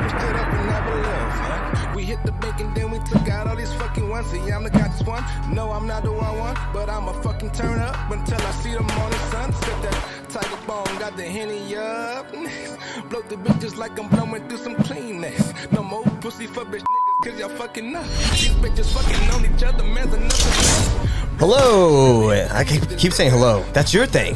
switched 0.00 0.24
it 0.24 0.36
up 0.36 0.52
and 0.52 0.66
never 0.66 0.94
left. 1.02 1.38
Huh? 1.40 1.92
We 1.94 2.04
hit 2.04 2.22
the 2.24 2.32
bank 2.32 2.60
and 2.60 2.74
then 2.74 2.90
we 2.90 2.98
took 3.00 3.28
out 3.28 3.46
all 3.46 3.56
these 3.56 3.72
fucking 3.74 4.08
ones. 4.08 4.26
See, 4.28 4.40
I'm 4.50 4.64
the 4.64 4.70
this 5.00 5.06
one. 5.06 5.24
No, 5.52 5.70
I'm 5.72 5.86
not 5.86 6.02
the 6.02 6.12
one 6.12 6.38
one, 6.38 6.56
but 6.72 6.88
I'ma 6.88 7.12
fucking 7.12 7.50
turn 7.50 7.78
up 7.78 8.10
until 8.10 8.40
I 8.40 8.50
see 8.62 8.72
the 8.72 8.82
morning 8.82 9.18
sun. 9.30 9.52
Set 9.52 9.82
that 9.82 10.28
tiger 10.28 10.66
bone, 10.66 10.98
got 10.98 11.16
the 11.16 11.24
henny 11.24 11.76
up. 11.76 12.30
Blow 13.10 13.22
the 13.22 13.36
bitches 13.36 13.76
like 13.76 13.98
I'm 13.98 14.08
blowing 14.08 14.46
through 14.48 14.58
some 14.58 14.76
Kleenex. 14.76 15.72
No 15.72 15.82
more 15.82 16.04
pussy 16.20 16.46
for 16.46 16.64
bitch 16.64 16.82
niggas, 16.82 17.24
cause 17.24 17.38
y'all 17.38 17.48
fucking 17.48 17.94
up. 17.94 18.04
These 18.04 18.50
bitches 18.62 18.92
fucking 18.92 19.30
on 19.30 19.54
each 19.54 19.62
other, 19.62 19.84
man's 19.84 20.14
enough. 20.14 21.10
Hello. 21.38 22.30
I 22.30 22.64
keep 22.64 23.12
saying 23.12 23.30
hello. 23.30 23.64
That's 23.72 23.94
your 23.94 24.06
thing. 24.06 24.34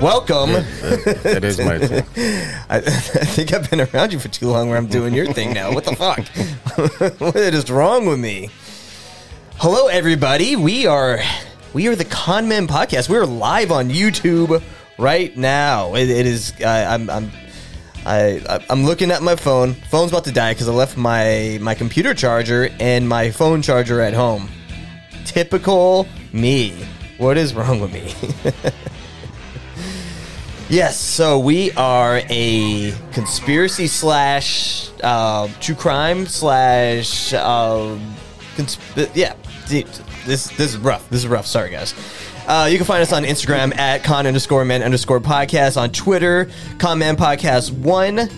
Welcome. 0.00 0.52
That 0.52 1.40
is 1.44 1.58
my 1.58 1.78
thing. 1.78 2.04
I, 2.70 2.76
I 2.78 2.80
think 2.80 3.52
I've 3.52 3.68
been 3.68 3.82
around 3.82 4.14
you 4.14 4.18
for 4.18 4.28
too 4.28 4.48
long 4.48 4.68
where 4.70 4.78
I'm 4.78 4.86
doing 4.86 5.12
your 5.12 5.26
thing 5.26 5.52
now. 5.52 5.74
What 5.74 5.84
the 5.84 5.94
fuck? 5.94 6.26
what 7.20 7.36
is 7.36 7.70
wrong 7.70 8.06
with 8.06 8.18
me? 8.18 8.48
Hello, 9.56 9.88
everybody. 9.88 10.56
We 10.56 10.86
are 10.86 11.18
we 11.74 11.86
are 11.88 11.94
the 11.96 12.06
Conmen 12.06 12.66
Podcast. 12.66 13.10
We 13.10 13.18
are 13.18 13.26
live 13.26 13.70
on 13.70 13.90
YouTube 13.90 14.62
right 14.98 15.36
now. 15.36 15.94
It, 15.94 16.08
it 16.08 16.26
is. 16.26 16.54
Uh, 16.60 16.86
I'm. 16.88 17.10
I'm 17.10 17.30
I, 18.06 18.42
I- 18.48 18.64
I'm 18.70 18.84
looking 18.84 19.10
at 19.10 19.20
my 19.22 19.36
phone. 19.36 19.74
Phone's 19.74 20.12
about 20.12 20.24
to 20.24 20.32
die 20.32 20.54
because 20.54 20.66
I 20.68 20.72
left 20.72 20.96
my 20.96 21.58
my 21.60 21.74
computer 21.74 22.14
charger 22.14 22.70
and 22.80 23.06
my 23.06 23.30
phone 23.30 23.60
charger 23.60 24.00
at 24.00 24.14
home. 24.14 24.48
Typical 25.26 26.08
me. 26.32 26.86
What 27.18 27.36
is 27.36 27.52
wrong 27.52 27.80
with 27.80 27.92
me? 27.92 28.14
Yes, 30.70 31.00
so 31.00 31.40
we 31.40 31.72
are 31.72 32.20
a 32.30 32.94
conspiracy 33.12 33.88
slash 33.88 34.88
uh, 35.02 35.48
true 35.58 35.74
crime 35.74 36.26
slash 36.26 37.32
uh, 37.32 37.98
consp- 38.54 39.10
yeah. 39.16 39.34
This 39.66 40.46
this 40.48 40.60
is 40.60 40.76
rough. 40.78 41.10
This 41.10 41.20
is 41.22 41.26
rough. 41.26 41.46
Sorry, 41.46 41.70
guys. 41.70 41.92
Uh, 42.46 42.68
you 42.70 42.76
can 42.76 42.86
find 42.86 43.02
us 43.02 43.12
on 43.12 43.24
Instagram 43.24 43.76
at 43.78 44.04
con 44.04 44.28
underscore 44.28 44.64
men 44.64 44.84
underscore 44.84 45.18
podcast 45.18 45.76
on 45.76 45.90
Twitter, 45.90 46.48
con 46.78 47.00
man 47.00 47.16
podcast 47.16 47.72
one. 47.72 48.28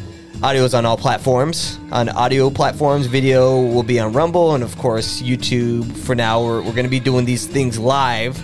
Audio 0.43 0.65
is 0.65 0.73
on 0.73 0.87
all 0.87 0.97
platforms. 0.97 1.79
On 1.91 2.09
audio 2.09 2.49
platforms, 2.49 3.05
video 3.05 3.61
will 3.61 3.83
be 3.83 4.01
on 4.01 4.15
Rumble 4.15 4.55
and 4.55 4.65
of 4.65 4.75
course 4.79 5.21
YouTube. 5.21 5.95
For 5.99 6.15
now, 6.15 6.43
we're, 6.43 6.63
we're 6.63 6.73
going 6.73 6.85
to 6.85 6.89
be 6.89 6.99
doing 6.99 7.27
these 7.27 7.47
things 7.47 7.79
live. 7.79 8.43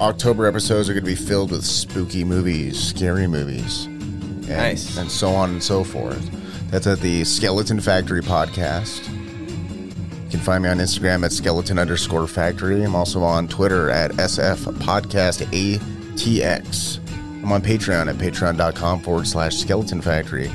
October 0.00 0.46
episodes 0.46 0.88
are 0.88 0.94
going 0.94 1.04
to 1.04 1.10
be 1.10 1.14
filled 1.14 1.50
with 1.50 1.64
spooky 1.64 2.24
movies, 2.24 2.78
scary 2.82 3.26
movies, 3.26 3.84
and, 3.86 4.48
Nice. 4.48 4.96
and 4.96 5.10
so 5.10 5.30
on 5.30 5.50
and 5.50 5.62
so 5.62 5.84
forth. 5.84 6.28
That's 6.70 6.86
at 6.86 7.00
the 7.00 7.24
Skeleton 7.24 7.80
Factory 7.80 8.22
podcast. 8.22 9.06
You 9.08 10.30
can 10.30 10.40
find 10.40 10.62
me 10.62 10.70
on 10.70 10.78
Instagram 10.78 11.24
at 11.24 11.32
skeleton 11.32 11.78
underscore 11.78 12.28
factory. 12.28 12.82
I'm 12.84 12.94
also 12.94 13.20
on 13.22 13.48
Twitter 13.48 13.90
at 13.90 14.12
SF 14.12 14.72
Podcast 14.78 15.44
ATX. 15.50 16.98
I'm 17.42 17.50
on 17.50 17.60
Patreon 17.62 18.08
at 18.08 18.14
patreon.com 18.16 19.00
forward 19.00 19.26
slash 19.26 19.56
skeleton 19.56 20.00
factory. 20.00 20.50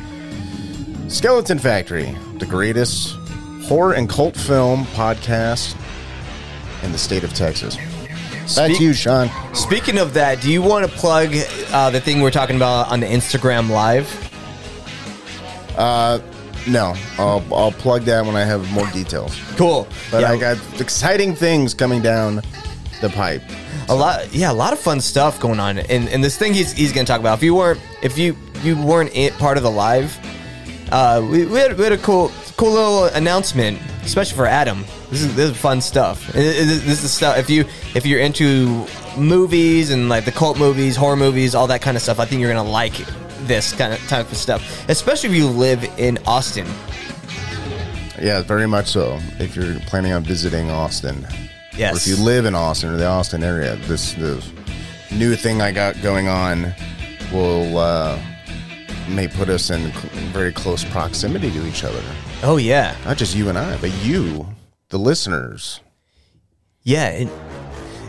Skeleton 1.09 1.59
Factory, 1.59 2.15
the 2.39 2.45
greatest 2.45 3.15
horror 3.67 3.93
and 3.93 4.09
cult 4.09 4.35
film 4.35 4.85
podcast 4.87 5.75
in 6.83 6.91
the 6.91 6.97
state 6.97 7.23
of 7.23 7.33
Texas. 7.33 7.75
Back 7.75 8.47
Speak- 8.47 8.77
to 8.77 8.83
you, 8.83 8.93
Sean. 8.93 9.29
Speaking 9.55 9.97
of 9.97 10.13
that, 10.13 10.39
do 10.41 10.51
you 10.51 10.61
want 10.61 10.85
to 10.89 10.91
plug 10.97 11.35
uh, 11.71 11.89
the 11.89 11.99
thing 11.99 12.21
we're 12.21 12.29
talking 12.31 12.55
about 12.55 12.91
on 12.91 12.99
the 12.99 13.07
Instagram 13.07 13.69
Live? 13.69 14.07
No, 16.67 16.95
I'll, 17.19 17.43
I'll 17.53 17.71
plug 17.71 18.03
that 18.03 18.25
when 18.25 18.35
I 18.35 18.43
have 18.43 18.71
more 18.71 18.87
details. 18.87 19.39
Cool. 19.55 19.87
But 20.09 20.21
Yeah. 20.21 20.31
I 20.31 20.37
got 20.37 20.57
exciting 20.81 21.35
things 21.35 21.73
coming 21.75 22.01
down 22.01 22.41
the 23.01 23.09
pipe. 23.09 23.43
a 23.89 23.93
lot 23.93 24.33
yeah 24.33 24.49
a 24.49 24.53
lot 24.53 24.71
of 24.73 24.79
fun 24.79 24.99
stuff 25.01 25.37
going 25.39 25.59
on 25.59 25.77
and 25.77 26.07
and 26.09 26.23
this 26.23 26.37
thing 26.37 26.53
he's, 26.53 26.71
he's 26.71 26.91
gonna 26.93 27.05
talk 27.05 27.19
about 27.19 27.37
if 27.37 27.43
you 27.43 27.53
weren't 27.53 27.79
if 28.01 28.17
you 28.17 28.35
you 28.63 28.81
weren't 28.81 29.11
in, 29.13 29.31
part 29.33 29.57
of 29.57 29.63
the 29.63 29.69
live 29.69 30.17
uh 30.93 31.21
we, 31.29 31.45
we, 31.45 31.59
had, 31.59 31.77
we 31.77 31.83
had 31.83 31.91
a 31.93 31.97
cool 31.97 32.29
cool 32.57 32.71
little 32.71 33.05
announcement 33.05 33.79
especially 34.03 34.35
for 34.37 34.45
adam 34.47 34.85
this 35.09 35.21
is 35.21 35.35
this 35.35 35.49
is 35.51 35.57
fun 35.57 35.81
stuff 35.81 36.33
And 36.33 36.43
it- 36.43 36.55
it- 36.57 36.85
this 36.85 37.03
is 37.03 37.11
stuff 37.11 37.37
if 37.37 37.49
you 37.49 37.65
if 37.95 38.05
you're 38.05 38.19
into 38.21 38.85
movies 39.17 39.91
and 39.91 40.07
like 40.09 40.25
the 40.25 40.31
cult 40.31 40.57
movies 40.57 40.95
horror 40.95 41.15
movies 41.17 41.53
all 41.55 41.67
that 41.67 41.81
kind 41.81 41.97
of 41.97 42.03
stuff 42.03 42.19
i 42.19 42.25
think 42.25 42.39
you're 42.41 42.53
gonna 42.53 42.67
like 42.69 42.93
this 43.45 43.73
kind 43.73 43.93
of 43.93 43.99
type 44.07 44.31
of 44.31 44.37
stuff 44.37 44.61
especially 44.89 45.29
if 45.29 45.35
you 45.35 45.47
live 45.47 45.83
in 45.97 46.17
austin 46.25 46.65
Yeah, 48.21 48.41
very 48.41 48.65
much 48.67 48.87
so. 48.87 49.19
If 49.39 49.57
you're 49.57 49.77
planning 49.81 50.13
on 50.13 50.23
visiting 50.23 50.71
Austin, 50.71 51.27
yes 51.75 51.93
or 51.93 51.97
if 51.97 52.07
you 52.07 52.15
live 52.23 52.45
in 52.45 52.55
Austin 52.55 52.89
or 52.93 52.97
the 52.97 53.05
Austin 53.05 53.43
area, 53.43 53.75
this 53.87 54.13
this 54.13 54.49
new 55.11 55.35
thing 55.35 55.61
I 55.61 55.71
got 55.73 56.01
going 56.01 56.29
on 56.29 56.73
will 57.33 57.77
uh, 57.77 58.17
may 59.09 59.27
put 59.27 59.49
us 59.49 59.69
in 59.69 59.91
very 60.31 60.53
close 60.53 60.85
proximity 60.85 61.51
to 61.51 61.67
each 61.67 61.83
other. 61.83 62.01
Oh 62.43 62.57
yeah 62.57 62.95
Not 63.05 63.17
just 63.17 63.35
you 63.35 63.49
and 63.49 63.57
I, 63.57 63.77
but 63.77 63.91
you, 64.03 64.47
the 64.89 64.99
listeners. 64.99 65.79
Yeah, 66.83 67.09
it, 67.09 67.29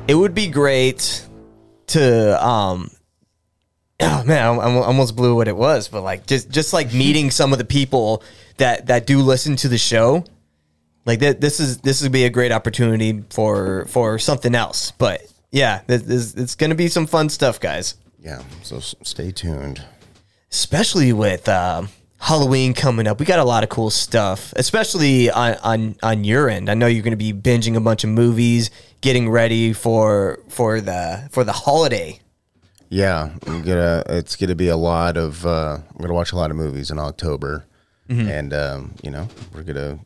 it 0.09 0.15
would 0.15 0.35
be 0.35 0.49
great 0.49 1.27
to 1.89 2.45
um 2.45 2.91
oh 4.01 4.25
man, 4.25 4.45
I, 4.45 4.53
I 4.53 4.75
almost 4.85 5.17
blew 5.17 5.35
what 5.35 5.49
it 5.49 5.57
was, 5.57 5.89
but 5.89 6.03
like 6.03 6.27
just 6.27 6.51
just 6.51 6.73
like 6.73 6.93
meeting 6.93 7.31
some 7.31 7.53
of 7.53 7.59
the 7.59 7.65
people 7.65 8.23
that 8.59 8.87
that 8.87 9.07
do 9.07 9.21
listen 9.21 9.57
to 9.57 9.69
the 9.69 9.79
show. 9.79 10.25
Like 11.07 11.21
that 11.21 11.41
this 11.41 11.61
is 11.61 11.79
this 11.79 12.03
would 12.03 12.13
be 12.13 12.25
a 12.25 12.31
great 12.31 12.53
opportunity 12.53 13.23
for 13.31 13.87
for 13.87 14.19
something 14.19 14.55
else. 14.55 14.91
But 14.91 15.23
yeah, 15.53 15.83
this, 15.87 16.03
this, 16.03 16.35
it's 16.35 16.55
going 16.55 16.71
to 16.71 16.77
be 16.77 16.89
some 16.89 17.07
fun 17.07 17.29
stuff, 17.29 17.61
guys. 17.61 17.95
Yeah, 18.19 18.43
so 18.63 18.81
stay 18.81 19.31
tuned. 19.31 19.83
Especially 20.51 21.13
with 21.13 21.49
um 21.49 21.89
Halloween 22.19 22.75
coming 22.75 23.07
up, 23.07 23.21
we 23.21 23.27
got 23.27 23.39
a 23.39 23.45
lot 23.45 23.63
of 23.63 23.69
cool 23.69 23.91
stuff. 23.91 24.53
Especially 24.57 25.31
on 25.31 25.55
on 25.63 25.97
on 26.03 26.25
your 26.25 26.49
end, 26.49 26.69
I 26.71 26.75
know 26.75 26.87
you're 26.87 27.03
going 27.03 27.13
to 27.13 27.17
be 27.17 27.33
binging 27.33 27.77
a 27.77 27.81
bunch 27.81 28.05
of 28.05 28.11
movies, 28.11 28.71
getting 29.01 29.29
ready 29.31 29.73
for 29.73 30.41
for 30.49 30.81
the 30.81 31.29
for 31.31 31.45
the 31.45 31.53
holiday. 31.53 32.21
Yeah, 32.89 33.31
I'm 33.47 33.63
gonna. 33.63 34.03
It's 34.09 34.37
gonna 34.37 34.55
be 34.55 34.69
a 34.69 34.77
lot 34.77 35.17
of. 35.17 35.45
Uh, 35.45 35.79
I'm 35.91 35.99
gonna 36.01 36.15
watch 36.15 36.33
a 36.33 36.37
lot 36.37 36.51
of 36.51 36.57
movies 36.57 36.91
in 36.91 36.99
October. 36.99 37.65
and 38.09 38.55
um, 38.55 38.95
you 39.03 39.11
know 39.11 39.29
we're 39.53 39.65
gonna 39.65 39.99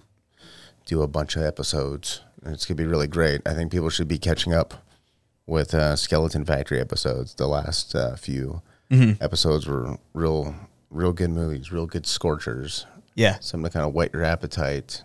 do 0.86 1.02
a 1.02 1.06
bunch 1.06 1.36
of 1.36 1.42
episodes. 1.42 2.22
It's 2.46 2.64
gonna 2.64 2.76
be 2.76 2.86
really 2.86 3.06
great. 3.06 3.42
I 3.46 3.52
think 3.54 3.70
people 3.70 3.90
should 3.90 4.08
be 4.08 4.18
catching 4.18 4.54
up 4.54 4.72
with 5.46 5.74
uh, 5.74 5.96
Skeleton 5.96 6.44
Factory 6.46 6.80
episodes. 6.80 7.34
The 7.34 7.46
last 7.46 7.94
uh, 7.94 8.16
few 8.16 8.62
episodes 9.20 9.66
were 9.66 9.98
real, 10.14 10.54
real 10.90 11.12
good 11.12 11.30
movies, 11.30 11.72
real 11.72 11.86
good 11.86 12.06
scorchers. 12.06 12.86
Yeah. 13.14 13.38
Something 13.40 13.70
to 13.70 13.72
kind 13.72 13.86
of 13.86 13.94
whet 13.94 14.12
your 14.12 14.24
appetite. 14.24 15.02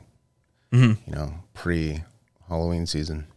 You 0.72 0.98
know, 1.08 1.34
pre 1.54 2.04
Halloween 2.50 2.86
season. 2.86 3.28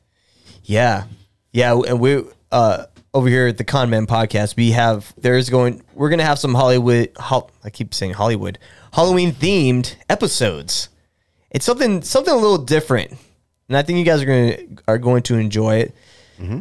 Yeah, 0.64 1.04
yeah, 1.52 1.80
and 1.86 2.00
we 2.00 2.24
uh 2.50 2.86
over 3.14 3.28
here 3.28 3.46
at 3.46 3.58
the 3.58 3.64
Con 3.64 3.90
Men 3.90 4.08
podcast, 4.08 4.56
we 4.56 4.72
have 4.72 5.14
there's 5.16 5.48
going 5.48 5.82
we're 5.94 6.10
gonna 6.10 6.24
have 6.24 6.40
some 6.40 6.52
Hollywood. 6.52 7.12
Hol, 7.16 7.50
I 7.62 7.70
keep 7.70 7.94
saying 7.94 8.14
Hollywood 8.14 8.58
Halloween 8.92 9.32
themed 9.32 9.94
episodes. 10.08 10.88
It's 11.50 11.64
something 11.64 12.02
something 12.02 12.32
a 12.32 12.36
little 12.36 12.58
different, 12.58 13.12
and 13.68 13.76
I 13.76 13.82
think 13.82 13.98
you 13.98 14.04
guys 14.04 14.20
are 14.22 14.26
gonna 14.26 14.56
are 14.88 14.98
going 14.98 15.22
to 15.24 15.36
enjoy 15.36 15.76
it. 15.76 15.94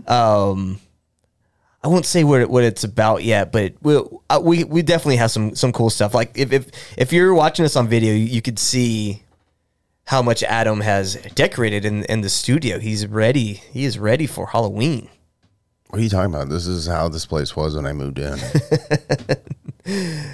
Um, 0.07 0.79
I 1.83 1.89
won't 1.89 2.05
say 2.05 2.23
what 2.23 2.41
it, 2.41 2.49
what 2.49 2.63
it's 2.63 2.83
about 2.83 3.23
yet, 3.23 3.51
but 3.51 3.73
we 3.81 4.01
uh, 4.29 4.39
we 4.41 4.63
we 4.63 4.81
definitely 4.81 5.17
have 5.17 5.31
some 5.31 5.55
some 5.55 5.71
cool 5.71 5.89
stuff. 5.89 6.13
Like 6.13 6.31
if 6.37 6.51
if 6.51 6.69
if 6.97 7.13
you're 7.13 7.33
watching 7.33 7.63
this 7.63 7.75
on 7.75 7.87
video, 7.87 8.13
you, 8.13 8.25
you 8.25 8.41
could 8.41 8.59
see 8.59 9.23
how 10.05 10.21
much 10.21 10.41
Adam 10.43 10.81
has 10.81 11.15
decorated 11.35 11.85
in 11.85 12.03
in 12.05 12.21
the 12.21 12.29
studio. 12.29 12.79
He's 12.79 13.05
ready. 13.05 13.53
He 13.71 13.85
is 13.85 13.99
ready 13.99 14.25
for 14.25 14.47
Halloween. 14.47 15.09
What 15.89 15.99
are 15.99 16.03
you 16.03 16.09
talking 16.09 16.33
about? 16.33 16.49
This 16.49 16.67
is 16.67 16.87
how 16.87 17.07
this 17.09 17.25
place 17.25 17.55
was 17.55 17.75
when 17.75 17.85
I 17.85 17.93
moved 17.93 18.19
in. 18.19 18.37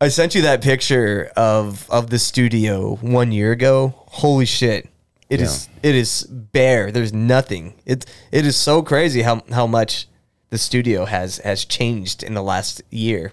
I 0.00 0.08
sent 0.08 0.34
you 0.34 0.42
that 0.42 0.62
picture 0.62 1.32
of 1.36 1.88
of 1.90 2.10
the 2.10 2.18
studio 2.18 2.96
one 2.96 3.32
year 3.32 3.52
ago. 3.52 3.94
Holy 4.06 4.46
shit. 4.46 4.88
it 5.30 5.40
is 5.40 5.68
it 5.82 5.94
is 5.94 6.24
bare. 6.24 6.92
There's 6.92 7.12
nothing. 7.12 7.74
It 7.86 8.04
it 8.30 8.44
is 8.44 8.56
so 8.56 8.82
crazy 8.82 9.22
how 9.22 9.42
how 9.50 9.66
much 9.66 10.06
the 10.54 10.58
studio 10.58 11.04
has 11.04 11.38
has 11.38 11.64
changed 11.64 12.22
in 12.22 12.34
the 12.34 12.42
last 12.42 12.80
year. 12.88 13.32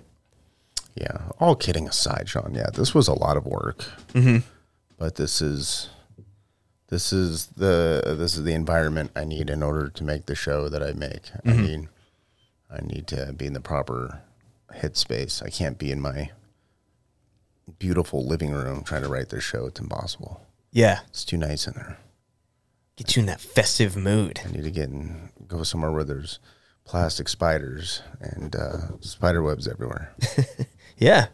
Yeah, 0.96 1.30
all 1.40 1.56
kidding 1.56 1.88
aside, 1.88 2.28
Sean. 2.28 2.56
Yeah, 2.56 2.72
this 2.74 2.96
was 2.96 3.08
a 3.08 3.14
lot 3.14 3.38
of 3.38 3.46
work, 3.46 3.86
mm-hmm. 4.14 4.40
but 4.98 5.18
this 5.18 5.40
is 5.40 5.90
this 6.88 7.14
is 7.14 7.46
the 7.46 8.16
this 8.18 8.36
is 8.36 8.44
the 8.44 8.54
environment 8.54 9.12
I 9.16 9.26
need 9.26 9.52
in 9.52 9.62
order 9.62 9.88
to 9.88 10.04
make 10.04 10.26
the 10.26 10.34
show 10.34 10.68
that 10.68 10.82
I 10.82 10.94
make. 10.94 11.30
I 11.46 11.54
mean, 11.54 11.90
I 12.72 12.82
need 12.82 13.06
to 13.10 13.34
be 13.34 13.46
in 13.46 13.54
the 13.54 13.62
proper 13.62 14.24
headspace. 14.74 15.44
I 15.44 15.52
can't 15.52 15.78
be 15.78 15.92
in 15.92 16.02
my 16.02 16.32
beautiful 17.78 18.26
living 18.26 18.52
room 18.52 18.84
trying 18.84 19.04
to 19.04 19.10
write 19.10 19.30
this 19.30 19.44
show. 19.44 19.68
It's 19.68 19.80
impossible. 19.80 20.42
Yeah. 20.72 21.02
It's 21.10 21.24
too 21.24 21.38
nice 21.38 21.68
in 21.68 21.74
there. 21.74 22.00
Get 22.96 23.16
you 23.16 23.22
in 23.22 23.28
that 23.28 23.42
festive 23.42 23.96
mood. 23.96 24.42
I 24.44 24.52
need 24.52 24.64
to 24.64 24.72
get 24.72 24.90
in, 24.90 25.30
go 25.48 25.64
somewhere 25.64 25.92
where 25.92 26.04
there's 26.04 26.40
plastic 26.92 27.30
spiders 27.30 28.02
and 28.20 28.54
uh, 28.54 29.00
spider 29.00 29.42
webs 29.42 29.66
everywhere. 29.66 30.14
Yeah. 30.98 31.30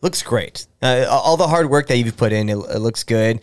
Looks 0.00 0.22
great. 0.22 0.68
Uh, 0.80 1.06
all 1.10 1.36
the 1.36 1.48
hard 1.48 1.68
work 1.68 1.88
that 1.88 1.96
you've 1.96 2.16
put 2.16 2.32
in, 2.32 2.48
it, 2.48 2.56
it 2.56 2.78
looks 2.78 3.02
good. 3.02 3.40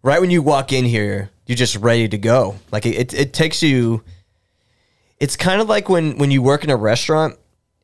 Right 0.00 0.20
when 0.20 0.30
you 0.30 0.42
walk 0.42 0.72
in 0.72 0.84
here, 0.84 1.30
you're 1.46 1.56
just 1.56 1.74
ready 1.74 2.08
to 2.08 2.18
go. 2.18 2.54
Like 2.70 2.86
it, 2.86 2.94
it, 2.94 3.14
it 3.14 3.32
takes 3.32 3.60
you. 3.64 4.04
It's 5.18 5.34
kind 5.34 5.60
of 5.60 5.68
like 5.68 5.88
when 5.88 6.18
when 6.18 6.30
you 6.30 6.40
work 6.40 6.62
in 6.62 6.70
a 6.70 6.76
restaurant, 6.76 7.36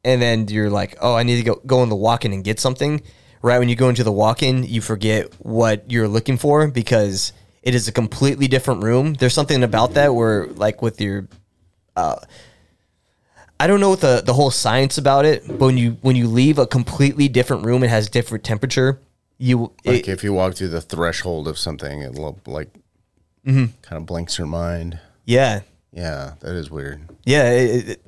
and 0.04 0.22
then 0.22 0.46
you're 0.46 0.70
like, 0.70 0.96
"Oh, 1.00 1.16
I 1.16 1.24
need 1.24 1.38
to 1.38 1.42
go 1.42 1.60
go 1.66 1.82
in 1.82 1.88
the 1.88 1.96
walk-in 1.96 2.32
and 2.32 2.44
get 2.44 2.60
something." 2.60 3.02
Right 3.42 3.58
when 3.58 3.68
you 3.68 3.74
go 3.74 3.88
into 3.88 4.04
the 4.04 4.12
walk-in, 4.12 4.62
you 4.62 4.80
forget 4.80 5.34
what 5.40 5.90
you're 5.90 6.06
looking 6.06 6.38
for 6.38 6.68
because 6.68 7.32
it 7.64 7.74
is 7.74 7.88
a 7.88 7.92
completely 7.92 8.46
different 8.46 8.84
room. 8.84 9.14
There's 9.14 9.34
something 9.34 9.64
about 9.64 9.94
that 9.94 10.14
where, 10.14 10.46
like, 10.46 10.82
with 10.82 11.00
your 11.00 11.26
I 13.60 13.66
don't 13.66 13.80
know 13.80 13.90
what 13.90 14.00
the, 14.00 14.22
the 14.24 14.34
whole 14.34 14.50
science 14.50 14.98
about 14.98 15.24
it, 15.24 15.46
but 15.46 15.58
when 15.66 15.78
you 15.78 15.96
when 16.02 16.16
you 16.16 16.26
leave 16.28 16.58
a 16.58 16.66
completely 16.66 17.28
different 17.28 17.64
room, 17.64 17.82
it 17.84 17.90
has 17.90 18.08
different 18.08 18.44
temperature. 18.44 19.00
You 19.38 19.72
Like 19.84 20.06
it, 20.06 20.08
if 20.08 20.24
you 20.24 20.32
walk 20.32 20.54
through 20.54 20.68
the 20.68 20.80
threshold 20.80 21.48
of 21.48 21.58
something, 21.58 22.02
it 22.02 22.14
lo- 22.14 22.38
like 22.46 22.68
Mm-hmm. 23.46 23.66
kind 23.82 24.00
of 24.00 24.06
blinks 24.06 24.38
your 24.38 24.46
mind. 24.46 24.98
yeah 25.26 25.60
Yeah, 25.92 26.32
that 26.40 26.54
is 26.54 26.70
weird. 26.70 27.08
yeah. 27.24 27.50
It, 27.50 27.88
it- 27.88 28.00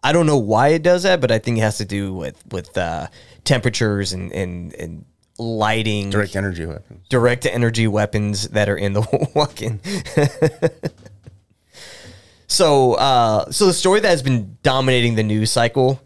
I 0.00 0.12
don't 0.12 0.26
know 0.26 0.38
why 0.38 0.68
it 0.68 0.82
does 0.84 1.02
that, 1.02 1.20
but 1.20 1.32
I 1.32 1.38
think 1.40 1.58
it 1.58 1.62
has 1.62 1.78
to 1.78 1.84
do 1.84 2.14
with 2.14 2.36
with 2.52 2.76
uh, 2.78 3.08
temperatures 3.44 4.12
and 4.12 4.30
and 4.32 4.72
and 4.74 5.04
lighting, 5.38 6.10
Direct 6.10 6.36
energy 6.36 6.66
weapons. 6.66 7.04
direct 7.08 7.46
energy 7.46 7.88
weapons 7.88 8.48
that 8.50 8.68
are 8.68 8.76
in 8.76 8.92
the 8.92 9.02
walk-in. 9.34 9.80
so, 12.48 12.94
uh, 12.94 13.50
so 13.50 13.66
the 13.66 13.74
story 13.74 14.00
that 14.00 14.08
has 14.08 14.22
been 14.22 14.56
dominating 14.62 15.14
the 15.14 15.22
news 15.22 15.52
cycle, 15.52 16.00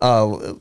uh, 0.00 0.54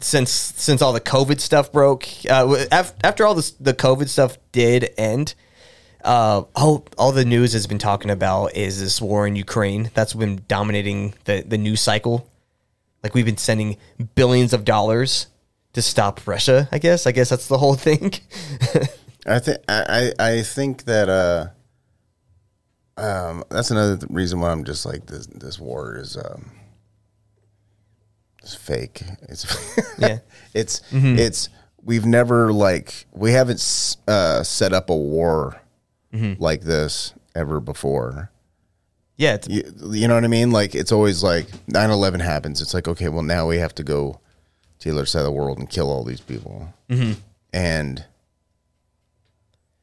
since 0.00 0.30
since 0.30 0.82
all 0.82 0.92
the 0.92 1.00
COVID 1.00 1.40
stuff 1.40 1.70
broke, 1.70 2.06
uh, 2.28 2.66
after, 2.70 3.24
all 3.24 3.34
this, 3.34 3.52
the 3.52 3.72
COVID 3.72 4.08
stuff 4.08 4.38
did 4.50 4.90
end, 4.98 5.34
uh, 6.04 6.42
all 6.56 6.86
all 6.98 7.12
the 7.12 7.24
news 7.24 7.52
has 7.52 7.66
been 7.68 7.78
talking 7.78 8.10
about 8.10 8.56
is 8.56 8.80
this 8.80 9.00
war 9.00 9.26
in 9.26 9.36
Ukraine. 9.36 9.90
That's 9.94 10.14
been 10.14 10.42
dominating 10.48 11.14
the 11.24 11.44
the 11.46 11.58
news 11.58 11.80
cycle. 11.80 12.28
Like 13.04 13.14
we've 13.14 13.26
been 13.26 13.36
sending 13.36 13.76
billions 14.14 14.52
of 14.52 14.64
dollars 14.64 15.28
to 15.74 15.82
stop 15.82 16.26
Russia. 16.26 16.68
I 16.72 16.78
guess. 16.78 17.06
I 17.06 17.12
guess 17.12 17.28
that's 17.28 17.46
the 17.46 17.58
whole 17.58 17.74
thing. 17.74 18.14
I 19.26 19.38
think 19.38 19.58
I 19.68 20.12
I 20.18 20.42
think 20.42 20.84
that 20.84 21.08
uh 21.08 21.48
um 23.00 23.44
that's 23.50 23.70
another 23.70 23.96
th- 23.96 24.10
reason 24.10 24.40
why 24.40 24.50
I'm 24.50 24.64
just 24.64 24.84
like 24.86 25.06
this 25.06 25.26
this 25.26 25.58
war 25.58 25.96
is 25.96 26.16
um 26.16 26.50
it's 28.42 28.54
fake. 28.54 29.02
It's 29.28 29.44
Yeah. 29.98 30.18
it's 30.54 30.82
it's 30.92 31.48
we've 31.82 32.06
never 32.06 32.52
like 32.52 33.06
we 33.12 33.32
haven't 33.32 33.56
s- 33.60 33.96
uh 34.08 34.42
set 34.42 34.72
up 34.72 34.90
a 34.90 34.96
war 34.96 35.60
like 36.38 36.62
this 36.62 37.14
ever 37.36 37.60
before. 37.60 38.30
yeah, 39.16 39.36
You, 39.46 39.62
you 39.92 40.08
know 40.08 40.14
what 40.16 40.24
I 40.24 40.28
mean? 40.28 40.50
Like 40.50 40.74
it's 40.74 40.90
always 40.92 41.22
like 41.22 41.46
9/11 41.68 42.20
happens. 42.20 42.60
It's 42.60 42.74
like 42.74 42.88
okay, 42.88 43.08
well 43.08 43.22
now 43.22 43.46
we 43.46 43.58
have 43.58 43.74
to 43.76 43.84
go 43.84 44.20
to 44.80 44.88
the 44.88 44.94
other 44.96 45.06
side 45.06 45.20
of 45.20 45.26
the 45.26 45.32
world 45.32 45.58
and 45.58 45.68
kill 45.70 45.88
all 45.90 46.02
these 46.04 46.20
people. 46.20 46.72
And 47.52 48.04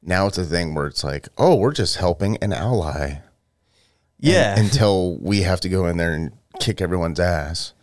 now 0.08 0.26
it's 0.26 0.38
a 0.38 0.46
thing 0.46 0.74
where 0.74 0.88
it's 0.88 1.04
like, 1.04 1.28
oh, 1.38 1.56
we're 1.56 1.74
just 1.74 1.98
helping 1.98 2.38
an 2.38 2.54
ally 2.54 3.20
yeah. 4.20 4.58
until 4.60 5.18
we 5.18 5.42
have 5.42 5.60
to 5.62 5.70
go 5.70 5.86
in 5.86 5.98
there 5.98 6.14
and 6.14 6.32
kick 6.60 6.82
everyone's 6.82 7.20
ass. 7.20 7.74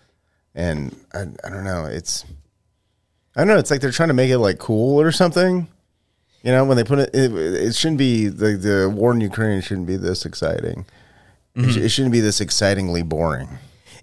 And 0.54 0.96
I, 1.12 1.22
I 1.44 1.50
don't 1.50 1.64
know. 1.64 1.84
It's 1.84 2.24
I 3.36 3.40
don't 3.40 3.48
know. 3.48 3.58
It's 3.58 3.70
like 3.70 3.80
they're 3.80 3.90
trying 3.90 4.08
to 4.08 4.14
make 4.14 4.30
it 4.30 4.38
like 4.38 4.58
cool 4.58 5.00
or 5.00 5.12
something. 5.12 5.68
You 6.42 6.52
know, 6.52 6.64
when 6.64 6.76
they 6.76 6.84
put 6.84 6.98
it, 6.98 7.10
it, 7.14 7.32
it 7.34 7.74
shouldn't 7.74 7.98
be 7.98 8.28
the 8.28 8.56
the 8.56 8.90
war 8.94 9.12
in 9.12 9.20
Ukraine 9.20 9.60
shouldn't 9.60 9.86
be 9.86 9.96
this 9.96 10.24
exciting. 10.24 10.86
It, 11.54 11.58
mm-hmm. 11.58 11.70
sh- 11.70 11.76
it 11.76 11.88
shouldn't 11.88 12.12
be 12.12 12.20
this 12.20 12.40
excitingly 12.40 13.02
boring. 13.02 13.48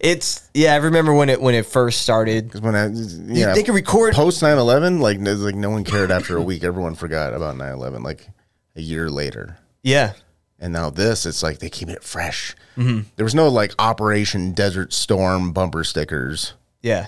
It's 0.01 0.50
yeah. 0.53 0.74
I 0.74 0.77
remember 0.77 1.13
when 1.13 1.29
it 1.29 1.39
when 1.41 1.53
it 1.53 1.65
first 1.65 2.01
started. 2.01 2.46
Because 2.48 2.62
when 2.62 2.75
I, 2.75 2.88
you 2.88 3.53
they 3.53 3.62
could 3.63 3.75
record- 3.75 4.15
post 4.15 4.41
9-11, 4.41 5.00
like, 5.00 5.20
like 5.20 5.55
no 5.55 5.70
one 5.70 5.84
cared 5.84 6.10
after 6.12 6.36
a 6.38 6.41
week. 6.41 6.63
Everyone 6.63 6.96
forgot 6.96 7.34
about 7.36 7.55
9-11, 7.55 8.03
like 8.03 8.27
a 8.75 8.81
year 8.81 9.10
later. 9.12 9.58
Yeah, 9.84 10.13
And 10.60 10.74
now 10.74 10.89
this, 10.89 11.25
it's 11.25 11.41
like 11.43 11.60
they 11.60 11.70
keep 11.70 11.89
it 11.89 12.03
fresh. 12.03 12.55
There 12.77 13.24
was 13.24 13.36
no 13.36 13.48
like 13.48 13.74
Operation 13.77 14.53
Desert 14.53 14.91
Storm 14.91 15.53
bumper 15.53 15.84
stickers, 15.84 16.53
yeah, 16.81 17.08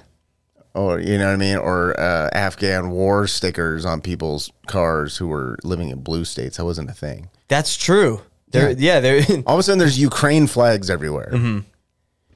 or 0.75 0.99
you 0.99 1.17
know 1.17 1.25
what 1.27 1.33
I 1.33 1.37
mean, 1.37 1.57
or 1.57 1.99
uh, 1.99 2.29
Afghan 2.31 2.91
war 2.91 3.25
stickers 3.25 3.85
on 3.85 4.01
people's 4.01 4.51
cars 4.67 5.17
who 5.17 5.27
were 5.27 5.57
living 5.63 5.89
in 5.89 6.01
blue 6.01 6.25
states. 6.25 6.57
That 6.57 6.65
wasn't 6.65 6.91
a 6.91 6.93
thing. 6.93 7.29
that's 7.47 7.75
true. 7.75 8.21
There, 8.49 8.69
yeah, 8.71 8.99
there. 8.99 9.23
All 9.47 9.55
of 9.55 9.59
a 9.59 9.63
sudden, 9.63 9.79
there's 9.79 9.97
Ukraine 9.97 10.45
flags 10.45 10.91
everywhere. 10.91 11.31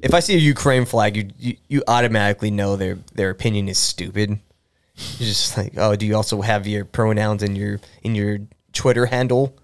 If 0.02 0.14
I 0.14 0.20
see 0.20 0.36
a 0.36 0.40
Ukraine 0.40 0.86
flag, 0.86 1.18
you, 1.18 1.30
you 1.38 1.58
you 1.68 1.84
automatically 1.88 2.52
know 2.52 2.76
their 2.76 2.98
their 3.16 3.30
opinion 3.30 3.70
is 3.70 3.78
stupid. 3.78 4.40
You're 5.20 5.28
just 5.28 5.58
like, 5.58 5.74
oh, 5.78 5.96
do 5.96 6.06
you 6.06 6.16
also 6.16 6.42
have 6.42 6.68
your 6.68 6.86
pronouns 6.86 7.44
in 7.44 7.56
your 7.56 7.80
in 8.04 8.16
your 8.16 8.40
Twitter 8.74 9.06
handle? 9.06 9.58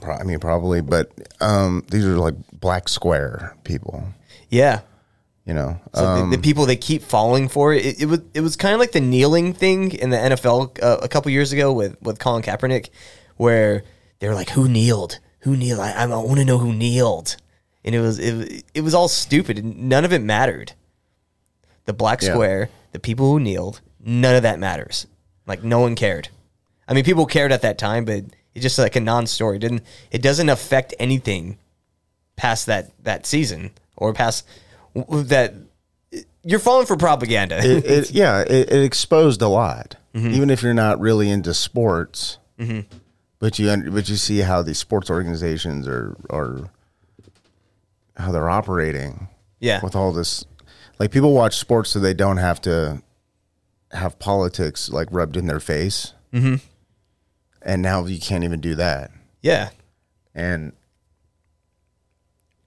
Pro- 0.00 0.16
I 0.16 0.22
mean, 0.22 0.38
probably, 0.38 0.80
but 0.80 1.10
um, 1.40 1.84
these 1.90 2.04
are 2.04 2.16
like 2.16 2.34
black 2.52 2.88
square 2.88 3.56
people. 3.64 4.04
Yeah. 4.48 4.80
You 5.46 5.54
know, 5.54 5.80
So 5.94 6.04
um, 6.04 6.30
the, 6.30 6.36
the 6.36 6.42
people 6.42 6.66
they 6.66 6.76
keep 6.76 7.02
falling 7.02 7.48
for 7.48 7.72
it, 7.72 7.84
it, 7.84 8.02
it 8.02 8.06
was 8.06 8.20
it 8.34 8.40
was 8.40 8.56
kind 8.56 8.74
of 8.74 8.78
like 8.78 8.92
the 8.92 9.00
kneeling 9.00 9.52
thing 9.52 9.92
in 9.92 10.10
the 10.10 10.16
NFL 10.16 10.80
uh, 10.82 10.98
a 11.02 11.08
couple 11.08 11.32
years 11.32 11.52
ago 11.52 11.72
with 11.72 12.00
with 12.02 12.18
Colin 12.20 12.42
Kaepernick, 12.42 12.90
where 13.36 13.82
they 14.20 14.28
were 14.28 14.34
like, 14.34 14.50
"Who 14.50 14.68
kneeled? 14.68 15.18
Who 15.40 15.56
kneeled? 15.56 15.80
I, 15.80 15.92
I 15.92 16.06
want 16.06 16.36
to 16.38 16.44
know 16.44 16.58
who 16.58 16.72
kneeled." 16.72 17.36
And 17.84 17.94
it 17.94 18.00
was 18.00 18.18
it, 18.18 18.64
it 18.74 18.80
was 18.82 18.94
all 18.94 19.08
stupid. 19.08 19.58
and 19.58 19.88
None 19.88 20.04
of 20.04 20.12
it 20.12 20.20
mattered. 20.20 20.72
The 21.86 21.92
black 21.92 22.22
Yeah. 22.22 22.32
square, 22.32 22.68
the 22.92 22.98
people 22.98 23.30
who 23.30 23.40
kneeled, 23.40 23.80
none 24.04 24.36
of 24.36 24.42
that 24.42 24.58
matters. 24.58 25.06
Like 25.46 25.64
no 25.64 25.80
one 25.80 25.94
cared. 25.94 26.28
I 26.86 26.94
mean, 26.94 27.04
people 27.04 27.26
cared 27.26 27.52
at 27.52 27.62
that 27.62 27.78
time, 27.78 28.04
but 28.04 28.24
it's 28.54 28.62
just 28.62 28.78
like 28.78 28.96
a 28.96 29.00
non-story. 29.00 29.56
It 29.56 29.60
didn't 29.60 29.82
it 30.10 30.22
doesn't 30.22 30.48
affect 30.48 30.94
anything 30.98 31.58
past 32.36 32.66
that 32.66 32.90
that 33.04 33.26
season 33.26 33.70
or 33.96 34.12
past 34.12 34.46
that. 34.94 35.54
You're 36.42 36.58
falling 36.58 36.86
for 36.86 36.96
propaganda. 36.96 37.58
it, 37.58 37.84
it 37.84 38.10
yeah, 38.12 38.40
it, 38.40 38.72
it 38.72 38.82
exposed 38.82 39.42
a 39.42 39.48
lot. 39.48 39.96
Mm-hmm. 40.14 40.30
Even 40.34 40.50
if 40.50 40.62
you're 40.62 40.74
not 40.74 40.98
really 41.00 41.30
into 41.30 41.54
sports, 41.54 42.38
mm-hmm. 42.58 42.80
but 43.38 43.58
you 43.58 43.90
but 43.90 44.08
you 44.08 44.16
see 44.16 44.38
how 44.38 44.62
these 44.62 44.78
sports 44.78 45.10
organizations 45.10 45.86
are 45.86 46.16
are 46.30 46.70
how 48.20 48.32
they're 48.32 48.50
operating 48.50 49.28
yeah, 49.58 49.80
with 49.82 49.94
all 49.96 50.12
this. 50.12 50.44
Like 50.98 51.10
people 51.10 51.32
watch 51.32 51.56
sports 51.58 51.90
so 51.90 51.98
they 51.98 52.14
don't 52.14 52.36
have 52.36 52.60
to 52.62 53.02
have 53.92 54.18
politics 54.18 54.88
like 54.90 55.08
rubbed 55.10 55.36
in 55.36 55.46
their 55.46 55.60
face. 55.60 56.12
Mm-hmm. 56.32 56.56
And 57.62 57.82
now 57.82 58.04
you 58.06 58.18
can't 58.20 58.44
even 58.44 58.60
do 58.60 58.74
that. 58.76 59.10
yeah. 59.42 59.70
And 60.34 60.72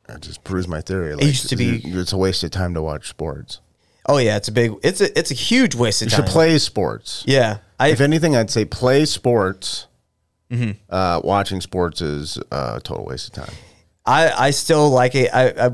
that 0.07 0.22
just 0.22 0.43
proves 0.43 0.67
my 0.67 0.81
theory. 0.81 1.15
Like, 1.15 1.25
used 1.25 1.50
to 1.50 1.55
be- 1.55 1.81
it's 1.86 2.12
a 2.12 2.17
waste 2.17 2.43
of 2.43 2.51
time 2.51 2.74
to 2.74 2.81
watch 2.81 3.07
sports. 3.07 3.62
Oh 4.05 4.17
yeah, 4.17 4.36
it's 4.36 4.50
a 4.50 4.51
big. 4.51 4.74
It's 4.83 5.00
a 5.00 5.17
it's 5.17 5.31
a 5.31 5.33
huge 5.33 5.75
waste 5.75 6.01
of 6.01 6.07
You 6.07 6.17
time. 6.17 6.25
should 6.25 6.31
play 6.31 6.57
sports. 6.57 7.24
Yeah, 7.25 7.60
I 7.79 7.88
if 7.88 8.01
anything, 8.01 8.36
I'd 8.36 8.50
say 8.50 8.65
play 8.65 9.05
sports. 9.05 9.88
Mm-hmm. 10.51 10.72
Uh, 10.89 11.22
watching 11.24 11.62
sports 11.62 12.01
is 12.01 12.38
a 12.51 12.81
total 12.83 13.05
waste 13.05 13.29
of 13.29 13.45
time. 13.45 13.55
I 14.05 14.31
I 14.48 14.51
still 14.51 14.89
like 14.89 15.15
it. 15.15 15.29
I, 15.33 15.50
I 15.67 15.72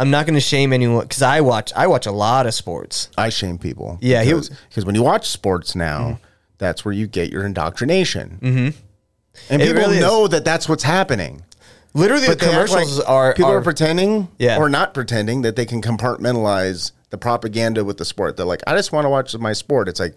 I'm 0.00 0.10
not 0.10 0.26
going 0.26 0.34
to 0.34 0.40
shame 0.40 0.72
anyone 0.72 1.02
because 1.02 1.22
I 1.22 1.40
watch 1.40 1.72
I 1.74 1.86
watch 1.88 2.06
a 2.06 2.12
lot 2.12 2.46
of 2.46 2.54
sports. 2.54 3.08
I 3.18 3.30
shame 3.30 3.58
people. 3.58 3.98
Yeah, 4.00 4.22
he 4.22 4.32
because, 4.32 4.86
when 4.86 4.94
you 4.94 5.02
watch 5.02 5.28
sports 5.28 5.74
now, 5.74 6.20
that's 6.58 6.84
where 6.84 6.92
you 6.94 7.06
get 7.08 7.30
your 7.32 7.44
indoctrination. 7.44 8.38
Mm-hmm. 8.40 8.78
And 9.50 9.62
It 9.62 9.66
people 9.66 9.82
really 9.82 9.96
is. 9.96 10.02
know 10.02 10.28
that 10.28 10.44
that's 10.44 10.68
what's 10.68 10.84
happening. 10.84 11.42
Literally, 11.94 12.26
But 12.28 12.38
the 12.38 12.46
commercials 12.46 12.98
like 12.98 13.08
are 13.08 13.34
people 13.34 13.50
are, 13.50 13.58
are 13.58 13.62
pretending, 13.62 14.28
Yeah. 14.38 14.58
or 14.58 14.68
not 14.68 14.94
pretending 14.94 15.42
that 15.42 15.56
they 15.56 15.64
can 15.66 15.80
compartmentalize 15.82 16.92
the 17.10 17.18
propaganda 17.18 17.84
with 17.84 17.96
the 17.96 18.04
sport. 18.04 18.36
They're 18.36 18.46
like, 18.46 18.62
I 18.66 18.76
just 18.76 18.92
want 18.92 19.04
to 19.06 19.08
watch 19.08 19.36
my 19.38 19.52
sport. 19.52 19.88
It's 19.88 19.98
like 19.98 20.14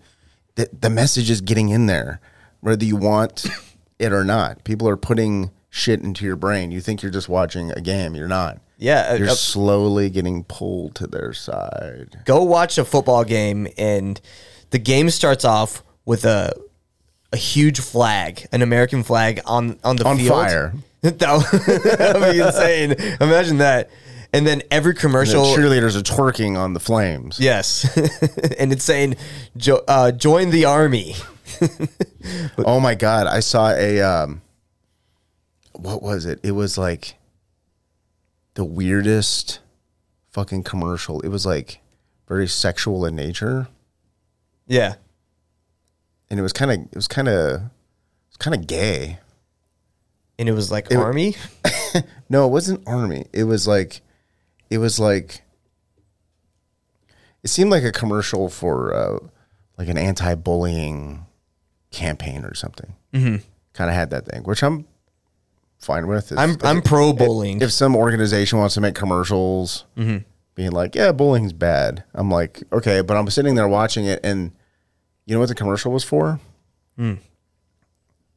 the, 0.55 0.69
the 0.79 0.89
message 0.89 1.29
is 1.31 1.39
getting 1.41 1.69
in 1.69 1.85
there, 1.87 2.19
whether 2.59 2.83
you 2.85 2.97
want 2.97 3.45
it 3.99 4.11
or 4.11 4.23
not. 4.23 4.63
People 4.63 4.87
are 4.89 4.97
putting 4.97 5.49
shit 5.71 6.01
into 6.01 6.23
your 6.25 6.35
brain. 6.35 6.69
You 6.69 6.81
think 6.81 7.01
you're 7.01 7.11
just 7.11 7.27
watching 7.29 7.71
a 7.71 7.81
game. 7.81 8.13
You're 8.15 8.27
not. 8.27 8.59
Yeah, 8.77 9.13
You're 9.15 9.29
uh, 9.29 9.33
slowly 9.35 10.09
getting 10.09 10.43
pulled 10.43 10.95
to 10.95 11.07
their 11.07 11.33
side. 11.33 12.19
go 12.25 12.43
watch 12.43 12.77
a 12.77 12.85
football 12.85 13.23
game 13.23 13.67
and 13.77 14.19
the 14.71 14.79
game 14.79 15.09
starts 15.09 15.45
off 15.45 15.83
with 16.05 16.25
a 16.25 16.51
a 17.33 17.37
huge 17.37 17.79
flag, 17.79 18.45
an 18.51 18.61
American 18.61 19.03
flag 19.03 19.39
on 19.45 19.79
on 19.83 19.95
the 19.95 20.05
On 20.05 20.17
field. 20.17 20.29
fire. 20.31 20.73
that 21.01 22.13
would 22.19 22.31
be 22.33 22.39
insane. 22.45 22.91
Imagine 23.21 23.57
that. 23.59 23.89
And 24.33 24.47
then 24.47 24.61
every 24.71 24.93
commercial, 24.95 25.43
The 25.55 25.61
cheerleaders 25.61 25.95
are 25.97 26.01
twerking 26.03 26.57
on 26.57 26.73
the 26.73 26.79
flames. 26.79 27.39
Yes. 27.39 27.85
and 28.59 28.71
it's 28.71 28.83
saying 28.83 29.15
jo- 29.57 29.83
uh, 29.87 30.11
join 30.11 30.49
the 30.51 30.65
army. 30.65 31.15
Oh 32.57 32.79
my 32.79 32.95
god, 32.95 33.27
I 33.27 33.41
saw 33.41 33.71
a 33.71 34.01
um 34.01 34.41
what 35.81 36.01
was 36.01 36.25
it? 36.25 36.39
It 36.43 36.51
was 36.51 36.77
like 36.77 37.15
the 38.53 38.63
weirdest 38.65 39.59
fucking 40.31 40.63
commercial. 40.63 41.19
It 41.21 41.29
was 41.29 41.45
like 41.45 41.79
very 42.27 42.47
sexual 42.47 43.05
in 43.05 43.15
nature 43.15 43.67
Yeah. 44.67 44.95
and 46.29 46.39
it 46.39 46.43
was 46.43 46.53
kind 46.53 46.71
of 46.71 46.77
it 46.79 46.95
was 46.95 47.07
kind 47.07 47.27
of 47.27 47.61
it 47.61 48.29
was 48.29 48.37
kind 48.39 48.55
of 48.55 48.67
gay. 48.67 49.19
And 50.39 50.47
it 50.49 50.53
was 50.53 50.71
like 50.71 50.93
army. 50.93 51.35
No, 52.29 52.45
it 52.45 52.51
wasn't 52.51 52.87
army. 52.87 53.25
It 53.33 53.43
was 53.43 53.67
like 53.67 53.99
it 54.69 54.77
was 54.77 54.97
like 54.99 55.41
it 57.43 57.49
seemed 57.49 57.69
like 57.71 57.83
a 57.83 57.91
commercial 57.91 58.47
for 58.49 58.93
uh 58.93 59.19
like 59.77 59.89
an 59.89 59.97
anti-bullying 59.97 61.25
campaign 61.91 62.45
or 62.45 62.53
something. 62.53 62.93
Mm-hmm. 63.13 63.37
Kind 63.73 63.89
of 63.89 63.95
had 63.95 64.09
that 64.11 64.25
thing, 64.25 64.43
which 64.43 64.63
I'm 64.63 64.85
fine 65.85 66.07
with. 66.07 66.31
If- 66.31 66.37
I'm 66.37 66.51
if- 66.51 66.63
I'm 66.63 66.81
pro 66.81 67.13
bullying. 67.13 67.61
if 67.61 67.71
some 67.71 67.95
organization 67.95 68.59
wants 68.59 68.75
to 68.75 68.81
make 68.81 68.95
commercials 68.95 69.85
mm-hmm. 69.97 70.17
being 70.55 70.71
like, 70.71 70.95
yeah, 70.95 71.11
bullying's 71.11 71.53
bad, 71.53 72.03
I'm 72.13 72.29
like, 72.29 72.63
okay, 72.71 73.01
but 73.01 73.17
I'm 73.17 73.29
sitting 73.29 73.55
there 73.55 73.67
watching 73.67 74.05
it 74.05 74.19
and 74.23 74.51
you 75.25 75.35
know 75.35 75.39
what 75.39 75.49
the 75.49 75.55
commercial 75.55 75.91
was 75.91 76.03
for? 76.03 76.39
Mm. 76.97 77.19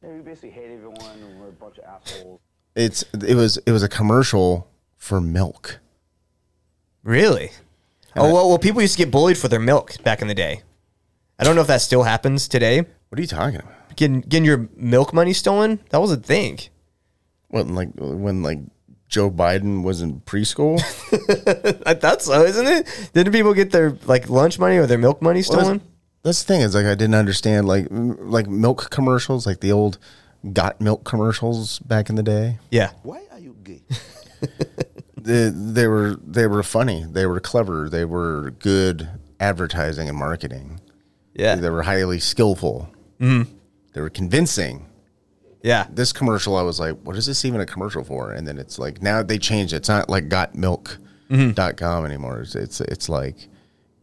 Yeah, 0.02 0.10
we 0.10 0.20
basically 0.20 0.50
hate 0.50 0.70
everyone 0.70 1.00
and 1.20 1.40
we're 1.40 1.48
a 1.48 1.52
bunch 1.52 1.78
of 1.78 1.84
assholes. 1.84 2.40
It's 2.74 3.04
it 3.12 3.36
was 3.36 3.56
it 3.58 3.72
was 3.72 3.82
a 3.82 3.88
commercial 3.88 4.68
for 4.96 5.20
milk. 5.20 5.80
Really? 7.02 7.50
Oh 8.16 8.32
well, 8.32 8.48
well, 8.48 8.58
people 8.58 8.80
used 8.80 8.94
to 8.94 8.98
get 8.98 9.10
bullied 9.10 9.38
for 9.38 9.48
their 9.48 9.60
milk 9.60 10.02
back 10.02 10.22
in 10.22 10.28
the 10.28 10.34
day. 10.34 10.62
I 11.38 11.44
don't 11.44 11.56
know 11.56 11.62
if 11.62 11.66
that 11.66 11.80
still 11.80 12.04
happens 12.04 12.48
today. 12.48 12.78
What 12.78 13.18
are 13.18 13.20
you 13.20 13.26
talking 13.26 13.56
about? 13.56 13.96
Getting 13.96 14.20
getting 14.20 14.44
your 14.44 14.68
milk 14.76 15.12
money 15.12 15.32
stolen? 15.32 15.80
That 15.90 16.00
was 16.00 16.12
a 16.12 16.16
thing. 16.16 16.58
What 17.54 17.68
like 17.68 17.90
when 17.96 18.42
like 18.42 18.58
Joe 19.08 19.30
Biden 19.30 19.84
was 19.84 20.02
in 20.02 20.20
preschool? 20.22 20.80
I 21.86 21.94
thought 21.94 22.20
so, 22.20 22.42
isn't 22.42 22.66
it? 22.66 23.10
Didn't 23.12 23.32
people 23.32 23.54
get 23.54 23.70
their 23.70 23.96
like 24.06 24.28
lunch 24.28 24.58
money 24.58 24.76
or 24.76 24.86
their 24.86 24.98
milk 24.98 25.22
money 25.22 25.38
Well, 25.48 25.60
stolen? 25.60 25.78
that's, 25.78 25.84
that's 26.22 26.42
the 26.42 26.46
thing 26.52 26.60
is 26.62 26.74
like 26.74 26.86
I 26.86 26.96
didn't 26.96 27.14
understand 27.14 27.68
like 27.68 27.86
like 27.90 28.48
milk 28.48 28.90
commercials, 28.90 29.46
like 29.46 29.60
the 29.60 29.70
old 29.70 29.98
got 30.52 30.80
milk 30.80 31.04
commercials 31.04 31.78
back 31.78 32.10
in 32.10 32.16
the 32.16 32.22
day. 32.24 32.58
yeah. 32.72 32.90
Why 33.04 33.22
are 33.30 33.38
you 33.38 33.54
gay? 33.62 33.82
they, 35.16 35.50
they 35.54 35.86
were 35.86 36.16
they 36.26 36.46
were 36.48 36.62
funny. 36.64 37.04
They 37.08 37.26
were 37.26 37.38
clever. 37.40 37.88
They 37.88 38.04
were 38.04 38.50
good 38.58 39.08
advertising 39.38 40.08
and 40.08 40.18
marketing. 40.18 40.80
Yeah. 41.34 41.54
They 41.54 41.70
were 41.70 41.82
highly 41.82 42.18
skillful. 42.18 42.88
Mm-hmm. 43.20 43.52
They 43.92 44.00
were 44.00 44.10
convincing. 44.10 44.86
Yeah. 45.64 45.86
This 45.90 46.12
commercial, 46.12 46.56
I 46.56 46.62
was 46.62 46.78
like, 46.78 46.94
what 47.04 47.16
is 47.16 47.24
this 47.24 47.44
even 47.46 47.60
a 47.62 47.66
commercial 47.66 48.04
for? 48.04 48.32
And 48.32 48.46
then 48.46 48.58
it's 48.58 48.78
like 48.78 49.00
now 49.00 49.22
they 49.22 49.38
changed 49.38 49.72
it. 49.72 49.78
It's 49.78 49.88
not 49.88 50.10
like 50.10 50.28
gotmilk.com 50.28 50.98
mm-hmm. 51.30 52.06
anymore. 52.06 52.40
It's 52.40 52.54
it's, 52.54 52.80
it's 52.82 53.08
like 53.08 53.48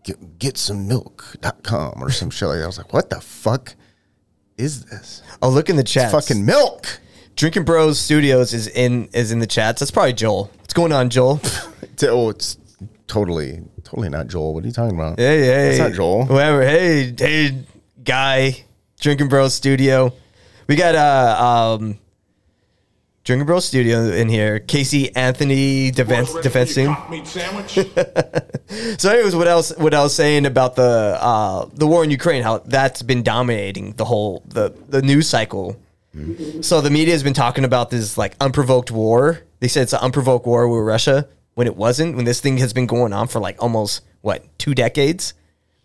get, 0.04 0.40
get 0.40 0.58
some 0.58 0.88
milk.com 0.88 2.04
or 2.04 2.10
some 2.10 2.32
shit 2.32 2.48
like 2.48 2.58
that. 2.58 2.64
I 2.64 2.68
was 2.68 2.80
like, 2.80 2.92
what 2.92 3.12
the 3.12 3.22
fuck 3.22 3.76
is 4.58 4.86
this? 4.86 5.22
Oh, 5.40 5.50
look 5.50 5.70
in 5.70 5.76
the 5.76 5.84
chat. 5.84 6.12
Fucking 6.12 6.44
milk. 6.44 7.00
Drinking 7.36 7.64
Bros 7.64 8.00
Studios 8.00 8.54
is 8.54 8.68
in 8.68 9.08
is 9.14 9.32
in 9.32 9.38
the 9.38 9.48
chats. 9.48 9.80
That's 9.80 9.92
probably 9.92 10.14
Joel. 10.14 10.52
What's 10.58 10.74
going 10.74 10.92
on, 10.92 11.10
Joel? 11.10 11.40
Oh, 12.04 12.30
it's 12.30 12.58
totally, 13.06 13.62
totally 13.84 14.10
not 14.10 14.26
Joel. 14.26 14.56
What 14.56 14.64
are 14.64 14.68
you 14.68 14.74
talking 14.74 14.96
about? 14.96 15.20
Hey, 15.20 15.42
hey. 15.42 15.70
It's 15.70 15.80
not 15.80 15.94
Joel. 15.94 16.26
Whatever. 16.26 16.64
Hey, 16.64 17.14
hey, 17.16 17.64
guy. 18.04 18.64
Drinking 19.00 19.28
Bros 19.28 19.54
Studio. 19.54 20.12
We 20.72 20.78
got 20.78 20.96
uh 20.96 21.76
um 21.78 22.00
Drinking 23.26 23.46
Bros 23.46 23.66
Studio 23.66 24.06
in 24.06 24.30
here. 24.30 24.60
Casey 24.60 25.14
Anthony 25.18 25.92
defense 25.92 26.34
defending. 26.36 26.96
meat 27.10 27.28
sandwich. 27.28 27.78
So, 28.98 29.12
anyways, 29.12 29.36
what 29.36 29.50
else? 29.50 29.76
What 29.76 29.94
I 29.94 30.02
was 30.02 30.16
saying 30.16 30.46
about 30.46 30.78
the 30.78 31.18
uh, 31.20 31.66
the 31.74 31.86
war 31.86 32.06
in 32.06 32.10
Ukraine, 32.10 32.42
how 32.42 32.60
that's 32.60 33.02
been 33.02 33.22
dominating 33.22 33.92
the 33.98 34.06
whole 34.06 34.44
the 34.46 34.74
the 34.88 35.02
news 35.02 35.28
cycle. 35.28 35.76
So 36.62 36.80
the 36.80 36.90
media 36.90 37.14
has 37.14 37.22
been 37.22 37.34
talking 37.34 37.66
about 37.66 37.90
this 37.90 38.18
like 38.18 38.38
unprovoked 38.40 38.92
war. 38.92 39.42
They 39.60 39.68
said 39.68 39.84
it's 39.84 39.92
an 39.92 40.00
unprovoked 40.00 40.46
war 40.46 40.70
with 40.70 40.88
Russia 40.88 41.28
when 41.56 41.68
it 41.68 41.76
wasn't. 41.76 42.16
When 42.16 42.24
this 42.24 42.40
thing 42.40 42.60
has 42.60 42.72
been 42.72 42.86
going 42.88 43.12
on 43.12 43.28
for 43.28 43.42
like 43.42 43.62
almost 43.62 44.06
what 44.22 44.46
two 44.58 44.74
decades. 44.74 45.34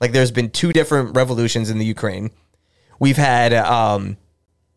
Like 0.00 0.12
there's 0.12 0.30
been 0.30 0.48
two 0.48 0.72
different 0.72 1.16
revolutions 1.16 1.70
in 1.70 1.78
the 1.78 1.86
Ukraine. 1.86 2.30
We've 3.00 3.16
had 3.16 3.52
um, 3.52 4.16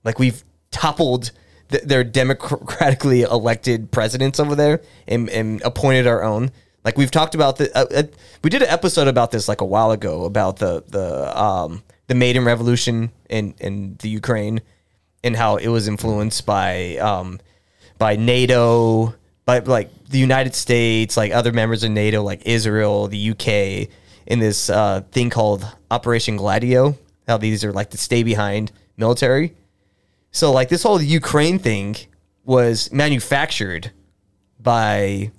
like 0.10 0.18
we've 0.18 0.44
toppled 0.72 1.30
th- 1.70 1.84
their 1.84 2.04
democratically 2.04 3.22
elected 3.38 3.92
presidents 3.92 4.40
over 4.40 4.56
there 4.56 4.82
and, 5.08 5.30
and 5.30 5.62
appointed 5.62 6.08
our 6.08 6.24
own. 6.24 6.50
Like 6.84 6.98
we've 6.98 7.12
talked 7.12 7.36
about 7.36 7.58
the, 7.58 7.70
uh, 7.78 7.86
uh, 7.94 8.04
we 8.44 8.50
did 8.50 8.64
an 8.64 8.70
episode 8.70 9.08
about 9.08 9.30
this 9.30 9.48
like 9.48 9.62
a 9.62 9.66
while 9.66 9.92
ago 9.92 10.26
about 10.26 10.58
the 10.58 10.84
the 10.88 11.40
um, 11.40 11.84
the 12.08 12.16
Maidan 12.16 12.44
Revolution 12.44 13.12
in 13.30 13.54
in 13.60 13.98
the 14.00 14.10
Ukraine 14.10 14.62
and 15.24 15.36
how 15.36 15.58
it 15.58 15.68
was 15.68 15.88
influenced 15.88 16.44
by 16.44 16.98
um, 16.98 17.40
by 18.00 18.16
NATO, 18.16 19.14
by 19.46 19.60
like 19.60 19.92
the 20.06 20.18
United 20.18 20.56
States, 20.56 21.16
like 21.16 21.32
other 21.32 21.52
members 21.52 21.84
of 21.84 21.92
NATO, 21.92 22.24
like 22.24 22.42
Israel, 22.48 23.10
the 23.10 23.30
UK, 23.30 23.88
in 24.26 24.40
this 24.40 24.72
uh, 24.72 25.02
thing 25.12 25.30
called 25.30 25.72
Operation 25.92 26.36
Gladio. 26.36 26.98
How 27.28 27.38
these 27.38 27.64
are 27.64 27.74
like 27.74 27.92
the 27.92 28.00
stay 28.00 28.24
behind 28.24 28.72
military. 28.98 29.54
So 30.32 30.52
like 30.52 30.70
this 30.70 30.84
whole 30.84 31.02
Ukraine 31.02 31.60
thing 31.60 31.96
was 32.44 32.92
manufactured 32.92 33.92
by 34.60 35.32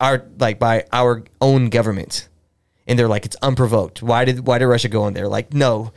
our 0.00 0.24
like 0.38 0.58
by 0.58 0.84
our 0.92 1.24
own 1.40 1.68
government. 1.68 2.28
And 2.86 2.98
they're 2.98 3.08
like, 3.08 3.26
it's 3.26 3.36
unprovoked. 3.42 4.02
Why 4.02 4.24
did 4.24 4.46
why 4.46 4.58
did 4.58 4.66
Russia 4.66 4.88
go 4.88 5.06
in 5.06 5.14
there? 5.14 5.28
Like, 5.28 5.52
no, 5.52 5.92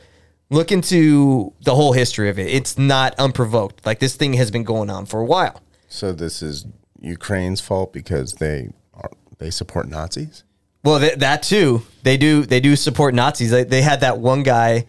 Look 0.52 0.70
into 0.70 1.54
the 1.62 1.74
whole 1.74 1.94
history 1.94 2.28
of 2.28 2.38
it. 2.38 2.46
It's 2.48 2.76
not 2.76 3.14
unprovoked. 3.18 3.86
Like 3.86 4.00
this 4.00 4.16
thing 4.16 4.34
has 4.34 4.50
been 4.50 4.64
going 4.64 4.90
on 4.90 5.06
for 5.06 5.18
a 5.18 5.24
while. 5.24 5.62
So 5.88 6.12
this 6.12 6.42
is 6.42 6.66
Ukraine's 7.00 7.62
fault 7.62 7.90
because 7.94 8.34
they 8.34 8.68
are 8.92 9.10
they 9.38 9.48
support 9.48 9.88
Nazis. 9.88 10.44
Well, 10.84 11.00
th- 11.00 11.20
that 11.20 11.42
too. 11.42 11.84
They 12.02 12.18
do. 12.18 12.44
They 12.44 12.60
do 12.60 12.76
support 12.76 13.14
Nazis. 13.14 13.50
They, 13.50 13.64
they 13.64 13.80
had 13.80 14.00
that 14.00 14.18
one 14.18 14.42
guy. 14.42 14.84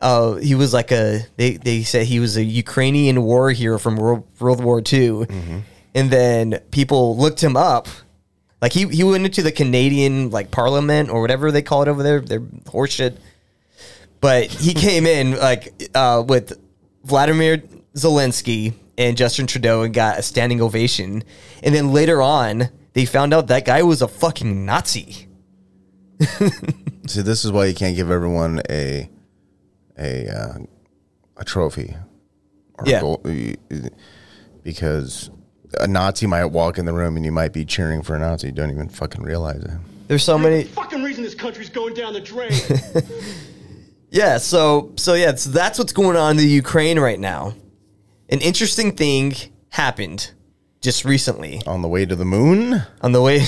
Uh, 0.00 0.34
he 0.34 0.54
was 0.54 0.72
like 0.74 0.92
a. 0.92 1.20
They 1.36 1.52
they 1.52 1.82
said 1.82 2.06
he 2.06 2.20
was 2.20 2.36
a 2.36 2.44
Ukrainian 2.44 3.22
war 3.22 3.50
hero 3.50 3.78
from 3.78 3.96
World, 3.96 4.24
World 4.38 4.62
War 4.62 4.82
II, 4.92 5.26
and 5.94 6.10
then 6.10 6.60
people 6.70 7.16
looked 7.16 7.42
him 7.42 7.56
up. 7.56 7.88
Like 8.60 8.72
he 8.72 8.86
he 8.88 9.04
went 9.04 9.24
into 9.24 9.42
the 9.42 9.52
Canadian 9.52 10.30
like 10.30 10.50
Parliament 10.50 11.08
or 11.10 11.20
whatever 11.20 11.50
they 11.50 11.62
call 11.62 11.82
it 11.82 11.88
over 11.88 12.02
there. 12.02 12.20
They're 12.20 12.40
horseshit. 12.40 13.16
But 14.20 14.46
he 14.46 14.74
came 14.86 15.06
in 15.06 15.38
like 15.38 15.72
uh, 15.94 16.24
with 16.26 16.58
Vladimir 17.04 17.62
Zelensky 17.94 18.74
and 18.98 19.16
Justin 19.16 19.46
Trudeau 19.46 19.82
and 19.82 19.94
got 19.94 20.18
a 20.18 20.22
standing 20.22 20.60
ovation. 20.60 21.22
And 21.62 21.74
then 21.74 21.92
later 21.92 22.20
on, 22.22 22.68
they 22.92 23.04
found 23.04 23.34
out 23.34 23.48
that 23.48 23.64
guy 23.64 23.82
was 23.82 24.02
a 24.02 24.08
fucking 24.08 24.64
Nazi. 24.64 25.28
See, 27.06 27.22
this 27.22 27.44
is 27.44 27.52
why 27.52 27.66
you 27.66 27.74
can't 27.74 27.94
give 27.94 28.10
everyone 28.10 28.62
a 28.70 29.08
a 29.98 30.28
uh, 30.28 30.58
a 31.36 31.44
trophy. 31.44 31.96
Or 32.78 32.84
Yeah. 32.86 33.00
gold, 33.00 33.26
because 34.62 35.30
a 35.80 35.86
Nazi 35.86 36.26
might 36.26 36.46
walk 36.46 36.78
in 36.78 36.84
the 36.84 36.92
room 36.92 37.16
and 37.16 37.24
you 37.24 37.32
might 37.32 37.52
be 37.52 37.64
cheering 37.64 38.02
for 38.02 38.14
a 38.14 38.18
Nazi. 38.18 38.48
You 38.48 38.52
don't 38.52 38.70
even 38.70 38.88
fucking 38.88 39.22
realize 39.22 39.62
it. 39.62 39.70
There's 40.08 40.22
so 40.24 40.38
many. 40.38 40.64
fucking 40.64 41.02
reason 41.02 41.24
this 41.24 41.34
country's 41.34 41.68
going 41.70 41.94
down 41.94 42.12
the 42.12 42.20
drain. 42.20 42.52
Yeah, 44.08 44.38
so 44.38 44.92
so 44.96 45.14
yeah, 45.14 45.34
so 45.34 45.50
that's 45.50 45.78
what's 45.78 45.92
going 45.92 46.16
on 46.16 46.32
in 46.32 46.36
the 46.38 46.46
Ukraine 46.46 46.98
right 46.98 47.18
now. 47.18 47.54
An 48.30 48.40
interesting 48.40 48.96
thing 48.96 49.34
happened 49.70 50.30
just 50.80 51.04
recently 51.04 51.60
On 51.66 51.82
the 51.82 51.88
way 51.88 52.06
to 52.06 52.14
the 52.14 52.24
moon, 52.24 52.82
on 53.02 53.12
the 53.12 53.20
way. 53.20 53.38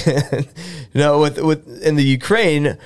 you 0.93 1.01
know, 1.01 1.21
with 1.21 1.39
with 1.39 1.83
in 1.83 1.95
the 1.95 2.03
Ukraine, 2.03 2.77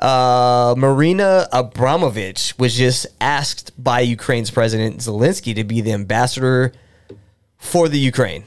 uh, 0.00 0.74
Marina 0.76 1.46
Abramovic 1.52 2.58
was 2.58 2.76
just 2.76 3.06
asked 3.20 3.72
by 3.82 4.00
Ukraine's 4.00 4.50
President 4.50 4.98
Zelensky 4.98 5.54
to 5.54 5.64
be 5.64 5.80
the 5.80 5.92
ambassador 5.92 6.72
for 7.58 7.88
the 7.88 7.98
Ukraine. 7.98 8.44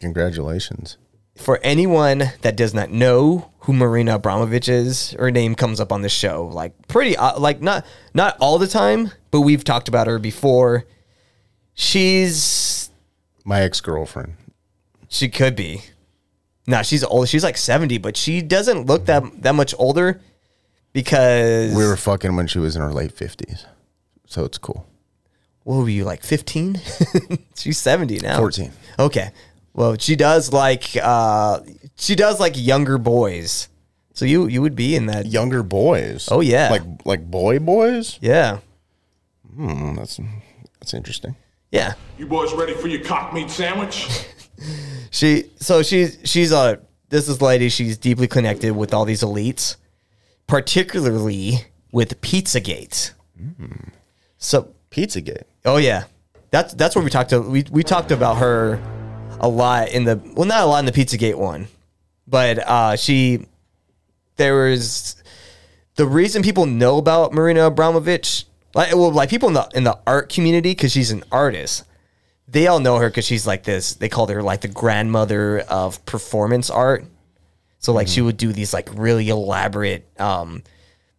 congratulations. 0.00 0.96
For 1.36 1.58
anyone 1.62 2.24
that 2.42 2.56
does 2.56 2.72
not 2.74 2.90
know 2.90 3.50
who 3.60 3.72
Marina 3.72 4.18
Abramovic 4.18 4.68
is, 4.68 5.12
her 5.12 5.30
name 5.30 5.54
comes 5.54 5.80
up 5.80 5.90
on 5.90 6.02
the 6.02 6.08
show 6.08 6.46
like 6.46 6.86
pretty 6.88 7.16
uh, 7.16 7.38
like 7.38 7.60
not 7.60 7.84
not 8.14 8.36
all 8.40 8.58
the 8.58 8.68
time, 8.68 9.10
but 9.30 9.40
we've 9.40 9.64
talked 9.64 9.88
about 9.88 10.06
her 10.06 10.18
before. 10.18 10.84
She's 11.74 12.90
My 13.44 13.62
ex 13.62 13.80
girlfriend. 13.80 14.34
she 15.08 15.28
could 15.28 15.56
be. 15.56 15.82
No, 16.66 16.82
she's 16.82 17.02
old. 17.04 17.28
She's 17.28 17.42
like 17.44 17.56
70, 17.56 17.98
but 17.98 18.16
she 18.16 18.40
doesn't 18.40 18.86
look 18.86 19.06
that 19.06 19.24
that 19.42 19.54
much 19.54 19.74
older 19.78 20.20
because 20.92 21.74
We 21.74 21.84
were 21.84 21.96
fucking 21.96 22.36
when 22.36 22.46
she 22.46 22.58
was 22.58 22.76
in 22.76 22.82
her 22.82 22.92
late 22.92 23.12
fifties, 23.12 23.64
so 24.26 24.44
it's 24.44 24.58
cool. 24.58 24.86
what 25.64 25.76
were 25.76 25.88
you 25.88 26.04
like 26.04 26.22
15? 26.22 26.80
she's 27.56 27.78
70 27.78 28.18
now. 28.18 28.38
14. 28.38 28.70
Okay. 28.98 29.30
Well, 29.74 29.96
she 29.98 30.16
does 30.16 30.52
like 30.52 30.96
uh 31.02 31.60
she 31.96 32.14
does 32.14 32.38
like 32.38 32.54
younger 32.56 32.98
boys. 32.98 33.68
So 34.14 34.24
you 34.26 34.46
you 34.46 34.60
would 34.60 34.76
be 34.76 34.94
in 34.94 35.06
that 35.06 35.24
Younger 35.26 35.62
boys. 35.62 36.28
Oh, 36.30 36.40
yeah. 36.40 36.68
like 36.70 36.82
like 37.06 37.30
boy 37.30 37.58
boys. 37.58 38.18
Yeah. 38.20 38.58
Hmm, 39.54 39.94
that's 39.96 40.20
that's 40.78 40.92
interesting. 40.94 41.34
Yeah. 41.70 41.94
You 42.18 42.26
boys 42.26 42.52
ready 42.52 42.74
for 42.74 42.88
your 42.88 43.02
cock 43.02 43.32
meat 43.32 43.50
sandwich? 43.50 44.06
She 45.14 45.50
so 45.56 45.82
she's 45.82 46.18
she's 46.24 46.52
a 46.52 46.80
this 47.10 47.28
is 47.28 47.42
lady 47.42 47.68
she's 47.68 47.98
deeply 47.98 48.26
connected 48.26 48.74
with 48.74 48.94
all 48.94 49.04
these 49.04 49.22
elites, 49.22 49.76
particularly 50.46 51.66
with 51.92 52.18
Pizzagate. 52.22 53.12
So 54.38 54.72
Pizzagate. 54.90 55.42
oh 55.66 55.76
yeah, 55.76 56.04
that's 56.50 56.72
that's 56.72 56.96
where 56.96 57.04
we 57.04 57.10
talked 57.10 57.28
to 57.30 57.42
we 57.42 57.64
we 57.70 57.82
talked 57.82 58.10
about 58.10 58.38
her 58.38 58.80
a 59.38 59.48
lot 59.48 59.90
in 59.90 60.04
the 60.04 60.18
well 60.34 60.46
not 60.46 60.62
a 60.62 60.66
lot 60.66 60.78
in 60.78 60.86
the 60.86 60.92
Pizzagate 60.92 61.36
one, 61.36 61.68
but 62.26 62.58
uh 62.60 62.96
she 62.96 63.46
there 64.36 64.54
was 64.54 65.22
the 65.96 66.06
reason 66.06 66.42
people 66.42 66.64
know 66.64 66.96
about 66.96 67.34
Marina 67.34 67.70
Abramovic 67.70 68.44
like 68.74 68.94
well 68.94 69.12
like 69.12 69.28
people 69.28 69.48
in 69.48 69.54
the 69.54 69.68
in 69.74 69.84
the 69.84 69.98
art 70.06 70.30
community 70.30 70.70
because 70.70 70.92
she's 70.92 71.10
an 71.10 71.22
artist 71.30 71.84
they 72.48 72.66
all 72.66 72.80
know 72.80 72.98
her 72.98 73.08
because 73.08 73.24
she's 73.24 73.46
like 73.46 73.62
this. 73.64 73.94
They 73.94 74.08
called 74.08 74.30
her 74.30 74.42
like 74.42 74.60
the 74.60 74.68
grandmother 74.68 75.60
of 75.60 76.04
performance 76.04 76.70
art. 76.70 77.04
So 77.78 77.92
like 77.92 78.06
she 78.08 78.20
would 78.20 78.36
do 78.36 78.52
these 78.52 78.72
like 78.72 78.88
really 78.94 79.28
elaborate, 79.28 80.06
um, 80.20 80.62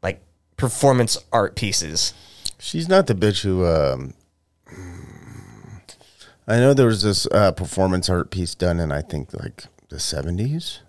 like 0.02 0.22
performance 0.56 1.18
art 1.32 1.56
pieces. 1.56 2.14
She's 2.60 2.88
not 2.88 3.08
the 3.08 3.16
bitch 3.16 3.42
who. 3.44 3.66
Um, 3.66 4.14
I 6.48 6.58
know 6.58 6.74
there 6.74 6.88
was 6.88 7.02
this 7.04 7.26
uh, 7.28 7.52
performance 7.52 8.10
art 8.10 8.30
piece 8.30 8.54
done 8.56 8.80
in 8.80 8.92
I 8.92 9.02
think 9.02 9.34
like 9.34 9.66
the 9.90 10.00
seventies, 10.00 10.80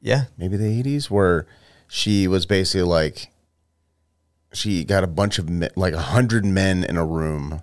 Yeah, 0.00 0.24
maybe 0.36 0.56
the 0.56 0.66
eighties, 0.66 1.10
where 1.10 1.46
she 1.88 2.26
was 2.28 2.46
basically 2.46 2.82
like 2.82 3.30
she 4.52 4.84
got 4.84 5.02
a 5.04 5.08
bunch 5.08 5.38
of 5.38 5.48
men, 5.48 5.70
like 5.76 5.94
a 5.94 6.00
hundred 6.00 6.44
men 6.44 6.84
in 6.84 6.96
a 6.96 7.04
room, 7.04 7.62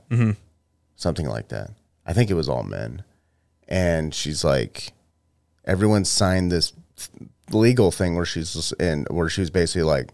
something 0.99 1.27
like 1.27 1.47
that. 1.47 1.71
I 2.05 2.13
think 2.13 2.29
it 2.29 2.35
was 2.35 2.49
all 2.49 2.63
men, 2.63 3.03
and 3.67 4.13
she's 4.13 4.43
like, 4.43 4.91
everyone 5.65 6.05
signed 6.05 6.51
this 6.51 6.73
legal 7.51 7.91
thing 7.91 8.15
where 8.15 8.25
she's 8.25 8.53
just 8.53 8.73
in 8.73 9.05
where 9.09 9.29
she's 9.29 9.49
basically 9.49 9.83
like 9.83 10.09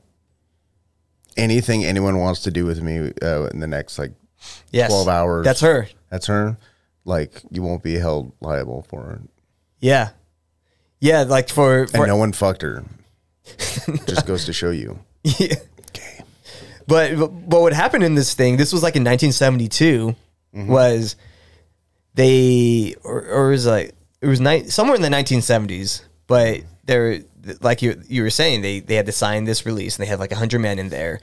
anything 1.36 1.84
anyone 1.84 2.18
wants 2.20 2.42
to 2.42 2.52
do 2.52 2.66
with 2.66 2.82
me 2.82 3.12
uh, 3.22 3.46
in 3.48 3.60
the 3.60 3.68
next 3.68 4.00
like 4.00 4.14
yes, 4.72 4.90
12 4.90 5.08
hours. 5.08 5.44
That's 5.44 5.62
her. 5.62 5.88
that's 6.10 6.28
her 6.28 6.58
like 7.04 7.42
you 7.52 7.62
won't 7.62 7.84
be 7.84 7.96
held 7.96 8.32
liable 8.40 8.84
for 8.90 9.14
it 9.14 9.30
Yeah, 9.80 10.10
yeah. 11.00 11.24
Like 11.24 11.50
for, 11.50 11.88
and 11.94 12.08
no 12.08 12.18
one 12.18 12.32
fucked 12.32 12.62
her 12.62 12.84
just 14.08 14.26
goes 14.26 14.46
to 14.46 14.54
show 14.54 14.72
you 14.72 15.00
Yeah. 15.24 15.56
But, 16.88 17.18
but 17.18 17.28
but 17.50 17.62
what 17.62 17.74
happened 17.74 18.04
in 18.04 18.14
this 18.14 18.36
thing? 18.36 18.58
This 18.58 18.72
was 18.72 18.84
like 18.84 18.96
in 18.96 19.04
1972. 19.04 20.16
Mm-hmm. 20.56 20.72
Was 20.72 21.16
they 22.14 22.96
or, 23.04 23.22
or 23.26 23.48
it 23.48 23.52
was 23.52 23.66
like 23.66 23.94
it 24.22 24.28
was 24.28 24.40
ni- 24.40 24.68
somewhere 24.68 24.96
in 24.96 25.02
the 25.02 25.10
1970s? 25.10 26.04
But 26.28 26.62
they're 26.86 27.20
like 27.62 27.82
you 27.82 28.02
you 28.08 28.24
were 28.24 28.30
saying 28.30 28.62
they 28.62 28.80
they 28.80 28.96
had 28.96 29.06
to 29.06 29.12
sign 29.12 29.44
this 29.44 29.66
release 29.66 29.98
and 29.98 30.04
they 30.06 30.10
had 30.10 30.20
like 30.20 30.32
hundred 30.32 30.60
men 30.60 30.80
in 30.80 30.90
there, 30.90 31.20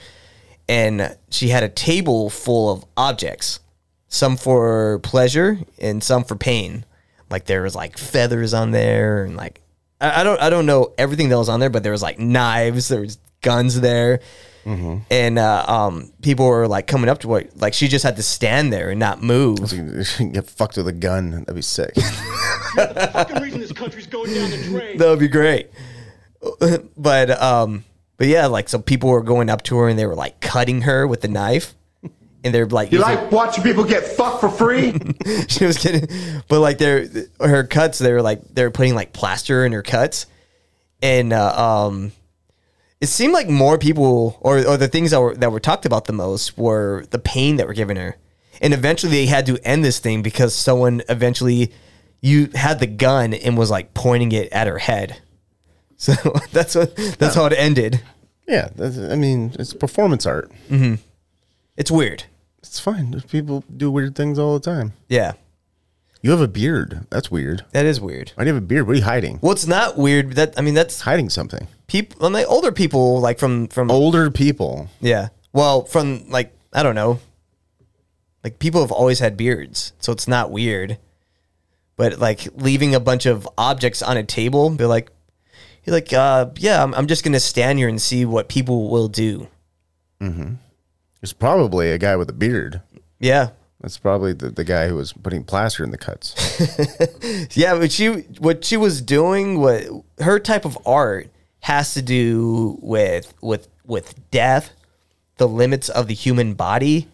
and 0.68 1.16
she 1.30 1.48
had 1.48 1.62
a 1.62 1.68
table 1.68 2.30
full 2.30 2.70
of 2.70 2.84
objects, 2.96 3.60
some 4.08 4.36
for 4.36 4.98
pleasure 5.00 5.58
and 5.78 6.02
some 6.02 6.24
for 6.24 6.36
pain. 6.36 6.84
Like 7.30 7.46
there 7.46 7.62
was 7.62 7.74
like 7.74 7.96
feathers 7.98 8.52
on 8.52 8.72
there 8.72 9.24
and 9.24 9.36
like 9.36 9.62
I, 10.00 10.20
I 10.20 10.24
don't 10.24 10.40
I 10.40 10.50
don't 10.50 10.66
know 10.66 10.92
everything 10.98 11.30
that 11.30 11.38
was 11.38 11.48
on 11.48 11.60
there, 11.60 11.70
but 11.70 11.82
there 11.82 11.92
was 11.92 12.02
like 12.02 12.18
knives, 12.18 12.88
there 12.88 13.00
was 13.00 13.18
guns 13.40 13.80
there, 13.80 14.20
and 14.64 15.38
uh, 15.38 15.64
um, 15.66 16.12
people 16.22 16.46
were 16.46 16.68
like 16.68 16.86
coming 16.86 17.08
up 17.08 17.20
to 17.20 17.32
her, 17.32 17.44
like 17.56 17.74
she 17.74 17.88
just 17.88 18.04
had 18.04 18.16
to 18.16 18.22
stand 18.22 18.72
there 18.72 18.90
and 18.90 19.00
not 19.00 19.22
move. 19.22 19.58
get 20.32 20.48
fucked 20.48 20.76
with 20.76 20.88
a 20.88 20.92
gun 20.92 21.30
that'd 21.32 21.54
be 21.54 21.62
sick 21.62 21.94
fucking 22.76 23.42
reason 23.42 23.60
this 23.60 23.72
country's 23.72 24.06
going 24.06 24.32
down 24.32 24.50
the 24.50 24.62
drain. 24.64 24.96
that 24.98 25.08
would 25.08 25.18
be 25.18 25.28
great. 25.28 25.70
but 26.96 27.30
um, 27.42 27.84
but 28.16 28.26
yeah, 28.26 28.46
like 28.46 28.68
so 28.68 28.78
people 28.78 29.10
were 29.10 29.22
going 29.22 29.48
up 29.50 29.62
to 29.64 29.76
her 29.78 29.88
and 29.88 29.98
they 29.98 30.06
were 30.06 30.14
like 30.14 30.40
cutting 30.40 30.82
her 30.82 31.06
with 31.06 31.20
the 31.20 31.28
knife, 31.28 31.74
and 32.44 32.54
they're 32.54 32.66
like, 32.66 32.90
You 32.92 32.98
using- 32.98 33.14
like 33.16 33.30
watching 33.32 33.62
people 33.64 33.84
get 33.84 34.04
fucked 34.04 34.40
for 34.40 34.48
free? 34.48 34.92
she 35.48 35.64
was 35.64 35.78
kidding, 35.78 36.08
but 36.48 36.60
like 36.60 36.78
their 36.78 37.06
her 37.40 37.64
cuts, 37.64 37.98
they 37.98 38.12
were 38.12 38.22
like 38.22 38.42
they 38.54 38.64
were 38.64 38.70
putting 38.70 38.94
like 38.94 39.12
plaster 39.12 39.64
in 39.64 39.72
her 39.72 39.82
cuts, 39.82 40.26
and 41.02 41.32
uh, 41.32 41.86
um, 41.88 42.12
it 43.02 43.08
seemed 43.08 43.32
like 43.32 43.48
more 43.50 43.78
people 43.78 44.38
or 44.40 44.64
or 44.64 44.76
the 44.76 44.86
things 44.86 45.10
that 45.10 45.20
were 45.20 45.34
that 45.34 45.50
were 45.50 45.58
talked 45.60 45.84
about 45.84 46.04
the 46.04 46.12
most 46.12 46.56
were 46.56 47.04
the 47.10 47.18
pain 47.18 47.56
that 47.56 47.66
were 47.66 47.74
given 47.74 47.96
her, 47.96 48.16
and 48.62 48.72
eventually 48.72 49.10
they 49.10 49.26
had 49.26 49.44
to 49.46 49.58
end 49.66 49.84
this 49.84 49.98
thing 49.98 50.22
because 50.22 50.54
someone 50.54 51.02
eventually 51.08 51.72
you 52.20 52.48
had 52.54 52.78
the 52.78 52.86
gun 52.86 53.34
and 53.34 53.58
was 53.58 53.72
like 53.72 53.92
pointing 53.92 54.30
it 54.30 54.50
at 54.52 54.68
her 54.68 54.78
head, 54.78 55.20
so 55.96 56.12
that's 56.52 56.76
what 56.76 56.94
that's 57.18 57.34
how 57.34 57.46
it 57.46 57.54
ended. 57.56 58.00
yeah 58.46 58.68
that's, 58.76 58.96
i 58.98 59.16
mean 59.16 59.52
it's 59.58 59.74
performance 59.74 60.24
art. 60.24 60.50
Mm-hmm. 60.70 60.94
It's 61.76 61.90
weird, 61.90 62.24
it's 62.58 62.78
fine. 62.78 63.20
People 63.22 63.64
do 63.76 63.90
weird 63.90 64.14
things 64.14 64.38
all 64.38 64.54
the 64.54 64.64
time. 64.64 64.92
Yeah, 65.08 65.32
you 66.22 66.30
have 66.30 66.40
a 66.40 66.48
beard 66.48 67.06
that's 67.10 67.30
weird 67.30 67.64
that 67.72 67.84
is 67.84 68.00
weird. 68.00 68.32
why 68.36 68.44
do 68.44 68.48
you 68.48 68.54
have 68.54 68.62
a 68.62 68.66
beard 68.66 68.86
what 68.86 68.94
are 68.94 68.98
you 68.98 69.04
hiding 69.04 69.38
Well, 69.42 69.52
it's 69.52 69.66
not 69.66 69.98
weird. 69.98 70.32
That 70.34 70.54
I 70.56 70.62
mean, 70.62 70.74
that's 70.74 71.00
hiding 71.02 71.28
something 71.30 71.66
people. 71.88 72.30
Like 72.30 72.46
older 72.48 72.72
people, 72.72 73.20
like 73.20 73.38
from 73.38 73.68
from 73.68 73.90
older 73.90 74.30
people 74.30 74.88
Yeah. 75.00 75.28
Well, 75.52 75.84
from 75.84 76.30
like 76.30 76.56
I 76.72 76.82
don't 76.82 76.94
know, 76.94 77.20
like 78.42 78.58
people 78.58 78.80
have 78.80 78.92
always 78.92 79.18
had 79.18 79.36
beards, 79.36 79.92
so 80.00 80.12
it's 80.12 80.26
not 80.26 80.50
weird. 80.50 80.98
But 81.96 82.18
like 82.18 82.48
leaving 82.54 82.94
a 82.94 83.00
bunch 83.00 83.26
of 83.26 83.46
objects 83.58 84.02
on 84.02 84.16
a 84.16 84.24
table, 84.24 84.70
be 84.70 84.86
like, 84.86 85.10
you're 85.84 85.94
like, 85.94 86.12
uh, 86.12 86.46
yeah, 86.56 86.82
I'm, 86.82 86.94
I'm 86.94 87.06
just 87.06 87.22
gonna 87.24 87.38
stand 87.40 87.78
here 87.78 87.88
and 87.88 88.00
see 88.00 88.24
what 88.24 88.48
people 88.48 88.88
will 88.88 89.08
do. 89.08 89.48
It's 91.20 91.32
probably 91.32 91.90
a 91.92 91.98
guy 91.98 92.16
with 92.16 92.30
a 92.30 92.32
beard. 92.32 92.80
Yeah, 93.20 93.50
That's 93.82 93.98
probably 93.98 94.32
the, 94.32 94.50
the 94.50 94.64
guy 94.64 94.88
who 94.88 94.94
was 94.94 95.12
putting 95.12 95.42
plaster 95.42 95.82
in 95.82 95.90
the 95.90 95.98
cuts. 95.98 96.36
yeah. 97.56 97.76
But 97.76 97.90
she, 97.90 98.08
what 98.38 98.64
she 98.64 98.76
was 98.76 99.02
doing, 99.02 99.60
what 99.60 99.84
her 100.20 100.38
type 100.38 100.64
of 100.64 100.78
art 100.86 101.28
has 101.60 101.94
to 101.94 102.02
do 102.02 102.78
with 102.80 103.34
with 103.40 103.68
with 103.84 104.30
death, 104.30 104.70
the 105.36 105.48
limits 105.48 105.88
of 105.88 106.06
the 106.06 106.14
human 106.14 106.54
body. 106.54 107.08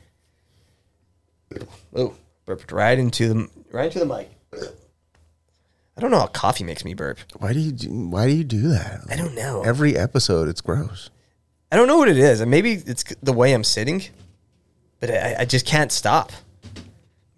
Oh, 1.94 2.14
burped 2.44 2.70
right 2.70 2.98
into 2.98 3.28
the 3.28 3.48
right 3.72 3.86
into 3.86 3.98
the 3.98 4.06
mic. 4.06 4.30
I 4.52 6.00
don't 6.00 6.12
know 6.12 6.20
how 6.20 6.26
coffee 6.26 6.64
makes 6.64 6.84
me 6.84 6.94
burp. 6.94 7.18
Why 7.38 7.52
do 7.52 7.58
you 7.58 7.72
do, 7.72 7.88
why 7.88 8.26
do 8.26 8.32
you 8.32 8.44
do 8.44 8.68
that? 8.68 9.00
I 9.10 9.16
don't 9.16 9.34
know. 9.34 9.62
Every 9.62 9.96
episode, 9.96 10.48
it's 10.48 10.60
gross. 10.60 11.10
I 11.72 11.76
don't 11.76 11.88
know 11.88 11.98
what 11.98 12.08
it 12.08 12.16
is. 12.16 12.40
And 12.40 12.48
maybe 12.48 12.74
it's 12.74 13.02
the 13.20 13.32
way 13.32 13.52
I'm 13.52 13.64
sitting, 13.64 14.04
but 15.00 15.10
I, 15.10 15.36
I 15.40 15.44
just 15.44 15.66
can't 15.66 15.90
stop. 15.90 16.30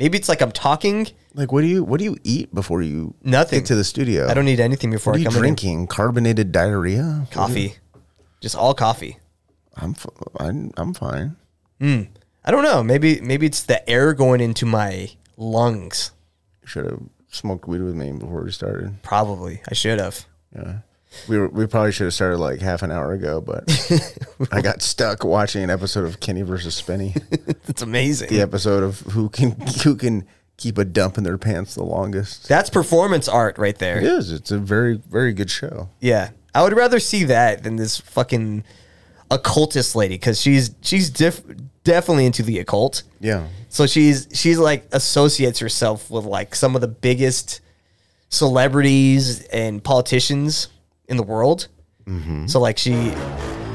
Maybe 0.01 0.19
it's 0.19 0.29
like 0.29 0.41
I'm 0.41 0.51
talking. 0.51 1.07
Like, 1.35 1.53
what 1.53 1.61
do 1.61 1.69
you 1.69 1.85
what 1.85 1.99
do 1.99 2.05
you 2.05 2.17
eat 2.25 2.53
before 2.53 2.83
you 2.83 3.15
Nothing. 3.23 3.61
get 3.61 3.67
to 3.67 3.77
the 3.77 3.85
studio? 3.85 4.27
I 4.29 4.35
don't 4.35 4.47
need 4.47 4.59
anything 4.59 4.91
before 4.91 5.13
What 5.13 5.19
are 5.19 5.21
I 5.21 5.23
you 5.23 5.27
come 5.29 5.37
in. 5.37 5.41
drinking? 5.41 5.87
Carbonated 5.87 6.51
diarrhea? 6.51 7.27
Coffee, 7.31 7.75
just 8.41 8.57
all 8.57 8.75
coffee. 8.75 9.19
I'm 9.77 9.91
f- 9.91 10.07
I'm, 10.39 10.73
I'm 10.77 10.93
fine. 10.95 11.37
Hmm. 11.81 12.03
I 12.45 12.51
don't 12.51 12.65
know. 12.65 12.83
Maybe 12.83 13.21
maybe 13.21 13.47
it's 13.47 13.63
the 13.63 13.89
air 13.89 14.13
going 14.15 14.41
into 14.41 14.65
my 14.67 15.11
lungs. 15.37 16.11
You 16.63 16.69
should 16.69 16.85
have 16.87 17.01
smoked 17.29 17.69
weed 17.69 17.83
with 17.83 17.95
me 17.95 18.11
before 18.13 18.43
we 18.43 18.51
started. 18.51 19.03
Probably 19.03 19.61
I 19.71 19.75
should 19.75 20.01
have. 20.01 20.25
Yeah. 20.57 20.79
We 21.29 21.39
were, 21.39 21.49
we 21.49 21.67
probably 21.67 21.93
should 21.93 22.05
have 22.05 22.15
started 22.15 22.39
like 22.39 22.61
half 22.61 22.83
an 22.83 22.91
hour 22.93 23.13
ago, 23.13 23.41
but 23.41 23.65
I 24.53 24.61
got 24.61 24.81
stuck 24.81 25.25
watching 25.25 25.63
an 25.65 25.71
episode 25.71 26.05
of 26.05 26.21
Kenny 26.21 26.43
versus 26.43 26.81
Spenny. 26.81 27.21
It's 27.69 27.83
amazing. 27.83 28.29
the 28.29 28.41
episode 28.41 28.83
of 28.85 29.01
who 29.01 29.29
can 29.29 29.53
who 29.83 29.97
can 29.97 30.27
keep 30.57 30.79
a 30.79 30.85
dump 30.85 31.19
in 31.19 31.25
their 31.25 31.39
pants 31.39 31.75
the 31.75 31.83
longest. 31.83 32.49
That's 32.49 32.71
performance 32.71 33.29
art 33.29 33.59
right 33.59 33.77
there. 33.79 33.99
It 33.99 34.05
is. 34.05 34.31
It's 34.31 34.51
a 34.53 34.59
very 34.59 34.97
very 35.09 35.33
good 35.33 35.51
show. 35.51 35.89
Yeah, 36.01 36.31
I 36.55 36.63
would 36.63 36.75
rather 36.77 37.01
see 37.01 37.25
that 37.25 37.65
than 37.65 37.77
this 37.77 37.99
fucking 37.99 38.63
occultist 39.33 39.97
lady 39.97 40.15
because 40.15 40.41
she's 40.41 40.75
she's 40.81 41.11
diff- 41.11 41.43
definitely 41.83 42.27
into 42.27 42.43
the 42.45 42.61
occult. 42.61 43.03
Yeah. 43.21 43.49
So 43.69 43.87
she's 43.87 44.29
she's 44.33 44.59
like 44.59 44.87
associates 44.93 45.59
herself 45.59 46.09
with 46.09 46.25
like 46.25 46.55
some 46.55 46.75
of 46.77 46.81
the 46.81 46.89
biggest 46.89 47.61
celebrities 48.29 49.43
and 49.47 49.83
politicians 49.83 50.69
in 51.11 51.17
the 51.19 51.23
world. 51.23 51.69
So 52.47 52.59
like 52.59 52.79
she 52.79 52.93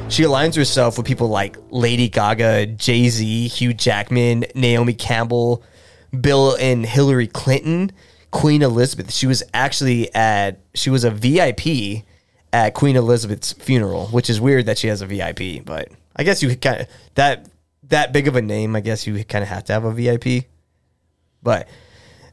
she 0.09 0.23
aligns 0.23 0.55
herself 0.55 0.97
with 0.97 1.05
people 1.05 1.27
like 1.29 1.57
Lady 1.69 2.09
Gaga, 2.09 2.65
Jay 2.67 3.07
Z, 3.09 3.47
Hugh 3.47 3.73
Jackman, 3.73 4.45
Naomi 4.55 4.93
Campbell, 4.93 5.63
Bill 6.19 6.55
and 6.59 6.85
Hillary 6.85 7.27
Clinton, 7.27 7.91
Queen 8.31 8.61
Elizabeth. 8.61 9.13
She 9.13 9.27
was 9.27 9.43
actually 9.53 10.13
at 10.13 10.59
she 10.73 10.89
was 10.89 11.03
a 11.03 11.11
VIP 11.11 12.03
at 12.51 12.73
Queen 12.73 12.95
Elizabeth's 12.95 13.53
funeral, 13.53 14.07
which 14.07 14.29
is 14.29 14.41
weird 14.41 14.65
that 14.65 14.77
she 14.77 14.87
has 14.87 15.01
a 15.01 15.05
VIP, 15.05 15.63
but 15.63 15.89
I 16.15 16.23
guess 16.23 16.41
you 16.43 16.55
kind 16.55 16.81
of 16.81 16.87
that 17.15 17.47
that 17.89 18.11
big 18.11 18.27
of 18.27 18.35
a 18.35 18.41
name. 18.41 18.75
I 18.75 18.81
guess 18.81 19.07
you 19.07 19.23
kind 19.23 19.43
of 19.43 19.49
have 19.49 19.65
to 19.65 19.73
have 19.73 19.85
a 19.85 19.91
VIP, 19.91 20.45
but 21.41 21.67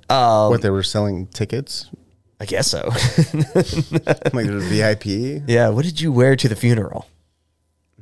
um, 0.08 0.50
what 0.50 0.62
they 0.62 0.70
were 0.70 0.82
selling 0.82 1.26
tickets 1.26 1.90
I 2.42 2.44
guess 2.44 2.66
so. 2.66 2.88
like 4.34 4.46
there's 4.46 4.66
VIP. 4.66 5.44
yeah. 5.46 5.68
What 5.68 5.84
did 5.84 6.00
you 6.00 6.10
wear 6.10 6.34
to 6.34 6.48
the 6.48 6.56
funeral? 6.56 7.06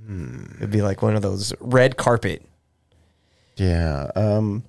Hmm. 0.03 0.45
It'd 0.57 0.71
be 0.71 0.81
like 0.81 1.03
one 1.03 1.15
of 1.15 1.21
those 1.21 1.53
red 1.61 1.99
carpet. 1.99 2.43
Yeah. 3.57 4.11
Um. 4.17 4.65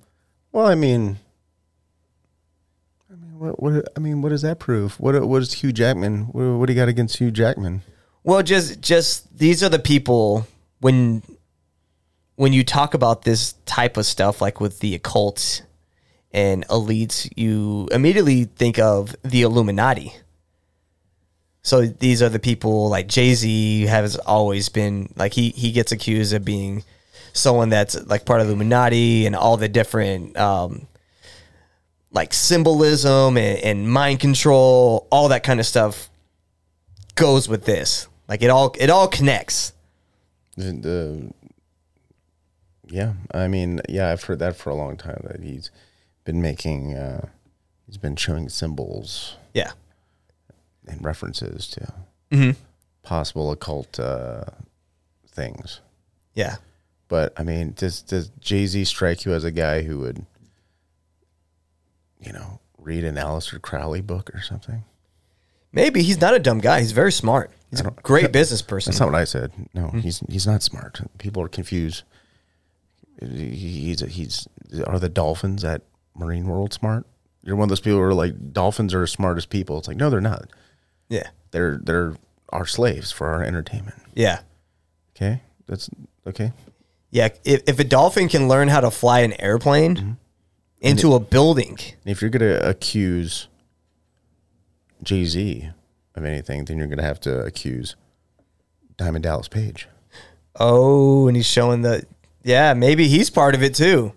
Well, 0.52 0.66
I 0.66 0.74
mean, 0.74 1.16
I 3.10 3.14
mean, 3.14 3.38
what? 3.38 3.62
What? 3.62 3.88
I 3.96 4.00
mean, 4.00 4.20
what 4.20 4.28
does 4.28 4.42
that 4.42 4.58
prove? 4.58 5.00
What? 5.00 5.26
What 5.26 5.40
is 5.40 5.54
Hugh 5.54 5.72
Jackman? 5.72 6.24
What, 6.24 6.58
what 6.58 6.66
do 6.66 6.74
you 6.74 6.78
got 6.78 6.88
against 6.88 7.16
Hugh 7.16 7.30
Jackman? 7.30 7.80
Well, 8.24 8.42
just 8.42 8.82
just 8.82 9.38
these 9.38 9.62
are 9.62 9.70
the 9.70 9.78
people 9.78 10.46
when 10.80 11.22
when 12.36 12.52
you 12.52 12.62
talk 12.62 12.92
about 12.92 13.22
this 13.22 13.54
type 13.64 13.96
of 13.96 14.04
stuff, 14.04 14.42
like 14.42 14.60
with 14.60 14.80
the 14.80 14.94
occult 14.94 15.62
and 16.32 16.66
elites, 16.68 17.30
you 17.36 17.88
immediately 17.92 18.44
think 18.44 18.78
of 18.78 19.14
the 19.22 19.42
Illuminati. 19.42 20.14
So 21.62 21.86
these 21.86 22.22
are 22.22 22.28
the 22.28 22.40
people 22.40 22.88
like 22.88 23.06
Jay 23.06 23.34
Z 23.34 23.82
has 23.82 24.16
always 24.16 24.68
been 24.68 25.12
like 25.16 25.32
he 25.32 25.50
he 25.50 25.70
gets 25.70 25.92
accused 25.92 26.32
of 26.32 26.44
being 26.44 26.82
someone 27.32 27.68
that's 27.68 27.94
like 28.06 28.24
part 28.24 28.40
of 28.40 28.48
Illuminati 28.48 29.26
and 29.26 29.36
all 29.36 29.56
the 29.56 29.68
different 29.68 30.36
um, 30.36 30.86
like 32.10 32.32
symbolism 32.34 33.36
and, 33.36 33.58
and 33.58 33.90
mind 33.90 34.20
control, 34.20 35.06
all 35.10 35.28
that 35.28 35.44
kind 35.44 35.60
of 35.60 35.66
stuff 35.66 36.10
goes 37.14 37.48
with 37.48 37.64
this. 37.64 38.08
Like 38.28 38.42
it 38.42 38.50
all 38.50 38.74
it 38.78 38.90
all 38.90 39.06
connects. 39.06 39.72
The- 40.56 41.32
yeah, 42.88 43.14
I 43.32 43.48
mean, 43.48 43.80
yeah, 43.88 44.10
I've 44.10 44.22
heard 44.24 44.40
that 44.40 44.56
for 44.56 44.68
a 44.68 44.74
long 44.74 44.98
time 44.98 45.22
that 45.24 45.42
he's 45.42 45.70
been 46.24 46.40
making, 46.42 46.94
uh, 46.94 47.28
he's 47.86 47.96
been 47.98 48.16
showing 48.16 48.48
symbols 48.48 49.36
Yeah. 49.54 49.72
and 50.86 51.02
references 51.04 51.66
to 51.68 51.92
Mm-hmm. 52.30 52.58
possible 53.02 53.50
occult 53.50 53.98
uh, 54.00 54.44
things. 55.28 55.80
Yeah. 56.34 56.56
But 57.08 57.32
I 57.38 57.42
mean, 57.42 57.74
does 57.76 58.00
does 58.00 58.30
Jay 58.40 58.64
Z 58.66 58.84
strike 58.86 59.24
you 59.26 59.34
as 59.34 59.44
a 59.44 59.50
guy 59.50 59.82
who 59.82 59.98
would, 59.98 60.24
you 62.20 62.32
know, 62.32 62.60
read 62.78 63.04
an 63.04 63.16
Aleister 63.16 63.60
Crowley 63.60 64.00
book 64.00 64.30
or 64.34 64.40
something? 64.40 64.84
Maybe 65.72 66.02
he's 66.02 66.20
not 66.20 66.34
a 66.34 66.38
dumb 66.38 66.58
guy. 66.58 66.80
He's 66.80 66.92
very 66.92 67.12
smart. 67.12 67.50
He's 67.70 67.80
a 67.80 67.90
great 68.02 68.32
business 68.38 68.62
person. 68.62 68.92
That's 68.92 69.00
not 69.00 69.12
what 69.12 69.20
I 69.20 69.24
said. 69.24 69.52
No, 69.74 69.88
Hmm. 69.88 69.98
he's 70.00 70.20
he's 70.30 70.46
not 70.46 70.62
smart. 70.62 71.00
People 71.18 71.42
are 71.42 71.48
confused. 71.48 72.02
He- 73.20 73.92
He's 73.92 74.00
he's 74.00 74.48
are 74.86 74.98
the 74.98 75.08
dolphins 75.08 75.64
at 75.64 75.82
Marine 76.14 76.46
World 76.46 76.72
smart? 76.72 77.06
You're 77.42 77.56
one 77.56 77.64
of 77.64 77.68
those 77.70 77.80
people 77.80 77.98
who 77.98 78.04
are 78.04 78.14
like 78.14 78.52
dolphins 78.52 78.94
are 78.94 79.00
the 79.00 79.06
smartest 79.06 79.50
people. 79.50 79.78
It's 79.78 79.88
like 79.88 79.96
no, 79.96 80.10
they're 80.10 80.20
not. 80.20 80.48
yeah. 81.08 81.28
They're 81.50 81.78
they're 81.82 82.14
our 82.50 82.66
slaves 82.66 83.12
for 83.12 83.28
our 83.28 83.42
entertainment. 83.42 83.96
Yeah. 84.14 84.40
Okay, 85.16 85.42
that's 85.66 85.90
okay. 86.26 86.52
Yeah. 87.10 87.28
If, 87.44 87.62
if 87.66 87.78
a 87.78 87.84
dolphin 87.84 88.28
can 88.28 88.48
learn 88.48 88.68
how 88.68 88.80
to 88.80 88.90
fly 88.90 89.20
an 89.20 89.38
airplane 89.40 89.96
Mm-hmm. 89.96 90.12
into 90.80 91.14
a 91.14 91.20
building, 91.20 91.78
If 92.04 92.20
you're 92.22 92.30
gonna 92.30 92.58
accuse 92.62 93.48
Jay 95.02 95.24
Z 95.24 95.68
of 96.14 96.24
anything, 96.24 96.64
then 96.64 96.78
you're 96.78 96.86
gonna 96.88 97.02
have 97.02 97.20
to 97.20 97.40
accuse 97.44 97.96
Diamond 98.96 99.24
Dallas 99.24 99.48
Page. 99.48 99.88
oh, 100.58 101.26
and 101.28 101.36
he's 101.36 101.46
showing 101.46 101.82
the 101.82 102.04
yeah, 102.44 102.74
maybe 102.74 103.08
he's 103.08 103.30
part 103.30 103.54
of 103.54 103.62
it 103.62 103.74
too. 103.74 104.12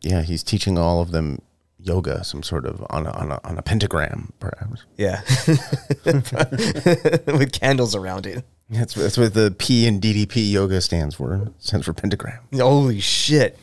Yeah, 0.00 0.22
he's 0.22 0.42
teaching 0.42 0.78
all 0.78 1.00
of 1.00 1.10
them 1.10 1.40
yoga, 1.78 2.24
some 2.24 2.42
sort 2.42 2.66
of 2.66 2.84
on 2.90 3.06
a, 3.06 3.10
on 3.10 3.32
a, 3.32 3.40
on 3.44 3.58
a 3.58 3.62
pentagram, 3.62 4.32
perhaps. 4.40 4.84
Yeah. 4.96 5.20
With 7.26 7.52
candles 7.52 7.94
around 7.94 8.26
it. 8.26 8.44
That's 8.70 8.94
that's 8.94 9.16
what 9.16 9.32
the 9.32 9.54
P 9.58 9.86
and 9.86 10.00
DDP 10.00 10.50
yoga 10.50 10.80
stands 10.80 11.14
for. 11.14 11.52
Stands 11.58 11.86
for 11.86 11.94
pentagram. 11.94 12.40
Holy 12.54 13.00
shit. 13.00 13.58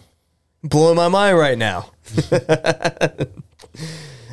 Blowing 0.63 0.95
my 0.95 1.09
mind 1.09 1.37
right 1.37 1.57
now. 1.57 1.91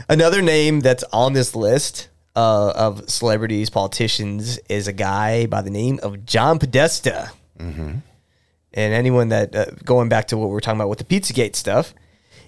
Another 0.08 0.40
name 0.40 0.80
that's 0.80 1.04
on 1.12 1.34
this 1.34 1.54
list 1.54 2.08
uh, 2.34 2.72
of 2.74 3.08
celebrities, 3.10 3.68
politicians, 3.68 4.58
is 4.70 4.88
a 4.88 4.92
guy 4.94 5.44
by 5.46 5.60
the 5.60 5.70
name 5.70 6.00
of 6.02 6.24
John 6.24 6.58
Podesta. 6.58 7.30
And 8.74 8.94
anyone 8.94 9.28
that, 9.28 9.54
uh, 9.54 9.66
going 9.84 10.08
back 10.08 10.28
to 10.28 10.36
what 10.36 10.48
we 10.48 10.52
were 10.54 10.60
talking 10.60 10.80
about 10.80 10.88
with 10.88 10.98
the 10.98 11.04
Pizzagate 11.04 11.56
stuff, 11.56 11.94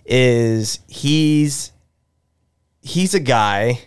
is 0.07 0.81
he's 0.89 1.73
he's 2.81 3.15
a 3.15 3.21
guy 3.21 3.81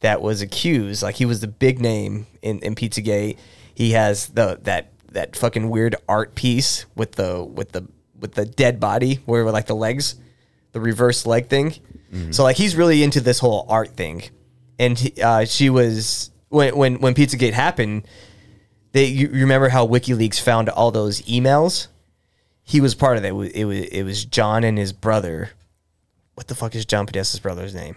that 0.00 0.22
was 0.22 0.42
accused, 0.42 1.02
like 1.02 1.16
he 1.16 1.24
was 1.24 1.40
the 1.40 1.48
big 1.48 1.80
name 1.80 2.26
in, 2.42 2.58
in 2.60 2.74
Pizzagate. 2.74 3.36
He 3.74 3.92
has 3.92 4.28
the 4.28 4.58
that 4.62 4.92
that 5.12 5.36
fucking 5.36 5.68
weird 5.70 5.96
art 6.08 6.34
piece 6.34 6.86
with 6.94 7.12
the 7.12 7.42
with 7.44 7.72
the 7.72 7.86
with 8.18 8.34
the 8.34 8.44
dead 8.44 8.80
body 8.80 9.20
where 9.26 9.50
like 9.50 9.66
the 9.66 9.74
legs, 9.74 10.16
the 10.72 10.80
reverse 10.80 11.26
leg 11.26 11.48
thing. 11.48 11.74
So 12.32 12.42
like 12.42 12.56
he's 12.56 12.74
really 12.74 13.02
into 13.02 13.20
this 13.20 13.38
whole 13.38 13.66
art 13.68 13.96
thing, 13.96 14.22
and 14.78 14.98
he, 14.98 15.22
uh, 15.22 15.44
she 15.44 15.70
was 15.70 16.30
when 16.48 16.76
when 16.76 17.00
when 17.00 17.14
Pizzagate 17.14 17.52
happened. 17.52 18.06
They 18.92 19.06
you 19.06 19.28
remember 19.28 19.68
how 19.68 19.86
WikiLeaks 19.86 20.40
found 20.40 20.68
all 20.68 20.90
those 20.90 21.22
emails 21.22 21.88
he 22.70 22.80
was 22.80 22.94
part 22.94 23.16
of 23.16 23.24
that. 23.24 23.30
It 23.30 23.64
was, 23.64 23.80
it 23.82 24.02
was 24.04 24.24
John 24.24 24.62
and 24.62 24.78
his 24.78 24.92
brother. 24.92 25.50
What 26.34 26.46
the 26.46 26.54
fuck 26.54 26.76
is 26.76 26.84
John 26.86 27.04
Podesta's 27.04 27.40
brother's 27.40 27.74
name? 27.74 27.96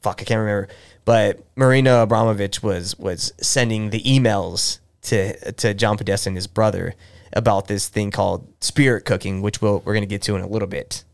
Fuck, 0.00 0.20
I 0.20 0.24
can't 0.24 0.40
remember. 0.40 0.66
But 1.04 1.44
Marina 1.54 2.04
Abramovic 2.04 2.60
was 2.60 2.98
was 2.98 3.32
sending 3.40 3.90
the 3.90 4.02
emails 4.02 4.80
to 5.02 5.52
to 5.52 5.74
John 5.74 5.96
Podesta 5.96 6.28
and 6.28 6.36
his 6.36 6.48
brother 6.48 6.96
about 7.32 7.68
this 7.68 7.88
thing 7.88 8.10
called 8.10 8.46
spirit 8.60 9.04
cooking, 9.04 9.42
which 9.42 9.62
we'll, 9.62 9.78
we're 9.84 9.94
going 9.94 10.02
to 10.02 10.06
get 10.08 10.22
to 10.22 10.34
in 10.34 10.42
a 10.42 10.46
little 10.48 10.68
bit. 10.68 11.04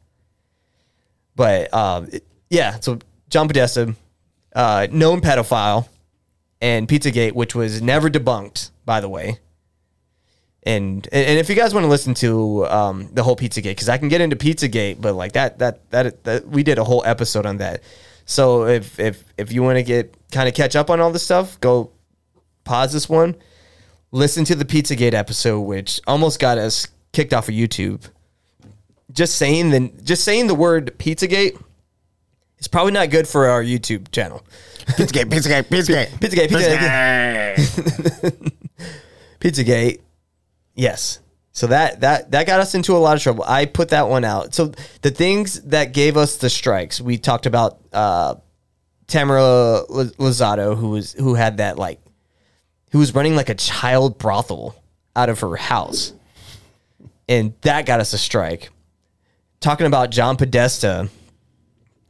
But 1.36 1.68
it- 2.12 2.24
yeah, 2.48 2.80
so 2.80 2.98
John 3.28 3.46
Podesta, 3.46 3.94
uh, 4.54 4.86
known 4.90 5.20
pedophile, 5.20 5.86
and 6.60 6.88
Pizzagate, 6.88 7.32
which 7.32 7.54
was 7.54 7.80
never 7.80 8.08
debunked, 8.10 8.70
by 8.90 8.98
the 8.98 9.09
way. 9.09 9.38
And 10.64 11.09
and 11.12 11.38
if 11.38 11.48
you 11.48 11.55
guys 11.55 11.72
want 11.72 11.85
to 11.85 11.88
listen 11.88 12.12
to 12.14 12.66
um, 12.66 13.09
the 13.12 13.22
whole 13.22 13.37
Pizzagate, 13.37 13.76
because 13.76 13.88
I 13.88 13.98
can 13.98 14.09
get 14.09 14.20
into 14.20 14.35
Pizzagate, 14.35 15.00
but 15.00 15.14
like 15.14 15.35
that, 15.35 15.61
that 15.61 15.88
that 15.92 16.24
that 16.24 16.48
we 16.48 16.64
did 16.64 16.79
a 16.79 16.83
whole 16.83 17.05
episode 17.07 17.46
on 17.46 17.59
that. 17.59 17.85
So 18.24 18.66
if 18.66 18.98
if 18.98 19.22
if 19.38 19.53
you 19.53 19.62
want 19.62 19.76
to 19.76 19.85
get 19.85 20.16
kind 20.33 20.48
of 20.48 20.57
catch 20.57 20.74
up 20.74 20.90
on 20.90 20.98
all 20.98 21.12
this 21.12 21.22
stuff, 21.22 21.61
go 21.61 21.92
pause 22.64 22.92
this 22.92 23.09
one, 23.09 23.37
listen 24.11 24.44
to 24.46 24.57
the 24.57 24.64
Pizzagate 24.64 25.14
episode, 25.14 25.61
which 25.61 26.00
almost 26.09 26.40
got 26.40 26.59
us 26.59 26.88
kicked 27.12 27.33
off 27.33 27.48
of 27.48 27.55
YouTube. 27.55 28.11
Just 29.12 29.37
saying 29.37 29.70
the 29.70 29.92
just 30.03 30.24
saying 30.24 30.48
the 30.48 30.57
word 30.57 30.98
Pizzagate 30.98 31.62
is 32.59 32.66
probably 32.66 32.92
not 32.92 33.11
good 33.11 33.29
for 33.29 33.46
our 33.46 33.62
YouTube 33.62 34.11
channel. 34.11 34.44
Pizzagate, 34.81 35.31
Pizzagate, 35.31 35.68
Pizzagate. 35.68 36.09
Pizzagate, 36.18 36.48
Pizzagate. 36.48 37.55
Pizzagate. 37.55 38.53
Yes. 40.74 41.18
So 41.53 41.66
that 41.66 42.00
that 42.00 42.31
that 42.31 42.46
got 42.46 42.61
us 42.61 42.74
into 42.74 42.96
a 42.96 42.98
lot 42.98 43.16
of 43.16 43.22
trouble. 43.22 43.44
I 43.46 43.66
put 43.66 43.88
that 43.88 44.09
one 44.09 44.24
out. 44.24 44.55
So 44.55 44.72
the 45.03 45.11
things 45.11 45.61
that 45.62 45.92
gave 45.92 46.16
us 46.16 46.37
the 46.37 46.48
strikes, 46.48 47.00
we 47.00 47.18
talked 47.18 47.46
about 47.46 47.81
uh 47.92 48.37
Tamara 49.09 49.83
Lozado, 49.90 50.76
who 50.76 50.90
was 50.90 51.12
who 51.14 51.35
had 51.35 51.57
that 51.57 51.76
like 51.76 52.00
who 52.92 52.98
was 52.98 53.14
running 53.14 53.35
like 53.35 53.48
a 53.48 53.55
child 53.55 54.18
brothel 54.18 54.76
out 55.16 55.29
of 55.29 55.40
her 55.40 55.57
house. 55.57 56.12
And 57.29 57.55
that 57.62 57.87
got 57.87 58.00
us 58.00 58.12
a 58.12 58.18
strike. 58.18 58.70
Talking 59.61 59.87
about 59.87 60.11
John 60.11 60.37
Podesta. 60.37 61.09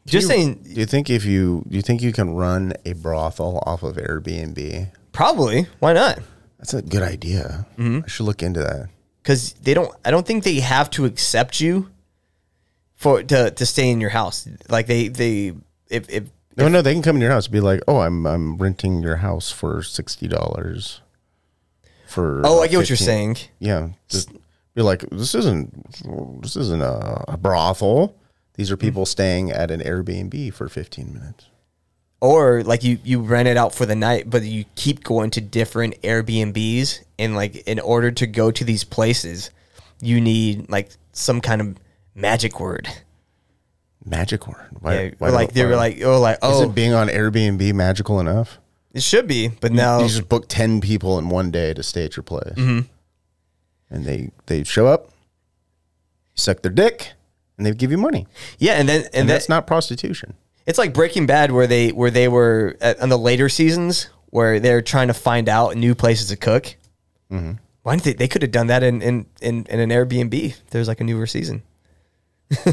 Just 0.07 0.29
saying 0.29 0.61
Do 0.63 0.81
you 0.81 0.87
think 0.87 1.11
if 1.11 1.25
you 1.25 1.65
do 1.69 1.77
you 1.77 1.83
think 1.83 2.03
you 2.03 2.13
can 2.13 2.35
run 2.35 2.75
a 2.85 2.93
brothel 2.93 3.63
off 3.67 3.83
of 3.83 3.97
Airbnb? 3.97 4.89
probably. 5.13 5.67
Why 5.81 5.93
not? 5.93 6.21
That's 6.61 6.75
a 6.75 6.83
good 6.83 7.03
idea. 7.03 7.67
Mm-hmm. 7.77 8.01
I 8.05 8.09
should 8.09 8.27
look 8.27 8.43
into 8.43 8.61
that. 8.61 8.89
because 9.23 9.55
they 9.55 9.75
don't. 9.75 9.91
I 10.05 10.11
don't 10.13 10.27
think 10.27 10.45
they 10.45 10.61
have 10.61 10.89
to 10.91 11.05
accept 11.07 11.59
you 11.61 11.89
for 12.95 13.23
to 13.23 13.51
to 13.51 13.67
stay 13.67 13.89
in 13.91 14.01
your 14.01 14.11
house. 14.11 14.47
Like 14.69 14.87
they 14.87 15.09
they 15.09 15.55
if 15.89 16.09
if 16.09 16.25
No, 16.57 16.69
no, 16.69 16.83
they 16.83 16.93
can 16.93 17.03
come 17.03 17.17
in 17.17 17.23
your 17.23 17.31
house 17.33 17.47
and 17.47 17.53
be 17.53 17.61
like, 17.61 17.81
"Oh, 17.89 18.01
I'm 18.01 18.27
I'm 18.27 18.57
renting 18.59 19.01
your 19.03 19.17
house 19.17 19.51
for 19.51 19.83
sixty 19.83 20.29
dollars." 20.29 21.01
For 22.07 22.43
oh 22.45 22.61
I 22.63 22.69
get 22.69 22.77
what 22.77 22.91
you're 22.91 22.97
saying. 22.97 23.39
Yeah, 23.59 23.91
just 24.09 24.31
be 24.75 24.83
like, 24.83 25.01
"This 25.11 25.35
isn't 25.35 25.73
this 26.43 26.57
isn't 26.57 26.83
a, 26.83 27.25
a 27.29 27.37
brothel. 27.39 28.17
These 28.55 28.71
are 28.71 28.77
Mm-hmm. 28.77 28.87
people 28.87 29.07
staying 29.07 29.51
at 29.51 29.71
an 29.71 29.81
Airbnb 29.81 30.53
for 30.53 30.69
fifteen 30.69 31.15
minutes." 31.15 31.47
Or 32.21 32.63
like 32.65 32.85
you 32.85 32.99
you 33.03 33.21
rent 33.21 33.49
it 33.49 33.57
out 33.57 33.75
for 33.75 33.87
the 33.87 33.97
night, 33.97 34.29
but 34.29 34.43
you 34.43 34.67
keep 34.75 35.03
going 35.05 35.31
to 35.31 35.41
different 35.41 36.01
Airbnbs, 36.03 37.01
and 37.19 37.35
like 37.35 37.57
in 37.67 37.81
order 37.81 38.11
to 38.11 38.27
go 38.27 38.51
to 38.51 38.63
these 38.65 38.85
places, 38.85 39.51
you 40.03 40.21
need 40.21 40.69
like 40.69 40.91
some 41.13 41.41
kind 41.41 41.61
of 41.63 41.77
magic 42.15 42.61
word. 42.61 42.89
Magic 44.05 44.47
word. 44.47 44.67
Why, 44.81 44.95
Yeah, 45.01 45.11
why 45.19 45.29
or 45.29 45.33
like 45.33 45.53
they 45.55 45.65
were 45.65 45.77
like 45.77 46.03
oh 46.03 46.21
like 46.21 46.39
oh 46.43 46.55
Is 46.57 46.61
oh 46.67 46.71
it 46.71 46.75
being 46.75 46.93
on 46.93 47.09
Airbnb 47.09 47.73
magical 47.75 48.21
enough? 48.21 48.59
it 48.93 49.03
should 49.03 49.27
be, 49.29 49.49
but 49.49 49.73
now 49.73 50.01
You 50.01 50.09
just 50.09 50.29
book 50.29 50.45
ten 50.49 50.81
people 50.81 51.19
in 51.19 51.29
one 51.31 51.51
day 51.51 51.73
to 51.75 51.83
stay 51.83 52.05
at 52.05 52.17
your 52.17 52.25
place, 52.25 52.55
Mm-hmm. 52.55 52.81
and 53.95 54.05
they 54.05 54.31
they 54.47 54.65
show 54.65 54.87
up, 54.87 55.11
suck 56.35 56.61
their 56.63 56.73
dick, 56.73 57.13
and 57.57 57.67
they 57.67 57.73
give 57.73 57.91
you 57.91 57.99
money. 57.99 58.27
yeah, 58.59 58.75
and 58.75 58.89
then 58.89 59.03
and, 59.07 59.15
And 59.15 59.29
that, 59.29 59.35
that's 59.35 59.49
not 59.49 59.67
prostitution. 59.67 60.35
It's 60.67 60.79
like 60.79 60.93
Breaking 60.95 61.27
Bad, 61.27 61.53
where 61.53 61.67
they 61.67 61.91
where 61.91 62.11
they 62.11 62.29
were 62.29 62.77
at, 62.81 63.01
on 63.01 63.09
the 63.09 63.19
later 63.19 63.49
seasons, 63.49 64.09
where 64.27 64.61
they're 64.61 64.83
trying 64.83 65.09
to 65.09 65.15
find 65.15 65.49
out 65.49 65.77
new 65.77 65.95
places 65.95 66.29
to 66.29 66.37
cook. 66.37 66.77
Mm-hmm. 67.31 67.53
Why 67.83 67.95
didn't 67.97 68.05
they? 68.05 68.13
They 68.13 68.29
could 68.29 68.43
have 68.43 68.51
done 68.51 68.67
that 68.69 68.83
in 68.83 69.01
in, 69.03 69.27
in, 69.41 69.67
in 69.69 69.81
an 69.81 69.91
Airbnb. 69.91 70.55
There's 70.71 70.89
like 70.89 71.01
a 71.01 71.05
newer 71.05 71.27
season. 71.27 71.63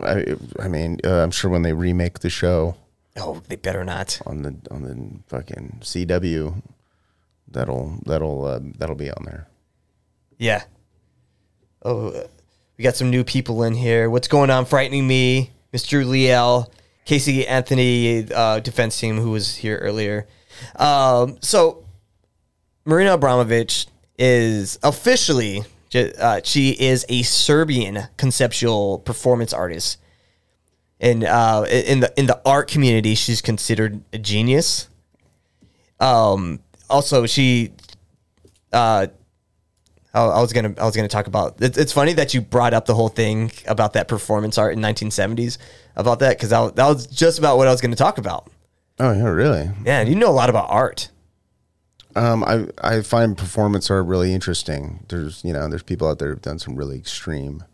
I 0.00 0.36
I 0.58 0.68
mean, 0.68 0.98
uh, 1.04 1.22
I'm 1.22 1.30
sure 1.30 1.50
when 1.50 1.62
they 1.62 1.72
remake 1.72 2.18
the 2.18 2.30
show 2.30 2.76
Oh, 3.16 3.42
they 3.48 3.56
better 3.56 3.84
not. 3.84 4.20
on 4.26 4.42
the 4.42 4.54
on 4.70 4.82
the 4.82 5.18
fucking 5.28 5.78
CW, 5.82 6.62
that'll 7.48 7.98
that'll 8.06 8.44
uh, 8.44 8.60
that'll 8.78 8.96
be 8.96 9.10
on 9.10 9.24
there. 9.24 9.48
Yeah. 10.38 10.64
Oh, 11.82 12.08
uh, 12.08 12.26
we 12.76 12.84
got 12.84 12.96
some 12.96 13.10
new 13.10 13.24
people 13.24 13.62
in 13.62 13.74
here. 13.74 14.08
What's 14.10 14.28
going 14.28 14.50
on? 14.50 14.64
Frightening 14.64 15.06
me, 15.06 15.50
Mr. 15.72 16.04
Liel, 16.04 16.68
Casey 17.10 17.44
Anthony, 17.44 18.32
uh, 18.32 18.60
defense 18.60 19.00
team 19.00 19.18
who 19.18 19.32
was 19.32 19.56
here 19.56 19.78
earlier. 19.78 20.28
Um, 20.76 21.38
so 21.40 21.84
Marina 22.84 23.18
Abramovic 23.18 23.88
is 24.16 24.78
officially 24.84 25.64
uh, 25.92 26.40
she 26.44 26.70
is 26.70 27.04
a 27.08 27.22
Serbian 27.22 28.04
conceptual 28.16 29.00
performance 29.00 29.52
artist, 29.52 29.98
and 31.00 31.24
uh, 31.24 31.66
in 31.68 31.98
the 31.98 32.12
in 32.16 32.26
the 32.26 32.40
art 32.46 32.68
community, 32.68 33.16
she's 33.16 33.42
considered 33.42 34.00
a 34.12 34.18
genius. 34.18 34.88
Um, 35.98 36.60
also, 36.88 37.26
she 37.26 37.72
uh, 38.72 39.08
I 40.14 40.20
I 40.20 40.40
was 40.40 40.52
gonna 40.52 40.74
I 40.78 40.84
was 40.84 40.94
gonna 40.94 41.08
talk 41.08 41.26
about. 41.26 41.60
It's, 41.60 41.76
it's 41.76 41.92
funny 41.92 42.12
that 42.12 42.34
you 42.34 42.40
brought 42.40 42.72
up 42.72 42.86
the 42.86 42.94
whole 42.94 43.08
thing 43.08 43.50
about 43.66 43.94
that 43.94 44.06
performance 44.06 44.58
art 44.58 44.74
in 44.74 44.78
1970s 44.78 45.58
about 45.96 46.18
that 46.20 46.36
because 46.36 46.50
that, 46.50 46.74
was- 46.76 47.06
just 47.06 47.38
about 47.38 47.56
what 47.56 47.66
I 47.68 47.70
was 47.70 47.80
gonna 47.80 47.96
talk 47.96 48.18
about. 48.18 48.48
Oh 48.98 49.12
yeah, 49.12 49.24
really? 49.28 49.70
Yeah, 49.84 50.02
you 50.02 50.14
know 50.14 50.28
a 50.30 50.32
lot 50.32 50.50
about 50.50 50.68
art. 50.70 51.10
Um, 52.16 52.42
I 52.44 52.66
I 52.82 53.02
find 53.02 53.36
performance 53.38 53.90
art 53.90 54.06
really 54.06 54.34
interesting. 54.34 55.04
There's 55.08 55.44
you 55.44 55.52
know 55.52 55.68
there's 55.68 55.82
people 55.82 56.08
out 56.08 56.18
there 56.18 56.30
who've 56.30 56.42
done 56.42 56.58
some 56.58 56.74
really 56.76 56.98
extreme 56.98 57.64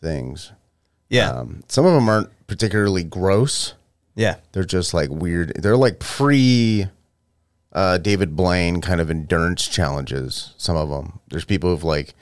things. 0.00 0.52
Yeah, 1.10 1.30
Um, 1.30 1.62
some 1.68 1.86
of 1.86 1.92
them 1.94 2.08
aren't 2.08 2.28
particularly 2.46 3.02
gross. 3.02 3.74
yeah, 4.14 4.36
They're 4.52 4.64
just 4.64 4.92
like 4.92 5.08
weird. 5.10 5.54
They're 5.56 5.76
like 5.76 5.98
pre 6.00 6.86
uh, 7.72 7.98
David 7.98 8.36
Blaine 8.36 8.80
kind 8.80 9.00
of 9.00 9.10
endurance 9.10 9.66
challenges. 9.66 10.54
Some 10.58 10.76
of 10.76 10.88
them. 10.90 11.18
There's 11.28 11.44
people 11.46 11.70
who've 11.70 11.82
like 11.84 12.14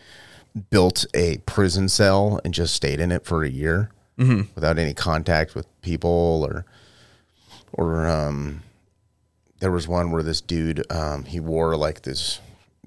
built 0.70 1.04
a 1.14 1.38
prison 1.46 1.88
cell 1.88 2.40
and 2.44 2.54
just 2.54 2.74
stayed 2.74 3.00
in 3.00 3.10
it 3.12 3.24
for 3.24 3.42
a 3.44 3.48
year 3.50 3.90
without 4.54 4.78
any 4.78 4.94
contact 4.94 5.54
with 5.54 5.66
people 5.82 6.46
or 6.48 6.64
or 7.72 8.06
um 8.06 8.62
there 9.60 9.70
was 9.70 9.86
one 9.86 10.10
where 10.10 10.22
this 10.22 10.40
dude 10.40 10.90
um 10.90 11.24
he 11.24 11.40
wore 11.40 11.76
like 11.76 12.02
this 12.02 12.40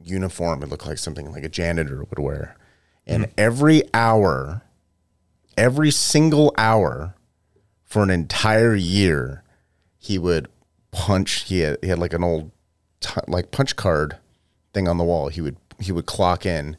uniform. 0.03 0.63
It 0.63 0.69
looked 0.69 0.87
like 0.87 0.97
something 0.97 1.31
like 1.31 1.43
a 1.43 1.49
janitor 1.49 2.03
would 2.03 2.19
wear. 2.19 2.55
And 3.05 3.29
every 3.37 3.83
hour 3.93 4.63
every 5.57 5.91
single 5.91 6.53
hour 6.57 7.15
for 7.83 8.01
an 8.01 8.09
entire 8.09 8.75
year 8.75 9.43
he 9.97 10.17
would 10.17 10.47
punch 10.91 11.43
he 11.43 11.59
had, 11.59 11.77
he 11.81 11.89
had 11.89 11.99
like 11.99 12.13
an 12.13 12.23
old 12.23 12.51
t- 13.01 13.19
like 13.27 13.51
punch 13.51 13.75
card 13.75 14.17
thing 14.73 14.87
on 14.87 14.97
the 14.97 15.03
wall. 15.03 15.29
He 15.29 15.41
would 15.41 15.57
he 15.79 15.91
would 15.91 16.05
clock 16.05 16.45
in 16.45 16.77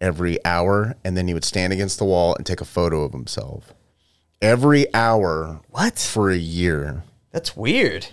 every 0.00 0.42
hour 0.44 0.96
and 1.04 1.16
then 1.16 1.28
he 1.28 1.34
would 1.34 1.44
stand 1.44 1.72
against 1.72 1.98
the 1.98 2.04
wall 2.04 2.34
and 2.36 2.44
take 2.44 2.60
a 2.60 2.66
photo 2.66 3.02
of 3.02 3.12
himself 3.12 3.72
every 4.42 4.92
hour 4.94 5.60
What? 5.70 5.98
for 5.98 6.30
a 6.30 6.36
year 6.36 7.02
That's 7.32 7.56
weird. 7.56 8.06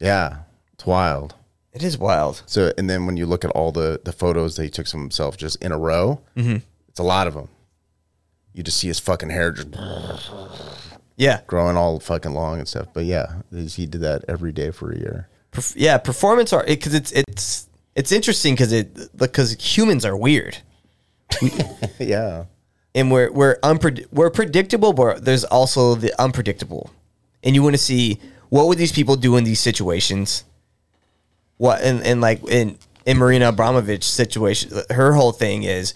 yeah 0.00 0.38
it's 0.72 0.86
wild 0.86 1.34
It 1.72 1.82
is 1.82 1.98
wild. 1.98 2.42
so 2.46 2.72
and 2.78 2.88
then 2.88 3.06
when 3.06 3.16
you 3.16 3.26
look 3.26 3.44
at 3.44 3.50
all 3.52 3.72
the 3.72 4.00
the 4.04 4.12
photos 4.12 4.56
that 4.56 4.62
he 4.64 4.70
took 4.70 4.86
of 4.86 4.92
himself 4.92 5.36
just 5.36 5.62
in 5.62 5.72
a 5.72 5.78
row 5.78 6.20
mm-hmm. 6.36 6.56
it's 6.88 7.00
a 7.00 7.04
lot 7.04 7.26
of 7.26 7.34
them 7.34 7.48
you 8.54 8.62
just 8.62 8.78
see 8.78 8.88
his 8.88 8.98
fucking 9.00 9.30
hair 9.30 9.52
just 9.52 9.68
Yeah, 11.16 11.40
growing 11.46 11.76
all 11.76 11.98
fucking 12.00 12.32
long 12.32 12.58
and 12.58 12.68
stuff 12.68 12.88
but 12.94 13.04
yeah 13.04 13.42
he 13.52 13.86
did 13.86 14.00
that 14.02 14.24
every 14.28 14.52
day 14.52 14.70
for 14.70 14.92
a 14.92 14.96
year 14.98 15.28
Perf- 15.52 15.74
yeah. 15.76 15.96
Performance 15.98 16.52
art 16.52 16.66
because 16.66 16.94
it's 16.94 17.10
it's 17.12 17.68
it's 17.96 18.12
interesting 18.12 18.54
because 18.54 18.72
it 18.72 19.16
because 19.16 19.52
humans 19.54 20.04
are 20.04 20.16
weird 20.16 20.58
yeah 21.98 22.44
and 22.98 23.12
we're 23.12 23.30
we're 23.30 23.56
unpred- 23.60 24.06
we're 24.10 24.28
predictable, 24.28 24.92
but 24.92 25.24
there's 25.24 25.44
also 25.44 25.94
the 25.94 26.12
unpredictable, 26.20 26.90
and 27.44 27.54
you 27.54 27.62
want 27.62 27.74
to 27.74 27.78
see 27.78 28.18
what 28.48 28.66
would 28.66 28.76
these 28.76 28.90
people 28.90 29.14
do 29.14 29.36
in 29.36 29.44
these 29.44 29.60
situations. 29.60 30.44
What 31.58 31.80
and, 31.80 32.04
and 32.04 32.20
like 32.20 32.42
in 32.48 32.76
in 33.06 33.16
Marina 33.16 33.52
Abramovic 33.52 34.02
situation, 34.02 34.72
her 34.90 35.12
whole 35.12 35.30
thing 35.30 35.62
is 35.62 35.94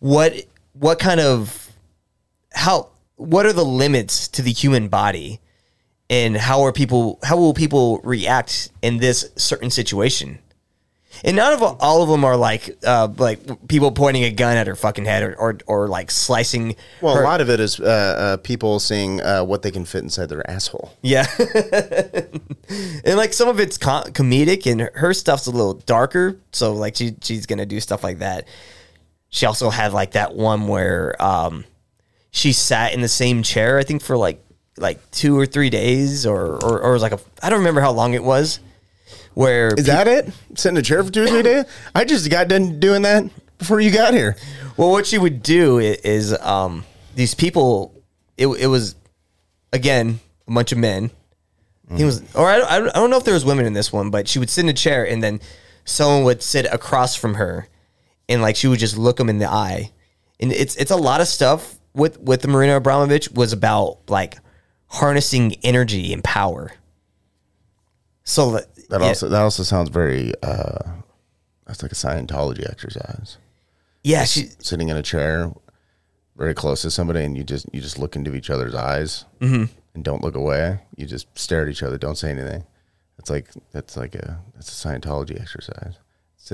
what 0.00 0.34
what 0.72 0.98
kind 0.98 1.20
of 1.20 1.72
how 2.52 2.88
what 3.14 3.46
are 3.46 3.52
the 3.52 3.64
limits 3.64 4.26
to 4.28 4.42
the 4.42 4.52
human 4.52 4.88
body? 4.88 5.40
And 6.10 6.36
how 6.36 6.62
are 6.62 6.72
people 6.72 7.20
how 7.22 7.36
will 7.36 7.54
people 7.54 8.00
react 8.02 8.70
in 8.82 8.98
this 8.98 9.30
certain 9.36 9.70
situation 9.70 10.40
and 11.22 11.36
none 11.36 11.52
of 11.52 11.62
all 11.62 12.02
of 12.02 12.08
them 12.08 12.24
are 12.24 12.36
like 12.36 12.76
uh 12.86 13.08
like 13.18 13.68
people 13.68 13.92
pointing 13.92 14.24
a 14.24 14.30
gun 14.30 14.56
at 14.56 14.66
her 14.66 14.74
fucking 14.74 15.04
head 15.04 15.22
or 15.22 15.34
or, 15.38 15.58
or 15.66 15.88
like 15.88 16.10
slicing 16.10 16.74
Well, 17.00 17.14
her- 17.14 17.22
a 17.22 17.24
lot 17.24 17.40
of 17.40 17.48
it 17.50 17.60
is 17.60 17.78
uh, 17.78 17.84
uh, 17.84 18.36
people 18.38 18.80
seeing 18.80 19.20
uh, 19.20 19.44
what 19.44 19.62
they 19.62 19.70
can 19.70 19.84
fit 19.84 20.02
inside 20.02 20.28
their 20.30 20.48
asshole. 20.50 20.92
yeah. 21.02 21.26
And 23.04 23.16
like 23.18 23.32
some 23.34 23.48
of 23.48 23.60
it's 23.60 23.76
com- 23.76 24.04
comedic 24.04 24.70
and 24.70 24.90
her 24.94 25.12
stuff's 25.12 25.46
a 25.46 25.50
little 25.50 25.74
darker 25.74 26.38
so 26.52 26.72
like 26.72 26.96
she 26.96 27.14
she's 27.22 27.44
gonna 27.46 27.66
do 27.66 27.78
stuff 27.80 28.02
like 28.02 28.20
that. 28.20 28.48
She 29.28 29.46
also 29.46 29.68
had 29.70 29.92
like 29.92 30.12
that 30.12 30.34
one 30.34 30.66
where 30.68 31.20
um 31.22 31.64
she 32.30 32.52
sat 32.52 32.94
in 32.94 33.00
the 33.00 33.08
same 33.08 33.42
chair 33.42 33.78
i 33.78 33.82
think 33.84 34.02
for 34.02 34.16
like 34.16 34.42
like 34.76 34.98
two 35.12 35.38
or 35.38 35.46
three 35.46 35.70
days 35.70 36.24
or 36.26 36.56
or, 36.64 36.80
or 36.80 36.92
was 36.92 37.02
like 37.02 37.12
a 37.12 37.18
i 37.42 37.48
don't 37.50 37.58
remember 37.60 37.80
how 37.80 37.92
long 37.92 38.14
it 38.14 38.24
was 38.24 38.58
where 39.34 39.68
Is 39.74 39.86
that 39.86 40.08
it? 40.08 40.28
Sitting 40.54 40.76
in 40.76 40.80
a 40.80 40.82
chair 40.82 41.02
for 41.04 41.10
two 41.10 41.24
or 41.24 41.26
three 41.26 41.42
days? 41.42 41.64
I 41.94 42.04
just 42.04 42.30
got 42.30 42.48
done 42.48 42.80
doing 42.80 43.02
that 43.02 43.24
before 43.58 43.80
you 43.80 43.90
got 43.90 44.14
here. 44.14 44.36
Well, 44.76 44.90
what 44.90 45.06
she 45.06 45.18
would 45.18 45.42
do 45.42 45.78
is, 45.78 46.32
um, 46.40 46.84
these 47.14 47.34
people. 47.34 47.92
It, 48.36 48.48
it 48.48 48.66
was 48.66 48.96
again 49.72 50.18
a 50.48 50.52
bunch 50.52 50.72
of 50.72 50.78
men. 50.78 51.10
He 51.94 52.02
was, 52.02 52.22
or 52.34 52.48
I, 52.48 52.60
I 52.62 52.78
don't- 52.80 52.88
I 52.88 52.92
don't 52.94 53.10
know 53.10 53.18
if 53.18 53.24
there 53.24 53.34
was 53.34 53.44
women 53.44 53.66
in 53.66 53.72
this 53.74 53.92
one, 53.92 54.10
but 54.10 54.26
she 54.26 54.38
would 54.40 54.50
sit 54.50 54.64
in 54.64 54.68
a 54.70 54.72
chair 54.72 55.06
and 55.06 55.22
then 55.22 55.38
someone 55.84 56.24
would 56.24 56.42
sit 56.42 56.66
across 56.72 57.14
from 57.14 57.34
her, 57.34 57.68
and 58.28 58.40
like 58.42 58.56
she 58.56 58.66
would 58.66 58.78
just 58.80 58.96
look 58.96 59.18
them 59.18 59.28
in 59.28 59.38
the 59.38 59.48
eye, 59.48 59.92
and 60.40 60.50
it's 60.52 60.74
it's 60.76 60.90
a 60.90 60.96
lot 60.96 61.20
of 61.20 61.28
stuff 61.28 61.76
with 61.94 62.18
with 62.18 62.40
the 62.42 62.48
Marina 62.48 62.80
Abramovic 62.80 63.32
was 63.36 63.52
about 63.52 63.98
like 64.08 64.38
harnessing 64.88 65.56
energy 65.62 66.12
and 66.12 66.24
power. 66.24 66.72
So 68.24 68.60
that 68.94 69.00
yeah, 69.00 69.08
also 69.08 69.28
that 69.28 69.42
also 69.42 69.62
sounds 69.62 69.88
very. 69.88 70.32
Uh, 70.42 70.78
that's 71.66 71.82
like 71.82 71.92
a 71.92 71.96
Scientology 71.96 72.68
exercise. 72.70 73.38
yeah, 74.02 74.24
she 74.24 74.48
Sitting 74.60 74.88
in 74.88 74.96
a 74.96 75.02
chair, 75.02 75.50
very 76.36 76.54
close 76.54 76.82
to 76.82 76.90
somebody, 76.90 77.24
and 77.24 77.36
you 77.36 77.42
just 77.42 77.66
you 77.72 77.80
just 77.80 77.98
look 77.98 78.14
into 78.14 78.34
each 78.34 78.50
other's 78.50 78.74
eyes 78.74 79.24
and 79.94 80.04
don't 80.04 80.22
look 80.22 80.36
away. 80.36 80.80
You 80.96 81.06
just 81.06 81.26
stare 81.36 81.62
at 81.62 81.68
each 81.68 81.82
other. 81.82 81.98
Don't 81.98 82.16
say 82.16 82.30
anything. 82.30 82.64
It's 83.18 83.30
like 83.30 83.48
that's 83.72 83.96
like 83.96 84.14
a 84.14 84.40
that's 84.54 84.68
a 84.84 84.88
Scientology 84.88 85.40
exercise. 85.40 85.94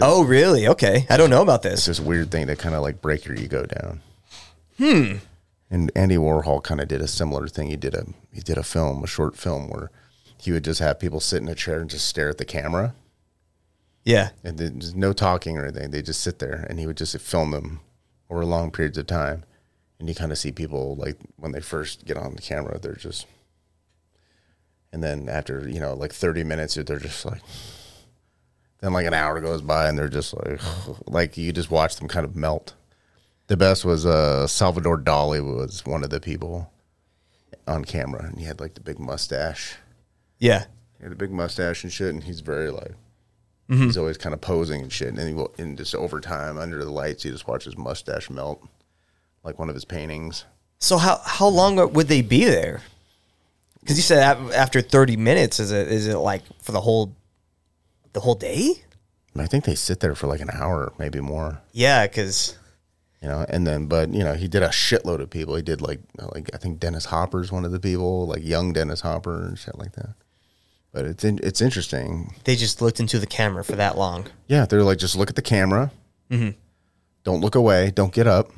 Oh, 0.01 0.23
really? 0.25 0.69
Okay, 0.69 1.05
I 1.11 1.17
don't 1.17 1.31
know 1.31 1.43
about 1.43 1.63
this. 1.63 1.73
it's 1.73 1.87
this. 1.87 1.99
this 1.99 2.07
weird 2.07 2.31
thing 2.31 2.47
to 2.47 2.57
kind 2.57 2.75
of 2.75 2.83
like 2.83 3.03
break 3.03 3.25
your 3.27 3.35
ego 3.37 3.67
down. 3.67 4.01
Hmm. 4.79 5.17
And 5.71 5.93
Andy 5.95 6.17
Warhol 6.17 6.63
kind 6.63 6.81
of 6.81 6.89
did 6.89 7.01
a 7.01 7.09
similar 7.09 7.49
thing. 7.49 7.69
He 7.69 7.77
did 7.77 7.95
a 7.95 8.07
he 8.33 8.41
did 8.41 8.57
a 8.57 8.63
film, 8.63 9.03
a 9.05 9.07
short 9.07 9.37
film 9.37 9.69
where 9.69 9.91
he 10.41 10.53
would 10.53 10.65
just 10.65 10.81
have 10.81 10.99
people 10.99 11.21
sit 11.21 11.43
in 11.43 11.49
a 11.49 11.55
chair 11.55 11.81
and 11.81 11.91
just 11.91 12.09
stare 12.09 12.31
at 12.31 12.39
the 12.39 12.45
camera, 12.45 12.95
Yeah, 14.05 14.31
and 14.43 14.59
then 14.59 14.81
just 14.81 14.97
no 14.97 15.13
talking 15.13 15.59
or 15.59 15.67
anything. 15.67 15.91
They 15.91 16.03
just 16.03 16.21
sit 16.21 16.39
there, 16.39 16.67
and 16.69 16.79
he 16.79 16.87
would 16.87 16.97
just 16.97 17.17
film 17.19 17.51
them 17.51 17.81
over 18.31 18.45
long 18.45 18.71
periods 18.71 18.99
of 18.99 19.07
time. 19.07 19.45
And 19.99 20.09
you 20.09 20.15
kind 20.15 20.33
of 20.33 20.39
see 20.39 20.51
people 20.51 20.97
like 20.97 21.19
when 21.37 21.53
they 21.53 21.61
first 21.61 22.07
get 22.07 22.17
on 22.17 22.35
the 22.35 22.41
camera, 22.43 22.79
they're 22.79 22.95
just, 22.95 23.27
and 24.93 25.03
then 25.05 25.29
after 25.29 25.69
you 25.69 25.79
know 25.79 25.93
like 25.93 26.13
thirty 26.13 26.43
minutes, 26.43 26.75
they're 26.75 26.99
just 26.99 27.25
like. 27.25 27.43
Then 28.81 28.95
like 28.95 29.05
an 29.07 29.13
hour 29.13 29.41
goes 29.41 29.61
by 29.61 29.89
and 29.89 29.99
they're 29.99 30.09
just 30.09 30.33
like, 30.33 30.59
like 31.07 31.37
you 31.37 31.53
just 31.53 31.71
watch 31.71 31.97
them 31.97 32.09
kind 32.09 32.25
of 32.25 32.35
melt. 32.35 32.73
The 33.49 33.57
best 33.59 33.85
was 33.85 34.07
uh, 34.07 34.47
Salvador 34.47 34.97
Dali 34.97 35.45
was 35.45 35.85
one 35.85 36.03
of 36.03 36.09
the 36.09 36.19
people 36.19 36.73
on 37.67 37.85
camera, 37.85 38.25
and 38.25 38.39
he 38.39 38.47
had 38.47 38.59
like 38.59 38.73
the 38.73 38.81
big 38.81 38.99
mustache. 38.99 39.77
Yeah. 40.41 40.65
He 40.99 41.05
had 41.05 41.13
a 41.13 41.17
big 41.17 41.31
mustache 41.31 41.85
and 41.85 41.93
shit, 41.93 42.13
and 42.13 42.25
he's 42.25 42.41
very 42.41 42.71
like, 42.71 42.95
mm-hmm. 43.71 43.85
he's 43.85 43.97
always 43.97 44.19
kind 44.19 44.35
of 44.35 44.41
posing 44.41 44.83
and 44.83 44.93
shit. 44.93 45.09
And 45.09 45.17
then 45.17 45.29
he 45.29 45.35
will, 45.35 45.55
and 45.57 45.79
just 45.79 45.95
over 45.95 46.21
time, 46.21 46.59
under 46.59 46.85
the 46.85 46.91
lights, 46.91 47.25
you 47.25 47.31
just 47.31 47.47
watch 47.47 47.65
his 47.65 47.79
mustache 47.79 48.29
melt, 48.29 48.61
like 49.45 49.59
one 49.59 49.69
of 49.69 49.75
his 49.75 49.85
paintings. 49.85 50.45
So 50.79 50.97
how 50.99 51.21
how 51.25 51.47
long 51.47 51.93
would 51.93 52.09
they 52.09 52.23
be 52.23 52.45
there? 52.45 52.83
Because 53.81 53.97
you 53.97 54.03
said 54.03 54.37
after 54.53 54.81
thirty 54.83 55.17
minutes, 55.17 55.61
is 55.61 55.73
it 55.73 55.89
is 55.89 56.07
it 56.07 56.19
like 56.19 56.43
for 56.61 56.73
the 56.73 56.81
whole 56.81 57.15
the 58.13 58.21
whole 58.21 58.35
day? 58.35 58.83
I 59.37 59.47
think 59.47 59.65
they 59.65 59.75
sit 59.75 60.01
there 60.01 60.15
for 60.15 60.27
like 60.27 60.41
an 60.41 60.51
hour, 60.53 60.93
maybe 60.99 61.21
more. 61.21 61.63
Yeah, 61.73 62.07
because 62.07 62.59
You 63.23 63.29
know, 63.29 63.45
and 63.49 63.67
then, 63.67 63.87
but 63.87 64.13
you 64.15 64.25
know, 64.25 64.35
he 64.35 64.49
did 64.49 64.63
a 64.63 64.69
shitload 64.69 65.21
of 65.21 65.29
people. 65.29 65.55
He 65.55 65.63
did 65.63 65.83
like, 65.83 66.01
like 66.19 66.51
I 66.55 66.57
think 66.57 66.81
Dennis 66.81 67.07
Hopper's 67.07 67.53
one 67.53 67.67
of 67.67 67.73
the 67.73 67.81
people, 67.81 68.27
like 68.27 68.43
young 68.43 68.73
Dennis 68.73 69.03
Hopper 69.03 69.45
and 69.45 69.59
shit 69.59 69.79
like 69.79 69.93
that. 69.93 70.15
But 70.93 71.05
it's 71.05 71.23
in, 71.25 71.39
it's 71.43 71.61
interesting. 71.61 72.35
they 72.45 72.57
just 72.57 72.83
looked 72.83 72.99
into 73.01 73.19
the 73.21 73.27
camera 73.27 73.63
for 73.63 73.77
that 73.77 73.97
long. 73.97 74.27
Yeah, 74.49 74.67
they're 74.67 74.83
like, 74.83 74.99
just 74.99 75.15
look 75.17 75.31
at 75.31 75.37
the 75.37 75.43
camera. 75.43 75.93
Don't 76.31 77.41
look 77.41 77.55
away. 77.55 77.91
Don't 77.95 78.13
get 78.13 78.27
up, 78.27 78.51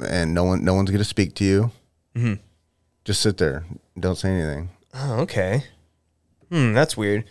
and 0.00 0.32
no 0.34 0.44
one, 0.44 0.64
no 0.64 0.74
one's 0.74 0.90
gonna 0.90 1.04
speak 1.04 1.34
to 1.36 1.44
you. 2.14 2.38
Just 3.04 3.20
sit 3.20 3.36
there. 3.36 3.64
Don't 3.98 4.16
say 4.16 4.30
anything. 4.30 4.70
Oh, 4.94 5.20
okay. 5.20 5.64
Hmm, 6.50 6.72
that's 6.72 6.96
weird. 6.96 7.24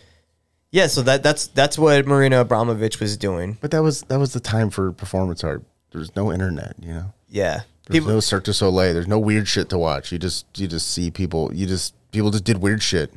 Yeah, 0.70 0.86
so 0.88 1.02
that 1.02 1.22
that's 1.22 1.46
that's 1.48 1.78
what 1.78 2.06
Marina 2.06 2.44
Abramovic 2.44 3.00
was 3.00 3.16
doing. 3.16 3.58
But 3.60 3.70
that 3.72 3.82
was 3.82 4.02
that 4.02 4.18
was 4.18 4.32
the 4.32 4.40
time 4.40 4.70
for 4.70 4.92
performance 4.92 5.42
art. 5.44 5.62
There's 5.92 6.14
no 6.16 6.32
internet, 6.32 6.74
you 6.80 6.92
know. 6.92 7.12
Yeah, 7.28 7.62
There's 7.86 8.00
people. 8.00 8.08
no 8.14 8.20
Cirque 8.20 8.44
du 8.44 8.52
Soleil. 8.52 8.92
There's 8.92 9.06
no 9.08 9.18
weird 9.18 9.48
shit 9.48 9.68
to 9.70 9.78
watch. 9.78 10.12
You 10.12 10.18
just 10.18 10.46
you 10.58 10.66
just 10.66 10.88
see 10.88 11.10
people. 11.10 11.50
You 11.54 11.66
just 11.66 11.94
people 12.12 12.30
just 12.30 12.44
did 12.44 12.58
weird 12.58 12.82
shit. 12.82 13.12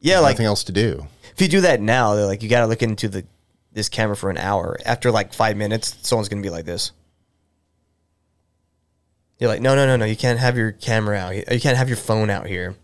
Yeah, 0.00 0.20
like 0.20 0.34
Nothing 0.34 0.46
else 0.46 0.64
to 0.64 0.72
do. 0.72 1.06
if 1.32 1.40
you 1.42 1.48
do 1.48 1.60
that 1.62 1.80
now, 1.80 2.14
they're 2.14 2.26
like 2.26 2.42
you 2.42 2.48
got 2.48 2.60
to 2.60 2.66
look 2.66 2.82
into 2.82 3.08
the 3.08 3.24
this 3.72 3.88
camera 3.88 4.16
for 4.16 4.30
an 4.30 4.38
hour. 4.38 4.78
After 4.86 5.10
like 5.10 5.32
five 5.34 5.56
minutes, 5.56 5.96
someone's 6.02 6.28
gonna 6.28 6.42
be 6.42 6.50
like 6.50 6.64
this. 6.64 6.92
You're 9.38 9.50
like, 9.50 9.60
no, 9.60 9.74
no, 9.74 9.86
no, 9.86 9.96
no. 9.96 10.04
You 10.06 10.16
can't 10.16 10.38
have 10.38 10.56
your 10.56 10.72
camera 10.72 11.16
out. 11.18 11.34
here. 11.34 11.44
You 11.50 11.60
can't 11.60 11.76
have 11.76 11.88
your 11.88 11.98
phone 11.98 12.30
out 12.30 12.46
here. 12.46 12.74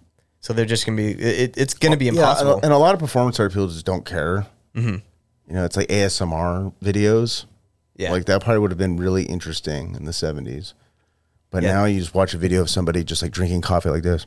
So 0.40 0.52
they're 0.52 0.66
just 0.66 0.84
gonna 0.84 0.96
be. 0.96 1.12
It, 1.12 1.56
it's 1.56 1.74
gonna 1.74 1.96
be 1.96 2.08
impossible. 2.08 2.56
and, 2.56 2.64
and 2.64 2.72
a 2.72 2.78
lot 2.78 2.92
of 2.94 3.00
performance 3.00 3.38
art 3.40 3.52
people 3.52 3.68
just 3.68 3.86
don't 3.86 4.04
care. 4.04 4.46
Mm-hmm. 4.74 4.96
You 5.48 5.54
know, 5.54 5.64
it's 5.64 5.76
like 5.76 5.88
ASMR 5.88 6.72
videos. 6.82 7.46
yeah, 7.96 8.10
Like 8.10 8.24
that 8.26 8.42
probably 8.42 8.58
would 8.58 8.70
have 8.70 8.78
been 8.78 8.96
really 8.96 9.24
interesting 9.24 9.94
in 9.94 10.04
the 10.04 10.12
seventies. 10.12 10.74
But 11.50 11.62
Yeah. 11.62 11.72
now 11.74 11.84
you 11.86 12.00
just 12.00 12.14
watch 12.14 12.34
a 12.34 12.38
video 12.38 12.60
of 12.62 12.70
somebody 12.70 13.04
just 13.04 13.22
like 13.22 13.30
drinking 13.32 13.60
coffee 13.62 13.90
like 13.90 14.02
this. 14.02 14.26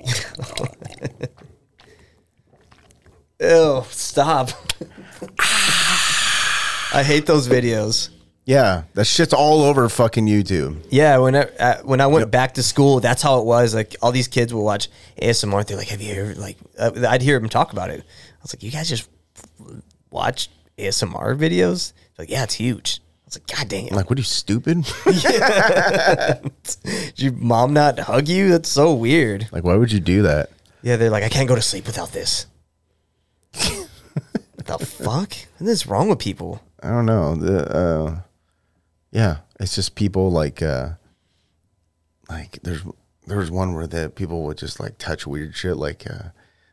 Ew, 3.40 3.84
stop. 3.90 4.50
I 6.92 7.02
hate 7.04 7.26
those 7.26 7.48
videos. 7.48 8.10
Yeah, 8.44 8.82
that 8.94 9.06
shit's 9.06 9.32
all 9.32 9.62
over 9.62 9.88
fucking 9.88 10.26
YouTube. 10.26 10.84
Yeah, 10.90 11.18
when 11.18 11.36
I 11.36 11.42
uh, 11.42 11.82
when 11.82 12.00
I 12.00 12.06
went 12.08 12.30
back 12.30 12.54
to 12.54 12.62
school, 12.62 13.00
that's 13.00 13.22
how 13.22 13.38
it 13.38 13.46
was. 13.46 13.74
Like 13.74 13.96
all 14.02 14.12
these 14.12 14.28
kids 14.28 14.52
will 14.52 14.64
watch 14.64 14.88
ASMR. 15.22 15.64
They're 15.66 15.76
like, 15.76 15.88
"Have 15.88 16.02
you 16.02 16.14
ever 16.14 16.34
like?" 16.34 16.56
Uh, 16.78 16.90
I'd 17.08 17.22
hear 17.22 17.38
them 17.38 17.48
talk 17.48 17.72
about 17.72 17.90
it. 17.90 18.00
I 18.00 18.42
was 18.42 18.54
like, 18.54 18.62
"You 18.62 18.70
guys 18.70 18.88
just 18.88 19.08
watch 20.10 20.50
ASMR 20.78 21.38
videos?" 21.38 21.92
They're 22.16 22.24
like, 22.24 22.30
yeah, 22.30 22.42
it's 22.42 22.54
huge. 22.54 23.00
Was 23.30 23.38
like, 23.38 23.46
"God 23.58 23.68
dang 23.68 23.86
it!" 23.86 23.92
I'm 23.92 23.96
like, 23.96 24.10
what 24.10 24.18
are 24.18 24.20
you 24.20 24.24
stupid? 24.24 24.78
Did 25.04 26.52
your 27.16 27.32
mom 27.32 27.72
not 27.72 27.98
hug 27.98 28.28
you? 28.28 28.50
That's 28.50 28.68
so 28.68 28.92
weird. 28.94 29.48
like, 29.52 29.64
why 29.64 29.76
would 29.76 29.92
you 29.92 30.00
do 30.00 30.22
that? 30.22 30.50
Yeah, 30.82 30.96
they're 30.96 31.10
like, 31.10 31.24
I 31.24 31.28
can't 31.28 31.48
go 31.48 31.54
to 31.54 31.62
sleep 31.62 31.86
without 31.86 32.12
this. 32.12 32.46
what 33.54 34.66
the 34.66 34.78
fuck? 34.86 35.32
What 35.58 35.68
is 35.70 35.86
wrong 35.86 36.08
with 36.08 36.18
people? 36.18 36.62
I 36.82 36.88
don't 36.88 37.06
know. 37.06 37.34
The 37.36 37.76
uh, 37.76 38.20
yeah, 39.12 39.38
it's 39.58 39.74
just 39.74 39.94
people 39.94 40.30
like 40.30 40.62
uh, 40.62 40.90
like 42.28 42.58
there's 42.62 42.82
there 43.26 43.38
was 43.38 43.50
one 43.50 43.74
where 43.74 43.86
the 43.86 44.10
people 44.10 44.44
would 44.44 44.58
just 44.58 44.80
like 44.80 44.98
touch 44.98 45.26
weird 45.26 45.54
shit 45.54 45.76
like 45.76 46.04
uh, 46.10 46.30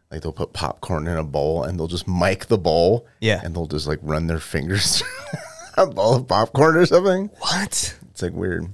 like 0.10 0.22
they'll 0.22 0.32
put 0.32 0.54
popcorn 0.54 1.08
in 1.08 1.18
a 1.18 1.24
bowl 1.24 1.64
and 1.64 1.78
they'll 1.80 1.88
just 1.88 2.08
mic 2.08 2.46
the 2.48 2.58
bowl 2.58 3.06
Yeah. 3.20 3.42
and 3.44 3.56
they'll 3.56 3.68
just 3.68 3.88
like 3.88 4.00
run 4.02 4.28
their 4.28 4.40
fingers 4.40 5.00
through 5.00 5.40
a 5.84 5.86
bowl 5.86 6.16
of 6.16 6.28
popcorn 6.28 6.76
or 6.76 6.86
something. 6.86 7.30
What? 7.40 7.98
It's 8.12 8.22
like 8.22 8.34
weird. 8.34 8.68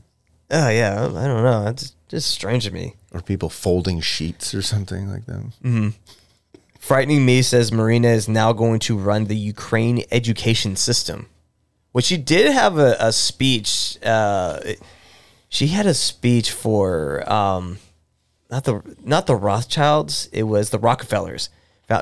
Oh 0.49 0.70
yeah, 0.70 1.06
I 1.06 1.28
don't 1.28 1.43
know. 1.43 1.68
It's 1.68 1.95
just 2.08 2.30
strange 2.30 2.66
to 2.66 2.72
me. 2.72 2.95
Or 3.12 3.22
people 3.22 3.49
folding 3.49 3.99
sheets 3.99 4.54
or 4.56 4.62
something 4.62 5.10
like 5.10 5.26
that. 5.26 5.93
Frightening 6.80 7.26
Me 7.26 7.41
says 7.41 7.72
Marina 7.72 8.10
is 8.10 8.28
now 8.28 8.54
going 8.54 8.80
to 8.80 8.97
run 8.97 9.26
the 9.26 9.38
Ukraine 9.38 10.04
education 10.12 10.76
system, 10.76 11.28
which 11.91 12.06
she 12.06 12.18
did 12.18 12.51
have 12.51 12.78
a, 12.78 12.95
a 12.99 13.12
speech. 13.12 13.97
Uh, 14.04 14.60
she 15.49 15.68
had 15.68 15.86
a 15.86 15.93
speech 15.93 16.51
for 16.51 17.30
um, 17.32 17.78
not 18.49 18.64
the 18.66 18.82
not 19.04 19.28
the 19.28 19.36
Rothschilds. 19.36 20.28
It 20.34 20.43
was 20.43 20.72
the 20.72 20.80
Rockefellers 20.80 21.49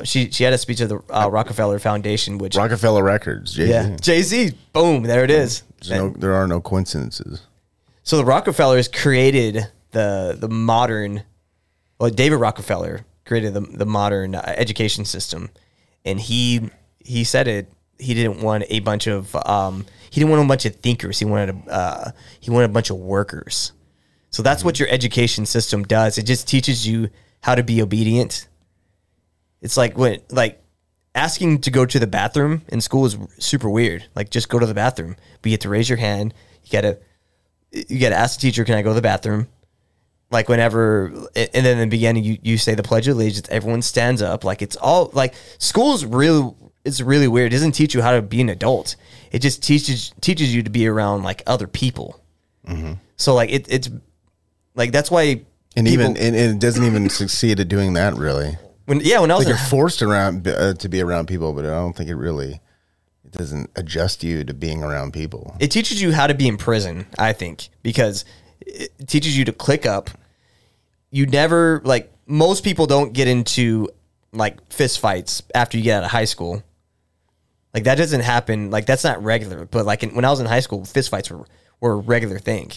She 0.04 0.32
she 0.32 0.44
had 0.44 0.54
a 0.54 0.58
speech 0.58 0.80
at 0.82 0.90
the 0.90 1.00
uh, 1.10 1.30
Rockefeller 1.30 1.80
Foundation, 1.80 2.38
which 2.38 2.56
Roc-A-Fella 2.56 3.04
Records. 3.04 3.54
Jay-Z. 3.54 3.70
yeah, 3.72 3.96
Jay 3.98 4.22
Z, 4.22 4.54
boom, 4.74 5.04
there 5.04 5.24
it 5.24 5.32
is. 5.32 5.64
No, 5.90 6.10
there 6.10 6.34
are 6.34 6.48
no 6.48 6.62
coincidences. 6.62 7.42
So 8.04 8.18
the 8.18 8.26
Rockefellers 8.26 8.88
created 8.88 9.68
the 9.92 10.38
the 10.40 10.48
modern, 10.50 11.24
well, 12.00 12.10
David 12.10 12.38
Rockefeller 12.38 13.06
created 13.26 13.54
the 13.54 13.62
the 13.62 13.86
modern 13.86 14.36
uh, 14.36 14.54
education 14.58 15.06
system, 15.06 15.50
and 16.06 16.20
he 16.20 16.70
he 17.00 17.24
said 17.24 17.48
it. 17.48 17.72
He 18.00 18.14
didn't 18.16 18.42
want 18.42 18.64
a 18.70 18.80
bunch 18.80 19.08
of 19.08 19.36
um, 19.36 19.86
he 20.10 20.20
didn't 20.20 20.32
want 20.32 20.44
a 20.44 20.48
bunch 20.48 20.66
of 20.66 20.76
thinkers. 20.78 21.20
He 21.20 21.26
wanted 21.26 21.50
a 21.68 21.72
uh, 21.72 22.12
he 22.40 22.50
wanted 22.50 22.66
a 22.70 22.74
bunch 22.74 22.90
of 22.90 22.98
workers. 22.98 23.74
So 24.30 24.42
that's 24.42 24.64
what 24.64 24.80
your 24.80 24.88
education 24.90 25.46
system 25.46 25.84
does. 25.84 26.18
It 26.18 26.24
just 26.24 26.48
teaches 26.48 26.88
you 26.88 27.10
how 27.42 27.56
to 27.56 27.64
be 27.64 27.82
obedient. 27.82 28.48
It's 29.62 29.78
like 29.78 29.97
when 29.97 30.22
like 30.30 30.62
asking 31.14 31.62
to 31.62 31.72
go 31.72 31.86
to 31.86 31.99
the 31.99 32.07
bathroom 32.07 32.62
in 32.70 32.82
school 32.82 33.05
is 33.05 33.18
super 33.38 33.70
weird. 33.70 34.05
Like 34.16 34.30
just 34.30 34.49
go 34.49 34.59
to 34.59 34.66
the 34.66 34.74
bathroom, 34.74 35.16
but 35.41 35.49
you 35.49 35.53
have 35.53 35.59
to 35.62 35.70
raise 35.70 35.89
your 35.89 35.97
hand. 35.97 36.34
You 36.64 36.72
gotta 36.72 36.99
you 37.72 37.99
gotta 37.99 38.16
ask 38.16 38.39
the 38.39 38.41
teacher, 38.41 38.64
"Can 38.66 38.76
I 38.76 38.82
go 38.82 38.89
to 38.89 38.95
the 38.95 39.01
bathroom?" 39.01 39.47
Like 40.32 40.47
whenever, 40.47 41.07
and 41.36 41.49
then 41.66 41.78
in 41.78 41.80
the 41.80 41.88
beginning, 41.88 42.24
you, 42.24 42.38
you 42.41 42.57
say 42.57 42.74
the 42.74 42.84
Pledge 42.84 43.07
of 43.09 43.18
Allegiance. 43.18 43.49
Everyone 43.49 43.82
stands 43.82 44.22
up. 44.22 44.43
Like 44.45 44.62
it's 44.62 44.78
all 44.78 45.09
like 45.14 45.34
school's 45.57 46.05
really 46.05 46.53
it's 46.86 47.01
really 47.01 47.28
weird. 47.28 47.51
It 47.51 47.55
doesn't 47.57 47.74
teach 47.74 47.93
you 47.93 48.01
how 48.01 48.12
to 48.12 48.22
be 48.22 48.39
an 48.41 48.49
adult. 48.49 48.95
It 49.32 49.39
just 49.39 49.62
teaches 49.62 50.14
teaches 50.22 50.53
you 50.55 50.64
to 50.64 50.70
be 50.70 50.88
around 50.88 51.24
like 51.24 51.43
other 51.45 51.68
people. 51.68 52.20
Mm-hmm. 52.66 52.93
So 53.18 53.36
like 53.36 53.51
it, 53.51 53.68
it's 53.70 53.89
like 54.76 54.91
that's 54.93 55.12
why 55.12 55.41
And 55.76 55.86
people- 55.86 55.91
even 55.91 56.07
and, 56.18 56.36
and 56.36 56.55
it 56.55 56.59
doesn't 56.59 56.84
even 56.84 57.09
succeed 57.09 57.59
at 57.59 57.68
doing 57.68 57.93
that 57.93 58.16
really. 58.16 58.57
When 58.92 59.00
yeah 59.06 59.22
when 59.22 59.32
I 59.32 59.36
was 59.36 59.46
Like 59.46 59.54
in, 59.54 59.58
you're 59.58 59.70
forced 59.70 60.02
around 60.02 60.46
uh, 60.46 60.74
to 60.74 60.89
be 60.89 61.02
around 61.02 61.28
people, 61.28 61.54
but 61.54 61.64
I 61.64 61.70
don't 61.70 61.96
think 61.96 62.10
it 62.10 62.16
really 62.16 62.60
it 63.24 63.32
doesn't 63.32 63.70
adjust 63.78 64.22
you 64.22 64.44
to 64.44 64.54
being 64.54 64.84
around 64.84 65.14
people. 65.14 65.56
it 65.62 65.72
teaches 65.72 66.02
you 66.02 66.12
how 66.12 66.28
to 66.28 66.34
be 66.34 66.46
in 66.46 66.58
prison 66.58 67.06
i 67.18 67.32
think 67.32 67.70
because 67.84 68.26
it 68.60 69.08
teaches 69.08 69.38
you 69.38 69.46
to 69.46 69.54
click 69.54 69.86
up. 69.86 70.10
You 71.10 71.26
never 71.26 71.82
like 71.86 72.12
most 72.26 72.66
people 72.66 72.86
don't 72.86 73.14
get 73.14 73.30
into 73.30 73.88
like 74.34 74.56
fist 74.70 75.00
fights 75.00 75.42
after 75.56 75.78
you 75.78 75.84
get 75.84 76.00
out 76.00 76.04
of 76.04 76.12
high 76.12 76.26
school. 76.26 76.62
Like 77.74 77.86
that 77.86 77.96
doesn't 77.96 78.22
happen 78.22 78.72
like 78.72 78.86
that's 78.86 79.06
not 79.06 79.24
regular 79.24 79.66
but 79.66 79.86
like 79.86 80.04
in, 80.04 80.14
when 80.16 80.26
i 80.26 80.30
was 80.30 80.42
in 80.42 80.48
high 80.48 80.60
school 80.60 80.84
fist 80.84 81.10
fights 81.10 81.32
were, 81.32 81.46
were 81.80 81.94
a 81.94 81.96
regular 81.96 82.39
thing. 82.39 82.74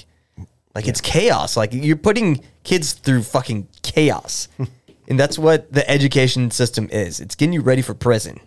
Like 0.77 0.87
it's 0.87 1.01
chaos 1.01 1.57
like 1.57 1.73
you're 1.73 1.97
putting 1.97 2.45
kids 2.62 2.93
through 2.93 3.25
fucking 3.25 3.67
chaos 3.83 4.47
and 5.09 5.19
that's 5.19 5.39
what 5.39 5.73
the 5.73 5.89
education 5.91 6.51
system 6.51 6.89
is 6.91 7.21
it's 7.21 7.35
getting 7.35 7.53
you 7.53 7.61
ready 7.61 7.83
for 7.83 7.95
prison 7.95 8.41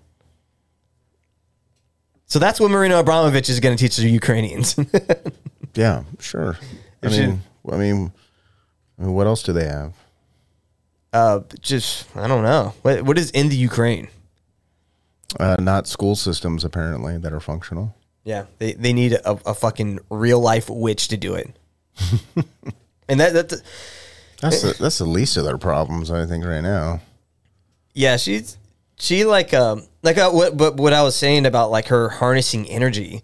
so 2.30 2.40
that's 2.40 2.60
what 2.60 2.70
Marina 2.70 3.02
Abramovic 3.02 3.48
is 3.50 3.62
going 3.62 3.78
to 3.78 3.82
teach 3.82 3.96
the 3.96 4.10
Ukrainians. 4.10 4.76
Yeah, 5.76 6.04
sure. 6.20 6.58
I 7.04 7.10
mean, 7.10 7.42
I 7.72 7.78
mean, 7.78 8.12
I 8.98 9.04
mean, 9.04 9.14
what 9.14 9.28
else 9.28 9.44
do 9.44 9.54
they 9.54 9.66
have? 9.66 9.94
uh, 11.14 11.42
just 11.62 12.08
I 12.16 12.28
don't 12.28 12.44
know 12.44 12.74
what 12.82 13.02
what 13.04 13.18
is 13.18 13.32
in 13.32 13.50
the 13.50 13.56
Ukraine. 13.56 14.08
Uh, 15.40 15.58
not 15.60 15.88
school 15.88 16.16
systems 16.16 16.64
apparently 16.64 17.18
that 17.18 17.34
are 17.34 17.40
functional. 17.40 17.96
Yeah, 18.24 18.46
they 18.60 18.74
they 18.74 18.94
need 18.94 19.14
a, 19.14 19.32
a 19.46 19.54
fucking 19.54 20.00
real 20.10 20.40
life 20.40 20.70
witch 20.70 21.08
to 21.10 21.18
do 21.18 21.34
it. 21.36 21.50
and 23.10 23.20
that 23.20 23.34
that 23.34 23.62
That's 24.42 24.62
the, 24.62 24.76
that's 24.80 25.00
the 25.00 25.06
least 25.06 25.38
of 25.38 25.46
their 25.46 25.58
problems, 25.58 26.12
I 26.12 26.26
think, 26.26 26.46
right 26.46 26.62
now. 26.62 27.02
yeah, 27.94 28.18
she's 28.18 28.58
she 29.00 29.26
like 29.26 29.54
um 29.54 29.88
like 30.04 30.18
uh, 30.18 30.32
what 30.32 30.58
but 30.58 30.78
what 30.78 30.94
I 30.94 31.04
was 31.04 31.16
saying 31.16 31.46
about 31.46 31.72
like 31.72 31.88
her 31.88 32.10
harnessing 32.10 32.68
energy. 32.68 33.22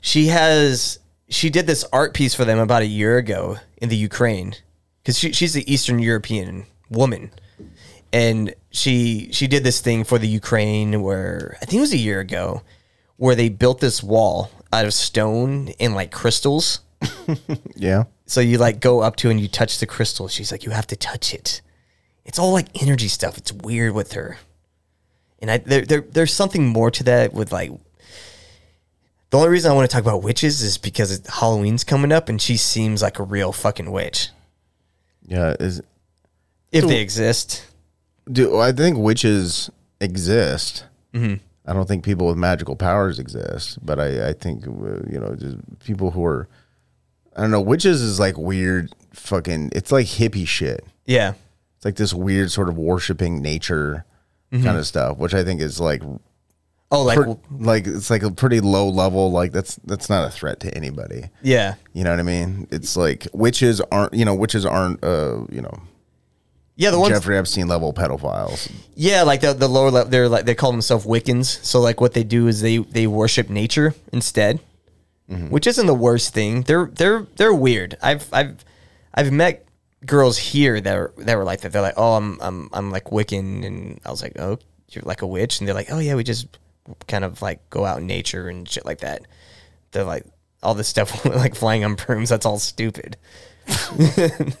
She 0.00 0.26
has 0.28 0.98
she 1.28 1.50
did 1.50 1.66
this 1.66 1.84
art 1.92 2.14
piece 2.14 2.34
for 2.34 2.44
them 2.44 2.58
about 2.58 2.82
a 2.82 2.86
year 2.86 3.18
ago 3.18 3.58
in 3.78 3.88
the 3.88 3.96
Ukraine 3.96 4.54
because 5.02 5.18
she, 5.18 5.32
she's 5.32 5.54
the 5.54 5.70
Eastern 5.72 5.98
European 5.98 6.66
woman, 6.90 7.30
and 8.12 8.54
she 8.70 9.30
she 9.32 9.46
did 9.46 9.64
this 9.64 9.80
thing 9.80 10.04
for 10.04 10.18
the 10.18 10.28
Ukraine 10.28 11.02
where 11.02 11.56
I 11.60 11.64
think 11.64 11.78
it 11.78 11.80
was 11.80 11.92
a 11.92 11.98
year 11.98 12.20
ago, 12.20 12.62
where 13.16 13.34
they 13.34 13.48
built 13.48 13.80
this 13.80 14.02
wall 14.02 14.50
out 14.72 14.84
of 14.84 14.94
stone 14.94 15.70
and 15.80 15.94
like 15.94 16.10
crystals. 16.10 16.80
Yeah, 17.76 18.04
So 18.26 18.40
you 18.40 18.58
like 18.58 18.80
go 18.80 19.00
up 19.00 19.16
to 19.16 19.30
and 19.30 19.40
you 19.40 19.48
touch 19.48 19.78
the 19.78 19.86
crystal. 19.86 20.28
She's 20.28 20.50
like, 20.52 20.64
you 20.64 20.70
have 20.70 20.86
to 20.88 20.96
touch 20.96 21.34
it. 21.34 21.60
It's 22.24 22.38
all 22.38 22.52
like 22.52 22.82
energy 22.82 23.08
stuff. 23.08 23.36
It's 23.38 23.52
weird 23.52 23.92
with 23.94 24.12
her. 24.12 24.38
And 25.40 25.50
I 25.50 25.58
there, 25.58 25.84
there 25.84 26.00
there's 26.00 26.32
something 26.32 26.66
more 26.66 26.90
to 26.90 27.04
that 27.04 27.32
with 27.34 27.52
like 27.52 27.70
the 29.30 29.36
only 29.38 29.48
reason 29.50 29.70
I 29.70 29.74
want 29.74 29.88
to 29.88 29.94
talk 29.94 30.02
about 30.02 30.22
witches 30.22 30.62
is 30.62 30.78
because 30.78 31.10
it- 31.18 31.26
Halloween's 31.26 31.84
coming 31.84 32.12
up 32.12 32.28
and 32.28 32.40
she 32.40 32.56
seems 32.56 33.02
like 33.02 33.18
a 33.18 33.22
real 33.22 33.52
fucking 33.52 33.90
witch. 33.90 34.30
yeah. 35.26 35.54
Is 35.60 35.82
If 36.72 36.86
they 36.86 37.00
exist. 37.00 37.66
do 38.30 38.58
I 38.58 38.72
think 38.72 38.96
witches 38.98 39.70
exist? 40.00 40.84
Mm-hmm. 41.12 41.34
I 41.68 41.72
don't 41.72 41.86
think 41.88 42.04
people 42.04 42.28
with 42.28 42.36
magical 42.36 42.76
powers 42.76 43.18
exist, 43.18 43.84
but 43.84 43.98
I 43.98 44.28
I 44.28 44.32
think 44.32 44.66
uh, 44.66 45.02
you 45.10 45.18
know 45.20 45.34
just 45.36 45.56
people 45.84 46.12
who 46.12 46.24
are 46.24 46.48
I 47.36 47.42
don't 47.42 47.50
know. 47.50 47.60
Witches 47.60 48.00
is 48.02 48.18
like 48.18 48.36
weird 48.38 48.92
fucking. 49.12 49.70
It's 49.74 49.92
like 49.92 50.06
hippie 50.06 50.46
shit. 50.48 50.84
Yeah. 51.04 51.34
It's 51.76 51.84
like 51.84 51.96
this 51.96 52.14
weird 52.14 52.50
sort 52.50 52.68
of 52.68 52.76
worshiping 52.78 53.42
nature 53.42 54.04
kind 54.50 54.78
of 54.78 54.86
stuff, 54.86 55.18
which 55.18 55.34
I 55.34 55.44
think 55.44 55.60
is 55.60 55.78
like 55.78 56.02
Oh, 56.90 57.02
like 57.02 57.18
per- 57.18 57.36
like 57.58 57.86
it's 57.86 58.08
like 58.10 58.22
a 58.22 58.30
pretty 58.30 58.60
low 58.60 58.88
level. 58.88 59.30
Like 59.30 59.52
that's 59.52 59.74
that's 59.84 60.08
not 60.08 60.26
a 60.26 60.30
threat 60.30 60.60
to 60.60 60.74
anybody. 60.74 61.24
yeah. 61.42 61.74
You 61.92 62.04
know 62.04 62.10
what 62.10 62.20
I 62.20 62.22
mean? 62.22 62.66
It's 62.70 62.96
like 62.96 63.26
witches 63.34 63.80
aren't 63.92 64.14
you 64.14 64.24
know 64.24 64.34
witches 64.34 64.64
aren't 64.64 65.02
uh 65.04 65.40
you 65.50 65.60
know 65.60 65.82
Yeah, 66.76 66.90
the 66.92 66.98
ones 67.00 67.12
Jeffrey 67.12 67.36
Epstein 67.36 67.66
level 67.68 67.92
pedophiles. 67.92 68.70
Yeah, 68.94 69.24
like 69.24 69.40
the 69.42 69.52
the 69.52 69.68
lower 69.68 69.90
level, 69.90 70.10
they're 70.10 70.28
like 70.28 70.46
they 70.46 70.54
call 70.54 70.70
themselves 70.72 71.04
Wiccans. 71.04 71.62
So 71.64 71.80
like 71.80 72.00
what 72.00 72.14
they 72.14 72.24
do 72.24 72.46
is 72.46 72.60
they 72.62 72.78
they 72.78 73.06
worship 73.08 73.50
nature 73.50 73.92
instead, 74.12 74.60
Mm-hmm. 75.30 75.48
which 75.48 75.66
isn't 75.66 75.86
the 75.86 75.94
worst 75.94 76.32
thing. 76.32 76.62
They're 76.62 76.86
they're 76.86 77.26
they're 77.36 77.54
weird. 77.54 77.96
I've 78.02 78.32
I've 78.32 78.64
I've 79.12 79.32
met 79.32 79.66
girls 80.04 80.38
here 80.38 80.80
that 80.80 80.96
are 80.96 81.12
that 81.18 81.36
were 81.36 81.44
like 81.44 81.62
that. 81.62 81.72
They're 81.72 81.82
like, 81.82 81.94
oh, 81.96 82.14
I'm 82.14 82.38
I'm 82.40 82.68
I'm 82.72 82.90
like 82.92 83.06
Wiccan, 83.06 83.64
and 83.64 84.00
I 84.04 84.10
was 84.10 84.22
like, 84.22 84.38
oh, 84.38 84.58
you're 84.90 85.02
like 85.04 85.22
a 85.22 85.26
witch, 85.26 85.58
and 85.58 85.66
they're 85.66 85.74
like, 85.74 85.90
oh 85.90 85.98
yeah, 85.98 86.14
we 86.14 86.22
just 86.22 86.58
kind 87.08 87.24
of 87.24 87.42
like 87.42 87.68
go 87.70 87.84
out 87.84 87.98
in 87.98 88.06
nature 88.06 88.48
and 88.48 88.68
shit 88.68 88.86
like 88.86 88.98
that. 88.98 89.22
They're 89.90 90.04
like 90.04 90.24
all 90.62 90.74
this 90.74 90.88
stuff 90.88 91.24
like 91.24 91.56
flying 91.56 91.84
on 91.84 91.96
brooms. 91.96 92.28
That's 92.28 92.46
all 92.46 92.58
stupid. 92.58 93.16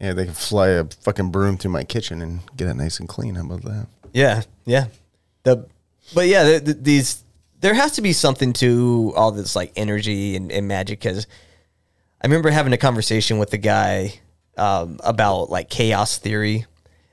Yeah, 0.00 0.12
they 0.12 0.26
can 0.26 0.34
fly 0.34 0.68
a 0.68 0.84
fucking 0.84 1.30
broom 1.30 1.56
through 1.56 1.72
my 1.72 1.82
kitchen 1.82 2.22
and 2.22 2.40
get 2.56 2.68
it 2.68 2.74
nice 2.74 3.00
and 3.00 3.08
clean. 3.08 3.34
How 3.34 3.42
about 3.42 3.62
that? 3.62 3.88
Yeah, 4.12 4.42
yeah. 4.64 4.86
The 5.42 5.66
but 6.14 6.28
yeah, 6.28 6.44
the, 6.44 6.60
the, 6.60 6.74
these 6.74 7.24
there 7.60 7.74
has 7.74 7.92
to 7.92 8.02
be 8.02 8.12
something 8.12 8.52
to 8.54 9.12
all 9.16 9.32
this 9.32 9.56
like 9.56 9.72
energy 9.76 10.36
and, 10.36 10.50
and 10.52 10.68
magic 10.68 11.00
because 11.00 11.26
I 12.22 12.26
remember 12.26 12.50
having 12.50 12.72
a 12.72 12.78
conversation 12.78 13.38
with 13.38 13.50
the 13.50 13.58
guy 13.58 14.20
um, 14.56 15.00
about 15.04 15.50
like 15.50 15.70
chaos 15.70 16.18
theory, 16.18 16.66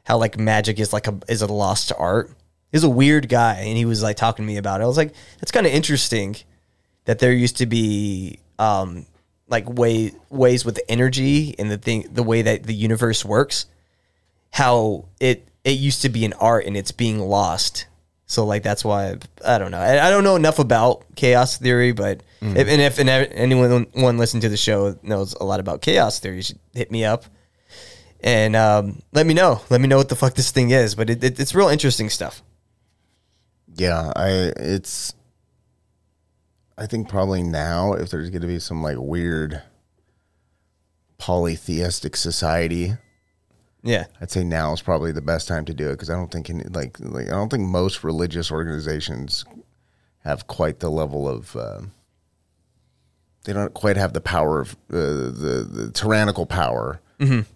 how 0.04 0.18
like 0.18 0.38
magic 0.38 0.80
is 0.80 0.94
like 0.94 1.08
a 1.08 1.18
is 1.28 1.42
a 1.42 1.48
lost 1.48 1.92
art. 1.98 2.32
He's 2.72 2.84
a 2.84 2.90
weird 2.90 3.30
guy, 3.30 3.56
and 3.56 3.78
he 3.78 3.86
was 3.86 4.04
like 4.04 4.18
talking 4.18 4.44
to 4.44 4.48
me 4.48 4.58
about 4.58 4.82
it. 4.82 4.84
I 4.84 4.88
was 4.88 4.98
like, 4.98 5.14
that's 5.40 5.52
kind 5.52 5.66
of 5.66 5.72
interesting 5.72 6.36
that 7.06 7.20
there 7.20 7.32
used 7.32 7.58
to 7.58 7.66
be 7.66 8.40
um, 8.60 9.06
like 9.48 9.70
way 9.70 10.12
ways 10.30 10.66
with 10.66 10.80
energy 10.90 11.56
and 11.58 11.72
the 11.72 11.78
thing 11.78 12.08
the 12.12 12.24
way 12.24 12.42
that 12.42 12.64
the 12.64 12.74
universe 12.74 13.24
works 13.24 13.68
how 14.56 15.04
it 15.20 15.46
it 15.66 15.72
used 15.72 16.02
to 16.02 16.08
be 16.08 16.24
an 16.24 16.32
art 16.34 16.66
and 16.66 16.78
it's 16.78 16.94
being 16.94 17.20
lost. 17.20 17.88
So 18.28 18.46
like 18.46 18.64
that's 18.64 18.84
why 18.84 19.18
I 19.46 19.58
don't 19.58 19.72
know. 19.72 19.80
I, 19.80 20.08
I 20.08 20.10
don't 20.10 20.24
know 20.24 20.36
enough 20.36 20.60
about 20.60 21.04
chaos 21.16 21.58
theory, 21.58 21.92
but 21.92 22.24
if, 22.42 22.68
and 22.68 22.82
if 22.82 23.00
and 23.00 23.10
anyone 23.10 23.88
one 23.94 24.18
listen 24.18 24.40
to 24.42 24.50
the 24.50 24.58
show 24.58 24.98
knows 25.04 25.34
a 25.34 25.44
lot 25.44 25.60
about 25.60 25.82
chaos 25.82 26.20
theory, 26.20 26.38
you 26.38 26.42
should 26.42 26.60
hit 26.74 26.92
me 26.92 27.06
up 27.06 27.26
and 28.26 28.56
um, 28.56 29.02
let 29.14 29.26
me 29.28 29.34
know. 29.36 29.62
Let 29.70 29.80
me 29.80 29.88
know 29.88 29.98
what 29.98 30.10
the 30.10 30.16
fuck 30.16 30.34
this 30.34 30.52
thing 30.52 30.72
is. 30.72 30.96
But 30.96 31.10
it, 31.12 31.24
it, 31.24 31.40
it's 31.40 31.54
real 31.54 31.70
interesting 31.70 32.10
stuff. 32.10 32.42
Yeah, 33.76 34.12
I 34.16 34.30
it's 34.58 35.14
I 36.78 36.88
think 36.88 37.08
probably 37.08 37.44
now 37.44 37.94
if 37.94 38.10
there's 38.10 38.32
going 38.32 38.42
to 38.42 38.48
be 38.48 38.60
some 38.60 38.82
like 38.82 38.98
weird 38.98 39.62
polytheistic 41.18 42.16
society, 42.16 42.94
Yeah, 43.86 44.06
I'd 44.20 44.32
say 44.32 44.44
now 44.44 44.74
is 44.74 44.82
probably 44.82 45.12
the 45.12 45.22
best 45.22 45.48
time 45.48 45.64
to 45.66 45.74
do 45.74 45.90
it 45.90 45.94
because 45.94 46.10
I 46.10 46.16
don't 46.16 46.32
think 46.32 46.50
any, 46.50 46.64
like 46.66 46.98
like 47.00 47.28
I 47.28 47.32
don't 47.32 47.50
think 47.50 47.64
most 47.64 48.04
religious 48.04 48.52
organizations 48.52 49.46
have 50.24 50.48
quite 50.48 50.80
the 50.80 50.90
level 50.90 51.30
of 51.30 51.56
uh, 51.56 51.82
they 53.44 53.54
don't 53.54 53.74
quite 53.76 53.96
have 53.96 54.14
the 54.14 54.22
power 54.22 54.60
of 54.62 54.74
uh, 54.92 54.98
the 54.98 55.68
the 55.72 55.92
tyrannical 55.94 56.46
power 56.46 57.00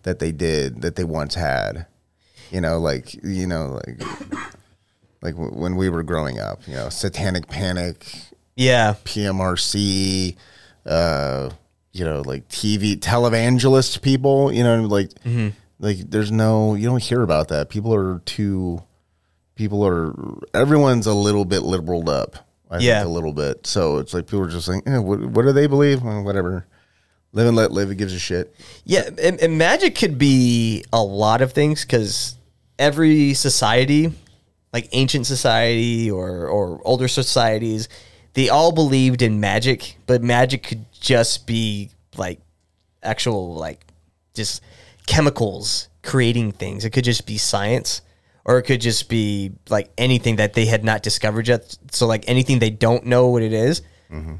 that 0.03 0.19
they 0.19 0.31
did 0.31 0.81
that 0.83 0.95
they 0.95 1.03
once 1.03 1.35
had. 1.35 1.85
You 2.51 2.61
know, 2.61 2.79
like 2.79 3.13
you 3.23 3.45
know, 3.47 3.79
like 3.85 3.99
like 5.21 5.35
w- 5.35 5.51
when 5.59 5.75
we 5.75 5.89
were 5.89 6.03
growing 6.03 6.39
up. 6.39 6.61
You 6.67 6.75
know, 6.75 6.89
Satanic 6.89 7.47
Panic, 7.47 8.05
Yeah. 8.55 8.95
PMRC, 9.03 10.35
uh, 10.85 11.49
you 11.91 12.05
know, 12.05 12.21
like 12.21 12.47
TV 12.49 12.97
televangelist 12.99 14.01
people. 14.01 14.51
You 14.51 14.63
know, 14.63 14.81
like 14.83 15.09
Mm-hmm. 15.25 15.49
Like 15.79 15.97
there's 16.09 16.31
no 16.31 16.75
you 16.75 16.87
don't 16.87 17.01
hear 17.03 17.21
about 17.21 17.47
that. 17.49 17.69
People 17.69 17.93
are 17.93 18.19
too. 18.19 18.83
People 19.55 19.85
are 19.85 20.13
everyone's 20.53 21.05
a 21.07 21.13
little 21.13 21.45
bit 21.45 21.61
liberaled 21.63 22.09
up. 22.09 22.35
I 22.71 22.77
Yeah. 22.79 22.99
think 22.99 23.09
a 23.09 23.13
little 23.13 23.33
bit. 23.33 23.65
So 23.67 23.97
it's 23.97 24.13
like 24.13 24.25
people 24.27 24.41
are 24.41 24.49
just 24.49 24.67
like, 24.67 24.83
eh, 24.87 24.97
what, 24.99 25.19
what 25.25 25.43
do 25.43 25.51
they 25.51 25.67
believe? 25.67 26.01
Well, 26.03 26.23
whatever. 26.23 26.65
Live 27.31 27.47
and 27.47 27.55
let 27.57 27.71
live. 27.71 27.91
It 27.91 27.95
gives 27.95 28.13
a 28.13 28.19
shit. 28.19 28.55
Yeah, 28.85 29.09
and, 29.21 29.39
and 29.39 29.57
magic 29.57 29.95
could 29.95 30.17
be 30.17 30.83
a 30.93 31.01
lot 31.03 31.41
of 31.41 31.51
things 31.53 31.83
because 31.83 32.35
every 32.79 33.33
society, 33.33 34.13
like 34.73 34.87
ancient 34.93 35.27
society 35.27 36.09
or 36.09 36.47
or 36.47 36.81
older 36.85 37.07
societies, 37.07 37.89
they 38.33 38.49
all 38.49 38.71
believed 38.71 39.21
in 39.21 39.39
magic, 39.39 39.97
but 40.07 40.23
magic 40.23 40.63
could 40.63 40.85
just 40.93 41.45
be 41.45 41.89
like 42.17 42.39
actual 43.03 43.55
like 43.55 43.85
just 44.33 44.61
chemicals 45.09 45.89
creating 46.03 46.51
things. 46.53 46.85
It 46.85 46.91
could 46.91 47.03
just 47.03 47.25
be 47.25 47.37
science. 47.37 48.01
Or 48.45 48.57
it 48.57 48.63
could 48.63 48.81
just 48.81 49.09
be 49.09 49.51
like 49.69 49.91
anything 49.97 50.37
that 50.37 50.53
they 50.53 50.65
had 50.65 50.83
not 50.83 51.03
discovered 51.03 51.47
yet. 51.47 51.77
So 51.91 52.07
like 52.07 52.23
anything 52.27 52.59
they 52.59 52.71
don't 52.71 53.05
know 53.05 53.27
what 53.27 53.43
it 53.43 53.53
is, 53.53 53.81
mm-hmm. 54.11 54.35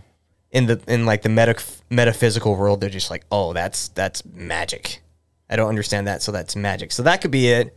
in 0.51 0.65
the 0.65 0.81
in 0.87 1.05
like 1.05 1.21
the 1.21 1.29
meta, 1.29 1.55
metaphysical 1.89 2.55
world 2.55 2.81
they're 2.81 2.89
just 2.89 3.11
like 3.11 3.23
oh 3.31 3.53
that's 3.53 3.89
that's 3.89 4.25
magic 4.25 5.01
i 5.49 5.55
don't 5.55 5.69
understand 5.69 6.07
that 6.07 6.21
so 6.21 6.31
that's 6.31 6.55
magic 6.55 6.91
so 6.91 7.03
that 7.03 7.21
could 7.21 7.31
be 7.31 7.47
it 7.49 7.75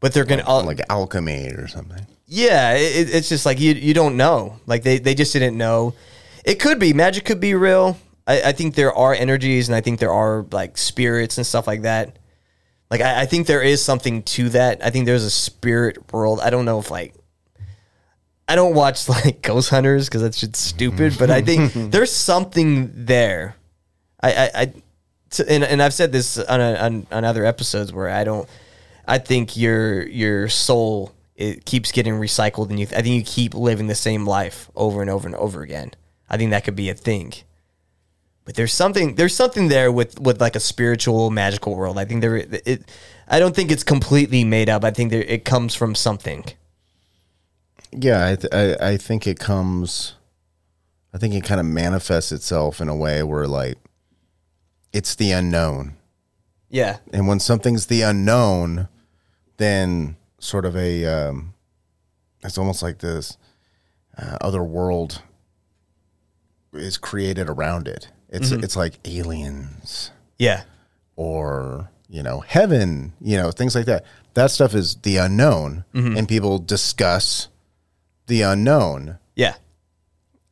but 0.00 0.12
they're 0.12 0.24
gonna 0.24 0.44
all, 0.44 0.62
Like 0.64 0.80
alchemy 0.88 1.48
or 1.48 1.66
something. 1.68 2.06
yeah 2.26 2.74
it, 2.74 3.14
it's 3.14 3.28
just 3.28 3.46
like 3.46 3.60
you 3.60 3.72
you 3.74 3.94
don't 3.94 4.16
know 4.16 4.58
like 4.66 4.82
they 4.82 4.98
they 4.98 5.14
just 5.14 5.32
didn't 5.32 5.56
know 5.56 5.94
it 6.44 6.56
could 6.56 6.78
be 6.78 6.92
magic 6.92 7.24
could 7.24 7.40
be 7.40 7.54
real 7.54 7.98
I, 8.26 8.42
I 8.42 8.52
think 8.52 8.74
there 8.74 8.92
are 8.94 9.12
energies 9.14 9.68
and 9.68 9.76
i 9.76 9.80
think 9.80 10.00
there 10.00 10.12
are 10.12 10.46
like 10.50 10.78
spirits 10.78 11.36
and 11.38 11.46
stuff 11.46 11.66
like 11.66 11.82
that 11.82 12.16
like 12.94 13.02
I, 13.02 13.22
I 13.22 13.26
think 13.26 13.46
there 13.46 13.62
is 13.62 13.84
something 13.84 14.22
to 14.22 14.48
that 14.50 14.84
i 14.84 14.90
think 14.90 15.06
there's 15.06 15.24
a 15.24 15.30
spirit 15.30 16.12
world 16.12 16.40
i 16.40 16.50
don't 16.50 16.64
know 16.64 16.78
if 16.78 16.90
like 16.90 17.14
I 18.46 18.56
don't 18.56 18.74
watch 18.74 19.08
like 19.24 19.42
Ghost 19.42 19.70
Hunters 19.70 20.08
because 20.08 20.22
that's 20.22 20.40
just 20.40 20.56
stupid, 20.56 21.16
but 21.18 21.30
I 21.30 21.40
think 21.40 21.72
there's 21.74 22.12
something 22.12 22.90
there. 23.06 23.56
I, 24.20 24.32
I, 24.32 24.50
I 24.54 24.72
t- 25.30 25.44
and, 25.48 25.64
and 25.64 25.82
I've 25.82 25.94
said 25.94 26.12
this 26.12 26.38
on, 26.38 26.60
a, 26.60 26.74
on 26.74 27.06
on 27.10 27.24
other 27.24 27.44
episodes 27.44 27.92
where 27.92 28.08
I 28.08 28.24
don't. 28.24 28.48
I 29.06 29.18
think 29.18 29.56
your 29.56 30.06
your 30.08 30.48
soul 30.48 31.12
it 31.36 31.64
keeps 31.64 31.92
getting 31.92 32.14
recycled, 32.14 32.70
and 32.70 32.78
you. 32.78 32.86
I 32.90 33.02
think 33.02 33.14
you 33.14 33.22
keep 33.24 33.54
living 33.54 33.86
the 33.86 33.94
same 33.94 34.26
life 34.26 34.70
over 34.76 35.00
and 35.00 35.10
over 35.10 35.26
and 35.26 35.36
over 35.36 35.62
again. 35.62 35.92
I 36.28 36.36
think 36.36 36.50
that 36.50 36.64
could 36.64 36.76
be 36.76 36.88
a 36.88 36.94
thing. 36.94 37.32
But 38.44 38.54
there's 38.56 38.74
something 38.74 39.14
there's 39.14 39.34
something 39.34 39.68
there 39.68 39.90
with 39.90 40.20
with 40.20 40.40
like 40.40 40.54
a 40.56 40.60
spiritual 40.60 41.30
magical 41.30 41.74
world. 41.74 41.98
I 41.98 42.04
think 42.04 42.20
there 42.20 42.36
it. 42.36 42.82
I 43.26 43.38
don't 43.38 43.54
think 43.56 43.70
it's 43.72 43.84
completely 43.84 44.44
made 44.44 44.68
up. 44.68 44.84
I 44.84 44.90
think 44.90 45.10
there 45.10 45.22
it 45.22 45.44
comes 45.46 45.74
from 45.74 45.94
something. 45.94 46.44
Yeah, 47.90 48.28
I, 48.28 48.36
th- 48.36 48.52
I 48.52 48.90
I 48.92 48.96
think 48.98 49.26
it 49.26 49.38
comes. 49.38 50.14
I 51.14 51.18
think 51.18 51.32
it 51.34 51.44
kind 51.44 51.60
of 51.60 51.66
manifests 51.66 52.32
itself 52.32 52.80
in 52.80 52.88
a 52.88 52.96
way 52.96 53.22
where 53.22 53.46
like, 53.46 53.78
it's 54.92 55.14
the 55.14 55.30
unknown, 55.30 55.94
Yeah. 56.70 56.96
and 57.12 57.28
when 57.28 57.38
something's 57.38 57.86
the 57.86 58.02
unknown, 58.02 58.88
then 59.58 60.16
sort 60.40 60.64
of 60.64 60.76
a, 60.76 61.04
um, 61.06 61.54
it's 62.42 62.58
almost 62.58 62.82
like 62.82 62.98
this 62.98 63.38
uh, 64.18 64.38
other 64.40 64.64
world 64.64 65.22
is 66.72 66.98
created 66.98 67.48
around 67.48 67.86
it. 67.86 68.08
It's 68.34 68.50
mm-hmm. 68.50 68.64
it's 68.64 68.76
like 68.76 68.94
aliens 69.04 70.10
Yeah. 70.38 70.64
or 71.16 71.90
you 72.08 72.22
know 72.22 72.40
heaven 72.40 73.12
you 73.20 73.36
know 73.36 73.50
things 73.50 73.74
like 73.74 73.86
that. 73.86 74.04
That 74.34 74.50
stuff 74.50 74.74
is 74.74 74.96
the 74.96 75.16
unknown 75.18 75.84
mm-hmm. 75.94 76.16
and 76.16 76.28
people 76.28 76.58
discuss 76.58 77.48
the 78.26 78.42
unknown. 78.42 79.18
Yeah. 79.36 79.54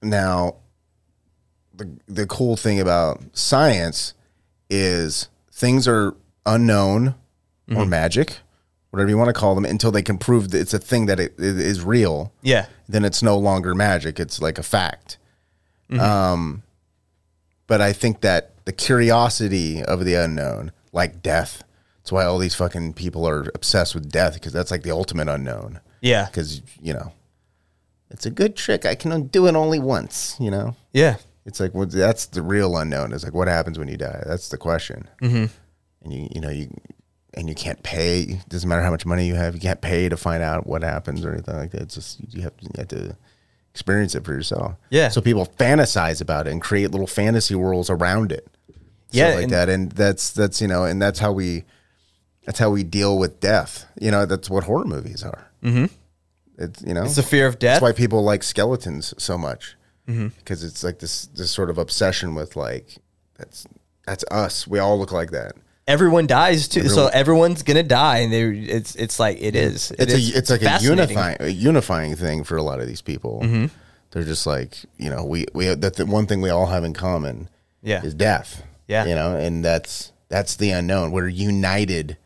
now 0.03 0.57
the 1.75 1.97
the 2.07 2.27
cool 2.27 2.57
thing 2.57 2.81
about 2.81 3.21
science 3.33 4.15
is 4.71 5.29
things 5.53 5.87
are 5.89 6.15
unknown 6.47 7.15
or 7.69 7.83
mm-hmm. 7.83 7.91
magic 7.91 8.39
whatever 8.91 9.09
you 9.09 9.17
want 9.17 9.29
to 9.29 9.33
call 9.33 9.55
them 9.55 9.65
until 9.65 9.91
they 9.91 10.03
can 10.03 10.19
prove 10.19 10.51
that 10.51 10.61
it's 10.61 10.75
a 10.75 10.79
thing 10.79 11.07
that 11.07 11.19
it, 11.19 11.33
it 11.39 11.59
is 11.59 11.83
real. 11.83 12.31
Yeah. 12.43 12.67
then 12.89 13.05
it's 13.07 13.23
no 13.23 13.39
longer 13.39 13.75
magic. 13.75 14.21
It's 14.21 14.41
like 14.41 14.59
a 14.59 14.63
fact. 14.63 15.19
Um 15.99 16.63
but 17.73 17.81
i 17.81 17.91
think 17.91 18.21
that 18.21 18.51
the 18.67 18.73
curiosity 18.73 19.83
of 19.83 20.05
the 20.05 20.13
unknown 20.13 20.71
like 20.93 21.23
death 21.23 21.65
that's 21.97 22.13
why 22.13 22.23
all 22.23 22.37
these 22.37 22.55
fucking 22.55 22.93
people 22.93 23.27
are 23.27 23.51
obsessed 23.55 23.95
with 23.95 24.13
death 24.13 24.35
because 24.35 24.53
that's 24.53 24.71
like 24.71 24.83
the 24.83 24.91
ultimate 24.91 25.27
unknown 25.27 25.81
Yeah. 26.03 26.27
because 26.27 26.61
you 26.83 26.93
know 26.93 27.15
it's 28.11 28.27
a 28.27 28.31
good 28.31 28.57
trick 28.57 28.85
i 28.85 28.95
can 28.95 29.29
do 29.29 29.47
it 29.47 29.55
only 29.57 29.79
once 29.79 30.37
you 30.39 30.51
know 30.51 30.77
Yeah. 30.93 31.17
it's 31.47 31.61
like 31.61 31.73
well, 31.75 31.87
that's 31.87 32.27
the 32.27 32.43
real 32.43 32.77
unknown 32.77 33.15
is 33.15 33.25
like 33.25 33.33
what 33.33 33.49
happens 33.49 33.79
when 33.79 33.89
you 33.89 33.97
die 33.97 34.23
that's 34.27 34.51
the 34.51 34.59
question 34.59 35.09
mm-hmm. 35.23 35.47
and 36.03 36.13
you 36.13 36.29
you 36.35 36.43
know 36.43 36.51
you 36.51 36.69
and 37.33 37.49
you 37.49 37.55
can't 37.55 37.83
pay 37.83 38.39
doesn't 38.51 38.69
matter 38.69 38.83
how 38.83 38.91
much 38.91 39.07
money 39.07 39.27
you 39.27 39.35
have 39.35 39.55
you 39.55 39.61
can't 39.63 39.81
pay 39.81 40.11
to 40.11 40.19
find 40.19 40.43
out 40.43 40.67
what 40.67 40.83
happens 40.83 41.25
or 41.25 41.33
anything 41.33 41.57
like 41.57 41.71
that 41.71 41.81
it's 41.81 41.95
just 41.95 42.21
you 42.35 42.43
have 42.43 42.55
to, 42.59 42.65
you 42.65 42.71
have 42.77 42.89
to 42.89 43.17
experience 43.73 44.15
it 44.15 44.25
for 44.25 44.33
yourself 44.33 44.75
Yeah. 44.91 45.09
so 45.09 45.21
people 45.21 45.47
fantasize 45.59 46.21
about 46.21 46.47
it 46.47 46.51
and 46.51 46.61
create 46.61 46.91
little 46.91 47.07
fantasy 47.07 47.55
worlds 47.55 47.89
around 47.91 48.31
it 48.31 48.47
Yeah, 49.11 49.35
like 49.35 49.45
and- 49.45 49.53
that 49.53 49.69
and 49.69 49.91
that's 49.93 50.31
that's 50.31 50.61
you 50.61 50.69
know 50.69 50.85
and 50.85 51.01
that's 51.01 51.19
how 51.19 51.33
we 51.33 51.65
that's 52.45 52.59
how 52.59 52.71
we 52.71 52.83
deal 52.85 53.19
with 53.19 53.41
death 53.41 53.87
you 54.01 54.11
know 54.11 54.27
that's 54.27 54.51
what 54.51 54.65
horror 54.65 54.85
movies 54.85 55.23
are 55.23 55.49
mm-hmm. 55.63 55.87
it's 56.59 56.83
you 56.83 56.93
know 56.95 57.05
It's 57.05 57.17
the 57.17 57.23
fear 57.23 57.47
of 57.47 57.59
death. 57.59 57.81
that's 57.81 57.83
why 57.83 57.93
people 57.93 58.23
like 58.23 58.43
skeletons 58.43 59.15
so 59.19 59.37
much 59.39 59.77
because 60.07 60.63
it's 60.65 60.85
like 60.85 60.99
this 60.99 61.27
this 61.27 61.51
sort 61.51 61.71
of 61.71 61.79
obsession 61.79 62.35
with 62.35 62.57
like 62.57 62.99
that's 63.39 63.67
that's 64.07 64.25
us. 64.31 64.67
We 64.67 64.79
all 64.81 64.99
look 64.99 65.13
like 65.13 65.31
that. 65.31 65.53
Everyone 65.93 66.27
dies 66.27 66.69
too, 66.69 66.89
so 66.89 67.07
everyone's 67.09 67.63
gonna 67.63 67.83
die, 67.83 68.19
and 68.19 68.33
they 68.33 68.43
it's 68.43 68.95
it's 68.97 69.21
like 69.21 69.37
it 69.41 69.55
is. 69.55 69.91
It 69.93 70.01
It's 70.01 70.13
is 70.15 70.35
a 70.35 70.39
it's 70.39 70.51
like 70.51 70.63
a 70.63 70.79
unifying 70.83 71.37
a 71.41 71.49
unifying 71.49 72.17
thing 72.17 72.45
for 72.45 72.57
a 72.57 72.63
lot 72.63 72.81
of 72.81 72.87
these 72.87 73.03
people. 73.03 73.41
Mm-hmm. 73.45 73.67
They're 74.11 74.25
just 74.25 74.47
like 74.47 74.75
you 74.97 75.11
know 75.11 75.25
we 75.25 75.45
we 75.53 75.67
that 75.75 75.97
the 75.97 76.07
one 76.07 76.27
thing 76.27 76.41
we 76.41 76.51
all 76.51 76.67
have 76.67 76.83
in 76.85 76.95
common 76.95 77.49
Yeah. 77.83 78.03
is 78.03 78.15
death. 78.15 78.63
Yeah. 78.89 79.05
you 79.05 79.15
know, 79.15 79.37
and 79.37 79.65
that's 79.65 80.13
that's 80.29 80.57
the 80.57 80.71
unknown. 80.71 81.13
We're 81.13 81.29
united, 81.29 82.17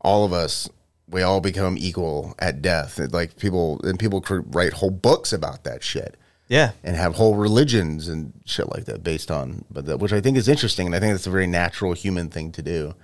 all 0.00 0.24
of 0.24 0.32
us. 0.32 0.68
We 1.08 1.20
all 1.22 1.40
become 1.42 1.76
equal 1.78 2.34
at 2.38 2.62
death. 2.62 2.98
It, 2.98 3.12
like 3.12 3.36
people 3.36 3.78
and 3.84 3.98
people 3.98 4.24
write 4.28 4.72
whole 4.72 4.90
books 4.90 5.32
about 5.32 5.64
that 5.64 5.82
shit. 5.84 6.16
Yeah, 6.48 6.72
and 6.84 6.96
have 6.96 7.14
whole 7.14 7.36
religions 7.36 8.08
and 8.08 8.32
shit 8.44 8.68
like 8.68 8.84
that 8.84 9.02
based 9.02 9.30
on 9.30 9.64
but 9.70 9.86
that, 9.86 9.98
which 9.98 10.12
I 10.12 10.20
think 10.20 10.36
is 10.36 10.48
interesting 10.48 10.86
and 10.86 10.94
I 10.94 11.00
think 11.00 11.14
that's 11.14 11.26
a 11.26 11.30
very 11.30 11.46
natural 11.46 11.94
human 11.94 12.28
thing 12.28 12.52
to 12.52 12.62
do 12.62 12.94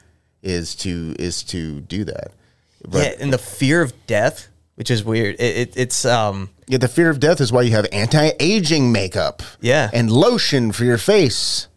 is 0.42 0.74
to 0.76 1.14
is 1.18 1.42
to 1.44 1.80
do 1.80 2.04
that. 2.04 2.32
But 2.86 3.04
yeah, 3.04 3.22
and 3.22 3.32
the 3.32 3.38
fear 3.38 3.80
of 3.82 3.92
death, 4.06 4.48
which 4.74 4.90
is 4.90 5.02
weird. 5.02 5.36
It, 5.36 5.56
it 5.56 5.76
it's 5.76 6.04
um 6.04 6.50
yeah, 6.66 6.78
the 6.78 6.88
fear 6.88 7.08
of 7.08 7.20
death 7.20 7.40
is 7.40 7.50
why 7.50 7.62
you 7.62 7.70
have 7.72 7.86
anti-aging 7.90 8.92
makeup. 8.92 9.42
Yeah. 9.60 9.90
And 9.92 10.10
lotion 10.10 10.72
for 10.72 10.84
your 10.84 10.98
face 10.98 11.68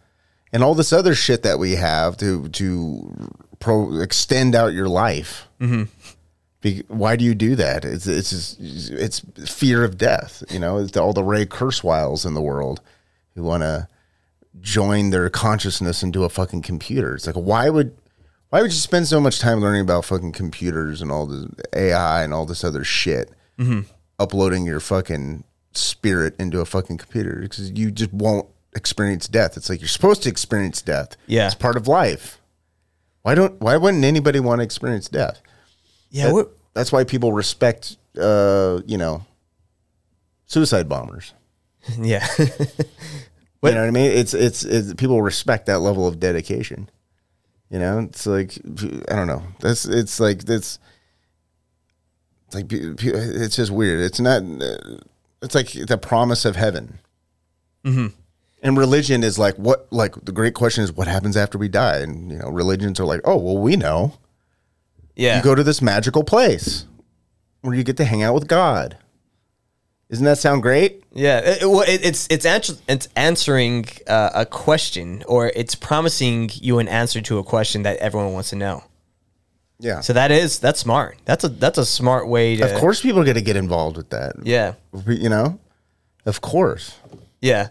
and 0.51 0.63
all 0.63 0.75
this 0.75 0.91
other 0.91 1.15
shit 1.15 1.43
that 1.43 1.59
we 1.59 1.75
have 1.75 2.17
to 2.17 2.49
to 2.49 3.31
pro 3.59 4.01
extend 4.01 4.55
out 4.55 4.73
your 4.73 4.89
life. 4.89 5.47
Mm-hmm. 5.59 5.83
Be, 6.61 6.83
why 6.87 7.15
do 7.15 7.25
you 7.25 7.33
do 7.33 7.55
that? 7.55 7.83
It's 7.83 8.05
it's 8.05 8.29
just, 8.29 8.59
it's 8.59 9.19
fear 9.51 9.83
of 9.83 9.97
death. 9.97 10.43
You 10.49 10.59
know, 10.59 10.77
it's 10.77 10.95
all 10.95 11.13
the 11.13 11.23
Ray 11.23 11.45
Kurzweils 11.45 12.25
in 12.25 12.35
the 12.35 12.41
world 12.41 12.81
who 13.35 13.43
want 13.43 13.63
to 13.63 13.87
join 14.59 15.09
their 15.09 15.29
consciousness 15.29 16.03
into 16.03 16.23
a 16.23 16.29
fucking 16.29 16.61
computer. 16.61 17.15
It's 17.15 17.25
like 17.25 17.35
why 17.35 17.69
would 17.69 17.97
why 18.49 18.61
would 18.61 18.71
you 18.71 18.77
spend 18.77 19.07
so 19.07 19.19
much 19.19 19.39
time 19.39 19.59
learning 19.61 19.81
about 19.81 20.05
fucking 20.05 20.33
computers 20.33 21.01
and 21.01 21.11
all 21.11 21.25
the 21.25 21.49
AI 21.73 22.23
and 22.23 22.33
all 22.33 22.45
this 22.45 22.63
other 22.63 22.83
shit? 22.83 23.31
Mm-hmm. 23.57 23.81
Uploading 24.19 24.65
your 24.65 24.79
fucking 24.79 25.43
spirit 25.73 26.35
into 26.39 26.59
a 26.59 26.65
fucking 26.65 26.97
computer 26.97 27.39
because 27.41 27.71
you 27.71 27.89
just 27.91 28.13
won't 28.13 28.47
experience 28.75 29.27
death. 29.27 29.57
It's 29.57 29.69
like 29.69 29.79
you're 29.81 29.87
supposed 29.87 30.23
to 30.23 30.29
experience 30.29 30.81
death. 30.81 31.15
Yeah. 31.27 31.45
it's 31.47 31.55
part 31.55 31.75
of 31.77 31.87
life. 31.87 32.39
Why 33.23 33.35
don't 33.35 33.59
why 33.61 33.77
wouldn't 33.77 34.03
anybody 34.03 34.39
want 34.39 34.59
to 34.59 34.63
experience 34.63 35.07
death? 35.07 35.41
Yeah. 36.11 36.31
That- 36.31 36.49
that's 36.73 36.91
why 36.91 37.03
people 37.03 37.33
respect, 37.33 37.97
uh, 38.17 38.79
you 38.85 38.97
know, 38.97 39.25
suicide 40.45 40.87
bombers. 40.87 41.33
yeah. 41.99 42.25
You 42.37 42.45
know 43.63 43.81
what 43.81 43.87
I 43.87 43.91
mean? 43.91 44.11
It's, 44.11 44.33
it's 44.33 44.63
it's 44.63 44.93
people 44.93 45.21
respect 45.21 45.65
that 45.65 45.79
level 45.79 46.07
of 46.07 46.19
dedication. 46.19 46.89
You 47.69 47.79
know, 47.79 47.99
it's 47.99 48.25
like 48.25 48.57
I 49.09 49.15
don't 49.15 49.27
know. 49.27 49.43
That's 49.59 49.85
it's 49.85 50.19
like 50.19 50.45
that's 50.45 50.79
It's 52.47 52.55
like 52.55 52.65
it's 52.71 53.55
just 53.55 53.71
weird. 53.71 54.01
It's 54.01 54.19
not. 54.19 54.41
It's 55.41 55.55
like 55.55 55.71
the 55.71 55.97
promise 55.97 56.43
of 56.45 56.55
heaven. 56.55 56.99
Mm-hmm. 57.85 58.07
And 58.63 58.77
religion 58.77 59.23
is 59.23 59.39
like 59.39 59.55
what? 59.55 59.87
Like 59.91 60.15
the 60.25 60.31
great 60.31 60.53
question 60.53 60.83
is 60.83 60.91
what 60.91 61.07
happens 61.07 61.35
after 61.37 61.57
we 61.57 61.67
die? 61.67 61.97
And 61.99 62.31
you 62.31 62.39
know, 62.39 62.49
religions 62.49 62.99
are 62.99 63.05
like, 63.05 63.21
oh 63.25 63.37
well, 63.37 63.57
we 63.57 63.75
know. 63.75 64.17
Yeah. 65.15 65.37
You 65.37 65.43
go 65.43 65.55
to 65.55 65.63
this 65.63 65.81
magical 65.81 66.23
place 66.23 66.85
where 67.61 67.75
you 67.75 67.83
get 67.83 67.97
to 67.97 68.05
hang 68.05 68.23
out 68.23 68.33
with 68.33 68.47
God. 68.47 68.97
Doesn't 70.09 70.25
that 70.25 70.37
sound 70.37 70.61
great? 70.61 71.03
Yeah, 71.13 71.39
it, 71.39 71.61
well, 71.61 71.81
it, 71.81 72.05
it's 72.05 72.27
it's 72.29 72.45
answer, 72.45 72.73
it's 72.89 73.07
answering 73.15 73.85
uh, 74.07 74.31
a 74.35 74.45
question, 74.45 75.23
or 75.25 75.53
it's 75.55 75.73
promising 75.73 76.49
you 76.53 76.79
an 76.79 76.89
answer 76.89 77.21
to 77.21 77.37
a 77.37 77.43
question 77.45 77.83
that 77.83 77.97
everyone 77.97 78.33
wants 78.33 78.49
to 78.49 78.57
know. 78.57 78.83
Yeah. 79.79 80.01
So 80.01 80.11
that 80.13 80.29
is 80.29 80.59
that's 80.59 80.81
smart. 80.81 81.17
That's 81.23 81.45
a 81.45 81.49
that's 81.49 81.77
a 81.77 81.85
smart 81.85 82.27
way 82.27 82.57
to. 82.57 82.73
of 82.73 82.79
course, 82.79 83.01
people 83.01 83.21
are 83.21 83.23
going 83.23 83.35
to 83.35 83.41
get 83.41 83.55
involved 83.55 83.95
with 83.95 84.09
that. 84.09 84.35
Yeah. 84.43 84.73
You 85.07 85.29
know, 85.29 85.59
of 86.25 86.41
course. 86.41 86.93
Yeah. 87.39 87.69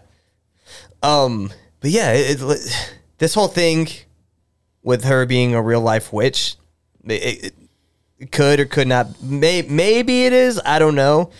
Um. 1.03 1.51
But 1.79 1.91
yeah, 1.91 2.11
it, 2.13 2.41
it, 2.41 2.95
this 3.19 3.35
whole 3.35 3.47
thing 3.47 3.87
with 4.81 5.03
her 5.03 5.25
being 5.27 5.53
a 5.53 5.61
real 5.61 5.81
life 5.81 6.11
witch, 6.11 6.55
it, 7.05 7.43
it, 7.45 7.53
it 8.19 8.31
could 8.31 8.59
or 8.59 8.65
could 8.65 8.87
not. 8.87 9.21
May, 9.21 9.61
maybe 9.63 10.25
it 10.25 10.33
is. 10.33 10.59
I 10.65 10.79
don't 10.79 10.95
know. 10.95 11.31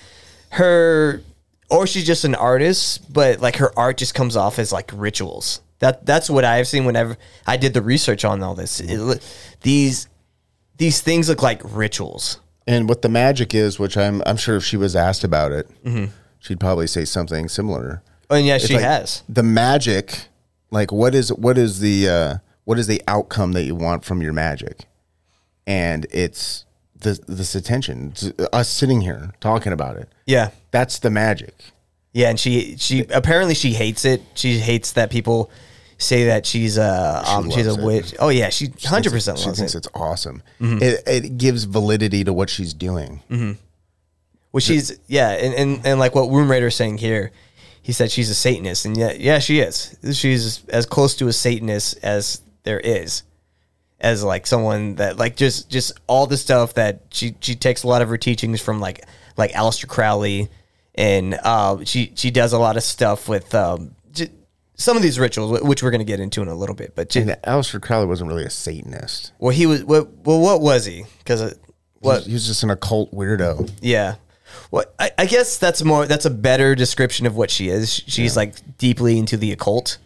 Her, 0.51 1.21
or 1.69 1.87
she's 1.87 2.05
just 2.05 2.25
an 2.25 2.35
artist, 2.35 3.11
but 3.13 3.39
like 3.39 3.55
her 3.57 3.71
art 3.77 3.97
just 3.97 4.13
comes 4.13 4.35
off 4.35 4.59
as 4.59 4.71
like 4.73 4.91
rituals. 4.93 5.61
That 5.79 6.05
that's 6.05 6.29
what 6.29 6.45
I've 6.45 6.67
seen 6.67 6.85
whenever 6.85 7.17
I 7.47 7.57
did 7.57 7.73
the 7.73 7.81
research 7.81 8.23
on 8.25 8.43
all 8.43 8.53
this. 8.53 8.79
It, 8.81 9.25
these 9.61 10.07
these 10.77 11.01
things 11.01 11.29
look 11.29 11.41
like 11.41 11.61
rituals. 11.63 12.39
And 12.67 12.87
what 12.87 13.01
the 13.01 13.09
magic 13.09 13.55
is, 13.55 13.79
which 13.79 13.97
I'm 13.97 14.21
I'm 14.25 14.37
sure 14.37 14.57
if 14.57 14.63
she 14.63 14.77
was 14.77 14.95
asked 14.95 15.23
about 15.23 15.51
it, 15.51 15.67
Mm-hmm. 15.83 16.11
she'd 16.39 16.59
probably 16.59 16.87
say 16.87 17.05
something 17.05 17.47
similar. 17.49 18.03
And 18.29 18.45
yeah, 18.45 18.55
It's 18.55 18.67
she 18.67 18.75
like 18.75 18.83
has. 18.83 19.23
the 19.27 19.43
magic. 19.43 20.27
Like 20.69 20.91
what 20.91 21.15
is 21.15 21.33
what 21.33 21.57
is 21.57 21.79
the 21.79 22.07
uh, 22.09 22.35
what 22.65 22.77
is 22.77 22.87
the 22.87 23.01
outcome 23.07 23.53
that 23.53 23.63
you 23.63 23.73
want 23.75 24.05
from 24.05 24.21
your 24.21 24.33
magic? 24.33 24.85
And 25.71 26.05
it's 26.11 26.65
this 26.99 27.19
this 27.27 27.55
attention. 27.55 28.09
It's 28.11 28.31
us 28.53 28.69
sitting 28.69 29.01
here 29.01 29.31
talking 29.39 29.71
about 29.73 29.95
it. 29.97 30.07
Yeah. 30.25 30.49
That's 30.71 30.99
the 30.99 31.09
magic. 31.09 31.53
Yeah, 32.13 32.29
and 32.29 32.39
she 32.39 32.75
she 32.77 33.05
apparently 33.09 33.55
she 33.55 33.73
hates 33.73 34.03
it. 34.05 34.21
She 34.35 34.57
hates 34.59 34.91
that 34.93 35.09
people 35.11 35.49
say 35.97 36.25
that 36.25 36.45
she's 36.45 36.77
a 36.77 37.23
um, 37.25 37.49
she's 37.51 37.67
a 37.67 37.71
loves 37.71 37.83
it. 37.83 37.85
witch. 37.85 38.15
Oh 38.19 38.29
yeah, 38.29 38.49
she 38.49 38.65
hundred 38.65 38.81
thinks 38.83 39.07
it- 39.07 39.11
percent 39.11 39.39
She 39.39 39.45
loves 39.45 39.59
thinks 39.59 39.75
it. 39.75 39.77
it's 39.77 39.87
awesome. 39.93 40.43
Mhm. 40.59 40.81
It, 40.81 41.03
it 41.07 41.37
gives 41.37 41.63
validity 41.63 42.23
to 42.25 42.33
what 42.33 42.49
she's 42.49 42.73
doing. 42.73 43.21
Well, 44.51 44.59
she's 44.59 44.99
yeah, 45.07 45.29
and, 45.29 45.53
and 45.53 45.85
and 45.87 45.99
like 45.99 46.13
what 46.13 46.29
Womb 46.29 46.51
Raider 46.51 46.67
is 46.67 46.75
saying 46.75 46.97
here, 46.97 47.31
he 47.81 47.93
said 47.93 48.11
she's 48.11 48.29
a 48.29 48.35
Satanist, 48.35 48.85
and 48.85 48.97
yeah, 48.97 49.13
yeah, 49.13 49.39
she 49.39 49.59
is. 49.61 49.95
She's 50.11 50.65
as 50.67 50.85
close 50.85 51.15
to 51.15 51.27
a 51.29 51.33
Satanist 51.33 51.97
as 52.03 52.41
there 52.63 52.79
is, 52.81 53.23
as 54.01 54.23
like 54.23 54.45
someone 54.47 54.95
that 54.95 55.17
like 55.17 55.35
just 55.37 55.69
just 55.69 55.93
all 56.07 56.27
the 56.27 56.35
stuff 56.37 56.73
that 56.73 57.01
she 57.11 57.35
she 57.39 57.55
takes 57.55 57.83
a 57.83 57.87
lot 57.87 58.01
of 58.01 58.09
her 58.09 58.17
teachings 58.17 58.59
from 58.61 58.79
like 58.79 59.05
like 59.37 59.51
Aleister 59.53 59.87
Crowley, 59.87 60.49
and 60.95 61.39
uh, 61.43 61.77
she 61.85 62.11
she 62.15 62.31
does 62.31 62.51
a 62.53 62.59
lot 62.59 62.75
of 62.77 62.83
stuff 62.83 63.29
with 63.29 63.53
um, 63.55 63.95
j- 64.11 64.29
some 64.75 64.97
of 64.97 65.03
these 65.03 65.19
rituals, 65.19 65.59
wh- 65.59 65.63
which 65.63 65.81
we're 65.83 65.91
gonna 65.91 66.03
get 66.03 66.19
into 66.19 66.41
in 66.41 66.47
a 66.47 66.55
little 66.55 66.75
bit. 66.75 66.93
But 66.95 67.09
j- 67.09 67.21
And 67.21 67.29
Aleister 67.43 67.81
Crowley 67.81 68.07
wasn't 68.07 68.29
really 68.29 68.43
a 68.45 68.49
Satanist. 68.49 69.31
well, 69.39 69.51
he 69.51 69.65
was 69.65 69.83
what 69.83 70.09
well, 70.25 70.39
what 70.39 70.61
was 70.61 70.85
he? 70.85 71.03
Because 71.19 71.55
what 71.99 72.23
He 72.23 72.33
was 72.33 72.47
just 72.47 72.63
an 72.63 72.71
occult 72.71 73.11
weirdo. 73.13 73.71
Yeah. 73.81 74.15
Well, 74.69 74.83
I, 74.99 75.11
I 75.17 75.25
guess 75.27 75.57
that's 75.57 75.81
more. 75.83 76.05
That's 76.07 76.25
a 76.25 76.29
better 76.29 76.75
description 76.75 77.25
of 77.25 77.35
what 77.37 77.49
she 77.51 77.69
is. 77.69 77.93
She's 78.07 78.35
like 78.35 78.55
deeply 78.77 79.17
into 79.17 79.37
the 79.37 79.51
occult. 79.53 79.97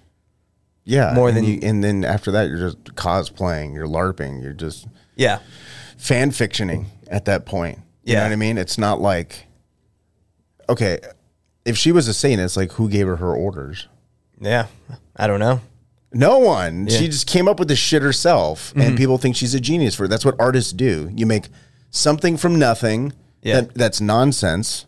Yeah, 0.86 1.14
More 1.14 1.30
and 1.30 1.38
than- 1.38 1.44
you, 1.46 1.60
and 1.64 1.84
then 1.84 2.06
after 2.06 2.32
that, 2.32 2.48
you're 2.48 2.70
just 2.70 2.84
cosplaying, 2.96 3.74
you're 3.74 3.88
larping, 3.88 4.42
you're 4.44 4.54
just 4.54 4.88
Yeah. 5.16 5.40
fan 5.98 6.30
fictioning 6.32 6.86
at 7.10 7.26
that 7.26 7.46
point. 7.46 7.80
You 8.04 8.14
Yeah. 8.14 8.20
know 8.20 8.26
what 8.26 8.34
I 8.34 8.36
mean? 8.38 8.58
It's 8.60 8.78
not 8.78 9.02
like 9.02 9.48
okay, 10.70 11.00
if 11.64 11.78
she 11.78 11.92
was 11.92 12.08
a 12.08 12.14
Satanist, 12.14 12.58
like 12.58 12.72
who 12.74 12.90
gave 12.90 13.08
her 13.08 13.18
her 13.18 13.34
orders? 13.36 13.88
Yeah. 14.40 14.68
I 15.16 15.28
don't 15.28 15.40
know. 15.40 15.62
No 16.14 16.40
one. 16.40 16.88
Yeah. 16.88 16.98
She 16.98 17.08
just 17.08 17.28
came 17.28 17.48
up 17.48 17.60
with 17.60 17.68
this 17.68 17.80
shit 17.80 18.02
herself, 18.02 18.74
Mhm. 18.76 18.88
and 18.88 18.98
people 18.98 19.18
think 19.18 19.36
she's 19.36 19.54
a 19.54 19.60
genius 19.60 19.96
for 19.96 20.06
it. 20.06 20.08
That's 20.10 20.26
what 20.26 20.36
artists 20.40 20.72
do. 20.72 21.12
You 21.16 21.26
make 21.26 21.50
something 21.92 22.38
from 22.38 22.58
nothing 22.58 23.14
Yeah. 23.42 23.62
that, 23.62 23.74
that's 23.76 24.02
nonsense, 24.02 24.86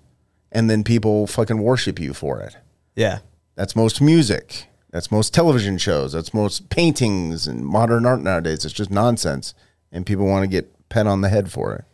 and 0.52 0.70
then 0.70 0.84
people 0.84 1.28
fucking 1.28 1.62
worship 1.62 2.00
you 2.00 2.14
for 2.14 2.40
it. 2.40 2.56
Yeah. 2.96 3.20
That's 3.56 3.76
most 3.76 4.00
music. 4.02 4.67
That's 4.92 5.12
most 5.12 5.34
television 5.34 5.78
shows. 5.78 6.14
That's 6.14 6.34
most 6.34 6.70
paintings 6.70 7.48
and 7.48 7.66
modern 7.66 8.06
art 8.06 8.22
nowadays. 8.22 8.64
It's 8.66 8.74
just 8.74 8.90
nonsense, 8.90 9.54
and 9.92 10.06
people 10.06 10.26
want 10.26 10.44
to 10.44 10.48
get 10.48 10.90
pet 10.90 11.08
on 11.08 11.22
the 11.22 11.30
head 11.30 11.52
for 11.52 11.76
it. 11.76 11.86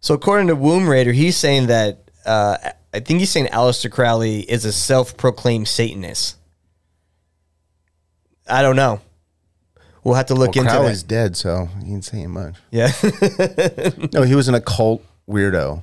So 0.00 0.14
according 0.14 0.48
to 0.48 0.56
Womb 0.56 0.88
Raider, 0.88 1.12
he's 1.12 1.36
saying 1.36 1.66
that 1.68 2.10
uh, 2.24 2.58
I 2.92 3.00
think 3.00 3.20
he's 3.20 3.30
saying 3.30 3.46
Aleister 3.46 3.90
Crowley 3.90 4.40
is 4.40 4.64
a 4.64 4.72
self-proclaimed 4.72 5.68
Satanist. 5.68 6.36
I 8.48 8.62
don't 8.62 8.76
know. 8.76 9.00
We'll 10.04 10.14
have 10.14 10.26
to 10.26 10.34
look 10.34 10.54
well, 10.54 10.64
into 10.64 10.76
Crowley's 10.76 11.02
that. 11.02 11.08
dead, 11.08 11.36
so 11.36 11.68
he 11.84 11.92
ain't 11.92 12.04
saying 12.04 12.30
much. 12.30 12.54
Yeah. 12.70 12.92
no, 14.12 14.22
he 14.22 14.36
was 14.36 14.46
an 14.46 14.54
occult 14.54 15.04
weirdo. 15.28 15.82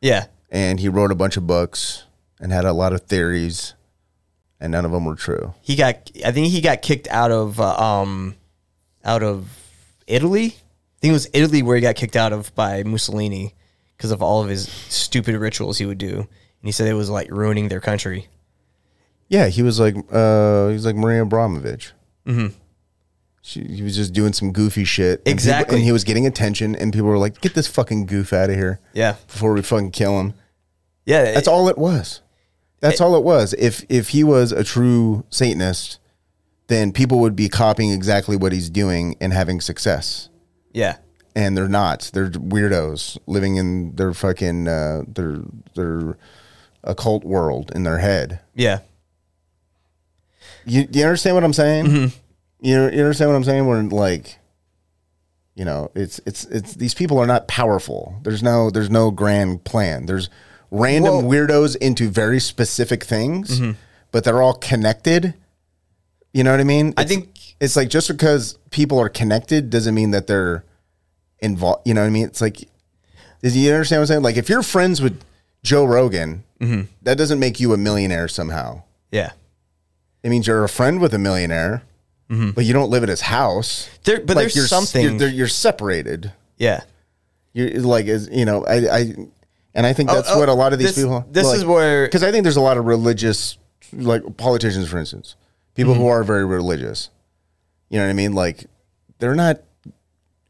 Yeah. 0.00 0.26
and 0.50 0.78
he 0.78 0.88
wrote 0.88 1.10
a 1.10 1.16
bunch 1.16 1.36
of 1.36 1.46
books 1.46 2.04
and 2.40 2.52
had 2.52 2.64
a 2.64 2.72
lot 2.72 2.92
of 2.92 3.02
theories, 3.02 3.74
and 4.60 4.72
none 4.72 4.84
of 4.84 4.90
them 4.92 5.04
were 5.04 5.14
true. 5.16 5.54
He 5.62 5.76
got. 5.76 6.10
I 6.24 6.32
think 6.32 6.48
he 6.48 6.60
got 6.60 6.82
kicked 6.82 7.08
out 7.08 7.30
of 7.30 7.60
uh, 7.60 7.76
um, 7.76 8.34
out 9.04 9.22
of 9.22 9.48
Italy. 10.06 10.46
I 10.46 10.98
think 11.00 11.10
it 11.10 11.12
was 11.12 11.28
Italy 11.32 11.62
where 11.62 11.76
he 11.76 11.82
got 11.82 11.94
kicked 11.96 12.16
out 12.16 12.32
of 12.32 12.54
by 12.54 12.82
Mussolini 12.82 13.54
because 13.96 14.10
of 14.10 14.22
all 14.22 14.42
of 14.42 14.48
his 14.48 14.68
stupid 14.68 15.36
rituals 15.36 15.78
he 15.78 15.86
would 15.86 15.98
do, 15.98 16.16
and 16.18 16.26
he 16.64 16.72
said 16.72 16.88
it 16.88 16.94
was 16.94 17.10
like 17.10 17.30
ruining 17.30 17.68
their 17.68 17.80
country. 17.80 18.26
Yeah, 19.28 19.48
he 19.48 19.62
was 19.62 19.78
like 19.78 19.94
uh, 19.96 20.68
he 20.68 20.74
was 20.74 20.86
like 20.86 20.96
Maria 20.96 21.24
Abramovic. 21.24 21.92
Mhm. 22.26 22.52
She, 23.42 23.62
he 23.62 23.82
was 23.82 23.94
just 23.96 24.12
doing 24.12 24.32
some 24.34 24.52
goofy 24.52 24.84
shit. 24.84 25.18
and 25.20 25.24
people- 25.24 25.32
Exactly. 25.32 25.76
and 25.76 25.84
he 25.84 25.92
was 25.92 26.04
getting 26.04 26.26
attention, 26.26 26.74
and 26.74 26.92
people 26.92 27.08
were 27.08 27.18
like, 27.18 27.40
"Get 27.40 27.54
this 27.54 27.66
fucking 27.66 28.06
goof 28.06 28.32
out 28.32 28.50
of 28.50 28.56
here!" 28.56 28.80
Yeah. 28.92 29.14
before 29.26 29.52
we 29.54 29.62
fucking 29.62 29.92
kill 29.92 30.18
him. 30.20 30.34
Yeah, 31.06 31.32
that's 31.32 31.48
all 31.48 31.68
it 31.68 31.78
was. 31.78 32.20
That's 32.80 33.00
all 33.00 33.16
it 33.16 33.24
was. 33.24 33.54
If 33.58 33.84
if 33.88 34.10
he 34.10 34.22
was 34.24 34.52
a 34.52 34.62
true 34.64 35.24
Satanist, 35.30 35.98
then 36.68 36.92
people 36.92 37.18
would 37.20 37.34
be 37.34 37.48
copying 37.48 37.90
exactly 37.90 38.36
what 38.36 38.52
he's 38.52 38.70
doing 38.70 39.16
and 39.20 39.32
having 39.32 39.60
success. 39.60 40.28
Yeah. 40.72 40.98
and 41.34 41.56
they're 41.56 41.68
not. 41.68 42.10
They're 42.12 42.30
weirdos 42.30 43.18
living 43.26 43.56
in 43.56 43.94
their 43.96 44.12
fucking 44.14 44.68
uh, 44.68 45.02
their 45.08 45.38
their 45.74 46.18
occult 46.84 47.24
world 47.24 47.72
in 47.74 47.82
their 47.84 47.98
head. 47.98 48.40
Yeah. 48.54 48.80
You 50.66 50.86
you 50.92 51.02
understand 51.04 51.34
what 51.36 51.44
I'm 51.44 51.52
saying? 51.52 51.86
Mm-hmm. 51.86 52.18
You 52.60 52.82
you 52.90 53.00
understand 53.00 53.30
what 53.30 53.36
I'm 53.36 53.44
saying? 53.44 53.66
Where 53.66 53.82
like, 53.82 54.38
you 55.54 55.64
know, 55.64 55.90
it's 55.94 56.20
it's 56.26 56.44
it's 56.46 56.74
these 56.74 56.94
people 56.94 57.18
are 57.18 57.26
not 57.26 57.48
powerful. 57.48 58.18
There's 58.22 58.42
no 58.42 58.70
there's 58.70 58.90
no 58.90 59.10
grand 59.10 59.64
plan. 59.64 60.06
There's 60.06 60.28
random 60.70 61.24
weirdos 61.24 61.76
into 61.76 62.08
very 62.08 62.40
specific 62.40 63.04
things, 63.04 63.60
Mhm. 63.60 63.76
but 64.12 64.24
they're 64.24 64.42
all 64.42 64.54
connected. 64.54 65.34
You 66.32 66.44
know 66.44 66.50
what 66.50 66.60
I 66.60 66.64
mean? 66.64 66.94
I 66.96 67.04
think 67.04 67.38
it's 67.60 67.74
like 67.76 67.88
just 67.88 68.08
because 68.08 68.58
people 68.70 68.98
are 68.98 69.08
connected 69.08 69.70
doesn't 69.70 69.94
mean 69.94 70.10
that 70.12 70.26
they're 70.26 70.64
involved. 71.40 71.82
You 71.86 71.94
know 71.94 72.02
what 72.02 72.06
I 72.08 72.10
mean? 72.10 72.24
It's 72.26 72.40
like, 72.40 72.68
does 73.42 73.56
you 73.56 73.72
understand 73.72 74.00
what 74.00 74.02
I'm 74.04 74.06
saying? 74.08 74.22
Like 74.22 74.36
if 74.36 74.48
you're 74.48 74.62
friends 74.62 75.00
with 75.00 75.20
Joe 75.62 75.84
Rogan, 75.84 76.44
Mhm. 76.60 76.88
that 77.02 77.16
doesn't 77.16 77.38
make 77.38 77.60
you 77.60 77.72
a 77.72 77.76
millionaire 77.76 78.28
somehow. 78.28 78.82
Yeah. 79.10 79.32
It 80.22 80.28
means 80.30 80.46
you're 80.46 80.64
a 80.64 80.68
friend 80.68 81.00
with 81.00 81.14
a 81.14 81.18
millionaire, 81.18 81.82
Mhm. 82.30 82.54
but 82.54 82.64
you 82.64 82.72
don't 82.72 82.90
live 82.90 83.02
at 83.02 83.08
his 83.08 83.22
house. 83.22 83.88
There- 84.04 84.20
but 84.20 84.36
there's 84.36 84.54
you're, 84.56 84.66
something- 84.66 85.18
You're, 85.18 85.28
you're 85.30 85.48
separated. 85.48 86.32
Yeah. 86.58 86.82
You're 87.54 87.80
like, 87.80 88.06
is 88.06 88.28
you 88.30 88.44
know, 88.44 88.64
I, 88.66 88.74
I, 88.96 89.14
and 89.78 89.86
I 89.86 89.92
think 89.94 90.10
Oh, 90.10 90.14
that's 90.16 90.30
oh, 90.32 90.38
what 90.40 90.48
a 90.48 90.54
lot 90.54 90.72
of 90.72 90.78
these 90.80 90.94
this- 90.94 91.04
people. 91.04 91.24
this 91.30 91.46
is 91.52 91.64
where 91.64 92.06
because 92.06 92.22
I 92.24 92.32
think 92.32 92.42
there's 92.42 92.56
a 92.56 92.60
lot 92.60 92.76
of 92.76 92.84
religious, 92.86 93.56
like 93.92 94.36
politicians, 94.36 94.88
for 94.88 94.98
instance, 94.98 95.36
people 95.74 95.92
Mm-hmm. 95.94 96.02
who 96.02 96.08
are 96.08 96.24
very 96.24 96.44
religious. 96.44 97.10
You 97.88 97.98
know 97.98 98.04
what 98.04 98.10
I 98.10 98.14
mean? 98.14 98.34
Like 98.34 98.66
they're 99.20 99.34
not 99.36 99.60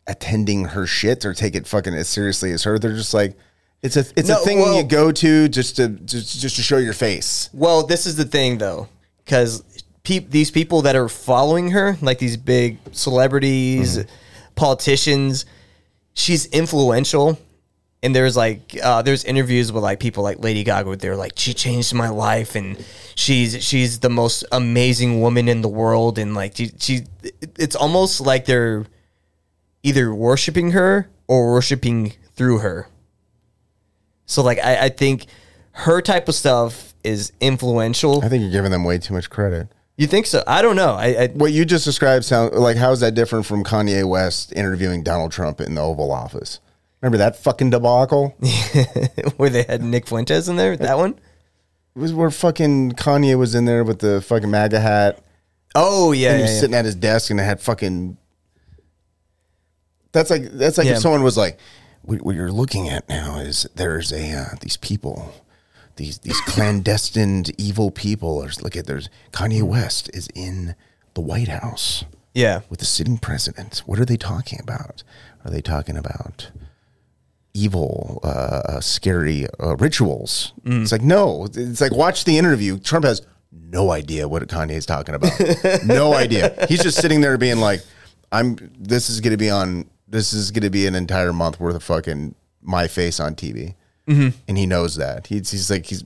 attending 0.07 0.64
her 0.66 0.87
shit 0.87 1.24
or 1.24 1.35
take 1.35 1.55
it 1.55 1.66
fucking 1.66 1.93
as 1.95 2.09
seriously 2.09 2.51
as 2.53 2.64
her. 2.64 2.79
They're 2.79 2.95
just 2.97 3.12
like, 3.12 3.37
it's 3.83 3.97
a 3.97 4.05
it's 4.16 4.29
No, 4.31 4.41
a 4.41 4.45
thing 4.45 4.59
well- 4.61 4.76
you 4.76 4.83
go 4.83 5.12
to 5.12 5.49
just 5.49 5.76
to 5.76 5.89
just 5.91 6.41
just 6.41 6.57
to 6.57 6.62
show 6.62 6.79
your 6.79 6.95
face. 6.95 7.51
Well, 7.53 7.87
this 7.87 8.07
is 8.07 8.16
the 8.16 8.24
thing 8.24 8.59
though, 8.59 8.89
because 9.24 9.62
pe- 10.03 10.18
these 10.20 10.51
people 10.51 10.83
that 10.83 10.97
are 10.97 11.09
following 11.09 11.70
her, 11.72 11.97
like 12.03 12.18
these 12.18 12.37
big 12.37 12.79
celebrities, 12.93 14.05
politicians, 14.57 15.45
she's 16.14 16.47
influential, 16.47 17.39
and 18.03 18.15
there's 18.15 18.37
like 18.37 18.79
uh, 18.83 19.03
there's 19.03 19.25
interviews 19.25 19.73
with 19.73 19.83
like 19.83 20.01
people 20.01 20.23
like 20.23 20.39
Lady 20.39 20.65
Gaga. 20.65 20.97
They're 20.97 21.17
like, 21.17 21.33
she 21.37 21.53
changed 21.53 21.95
my 21.95 22.09
life, 22.09 22.55
and 22.55 22.83
she's 23.15 23.63
she's 23.63 24.01
the 24.01 24.11
most 24.11 24.45
amazing 24.53 25.21
woman 25.21 25.49
in 25.49 25.63
the 25.63 25.69
world, 25.69 26.19
and 26.19 26.35
like 26.35 26.57
she, 26.57 26.71
she 26.79 27.03
it's 27.57 27.75
almost 27.75 28.21
like 28.21 28.45
they're 28.45 28.87
either 29.83 30.15
worshiping 30.15 30.73
her 30.73 31.09
or 31.27 31.53
worshiping 31.53 32.15
through 32.35 32.59
her. 32.59 32.89
So 34.27 34.43
like 34.43 34.59
I, 34.59 34.87
I 34.87 34.89
think 34.91 35.27
her 35.73 36.01
type 36.01 36.29
of 36.29 36.35
stuff 36.35 36.95
is 37.03 37.33
influential. 37.41 38.25
I 38.25 38.29
think 38.29 38.43
you're 38.43 38.53
giving 38.53 38.71
them 38.71 38.85
way 38.85 38.99
too 38.99 39.15
much 39.15 39.31
credit. 39.31 39.69
You 39.97 40.07
think 40.07 40.27
so? 40.27 40.45
I 40.47 40.63
don't 40.63 40.77
know. 40.77 40.95
I, 40.95 41.07
I 41.07 41.27
What 41.29 41.51
you 41.51 41.65
just 41.65 41.85
described 41.85 42.25
sound 42.25 42.55
like 42.55 42.77
how 42.77 42.93
is 42.93 43.01
that 43.01 43.15
different 43.15 43.47
from 43.47 43.65
Kanye 43.65 44.09
West 44.09 44.53
interviewing 44.55 45.03
Donald 45.03 45.33
Trump 45.33 45.61
in 45.61 45.75
the 45.75 45.81
Oval 45.81 46.13
Office? 46.13 46.61
Remember 47.01 47.19
that 47.19 47.37
fucking 47.37 47.71
debacle? 47.71 48.31
where 49.37 49.51
they 49.51 49.63
had 49.63 49.83
Nick 49.83 50.07
Fuentes 50.09 50.49
in 50.49 50.57
there. 50.57 50.77
That 50.77 50.99
one. 50.99 51.13
It 51.95 52.01
was 52.01 52.13
where 52.13 52.31
fucking 52.31 52.93
Kanye 52.93 53.39
was 53.39 53.55
in 53.55 53.65
there 53.65 53.85
with 53.85 54.01
the 54.01 54.21
fucking 54.21 54.51
MAGA 54.51 54.81
hat. 54.81 55.23
Oh 55.75 56.13
yeah, 56.13 56.31
and 56.31 56.37
he 56.39 56.43
was 56.43 56.53
yeah. 56.53 56.61
sitting 56.61 56.75
at 56.75 56.85
his 56.85 56.95
desk 56.95 57.31
and 57.31 57.41
it 57.41 57.45
had 57.45 57.61
fucking. 57.61 58.17
That's 60.13 60.31
like 60.31 60.45
that's 60.53 60.79
like 60.79 60.87
Yeah. 60.87 60.95
if 60.95 60.99
someone 61.01 61.23
was 61.23 61.37
like, 61.37 61.59
"What, 62.03 62.23
what 62.23 62.35
you're 62.35 62.51
looking 62.51 62.89
at 62.89 63.09
now 63.09 63.39
is 63.39 63.69
there's 63.75 64.13
a 64.13 64.33
uh, 64.33 64.55
these 64.61 64.77
people, 64.77 65.35
these 65.97 66.19
these 66.19 66.41
clandestine 66.43 67.45
evil 67.59 67.91
people. 67.91 68.43
Or 68.43 68.49
look 68.61 68.77
at 68.77 68.87
there's 68.87 69.09
Kanye 69.33 69.63
West 69.63 70.11
is 70.15 70.29
in 70.35 70.75
the 71.15 71.21
White 71.21 71.49
House 71.49 72.05
yeah. 72.35 72.61
with 72.71 72.79
the 72.79 72.87
sitting 72.87 73.19
president. 73.19 73.83
What 73.87 73.99
are 73.99 74.05
they 74.05 74.17
talking 74.17 74.61
about? 74.61 75.03
Are 75.45 75.51
they 75.51 75.61
talking 75.61 75.97
about 75.97 76.51
evil, 77.63 78.21
uh, 78.23 78.27
uh, 78.29 78.81
scary 78.81 79.47
uh, 79.61 79.77
rituals? 79.77 80.53
It's 80.65 80.93
like 80.93 81.03
no. 81.03 81.47
It's 81.53 81.81
like 81.81 81.93
watch 81.93 82.25
the 82.25 82.39
interview. 82.39 82.79
Trump 82.79 83.05
has 83.05 83.23
no 83.53 83.91
idea 83.91 84.29
what 84.29 84.47
Kanye 84.49 84.73
is 84.73 84.87
talking 84.87 85.15
about. 85.15 85.33
no 85.85 86.15
idea. 86.15 86.67
He's 86.69 86.83
just 86.83 86.99
sitting 87.01 87.21
there 87.21 87.37
being 87.39 87.59
like, 87.59 87.81
"I'm. 88.33 88.57
This 88.79 89.11
is 89.11 89.21
going 89.21 89.33
to 89.33 89.37
be 89.37 89.51
on. 89.51 89.89
This 90.07 90.33
is 90.33 90.51
going 90.51 90.63
to 90.63 90.71
be 90.71 90.87
an 90.87 90.95
entire 90.95 91.33
month 91.33 91.61
worth 91.61 91.77
of 91.77 91.83
fucking 91.83 92.35
my 92.63 92.89
face 92.89 93.21
on 93.21 93.35
TV." 93.35 93.75
And 94.07 94.57
he 94.57 94.65
knows 94.65 94.97
that. 94.97 95.27
He's, 95.27 95.51
he's 95.51 95.71
like 95.71 95.85
he's 95.85 96.03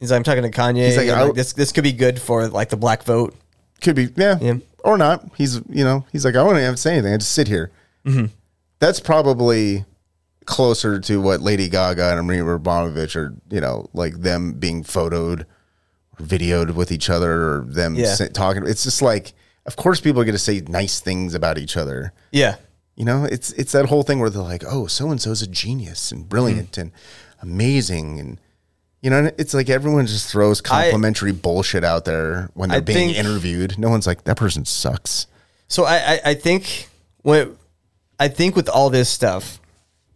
He's 0.00 0.10
like, 0.10 0.18
I'm 0.18 0.22
talking 0.22 0.42
to 0.42 0.50
Kanye. 0.50 0.84
He's 0.86 0.96
like, 0.98 1.08
I- 1.08 1.32
this 1.32 1.54
this 1.54 1.72
could 1.72 1.82
be 1.84 1.92
good 1.92 2.20
for 2.20 2.46
like 2.48 2.68
the 2.68 2.76
black 2.76 3.02
vote. 3.04 3.34
could 3.80 3.96
be 3.96 4.08
yeah, 4.16 4.38
Yeah. 4.40 4.58
or 4.84 4.98
not. 4.98 5.24
He's 5.36 5.56
you 5.68 5.82
know 5.82 6.04
he's 6.12 6.24
like 6.26 6.34
I 6.36 6.44
don't 6.44 6.56
have 6.56 6.74
to 6.74 6.80
say 6.80 6.92
anything. 6.92 7.14
I 7.14 7.16
just 7.16 7.32
sit 7.32 7.48
here. 7.48 7.70
That's 8.80 9.00
probably 9.00 9.84
closer 10.48 10.98
to 10.98 11.20
what 11.20 11.40
Lady 11.40 11.68
Gaga 11.68 12.16
and 12.16 12.26
Maria 12.26 12.42
Abramovic 12.42 13.14
are. 13.14 13.34
You 13.50 13.60
know, 13.60 13.88
like 13.92 14.14
them 14.22 14.54
being 14.54 14.82
photoed, 14.82 15.42
or 16.18 16.24
videoed 16.24 16.74
with 16.74 16.90
each 16.90 17.08
other, 17.10 17.32
or 17.32 17.64
them 17.68 17.94
Yeah. 17.94 18.16
talking. 18.32 18.66
It's 18.66 18.82
just 18.82 19.02
like, 19.02 19.32
of 19.66 19.76
course, 19.76 20.00
people 20.00 20.20
are 20.20 20.24
going 20.24 20.34
to 20.34 20.38
say 20.50 20.60
nice 20.68 20.98
things 21.00 21.34
about 21.34 21.58
each 21.58 21.76
other. 21.76 22.12
Yeah. 22.32 22.56
You 22.96 23.04
know, 23.04 23.24
it's 23.24 23.52
it's 23.52 23.72
that 23.72 23.86
whole 23.86 24.02
thing 24.02 24.18
where 24.18 24.30
they're 24.30 24.42
like, 24.42 24.64
oh, 24.66 24.86
so 24.88 25.10
and 25.10 25.20
so's 25.22 25.42
a 25.42 25.46
genius 25.46 26.10
and 26.10 26.28
brilliant 26.28 26.72
Mm-hmm. 26.72 26.80
and 26.80 26.92
amazing 27.42 28.18
and. 28.20 28.40
You 29.00 29.10
know, 29.10 29.30
it's 29.38 29.54
like 29.54 29.70
everyone 29.70 30.06
just 30.08 30.28
throws 30.28 30.60
complimentary 30.60 31.30
bullshit 31.30 31.84
out 31.84 32.04
there 32.04 32.50
when 32.54 32.70
they're 32.70 32.78
I 32.78 32.80
being 32.80 33.14
think- 33.14 33.16
interviewed. 33.16 33.78
No 33.78 33.88
one's 33.90 34.08
like, 34.08 34.24
that 34.24 34.36
person 34.36 34.64
sucks. 34.64 35.28
So 35.68 35.84
I, 35.84 35.96
I, 36.14 36.20
I 36.30 36.34
think 36.34 36.88
what 37.22 37.54
I 38.18 38.26
think 38.26 38.56
with 38.56 38.68
all 38.68 38.90
this 38.90 39.08
stuff, 39.08 39.60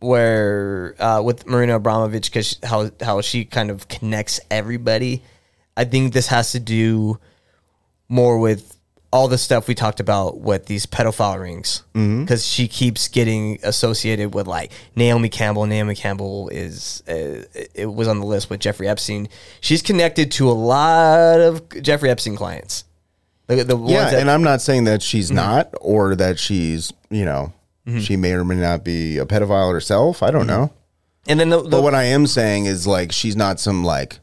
where 0.03 0.95
uh, 0.99 1.23
with 1.23 1.47
Marina 1.47 1.79
Abramovic, 1.79 2.25
because 2.25 2.59
how 2.63 2.91
how 3.01 3.21
she 3.21 3.45
kind 3.45 3.71
of 3.71 3.89
connects 3.89 4.41
everybody, 4.51 5.23
I 5.77 5.85
think 5.85 6.13
this 6.13 6.27
has 6.29 6.53
to 6.53 6.61
do 6.61 7.19
more 8.09 8.39
with 8.39 8.77
all 9.13 9.29
the 9.29 9.37
stuff 9.37 9.69
we 9.69 9.75
talked 9.75 10.01
about 10.01 10.41
with 10.41 10.67
these 10.67 10.87
pedophile 10.87 11.39
rings, 11.41 11.83
because 11.93 12.47
she 12.47 12.67
keeps 12.67 13.09
getting 13.09 13.59
associated 13.63 14.33
with 14.35 14.47
like 14.47 14.73
Naomi 14.97 15.29
Campbell. 15.29 15.67
Naomi 15.67 15.95
Campbell 15.95 16.49
is 16.49 17.03
uh, 17.09 17.45
it 17.75 17.93
was 17.93 18.09
on 18.09 18.21
the 18.21 18.27
list 18.27 18.49
with 18.49 18.61
Jeffrey 18.61 18.89
Epstein. 18.89 19.29
She's 19.61 19.83
connected 19.83 20.33
to 20.33 20.51
a 20.51 20.53
lot 20.53 21.41
of 21.41 21.69
Jeffrey 21.83 22.09
Epstein 22.09 22.37
clients. 22.37 22.85
The, 23.49 23.65
the 23.65 23.77
Yeah, 23.77 24.17
and 24.17 24.31
I'm 24.31 24.43
not 24.43 24.63
saying 24.63 24.85
that 24.85 25.03
she's 25.03 25.31
not 25.31 25.75
or 25.81 26.15
that 26.17 26.39
she's, 26.39 26.91
you 27.11 27.27
know, 27.27 27.53
she 28.01 28.17
may 28.17 28.33
or 28.33 28.45
may 28.45 28.55
not 28.57 28.85
be 28.85 29.19
a 29.19 29.27
pedophile 29.27 29.73
herself. 29.73 30.23
I 30.23 30.31
don't 30.31 30.47
know. 30.47 30.73
and 31.27 31.39
then 31.41 31.49
the, 31.51 31.63
the 31.63 31.69
But 31.69 31.83
what 31.83 31.95
I 31.95 32.05
am 32.05 32.27
saying 32.27 32.67
is 32.67 32.87
like 32.87 33.11
she's 33.13 33.37
not 33.37 33.59
some 33.61 33.85
like 33.85 34.19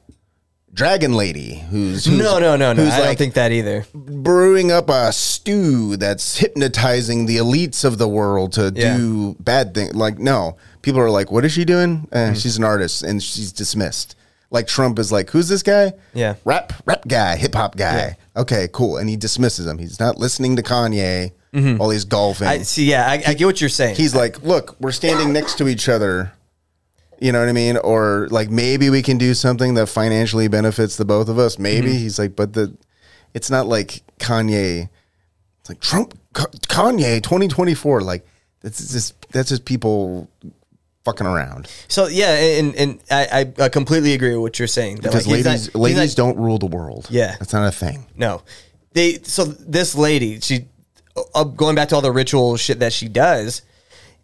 dragon 0.74 1.14
lady 1.14 1.56
who's, 1.70 2.06
who's 2.06 2.18
no, 2.18 2.40
no, 2.40 2.56
no, 2.56 2.74
no. 2.74 2.84
who's 2.84 2.94
I 2.94 3.06
don't 3.06 3.18
think 3.18 3.34
that 3.34 3.52
either. 3.52 3.86
brewing 3.94 4.72
up 4.72 4.90
a 4.90 5.12
stew 5.12 5.98
that's 5.98 6.38
hypnotizing 6.38 7.26
the 7.26 7.38
elites 7.38 7.84
of 7.84 7.98
the 7.98 8.08
world 8.08 8.54
to 8.54 8.72
Yeah. 8.76 8.96
do 8.98 9.36
bad 9.40 9.74
things. 9.74 9.96
Like, 9.96 10.20
no, 10.20 10.58
people 10.82 11.02
are 11.02 11.10
like, 11.10 11.32
"What 11.32 11.44
is 11.46 11.52
she 11.52 11.66
doing?" 11.66 12.08
Eh, 12.12 12.18
Mm-hmm. 12.28 12.34
She's 12.36 12.58
an 12.58 12.64
artist, 12.64 13.04
and 13.04 13.22
she's 13.22 13.52
dismissed. 13.52 14.16
Like 14.52 14.68
Trump 14.68 15.00
is 15.00 15.12
like, 15.12 15.30
"Who's 15.32 15.48
this 15.50 15.64
guy?" 15.64 15.94
Yeah. 16.14 16.36
rap, 16.46 16.74
rap 16.86 17.08
guy, 17.08 17.36
hip 17.36 17.56
hop 17.56 17.76
guy. 17.76 18.18
Okay, 18.38 18.68
cool, 18.72 18.98
and 18.98 19.10
he 19.10 19.18
dismisses 19.18 19.66
him. 19.68 19.80
He's 19.80 20.00
not 20.00 20.18
listening 20.18 20.56
to 20.56 20.64
Kanye 20.64 21.32
while 21.52 21.90
he's 21.90 22.06
golfing. 22.06 22.48
Mm-hmm. 22.48 22.60
I 22.62 22.64
see. 22.64 22.90
Yeah, 22.90 23.06
I, 23.08 23.14
I 23.28 23.34
get 23.34 23.46
what 23.46 23.60
you're 23.62 23.70
saying. 23.70 23.96
he's 23.96 24.14
like, 24.16 24.42
"Look, 24.44 24.76
we're 24.80 24.92
standing 24.92 25.34
next 25.34 25.58
to 25.60 25.68
each 25.68 25.90
other." 25.90 26.32
You 27.22 27.34
know 27.34 27.40
what 27.40 27.50
I 27.50 27.54
mean? 27.54 27.76
Or 27.78 28.28
like 28.32 28.50
maybe 28.50 28.90
we 28.90 29.02
can 29.02 29.18
do 29.18 29.34
something 29.34 29.74
that 29.74 29.88
financially 29.88 30.48
benefits 30.48 30.96
the 30.96 31.04
both 31.06 31.28
of 31.28 31.38
us. 31.38 31.60
Maybe 31.60 31.88
Mm-hmm. 31.90 31.98
he's 31.98 32.18
like, 32.20 32.36
but 32.36 32.54
the 32.54 32.76
it's 33.34 33.50
not 33.52 33.68
like 33.68 34.04
Kanye. 34.20 34.88
It's 35.60 35.70
like 35.70 35.82
Trump, 35.82 36.18
Kanye, 36.34 37.22
twenty 37.22 37.48
twenty 37.50 37.74
four. 37.74 38.02
Like 38.02 38.26
that's 38.62 38.92
just 38.94 39.16
that's 39.32 39.50
just 39.50 39.66
people 39.66 40.30
fucking 41.06 41.26
around 41.26 41.66
so 41.88 42.08
yeah, 42.08 42.36
and 42.60 42.76
and 42.76 43.00
I, 43.10 43.52
I 43.60 43.70
completely 43.70 44.14
agree 44.14 44.32
with 44.32 44.42
what 44.42 44.60
you're 44.60 44.68
saying. 44.68 44.98
That, 44.98 45.04
because 45.12 45.28
like, 45.28 45.38
he's 45.38 45.46
not- 45.46 45.52
ladies 45.52 45.76
ladies 45.76 46.18
not- 46.18 46.24
don't 46.36 46.38
rule 46.38 46.58
the 46.60 46.68
world. 46.68 47.08
Yeah. 47.10 47.36
that's 47.40 47.52
not 47.54 47.68
a 47.68 47.72
thing. 47.72 48.06
No, 48.16 48.44
they. 48.94 49.16
So 49.24 49.44
this 49.46 49.96
lady, 49.96 50.40
she 50.40 50.68
uh, 51.34 51.44
going 51.44 51.76
back 51.76 51.90
to 51.90 51.96
all 51.96 52.02
the 52.02 52.12
ritual 52.12 52.58
shit 52.58 52.80
that 52.80 52.94
she 52.94 53.08
does. 53.08 53.62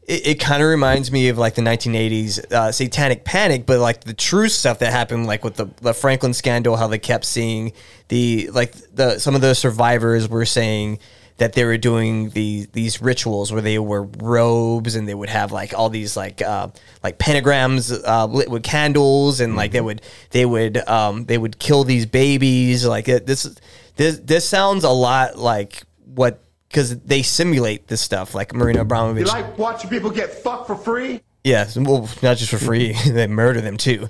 It, 0.08 0.28
it 0.28 0.40
kind 0.40 0.62
of 0.62 0.70
reminds 0.70 1.12
me 1.12 1.30
of 1.30 1.38
like 1.38 1.56
the 1.56 1.62
1980s 1.62 2.52
uh, 2.52 2.72
satanic 2.72 3.24
panic, 3.24 3.66
but 3.66 3.80
like 3.80 4.04
the 4.04 4.14
true 4.14 4.50
stuff 4.50 4.80
that 4.80 4.92
happened, 4.92 5.26
like 5.26 5.44
with 5.44 5.56
the, 5.56 5.68
the 5.82 5.94
Franklin 5.94 6.34
scandal, 6.34 6.76
how 6.76 6.88
they 6.88 7.00
kept 7.00 7.26
seeing 7.26 7.74
the 8.10 8.50
like 8.52 8.74
the 8.94 9.20
some 9.20 9.36
of 9.36 9.42
the 9.42 9.56
survivors 9.56 10.30
were 10.30 10.46
saying 10.46 11.00
that 11.38 11.54
they 11.54 11.66
were 11.66 11.78
doing 11.78 12.30
the 12.30 12.68
these 12.72 13.02
rituals 13.02 13.52
where 13.52 13.62
they 13.62 13.78
were 13.78 14.04
robes 14.04 14.96
and 14.96 15.08
they 15.08 15.14
would 15.14 15.30
have 15.30 15.52
like 15.52 15.74
all 15.74 15.90
these 15.90 16.16
like 16.16 16.42
uh, 16.42 16.68
like 17.04 17.18
pentagrams 17.18 18.02
uh, 18.06 18.26
lit 18.26 18.50
with 18.50 18.64
candles 18.64 19.42
and 19.42 19.56
like 19.56 19.72
they 19.72 19.82
would 19.82 20.02
they 20.32 20.46
would 20.46 20.78
um, 20.88 21.26
they 21.26 21.38
would 21.38 21.60
kill 21.60 21.84
these 21.84 22.06
babies 22.06 22.86
like 22.86 23.08
it, 23.10 23.26
this 23.26 23.60
this 23.98 24.20
this 24.20 24.48
sounds 24.48 24.84
a 24.84 24.90
lot 24.90 25.38
like 25.38 25.84
what 26.06 26.42
because 26.76 27.00
they 27.00 27.22
simulate 27.22 27.88
this 27.88 28.02
stuff 28.02 28.36
like 28.36 28.54
Marina 28.54 28.84
Abramovic 28.84 29.20
You 29.20 29.26
like 29.28 29.58
watching 29.58 29.90
people 29.90 30.10
get 30.10 30.30
fucked 30.30 30.68
for 30.68 30.76
free? 30.76 31.22
yeah, 31.46 31.66
well, 31.78 32.10
not 32.22 32.36
just 32.36 32.52
for 32.52 32.58
free. 32.58 32.92
they 33.08 33.28
murder 33.28 33.62
them 33.62 33.78
too. 33.78 34.10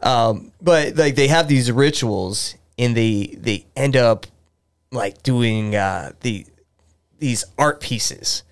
Um, 0.00 0.52
but 0.62 0.94
like 0.94 1.16
they 1.16 1.26
have 1.26 1.48
these 1.48 1.72
rituals, 1.72 2.54
and 2.78 2.96
they 2.96 3.34
they 3.36 3.66
end 3.74 3.96
up 3.96 4.26
like 4.92 5.24
doing 5.24 5.74
uh, 5.74 6.12
the 6.20 6.46
these 7.18 7.44
art 7.58 7.80
pieces. 7.80 8.44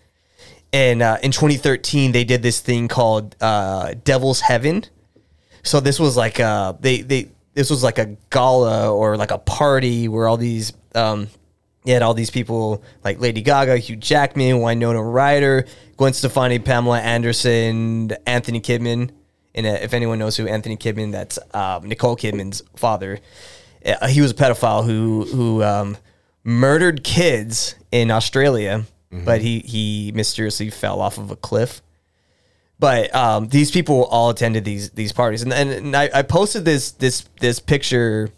And 0.72 1.00
uh, 1.00 1.18
in 1.22 1.30
2013, 1.30 2.10
they 2.10 2.24
did 2.24 2.42
this 2.42 2.58
thing 2.58 2.88
called 2.88 3.36
uh, 3.40 3.94
Devil's 4.02 4.40
Heaven. 4.40 4.86
So 5.62 5.78
this 5.78 6.00
was 6.00 6.16
like 6.16 6.40
uh 6.40 6.72
they 6.80 7.02
they 7.02 7.28
this 7.54 7.70
was 7.70 7.84
like 7.84 7.98
a 7.98 8.16
gala 8.30 8.92
or 8.92 9.16
like 9.16 9.30
a 9.30 9.38
party 9.38 10.08
where 10.08 10.26
all 10.26 10.36
these 10.36 10.72
um 10.96 11.28
you 11.84 11.92
had 11.92 12.02
all 12.02 12.14
these 12.14 12.30
people 12.30 12.82
like 13.02 13.20
Lady 13.20 13.42
Gaga, 13.42 13.76
Hugh 13.78 13.96
Jackman, 13.96 14.60
Winona 14.60 15.02
Ryder, 15.02 15.66
Gwen 15.96 16.12
Stefani, 16.12 16.58
Pamela 16.58 17.00
Anderson, 17.00 18.12
Anthony 18.26 18.60
Kidman. 18.60 19.10
And 19.54 19.66
uh, 19.66 19.78
if 19.82 19.92
anyone 19.92 20.18
knows 20.18 20.36
who 20.36 20.46
Anthony 20.46 20.76
Kidman, 20.76 21.12
that's 21.12 21.38
um, 21.52 21.88
Nicole 21.88 22.16
Kidman's 22.16 22.62
father. 22.76 23.18
Uh, 23.84 24.06
he 24.06 24.20
was 24.20 24.30
a 24.30 24.34
pedophile 24.34 24.84
who 24.84 25.24
who 25.24 25.62
um, 25.62 25.96
murdered 26.44 27.02
kids 27.02 27.74
in 27.90 28.10
Australia, 28.10 28.84
but 29.24 29.40
he 29.42 29.58
he 29.60 30.12
mysteriously 30.14 30.70
fell 30.70 31.00
off 31.00 31.18
of 31.18 31.30
a 31.30 31.36
cliff. 31.36 31.82
But 32.78 33.14
um, 33.14 33.48
these 33.48 33.70
people 33.70 34.04
all 34.04 34.30
attended 34.30 34.64
these 34.64 34.90
these 34.90 35.12
parties, 35.12 35.42
and, 35.42 35.52
and, 35.52 35.70
and 35.70 35.96
I, 35.96 36.10
I 36.14 36.22
posted 36.22 36.64
this 36.64 36.92
this 36.92 37.28
this 37.40 37.58
picture 37.58 38.30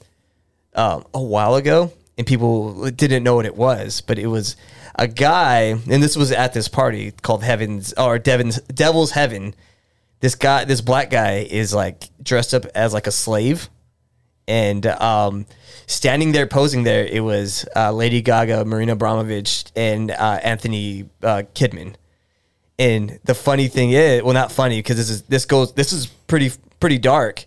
um, 0.74 1.04
a 1.14 1.22
while 1.22 1.54
ago, 1.54 1.92
and 2.16 2.26
people 2.26 2.90
didn't 2.90 3.22
know 3.22 3.34
what 3.34 3.46
it 3.46 3.56
was, 3.56 4.00
but 4.00 4.18
it 4.18 4.26
was 4.26 4.56
a 4.94 5.08
guy, 5.08 5.76
and 5.90 6.02
this 6.02 6.16
was 6.16 6.30
at 6.32 6.52
this 6.52 6.68
party 6.68 7.12
called 7.22 7.42
Heaven's 7.42 7.92
or 7.94 8.18
Devin's 8.18 8.60
Devil's 8.62 9.10
Heaven, 9.12 9.54
this 10.20 10.34
guy, 10.34 10.64
this 10.64 10.80
black 10.80 11.10
guy, 11.10 11.46
is 11.50 11.74
like 11.74 12.08
dressed 12.22 12.54
up 12.54 12.64
as 12.74 12.92
like 12.92 13.06
a 13.06 13.10
slave, 13.10 13.68
and 14.46 14.86
um, 14.86 15.46
standing 15.86 16.32
there 16.32 16.46
posing 16.46 16.84
there, 16.84 17.04
it 17.04 17.20
was 17.20 17.66
uh, 17.74 17.92
Lady 17.92 18.22
Gaga, 18.22 18.64
Marina 18.64 18.96
Abramovic, 18.96 19.70
and 19.74 20.10
uh, 20.10 20.38
Anthony 20.42 21.08
uh, 21.22 21.42
Kidman. 21.54 21.94
And 22.78 23.20
the 23.24 23.34
funny 23.34 23.68
thing 23.68 23.92
is, 23.92 24.22
well, 24.22 24.34
not 24.34 24.50
funny 24.50 24.78
because 24.78 24.96
this 24.96 25.10
is 25.10 25.22
this 25.22 25.44
goes 25.44 25.72
this 25.74 25.92
is 25.92 26.06
pretty 26.06 26.52
pretty 26.80 26.98
dark. 26.98 27.44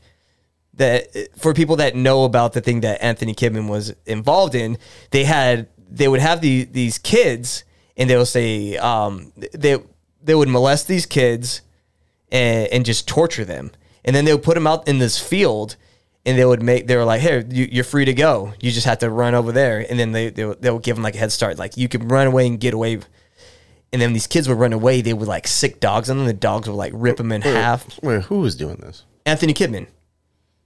That 0.78 1.08
for 1.38 1.54
people 1.54 1.76
that 1.78 1.96
know 1.96 2.24
about 2.24 2.54
the 2.54 2.62
thing 2.62 2.82
that 2.82 3.02
Anthony 3.04 3.34
Kidman 3.34 3.68
was 3.70 3.94
involved 4.06 4.56
in, 4.56 4.78
they 5.12 5.24
had 5.26 5.68
they 5.90 6.08
would 6.08 6.20
have 6.20 6.42
the, 6.42 6.64
these 6.66 6.98
kids 6.98 7.64
and 7.96 8.10
they 8.10 8.16
will 8.16 8.26
say 8.26 8.78
um, 8.78 9.34
they 9.54 9.78
they 10.24 10.36
would 10.36 10.50
molest 10.50 10.88
these 10.88 11.06
kids 11.06 11.62
and, 12.32 12.68
and 12.68 12.86
just 12.86 13.08
torture 13.08 13.46
them, 13.46 13.72
and 14.06 14.16
then 14.16 14.26
they 14.26 14.34
would 14.34 14.44
put 14.44 14.54
them 14.56 14.68
out 14.68 14.88
in 14.88 15.00
this 15.00 15.20
field. 15.20 15.76
And 16.26 16.38
they 16.38 16.44
would 16.44 16.62
make, 16.62 16.88
they 16.88 16.98
were 16.98 17.06
like, 17.06 17.22
hey, 17.22 17.42
you, 17.50 17.70
you're 17.72 17.86
free 17.86 18.04
to 18.04 18.14
go. 18.14 18.52
You 18.60 18.70
just 18.70 18.86
have 18.86 18.98
to 18.98 19.10
run 19.10 19.34
over 19.34 19.54
there. 19.54 19.86
And 19.90 19.98
then 19.98 20.12
they, 20.12 20.30
they, 20.30 20.44
would- 20.44 20.62
they 20.62 20.70
would 20.70 20.84
give 20.84 20.98
them 20.98 21.04
like 21.04 21.16
a 21.16 21.20
head 21.20 21.32
start. 21.32 21.58
Like, 21.58 21.78
you 21.78 21.88
can 21.88 22.06
run 22.10 22.28
away 22.28 22.46
and 22.48 22.60
get 22.60 22.74
away 22.74 23.00
and 23.94 24.02
then 24.02 24.12
these 24.12 24.28
kids 24.28 24.50
would 24.50 24.60
run 24.60 24.74
away. 24.74 25.00
They 25.00 25.14
would 25.14 25.30
like 25.30 25.48
sic 25.48 25.80
dogs 25.80 26.10
on 26.10 26.18
them. 26.18 26.26
The 26.28 26.34
dogs 26.34 26.68
would 26.68 26.76
like 26.76 26.92
rip 26.94 27.16
them 27.16 27.32
in 27.32 27.44
half. 27.44 27.98
Wait, 28.04 28.24
who 28.24 28.40
was 28.40 28.58
doing 28.58 28.76
this? 28.76 29.06
Anthony 29.26 29.54
Kidman. 29.54 29.88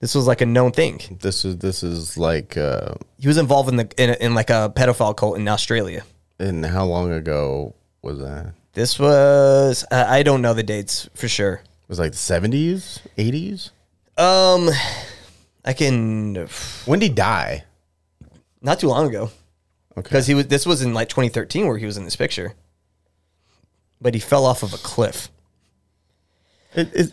This 0.01 0.13
was 0.15 0.27
like 0.27 0.41
a 0.41 0.45
known 0.45 0.71
thing. 0.71 0.99
This 1.21 1.45
is 1.45 1.57
this 1.57 1.83
is 1.83 2.17
like 2.17 2.57
uh 2.57 2.95
He 3.19 3.27
was 3.27 3.37
involved 3.37 3.69
in 3.69 3.77
the 3.77 3.87
in, 3.97 4.09
in 4.15 4.33
like 4.35 4.49
a 4.49 4.71
pedophile 4.75 5.15
cult 5.15 5.37
in 5.37 5.47
Australia. 5.47 6.03
and 6.39 6.65
how 6.65 6.85
long 6.85 7.11
ago 7.11 7.75
was 8.01 8.17
that? 8.19 8.53
This 8.73 8.97
was 8.99 9.85
uh, 9.91 10.05
I 10.07 10.23
don't 10.23 10.41
know 10.41 10.53
the 10.53 10.63
dates 10.63 11.07
for 11.13 11.27
sure. 11.27 11.55
It 11.83 11.89
was 11.89 11.99
like 11.99 12.11
the 12.11 12.17
seventies, 12.17 12.99
eighties? 13.17 13.71
Um, 14.17 14.69
I 15.63 15.73
can 15.73 16.47
When 16.85 16.99
did 16.99 17.09
he 17.09 17.13
die? 17.15 17.63
not 18.61 18.79
too 18.79 18.87
long 18.87 19.07
ago 19.07 19.29
Okay. 19.97 20.03
because 20.03 20.25
he 20.27 20.33
was. 20.33 20.47
This 20.47 20.65
was 20.65 20.81
in 20.81 20.93
like 20.93 21.09
2013 21.09 21.67
where 21.67 21.77
he 21.77 21.85
was 21.85 21.97
in 21.97 22.05
this 22.05 22.15
picture, 22.15 22.53
but 23.99 24.13
he 24.13 24.19
fell 24.19 24.45
off 24.45 24.63
of 24.63 24.73
a 24.73 24.77
cliff. 24.77 25.29
It- 26.75 26.93
is, 26.93 27.11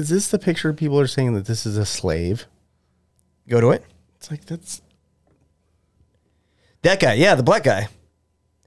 is 0.00 0.08
this 0.08 0.28
the 0.28 0.38
picture 0.38 0.72
people 0.72 0.98
are 0.98 1.06
saying 1.06 1.34
that 1.34 1.46
this 1.46 1.66
is 1.66 1.76
a 1.76 1.86
slave? 1.86 2.46
Go 3.48 3.60
to 3.60 3.70
it. 3.70 3.84
It's 4.16 4.30
like 4.30 4.44
that's 4.44 4.82
That 6.82 7.00
guy, 7.00 7.14
yeah, 7.14 7.34
the 7.34 7.42
black 7.42 7.64
guy. 7.64 7.88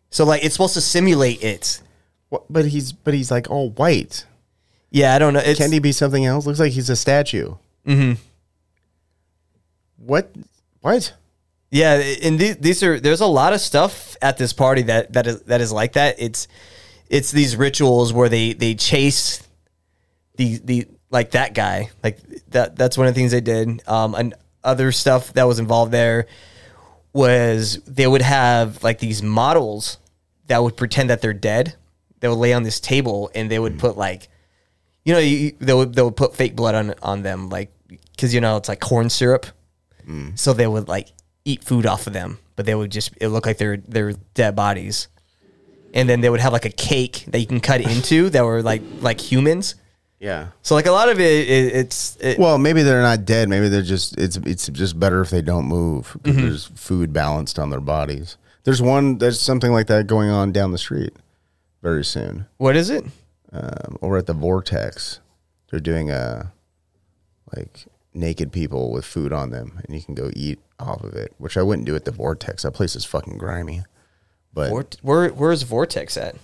So 0.09 0.25
like 0.25 0.43
it's 0.43 0.53
supposed 0.53 0.75
to 0.75 0.81
simulate 0.81 1.43
it. 1.43 1.81
what, 2.29 2.43
but 2.49 2.65
he's 2.65 2.91
but 2.91 3.13
he's 3.13 3.31
like 3.31 3.49
all 3.49 3.71
white. 3.71 4.25
Yeah, 4.91 5.15
I 5.15 5.19
don't 5.19 5.33
know. 5.33 5.39
It's, 5.39 5.59
Can 5.59 5.71
he 5.71 5.79
be 5.79 5.91
something 5.91 6.23
else? 6.25 6.45
Looks 6.45 6.59
like 6.59 6.71
he's 6.71 6.89
a 6.89 6.95
statue. 6.95 7.55
Mm-hmm. 7.87 8.21
What? 9.97 10.31
What? 10.81 11.13
Yeah, 11.71 11.95
and 11.95 12.37
these, 12.37 12.57
these 12.57 12.83
are 12.83 12.99
there's 12.99 13.21
a 13.21 13.25
lot 13.25 13.53
of 13.53 13.59
stuff 13.59 14.15
at 14.21 14.37
this 14.37 14.53
party 14.53 14.83
that 14.83 15.13
that 15.13 15.25
is 15.25 15.41
that 15.43 15.61
is 15.61 15.71
like 15.71 15.93
that. 15.93 16.15
It's 16.19 16.47
it's 17.09 17.31
these 17.31 17.55
rituals 17.55 18.13
where 18.13 18.29
they 18.29 18.53
they 18.53 18.75
chase 18.75 19.41
the 20.35 20.59
the 20.63 20.87
like 21.13 21.31
that 21.31 21.53
guy 21.53 21.89
like 22.03 22.19
that 22.49 22.75
that's 22.75 22.97
one 22.97 23.07
of 23.07 23.13
the 23.13 23.19
things 23.19 23.31
they 23.31 23.41
did. 23.41 23.87
Um, 23.87 24.15
and 24.15 24.33
other 24.63 24.91
stuff 24.91 25.31
that 25.33 25.43
was 25.45 25.59
involved 25.59 25.91
there 25.91 26.27
was 27.13 27.77
they 27.85 28.07
would 28.07 28.21
have 28.21 28.83
like 28.83 28.99
these 28.99 29.23
models 29.23 29.97
that 30.47 30.61
would 30.61 30.75
pretend 30.75 31.09
that 31.09 31.21
they're 31.21 31.33
dead. 31.33 31.75
They 32.19 32.27
would 32.27 32.35
lay 32.39 32.53
on 32.53 32.63
this 32.63 32.79
table 32.79 33.31
and 33.35 33.49
they 33.49 33.59
would 33.59 33.79
put 33.79 33.97
like 33.97 34.27
you 35.05 35.13
know 35.13 35.19
you, 35.19 35.53
they 35.59 35.73
would 35.73 35.93
they 35.93 36.01
would 36.01 36.17
put 36.17 36.35
fake 36.35 36.55
blood 36.55 36.75
on 36.75 36.93
on 37.01 37.21
them 37.23 37.49
like 37.49 37.71
because 37.87 38.33
you 38.33 38.41
know 38.41 38.57
it's 38.57 38.67
like 38.69 38.79
corn 38.81 39.09
syrup 39.09 39.45
so 40.35 40.51
they 40.53 40.67
would 40.67 40.87
like 40.87 41.09
eat 41.45 41.63
food 41.63 41.85
off 41.85 42.07
of 42.07 42.13
them, 42.13 42.39
but 42.55 42.65
they 42.65 42.75
would 42.75 42.91
just 42.91 43.11
it 43.21 43.29
looked 43.29 43.45
like 43.45 43.57
they're 43.57 43.77
they're 43.77 44.13
dead 44.33 44.55
bodies. 44.55 45.07
And 45.93 46.09
then 46.09 46.21
they 46.21 46.29
would 46.29 46.39
have 46.39 46.53
like 46.53 46.65
a 46.65 46.71
cake 46.71 47.23
that 47.27 47.39
you 47.39 47.45
can 47.45 47.59
cut 47.59 47.81
into 47.81 48.29
that 48.31 48.43
were 48.43 48.61
like 48.61 48.81
like 49.01 49.21
humans. 49.21 49.75
Yeah. 50.23 50.47
So 50.61 50.73
like 50.73 50.85
a 50.85 50.91
lot 50.91 51.09
of 51.09 51.19
it, 51.19 51.49
it 51.49 51.75
it's 51.75 52.17
it, 52.21 52.39
Well, 52.39 52.57
maybe 52.57 52.81
they're 52.81 53.01
not 53.01 53.25
dead. 53.25 53.49
Maybe 53.49 53.67
they're 53.67 53.81
just 53.81 54.17
it's 54.17 54.37
it's 54.37 54.67
just 54.69 54.97
better 54.97 55.19
if 55.19 55.29
they 55.29 55.41
don't 55.41 55.65
move 55.65 56.15
because 56.23 56.41
there's 56.41 56.65
food 56.75 57.11
balanced 57.11 57.59
on 57.59 57.71
their 57.71 57.81
bodies. 57.81 58.37
There's 58.63 58.81
one 58.81 59.17
there's 59.17 59.41
something 59.41 59.73
like 59.73 59.87
that 59.87 60.07
going 60.07 60.29
on 60.29 60.53
down 60.53 60.71
the 60.71 60.77
street 60.77 61.11
very 61.81 62.05
soon. 62.05 62.45
what 62.55 62.77
is 62.77 62.89
it? 62.89 63.03
Um, 63.51 63.97
over 64.01 64.15
at 64.15 64.25
the 64.25 64.33
Vortex, 64.33 65.19
they're 65.69 65.81
doing 65.81 66.09
a 66.09 66.53
like 67.53 67.85
naked 68.13 68.53
people 68.53 68.93
with 68.93 69.03
food 69.03 69.33
on 69.33 69.49
them, 69.49 69.81
and 69.83 69.93
you 69.93 70.01
can 70.01 70.15
go 70.15 70.31
eat 70.33 70.59
off 70.79 71.03
of 71.03 71.15
it. 71.15 71.33
Which 71.37 71.57
I 71.57 71.63
wouldn't 71.63 71.85
do 71.85 71.97
at 71.97 72.05
the 72.05 72.11
Vortex. 72.11 72.63
That 72.63 72.71
place 72.71 72.95
is 72.95 73.03
fucking 73.03 73.37
grimy. 73.37 73.83
But 74.53 74.69
Vort, 74.69 74.97
where 75.01 75.27
where's 75.29 75.63
Vortex 75.63 76.15
at? 76.15 76.37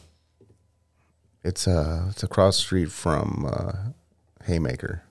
It's 1.43 1.67
uh 1.67 2.07
it's 2.09 2.23
across 2.23 2.57
street 2.57 2.91
from 2.91 3.47
uh, 3.49 3.71
Haymaker. 4.45 5.03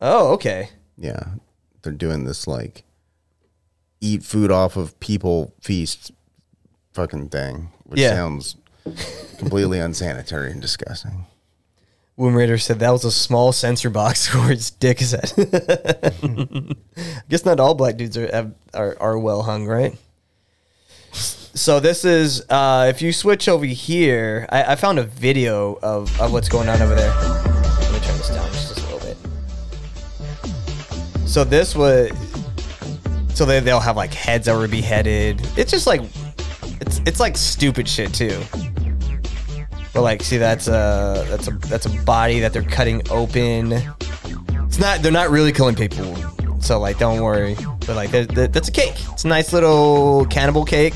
Oh, 0.00 0.32
okay. 0.32 0.70
Yeah, 0.96 1.22
they're 1.82 1.92
doing 1.92 2.24
this 2.24 2.46
like 2.46 2.84
eat 4.00 4.22
food 4.24 4.50
off 4.50 4.76
of 4.76 4.98
people 5.00 5.52
feast 5.60 6.10
fucking 6.94 7.28
thing, 7.28 7.70
which 7.84 8.00
Yeah. 8.00 8.10
sounds 8.14 8.56
completely 9.38 9.78
unsanitary 9.78 10.50
and 10.50 10.60
disgusting. 10.60 11.26
Womb 12.16 12.34
Raider 12.34 12.58
said 12.58 12.80
that 12.80 12.90
was 12.90 13.04
a 13.04 13.10
small 13.12 13.52
censor 13.52 13.88
box 13.90 14.34
where 14.34 14.48
his 14.50 14.70
dick 14.70 15.00
is 15.00 15.14
at. 15.14 15.32
I 15.38 17.22
guess 17.28 17.44
not 17.44 17.60
all 17.60 17.74
black 17.74 17.96
dudes 17.96 18.16
are 18.16 18.30
have- 18.34 18.54
are, 18.74 18.96
are 19.00 19.18
well 19.18 19.42
hung, 19.42 19.66
right? 19.66 19.96
So 21.54 21.80
this 21.80 22.04
is 22.04 22.44
uh, 22.48 22.86
if 22.88 23.02
you 23.02 23.12
switch 23.12 23.48
over 23.48 23.66
here, 23.66 24.46
I, 24.50 24.72
I 24.72 24.74
found 24.76 24.98
a 24.98 25.02
video 25.02 25.78
of, 25.82 26.20
of 26.20 26.32
what's 26.32 26.48
going 26.48 26.68
on 26.68 26.80
over 26.80 26.94
there. 26.94 27.12
Let 27.12 27.92
me 27.92 27.98
turn 28.00 28.16
this 28.18 28.28
down 28.28 28.50
just 28.52 28.78
a 28.78 28.82
little 28.82 29.00
bit. 29.00 29.16
So 31.28 31.44
this 31.44 31.74
was 31.74 32.10
so 33.34 33.44
they 33.44 33.60
they'll 33.60 33.80
have 33.80 33.96
like 33.96 34.14
heads 34.14 34.46
that 34.46 34.56
were 34.56 34.68
beheaded. 34.68 35.40
It's 35.56 35.70
just 35.70 35.86
like 35.86 36.02
it's 36.80 37.00
it's 37.04 37.20
like 37.20 37.36
stupid 37.36 37.88
shit 37.88 38.14
too. 38.14 38.40
But 39.92 40.02
like, 40.02 40.22
see, 40.22 40.38
that's 40.38 40.68
a 40.68 41.26
that's 41.28 41.48
a 41.48 41.52
that's 41.68 41.86
a 41.86 41.90
body 42.04 42.40
that 42.40 42.52
they're 42.52 42.62
cutting 42.62 43.02
open. 43.10 43.72
It's 43.72 44.78
not. 44.78 45.02
They're 45.02 45.10
not 45.10 45.30
really 45.30 45.52
killing 45.52 45.74
people. 45.74 46.14
So 46.60 46.78
like, 46.78 46.98
don't 46.98 47.20
worry. 47.20 47.56
But 47.86 47.96
like, 47.96 48.10
that's 48.10 48.68
a 48.68 48.72
cake. 48.72 48.94
It's 49.12 49.24
a 49.24 49.28
nice 49.28 49.52
little 49.52 50.26
cannibal 50.26 50.64
cake. 50.64 50.94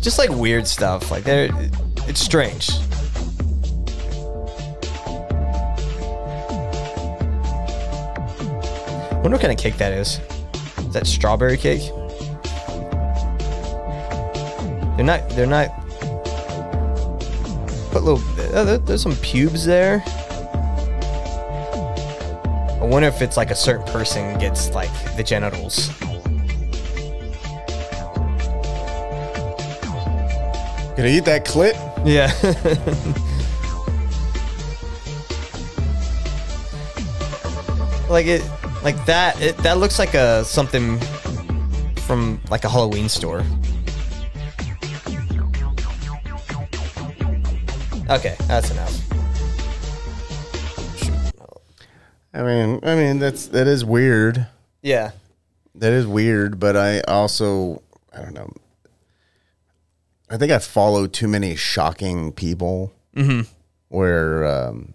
Just 0.00 0.18
like 0.18 0.30
weird 0.30 0.66
stuff. 0.66 1.10
Like 1.10 1.24
there, 1.24 1.50
it's 2.06 2.20
strange. 2.20 2.70
Wonder 9.22 9.30
what 9.36 9.40
kind 9.40 9.52
of 9.52 9.58
cake 9.58 9.76
that 9.78 9.92
is. 9.92 10.20
Is 10.78 10.92
that 10.92 11.06
strawberry 11.06 11.56
cake? 11.56 11.82
They're 14.96 15.04
not. 15.04 15.28
They're 15.30 15.46
not. 15.46 15.68
Put 17.90 18.04
little. 18.04 18.22
Uh, 18.54 18.64
there- 18.64 18.78
there's 18.78 19.02
some 19.02 19.16
pubes 19.16 19.64
there. 19.64 20.02
I 22.80 22.84
wonder 22.90 23.08
if 23.08 23.20
it's 23.20 23.36
like 23.36 23.50
a 23.50 23.56
certain 23.56 23.84
person 23.86 24.38
gets 24.38 24.70
like 24.70 24.90
the 25.16 25.22
genitals. 25.22 25.90
Gonna 30.98 31.10
eat 31.10 31.24
that 31.26 31.46
clit? 31.46 31.74
Yeah. 32.04 32.26
like 38.10 38.26
it, 38.26 38.42
like 38.82 39.06
that. 39.06 39.40
It, 39.40 39.56
that 39.58 39.78
looks 39.78 40.00
like 40.00 40.14
a 40.14 40.44
something 40.44 40.98
from 41.98 42.40
like 42.50 42.64
a 42.64 42.68
Halloween 42.68 43.08
store. 43.08 43.44
Okay, 48.10 48.34
that's 48.48 48.72
enough. 48.72 49.00
I 52.34 52.42
mean, 52.42 52.80
I 52.82 52.96
mean 52.96 53.20
that's 53.20 53.46
that 53.46 53.68
is 53.68 53.84
weird. 53.84 54.48
Yeah. 54.82 55.12
That 55.76 55.92
is 55.92 56.08
weird, 56.08 56.58
but 56.58 56.76
I 56.76 57.02
also 57.02 57.82
I 58.12 58.22
don't 58.22 58.34
know. 58.34 58.52
I 60.30 60.36
think 60.36 60.52
I 60.52 60.58
follow 60.58 61.06
too 61.06 61.28
many 61.28 61.56
shocking 61.56 62.32
people 62.32 62.92
where 63.88 64.46
um 64.46 64.94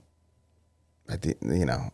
at 1.10 1.22
the 1.22 1.36
you 1.42 1.66
know 1.66 1.92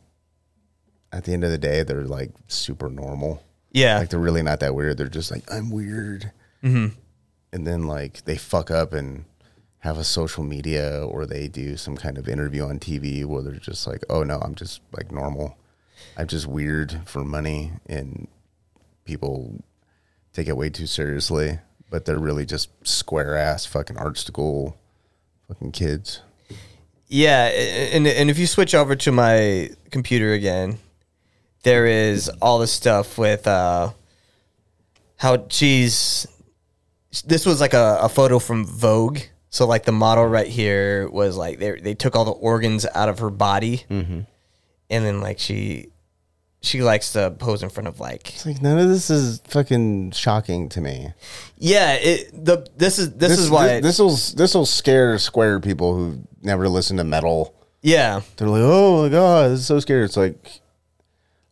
at 1.11 1.23
the 1.23 1.33
end 1.33 1.43
of 1.43 1.51
the 1.51 1.57
day 1.57 1.83
they're 1.83 2.03
like 2.03 2.31
super 2.47 2.89
normal. 2.89 3.43
Yeah. 3.71 3.99
Like 3.99 4.09
they're 4.09 4.19
really 4.19 4.43
not 4.43 4.59
that 4.59 4.75
weird. 4.75 4.97
They're 4.97 5.07
just 5.07 5.31
like 5.31 5.43
I'm 5.51 5.69
weird. 5.69 6.31
Mm-hmm. 6.63 6.95
And 7.51 7.67
then 7.67 7.87
like 7.87 8.25
they 8.25 8.37
fuck 8.37 8.69
up 8.69 8.93
and 8.93 9.25
have 9.79 9.97
a 9.97 10.03
social 10.03 10.43
media 10.43 11.03
or 11.05 11.25
they 11.25 11.47
do 11.47 11.77
some 11.77 11.95
kind 11.95 12.17
of 12.17 12.27
interview 12.27 12.63
on 12.65 12.79
TV 12.79 13.25
where 13.25 13.41
they're 13.41 13.53
just 13.53 13.87
like, 13.87 14.03
"Oh 14.09 14.23
no, 14.23 14.39
I'm 14.39 14.55
just 14.55 14.81
like 14.91 15.11
normal. 15.11 15.57
I'm 16.17 16.27
just 16.27 16.47
weird 16.47 17.01
for 17.05 17.23
money," 17.23 17.71
and 17.87 18.27
people 19.05 19.63
take 20.33 20.47
it 20.47 20.57
way 20.57 20.69
too 20.69 20.85
seriously. 20.85 21.59
But 21.89 22.05
they're 22.05 22.19
really 22.19 22.45
just 22.45 22.69
square 22.87 23.35
ass 23.35 23.65
fucking 23.65 23.97
art 23.97 24.17
school 24.17 24.77
fucking 25.47 25.71
kids. 25.71 26.21
Yeah, 27.07 27.45
and 27.47 28.05
and 28.05 28.29
if 28.29 28.37
you 28.37 28.45
switch 28.45 28.75
over 28.75 28.95
to 28.95 29.11
my 29.11 29.71
computer 29.89 30.33
again, 30.33 30.77
there 31.63 31.87
is 31.87 32.29
all 32.41 32.59
the 32.59 32.67
stuff 32.67 33.17
with 33.17 33.47
uh, 33.47 33.91
how 35.17 35.45
she's. 35.49 36.27
This 37.25 37.47
was 37.47 37.59
like 37.59 37.73
a, 37.73 37.97
a 38.01 38.09
photo 38.09 38.37
from 38.37 38.65
Vogue. 38.65 39.19
So 39.49 39.65
like 39.65 39.85
the 39.85 39.91
model 39.91 40.27
right 40.27 40.45
here 40.47 41.09
was 41.09 41.35
like 41.35 41.57
they 41.57 41.79
they 41.79 41.95
took 41.95 42.15
all 42.15 42.25
the 42.25 42.31
organs 42.31 42.85
out 42.93 43.09
of 43.09 43.17
her 43.17 43.31
body, 43.31 43.83
and 44.91 45.05
then 45.05 45.19
like 45.21 45.39
she 45.39 45.89
she 46.61 46.81
likes 46.83 47.13
to 47.13 47.31
pose 47.31 47.63
in 47.63 47.69
front 47.69 47.87
of 47.87 47.99
like 47.99 48.29
It's 48.33 48.45
like 48.45 48.61
none 48.61 48.77
of 48.79 48.89
this 48.89 49.09
is 49.09 49.41
fucking 49.47 50.11
shocking 50.11 50.67
to 50.69 50.81
me. 50.81 51.13
yeah 51.57 51.93
it 51.93 52.31
the 52.33 52.67
this 52.75 52.99
is 52.99 53.13
this, 53.13 53.39
is 53.39 53.49
why 53.49 53.79
this 53.81 53.99
will 53.99 54.15
this 54.35 54.53
will 54.53 54.65
scare 54.65 55.17
square 55.19 55.59
people 55.59 55.95
who 55.95 56.19
never 56.41 56.67
listen 56.67 56.97
to 56.97 57.03
metal. 57.03 57.53
yeah 57.81 58.21
They're 58.37 58.47
like, 58.49 58.61
"Oh 58.63 59.03
my 59.03 59.09
god, 59.09 59.51
this 59.51 59.59
is 59.61 59.65
so 59.67 59.79
scary." 59.79 60.03
It's 60.05 60.17
like, 60.17 60.61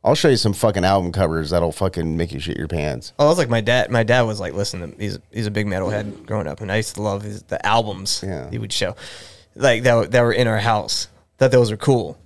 I'll 0.04 0.16
show 0.16 0.30
you 0.30 0.38
some 0.38 0.54
fucking 0.54 0.86
album 0.86 1.12
covers 1.12 1.50
that'll 1.50 1.72
fucking 1.74 2.16
make 2.16 2.32
you 2.32 2.40
shit 2.40 2.58
your 2.58 2.68
pants. 2.70 3.12
Oh, 3.20 3.30
it's 3.30 3.38
like 3.38 3.50
my 3.50 3.60
dad. 3.62 3.92
My 3.92 4.04
dad 4.04 4.22
was 4.22 4.40
like, 4.40 4.54
listen, 4.54 4.80
to, 4.92 4.98
he's 5.02 5.20
he's 5.32 5.48
a 5.48 5.52
big 5.52 5.68
metalhead 5.68 6.26
growing 6.26 6.48
up, 6.48 6.62
and 6.62 6.72
I 6.72 6.78
used 6.78 6.96
to 6.96 7.02
love 7.02 7.24
his, 7.24 7.44
the 7.44 7.64
albums 7.66 8.24
Yeah. 8.26 8.50
he 8.50 8.58
would 8.58 8.72
show, 8.72 8.96
like 9.56 9.84
that 9.84 9.96
were- 9.96 10.08
that 10.08 10.22
were 10.22 10.32
in 10.34 10.48
our 10.48 10.60
house. 10.60 11.08
Thought 11.38 11.52
those 11.52 11.72
were 11.72 11.78
cool, 11.78 12.18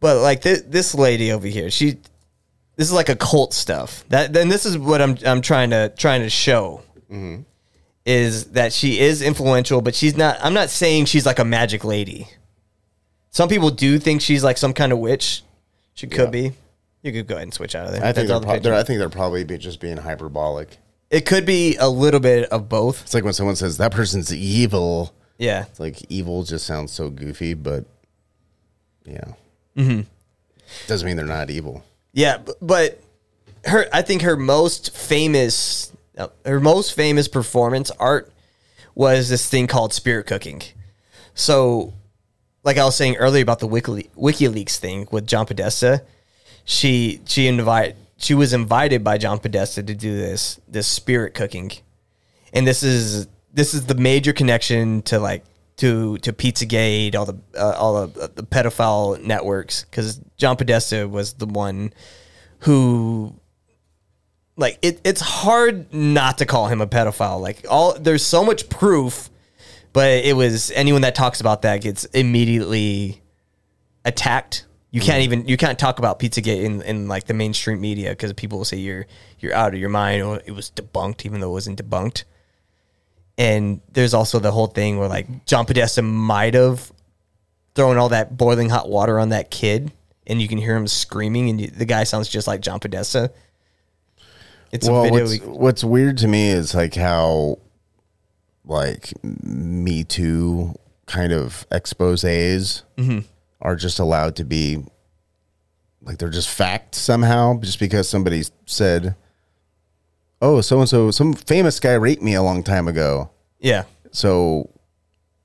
but 0.00 0.20
like 0.22 0.42
this 0.42 0.62
this 0.62 0.94
lady 0.94 1.30
over 1.32 1.46
here, 1.46 1.70
she 1.70 1.98
this 2.76 2.88
is 2.88 2.92
like 2.92 3.08
a 3.08 3.16
cult 3.16 3.52
stuff. 3.52 4.04
That 4.08 4.32
then 4.32 4.48
this 4.48 4.66
is 4.66 4.76
what 4.78 5.00
I'm 5.00 5.16
I'm 5.24 5.42
trying 5.42 5.70
to 5.70 5.92
trying 5.96 6.22
to 6.22 6.30
show 6.30 6.82
mm-hmm. 7.10 7.42
is 8.06 8.46
that 8.52 8.72
she 8.72 8.98
is 8.98 9.22
influential, 9.22 9.82
but 9.82 9.94
she's 9.94 10.16
not. 10.16 10.38
I'm 10.42 10.54
not 10.54 10.70
saying 10.70 11.04
she's 11.04 11.26
like 11.26 11.38
a 11.38 11.44
magic 11.44 11.84
lady. 11.84 12.28
Some 13.30 13.48
people 13.48 13.70
do 13.70 13.98
think 13.98 14.22
she's 14.22 14.42
like 14.42 14.56
some 14.56 14.72
kind 14.72 14.92
of 14.92 14.98
witch. 14.98 15.42
She 15.94 16.06
could 16.06 16.30
be. 16.30 16.52
You 17.02 17.12
could 17.12 17.26
go 17.26 17.34
ahead 17.34 17.44
and 17.44 17.54
switch 17.54 17.74
out 17.74 17.86
of 17.86 17.92
there. 17.92 18.04
I 18.04 18.12
think 18.12 18.28
they're, 18.28 18.40
the 18.40 18.46
pro- 18.46 18.58
they're 18.58 18.74
I 18.74 18.82
think 18.82 18.98
they're 18.98 19.08
probably 19.08 19.44
be 19.44 19.58
just 19.58 19.80
being 19.80 19.96
hyperbolic. 19.96 20.76
It 21.10 21.26
could 21.26 21.44
be 21.44 21.76
a 21.76 21.88
little 21.88 22.20
bit 22.20 22.48
of 22.50 22.68
both. 22.68 23.02
It's 23.02 23.14
like 23.14 23.24
when 23.24 23.32
someone 23.32 23.56
says 23.56 23.78
that 23.78 23.92
person's 23.92 24.32
evil. 24.32 25.14
Yeah. 25.38 25.64
It's 25.64 25.80
like 25.80 26.02
evil 26.10 26.44
just 26.44 26.66
sounds 26.66 26.92
so 26.92 27.10
goofy, 27.10 27.54
but 27.54 27.84
yeah, 29.04 29.32
mm-hmm. 29.76 30.00
doesn't 30.86 31.06
mean 31.06 31.16
they're 31.16 31.26
not 31.26 31.50
evil. 31.50 31.84
Yeah, 32.12 32.38
but 32.60 33.00
her 33.64 33.86
I 33.92 34.02
think 34.02 34.22
her 34.22 34.36
most 34.36 34.96
famous 34.96 35.92
uh, 36.16 36.28
her 36.44 36.60
most 36.60 36.94
famous 36.94 37.28
performance 37.28 37.90
art 37.92 38.32
was 38.94 39.28
this 39.28 39.48
thing 39.48 39.66
called 39.66 39.92
spirit 39.92 40.26
cooking. 40.26 40.62
So 41.34 41.94
like 42.62 42.76
I 42.76 42.84
was 42.84 42.96
saying 42.96 43.16
earlier 43.16 43.42
about 43.42 43.60
the 43.60 43.66
Wiki, 43.66 44.10
WikiLeaks 44.16 44.76
thing 44.76 45.08
with 45.10 45.26
John 45.26 45.46
Podesta, 45.46 46.02
she 46.64 47.20
she 47.26 47.46
invite 47.46 47.96
she 48.16 48.34
was 48.34 48.52
invited 48.52 49.02
by 49.02 49.18
John 49.18 49.38
Podesta 49.38 49.82
to 49.82 49.94
do 49.94 50.16
this 50.16 50.60
this 50.68 50.86
spirit 50.86 51.34
cooking. 51.34 51.72
And 52.52 52.66
this 52.66 52.82
is 52.82 53.28
this 53.52 53.74
is 53.74 53.86
the 53.86 53.94
major 53.94 54.32
connection 54.32 55.02
to 55.02 55.18
like 55.18 55.44
to 55.80 56.18
to 56.18 56.32
Pizzagate, 56.32 57.14
all 57.14 57.26
the 57.26 57.38
uh, 57.56 57.74
all 57.78 58.06
the, 58.06 58.30
the 58.34 58.42
pedophile 58.42 59.22
networks 59.22 59.84
cuz 59.90 60.20
John 60.36 60.56
Podesta 60.56 61.08
was 61.08 61.34
the 61.34 61.46
one 61.46 61.92
who 62.60 63.34
like 64.56 64.78
it, 64.82 65.00
it's 65.04 65.22
hard 65.22 65.92
not 65.92 66.38
to 66.38 66.46
call 66.46 66.68
him 66.68 66.80
a 66.80 66.86
pedophile. 66.86 67.40
Like 67.40 67.64
all 67.68 67.98
there's 67.98 68.24
so 68.24 68.44
much 68.44 68.68
proof, 68.68 69.30
but 69.92 70.24
it 70.24 70.36
was 70.36 70.70
anyone 70.72 71.00
that 71.02 71.14
talks 71.14 71.40
about 71.40 71.62
that 71.62 71.80
gets 71.80 72.04
immediately 72.06 73.22
attacked. 74.04 74.66
You 74.90 75.00
can't 75.00 75.22
even 75.22 75.46
you 75.46 75.56
can't 75.56 75.78
talk 75.78 75.98
about 75.98 76.18
Pizzagate 76.18 76.64
in, 76.64 76.82
in 76.82 77.08
like 77.08 77.24
the 77.24 77.34
mainstream 77.34 77.80
media 77.80 78.10
because 78.10 78.32
people 78.34 78.58
will 78.58 78.64
say 78.64 78.76
you're 78.76 79.06
you're 79.38 79.54
out 79.54 79.72
of 79.72 79.80
your 79.80 79.88
mind 79.88 80.22
or 80.22 80.42
it 80.44 80.50
was 80.50 80.70
debunked 80.70 81.24
even 81.24 81.40
though 81.40 81.50
it 81.50 81.52
wasn't 81.52 81.82
debunked. 81.82 82.24
And 83.40 83.80
there's 83.90 84.12
also 84.12 84.38
the 84.38 84.52
whole 84.52 84.66
thing 84.66 84.98
where 84.98 85.08
like 85.08 85.46
John 85.46 85.64
Podesta 85.64 86.02
might 86.02 86.52
have 86.52 86.92
thrown 87.74 87.96
all 87.96 88.10
that 88.10 88.36
boiling 88.36 88.68
hot 88.68 88.90
water 88.90 89.18
on 89.18 89.30
that 89.30 89.50
kid, 89.50 89.92
and 90.26 90.42
you 90.42 90.46
can 90.46 90.58
hear 90.58 90.76
him 90.76 90.86
screaming, 90.86 91.48
and 91.48 91.58
you, 91.58 91.68
the 91.68 91.86
guy 91.86 92.04
sounds 92.04 92.28
just 92.28 92.46
like 92.46 92.60
John 92.60 92.80
Podesta. 92.80 93.32
It's 94.72 94.86
well, 94.86 95.00
a 95.00 95.04
video. 95.04 95.24
what's, 95.24 95.40
what's 95.40 95.84
weird 95.84 96.18
to 96.18 96.28
me 96.28 96.50
is 96.50 96.74
like 96.74 96.94
how 96.94 97.58
like 98.66 99.14
Me 99.24 100.04
Too 100.04 100.74
kind 101.06 101.32
of 101.32 101.66
exposes 101.70 102.82
Mm-hmm. 102.98 103.20
are 103.62 103.74
just 103.74 103.98
allowed 103.98 104.36
to 104.36 104.44
be 104.44 104.84
like 106.02 106.18
they're 106.18 106.28
just 106.28 106.50
fact 106.50 106.94
somehow 106.94 107.58
just 107.60 107.80
because 107.80 108.06
somebody 108.06 108.42
said, 108.66 109.14
"Oh, 110.40 110.60
so 110.60 110.80
and 110.80 110.88
so, 110.88 111.10
some 111.10 111.32
famous 111.34 111.80
guy 111.80 111.94
raped 111.94 112.22
me 112.22 112.34
a 112.34 112.42
long 112.42 112.62
time 112.62 112.88
ago." 112.88 113.30
yeah, 113.58 113.84
So 114.10 114.70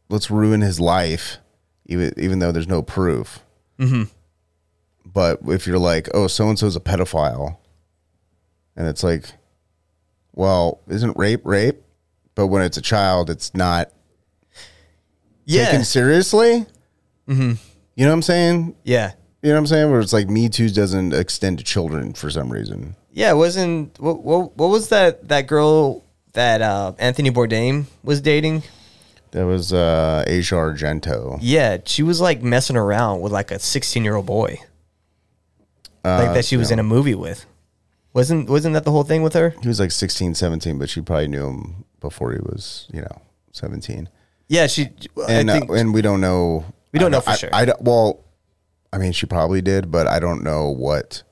let's 0.09 0.31
ruin 0.31 0.61
his 0.61 0.79
life, 0.79 1.37
even 1.85 2.13
even 2.17 2.39
though 2.39 2.51
there's 2.51 2.67
no 2.67 2.81
proof. 2.81 3.39
Mm-hmm. 3.79 4.03
But 5.05 5.39
if 5.47 5.67
you're 5.67 5.79
like, 5.79 6.09
oh, 6.13 6.27
so 6.27 6.49
and 6.49 6.57
so's 6.59 6.75
a 6.75 6.79
pedophile, 6.79 7.57
and 8.75 8.87
it's 8.87 9.03
like, 9.03 9.31
well, 10.33 10.81
isn't 10.89 11.17
rape 11.17 11.41
rape? 11.45 11.81
But 12.35 12.47
when 12.47 12.63
it's 12.63 12.77
a 12.77 12.81
child, 12.81 13.29
it's 13.29 13.53
not 13.55 13.91
yeah, 15.45 15.65
taken 15.65 15.85
seriously. 15.85 16.65
Mm-hmm. 17.27 17.53
You 17.95 18.05
know 18.05 18.09
what 18.09 18.13
I'm 18.15 18.21
saying? 18.21 18.75
yeah, 18.83 19.13
You 19.41 19.49
know 19.49 19.55
what 19.55 19.59
I'm 19.59 19.67
saying? 19.67 19.91
Where 19.91 19.99
it's 20.01 20.11
like 20.13 20.27
Me 20.29 20.49
Too 20.49 20.69
doesn't 20.69 21.13
extend 21.13 21.59
to 21.59 21.63
children 21.63 22.13
for 22.13 22.29
some 22.29 22.51
reason. 22.51 22.95
Yeah. 23.15 23.33
Wasn't 23.33 23.97
what, 23.99 24.21
what? 24.23 24.55
What 24.55 24.67
was 24.67 24.89
that? 24.89 25.27
That 25.29 25.47
girl 25.47 26.03
that 26.33 26.61
uh, 26.61 26.93
Anthony 26.99 27.31
Bourdain 27.31 27.85
was 28.03 28.21
dating? 28.21 28.61
That 29.31 29.45
was 29.45 29.73
uh, 29.73 30.23
Asia 30.27 30.55
Argento. 30.55 31.39
Yeah, 31.41 31.77
she 31.85 32.03
was 32.03 32.21
like 32.21 32.41
messing 32.43 32.77
around 32.77 33.21
with 33.21 33.31
like 33.33 33.51
a 33.51 33.59
16 33.59 34.03
year 34.03 34.15
old 34.15 34.25
boy, 34.27 34.59
like 36.03 36.33
that 36.35 36.45
she 36.45 36.55
was 36.57 36.71
in 36.71 36.79
a 36.79 36.83
movie 36.83 37.15
with. 37.15 37.45
Wasn't 38.13 38.47
wasn't 38.49 38.73
that 38.75 38.85
the 38.85 38.91
whole 38.91 39.03
thing 39.03 39.23
with 39.23 39.33
her? 39.33 39.53
He 39.61 39.67
was 39.67 39.79
like 39.79 39.91
16, 39.91 40.35
17, 40.35 40.77
but 40.79 40.89
she 40.89 41.01
probably 41.01 41.27
knew 41.27 41.47
him 41.47 41.83
before 41.99 42.31
he 42.31 42.39
was, 42.39 42.87
you 42.93 43.01
know, 43.01 43.21
17. 43.51 44.07
Yeah, 44.47 44.67
she. 44.67 44.87
and 45.27 45.51
I 45.51 45.59
think 45.59 45.69
uh, 45.69 45.73
and 45.73 45.93
we 45.93 46.01
don't 46.01 46.21
know. 46.21 46.63
We 46.93 46.99
don't 46.99 47.13
I 47.13 47.17
know 47.17 47.21
for 47.21 47.31
I- 47.31 47.35
sure. 47.35 47.49
I, 47.51 47.65
don't- 47.65 47.81
well, 47.81 48.23
I 48.93 48.99
mean, 48.99 49.11
she 49.11 49.25
probably 49.25 49.61
did, 49.61 49.91
but 49.91 50.07
I 50.07 50.19
don't 50.19 50.43
know 50.43 50.69
what 50.69 51.23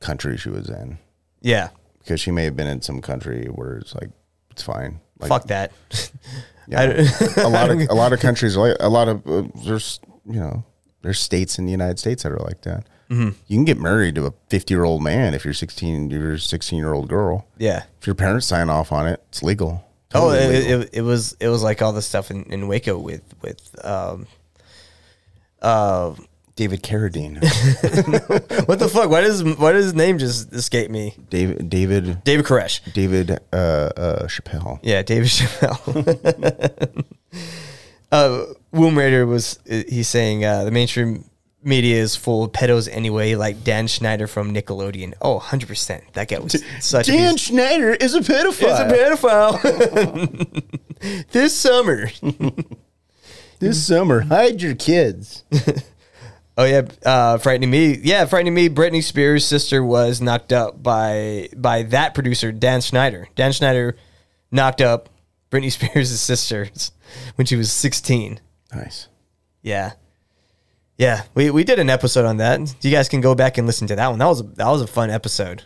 country 0.00 0.36
she 0.36 0.48
was 0.48 0.68
in 0.68 0.98
yeah. 1.40 1.68
because 1.98 2.20
she 2.20 2.30
may 2.30 2.44
have 2.44 2.56
been 2.56 2.66
in 2.66 2.82
some 2.82 3.00
country 3.00 3.46
where 3.46 3.76
it's 3.76 3.94
like 3.94 4.10
it's 4.50 4.62
fine. 4.62 5.00
Like, 5.18 5.28
Fuck 5.28 5.46
that. 5.48 5.72
yeah. 6.68 7.02
a 7.36 7.48
lot 7.48 7.70
of 7.70 7.80
a 7.80 7.94
lot 7.94 8.12
of 8.12 8.20
countries 8.26 8.56
are 8.56 8.68
like 8.68 8.76
a 8.80 8.88
lot 8.88 9.08
of 9.08 9.26
uh, 9.26 9.44
there's 9.64 10.00
you 10.26 10.40
know 10.40 10.64
there's 11.02 11.18
states 11.18 11.58
in 11.58 11.66
the 11.66 11.72
United 11.72 11.98
States 11.98 12.22
that 12.22 12.32
are 12.32 12.38
like 12.38 12.62
that. 12.62 12.86
Mm-hmm. 13.10 13.30
You 13.46 13.56
can 13.56 13.64
get 13.64 13.78
married 13.78 14.16
to 14.16 14.26
a 14.26 14.34
50 14.48 14.74
year 14.74 14.84
old 14.84 15.02
man 15.02 15.32
if 15.32 15.44
you're 15.44 15.54
16. 15.54 16.10
You're 16.10 16.34
a 16.34 16.38
16 16.38 16.78
year 16.78 16.92
old 16.92 17.08
girl. 17.08 17.46
yeah. 17.56 17.84
If 18.00 18.06
your 18.06 18.14
parents 18.14 18.46
sign 18.46 18.68
off 18.68 18.92
on 18.92 19.06
it, 19.06 19.22
it's 19.28 19.42
legal. 19.42 19.84
Oh, 20.14 20.30
it, 20.30 20.48
legal. 20.48 20.82
it, 20.82 20.90
it 20.92 21.02
was 21.02 21.36
it 21.40 21.48
was 21.48 21.62
like 21.62 21.82
all 21.82 21.92
the 21.92 22.02
stuff 22.02 22.30
in, 22.30 22.44
in 22.44 22.68
Waco 22.68 22.98
with 22.98 23.22
with 23.42 23.84
um 23.84 24.26
uh 25.62 26.14
David 26.58 26.82
Carradine, 26.82 27.36
what 28.66 28.80
the 28.80 28.88
fuck? 28.88 29.08
Why 29.10 29.20
does 29.20 29.44
why 29.44 29.70
does 29.70 29.84
his 29.84 29.94
name 29.94 30.18
just 30.18 30.52
escape 30.52 30.90
me? 30.90 31.14
David 31.30 31.70
David 31.70 32.24
David 32.24 32.46
Koresh. 32.46 32.80
David 32.92 33.30
uh, 33.52 33.56
uh, 33.56 34.26
Chappelle. 34.26 34.80
Yeah, 34.82 35.02
David 35.02 35.28
Chappelle. 35.38 37.04
uh, 38.10 38.44
Womb 38.72 38.98
Raider 38.98 39.24
was 39.24 39.60
he's 39.66 40.08
saying 40.08 40.44
uh, 40.44 40.64
the 40.64 40.72
mainstream 40.72 41.30
media 41.62 41.94
is 42.02 42.16
full 42.16 42.42
of 42.42 42.50
pedos 42.50 42.88
anyway, 42.90 43.36
like 43.36 43.62
Dan 43.62 43.86
Schneider 43.86 44.26
from 44.26 44.52
Nickelodeon. 44.52 45.14
Oh, 45.22 45.34
100 45.34 45.68
percent. 45.68 46.02
That 46.14 46.26
guy 46.26 46.40
was 46.40 46.60
such 46.80 47.08
a 47.08 47.12
Dan 47.12 47.34
piece- 47.34 47.42
Schneider 47.42 47.90
is 47.90 48.16
a 48.16 48.20
pedophile. 48.20 48.50
He's 48.50 48.80
a 48.80 49.16
pedophile. 49.16 50.72
this 51.30 51.56
summer. 51.56 52.10
this 53.60 53.86
summer, 53.86 54.22
hide 54.22 54.60
your 54.60 54.74
kids. 54.74 55.44
Oh 56.58 56.64
yeah, 56.64 56.82
uh, 57.06 57.38
frightening 57.38 57.70
me. 57.70 57.96
Yeah, 58.02 58.24
frightening 58.24 58.52
me. 58.52 58.68
Britney 58.68 59.02
Spears' 59.02 59.46
sister 59.46 59.82
was 59.82 60.20
knocked 60.20 60.52
up 60.52 60.82
by 60.82 61.50
by 61.56 61.84
that 61.84 62.14
producer 62.14 62.50
Dan 62.50 62.80
Schneider. 62.80 63.28
Dan 63.36 63.52
Schneider 63.52 63.96
knocked 64.50 64.80
up 64.80 65.08
Britney 65.52 65.70
Spears' 65.90 66.18
sister 66.20 66.68
when 67.36 67.46
she 67.46 67.54
was 67.54 67.70
16. 67.70 68.40
Nice. 68.74 69.06
Yeah. 69.62 69.92
Yeah, 70.96 71.22
we, 71.32 71.50
we 71.50 71.62
did 71.62 71.78
an 71.78 71.90
episode 71.90 72.24
on 72.24 72.38
that. 72.38 72.74
You 72.82 72.90
guys 72.90 73.08
can 73.08 73.20
go 73.20 73.36
back 73.36 73.56
and 73.56 73.68
listen 73.68 73.86
to 73.86 73.94
that 73.94 74.08
one. 74.08 74.18
That 74.18 74.26
was 74.26 74.40
a, 74.40 74.44
that 74.44 74.66
was 74.66 74.82
a 74.82 74.88
fun 74.88 75.10
episode. 75.10 75.62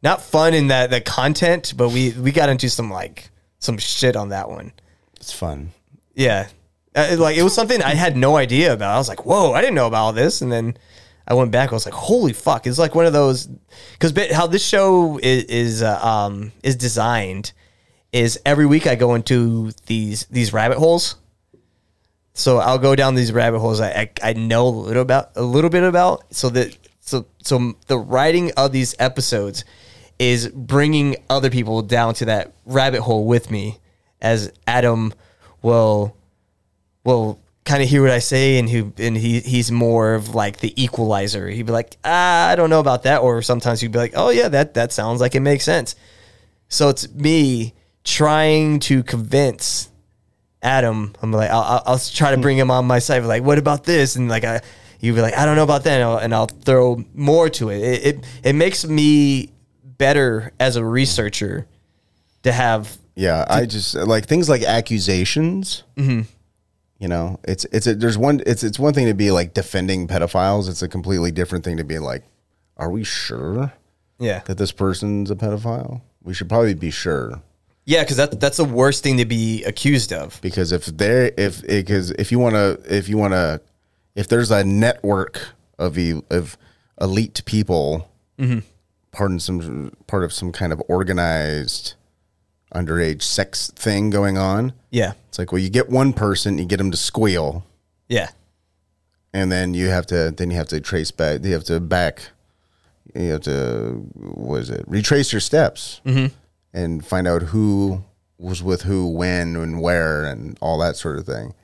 Not 0.00 0.22
fun 0.22 0.54
in 0.54 0.68
that 0.68 0.90
the 0.90 1.00
content, 1.00 1.74
but 1.76 1.88
we 1.88 2.12
we 2.12 2.30
got 2.30 2.48
into 2.48 2.70
some 2.70 2.88
like 2.88 3.30
some 3.58 3.78
shit 3.78 4.14
on 4.14 4.28
that 4.28 4.48
one. 4.48 4.72
It's 5.16 5.32
fun. 5.32 5.72
Yeah, 6.14 6.46
Uh, 6.94 7.16
like 7.18 7.36
it 7.36 7.42
was 7.42 7.54
something 7.54 7.82
I 7.82 7.94
had 7.94 8.16
no 8.16 8.36
idea 8.36 8.72
about. 8.72 8.94
I 8.94 8.98
was 8.98 9.08
like, 9.08 9.24
"Whoa, 9.24 9.52
I 9.52 9.60
didn't 9.60 9.76
know 9.76 9.86
about 9.86 10.04
all 10.04 10.12
this." 10.12 10.42
And 10.42 10.50
then 10.50 10.76
I 11.26 11.34
went 11.34 11.52
back. 11.52 11.70
I 11.70 11.74
was 11.74 11.86
like, 11.86 11.94
"Holy 11.94 12.32
fuck!" 12.32 12.66
It's 12.66 12.78
like 12.78 12.94
one 12.94 13.06
of 13.06 13.12
those 13.12 13.48
because 13.92 14.12
how 14.32 14.46
this 14.46 14.64
show 14.64 15.18
is 15.22 15.44
is 15.44 15.82
uh, 15.82 16.04
um 16.04 16.52
is 16.62 16.76
designed 16.76 17.52
is 18.12 18.40
every 18.44 18.66
week 18.66 18.86
I 18.86 18.96
go 18.96 19.14
into 19.14 19.72
these 19.86 20.26
these 20.26 20.52
rabbit 20.52 20.78
holes. 20.78 21.16
So 22.32 22.58
I'll 22.58 22.78
go 22.78 22.96
down 22.96 23.14
these 23.14 23.32
rabbit 23.32 23.58
holes 23.58 23.80
I, 23.80 23.90
I, 24.22 24.30
I 24.30 24.32
know 24.32 24.66
a 24.66 24.70
little 24.70 25.02
about 25.02 25.30
a 25.36 25.42
little 25.42 25.70
bit 25.70 25.82
about 25.82 26.34
so 26.34 26.48
that 26.50 26.76
so 27.00 27.26
so 27.42 27.74
the 27.86 27.98
writing 27.98 28.50
of 28.56 28.72
these 28.72 28.94
episodes 28.98 29.64
is 30.18 30.48
bringing 30.48 31.16
other 31.28 31.50
people 31.50 31.82
down 31.82 32.14
to 32.14 32.24
that 32.26 32.52
rabbit 32.66 33.02
hole 33.02 33.26
with 33.26 33.50
me 33.50 33.78
as 34.20 34.52
Adam 34.66 35.12
will 35.62 36.16
will 37.04 37.40
kind 37.64 37.82
of 37.82 37.88
hear 37.88 38.02
what 38.02 38.10
I 38.10 38.18
say 38.18 38.58
and 38.58 38.68
who 38.68 38.92
and 38.98 39.16
he 39.16 39.40
he's 39.40 39.70
more 39.70 40.14
of 40.14 40.34
like 40.34 40.58
the 40.58 40.72
equalizer. 40.82 41.48
He'd 41.48 41.66
be 41.66 41.72
like, 41.72 41.96
ah, 42.04 42.48
I 42.48 42.56
don't 42.56 42.70
know 42.70 42.80
about 42.80 43.04
that, 43.04 43.18
or 43.18 43.42
sometimes 43.42 43.80
he'd 43.80 43.92
be 43.92 43.98
like, 43.98 44.12
oh 44.16 44.30
yeah, 44.30 44.48
that 44.48 44.74
that 44.74 44.92
sounds 44.92 45.20
like 45.20 45.34
it 45.34 45.40
makes 45.40 45.64
sense. 45.64 45.94
So 46.68 46.88
it's 46.88 47.12
me 47.12 47.74
trying 48.04 48.80
to 48.80 49.02
convince 49.02 49.88
Adam. 50.62 51.14
I'm 51.22 51.32
like, 51.32 51.50
I'll, 51.50 51.62
I'll, 51.62 51.82
I'll 51.86 51.98
try 51.98 52.30
to 52.34 52.38
bring 52.38 52.56
him 52.56 52.70
on 52.70 52.86
my 52.86 52.98
side. 52.98 53.24
Like, 53.24 53.42
what 53.42 53.58
about 53.58 53.84
this? 53.84 54.16
And 54.16 54.28
like, 54.28 54.44
I, 54.44 54.60
you'd 55.00 55.14
be 55.14 55.20
like, 55.20 55.36
I 55.36 55.46
don't 55.46 55.56
know 55.56 55.64
about 55.64 55.84
that, 55.84 55.94
and 55.94 56.04
I'll, 56.04 56.18
and 56.18 56.34
I'll 56.34 56.46
throw 56.46 57.04
more 57.14 57.48
to 57.50 57.70
it. 57.70 57.78
It, 57.78 58.06
it. 58.06 58.24
it 58.44 58.52
makes 58.54 58.84
me 58.84 59.52
better 59.84 60.52
as 60.58 60.76
a 60.76 60.84
researcher 60.84 61.66
to 62.42 62.52
have. 62.52 62.96
Yeah, 63.14 63.44
I 63.48 63.66
just 63.66 63.94
like 63.94 64.26
things 64.26 64.48
like 64.48 64.62
accusations. 64.62 65.82
Mm-hmm. 65.96 66.22
You 67.00 67.08
know, 67.08 67.40
it's 67.44 67.64
it's 67.72 67.86
a, 67.88 67.94
there's 67.96 68.16
one 68.18 68.42
it's 68.46 68.62
it's 68.62 68.78
one 68.78 68.94
thing 68.94 69.06
to 69.06 69.14
be 69.14 69.32
like 69.32 69.54
defending 69.54 70.06
pedophiles. 70.06 70.68
It's 70.68 70.82
a 70.82 70.88
completely 70.88 71.32
different 71.32 71.64
thing 71.64 71.78
to 71.78 71.84
be 71.84 71.98
like, 71.98 72.22
are 72.76 72.90
we 72.90 73.02
sure 73.04 73.72
Yeah, 74.18 74.40
that 74.44 74.58
this 74.58 74.70
person's 74.70 75.30
a 75.30 75.34
pedophile? 75.34 76.02
We 76.22 76.34
should 76.34 76.48
probably 76.48 76.74
be 76.74 76.90
sure 76.92 77.42
yeah, 77.86 78.02
because 78.04 78.18
that 78.18 78.38
that's 78.38 78.58
the 78.58 78.64
worst 78.64 79.02
thing 79.02 79.16
to 79.16 79.24
be 79.24 79.64
accused 79.64 80.12
of. 80.12 80.38
because 80.42 80.70
if 80.70 80.84
there 80.86 81.32
if 81.36 81.66
because 81.66 82.10
if 82.12 82.30
you 82.30 82.38
want 82.38 82.54
to 82.54 82.78
if 82.86 83.08
you 83.08 83.16
want 83.18 83.32
to 83.32 83.60
if 84.14 84.28
there's 84.28 84.50
a 84.50 84.62
network 84.62 85.40
of 85.78 85.98
e- 85.98 86.22
of 86.30 86.58
elite 87.00 87.42
people, 87.46 88.08
mm-hmm. 88.38 88.58
pardon 89.10 89.40
some 89.40 89.92
part 90.06 90.22
of 90.22 90.32
some 90.32 90.52
kind 90.52 90.72
of 90.72 90.82
organized 90.88 91.94
underage 92.74 93.22
sex 93.22 93.70
thing 93.74 94.10
going 94.10 94.38
on. 94.38 94.72
Yeah, 94.90 95.12
It's 95.28 95.38
like, 95.38 95.52
well, 95.52 95.60
you 95.60 95.70
get 95.70 95.88
one 95.88 96.12
person, 96.12 96.58
you 96.58 96.64
get 96.64 96.78
them 96.78 96.90
to 96.90 96.96
squeal, 96.96 97.64
yeah, 98.08 98.30
and 99.32 99.50
then 99.50 99.74
you 99.74 99.88
have 99.88 100.06
to 100.06 100.32
then 100.36 100.50
you 100.50 100.56
have 100.56 100.68
to 100.68 100.80
trace 100.80 101.10
back. 101.10 101.44
You 101.44 101.52
have 101.52 101.64
to 101.64 101.80
back. 101.80 102.30
You 103.14 103.32
have 103.32 103.42
to 103.42 104.04
what 104.14 104.62
is 104.62 104.70
it? 104.70 104.84
Retrace 104.86 105.32
your 105.32 105.40
steps 105.40 106.00
mm-hmm. 106.04 106.34
and 106.72 107.04
find 107.04 107.26
out 107.26 107.42
who 107.42 108.04
was 108.38 108.62
with 108.62 108.82
who, 108.82 109.08
when, 109.08 109.54
and 109.56 109.80
where, 109.80 110.24
and 110.24 110.56
all 110.60 110.78
that 110.78 110.96
sort 110.96 111.18
of 111.18 111.26
thing. 111.26 111.54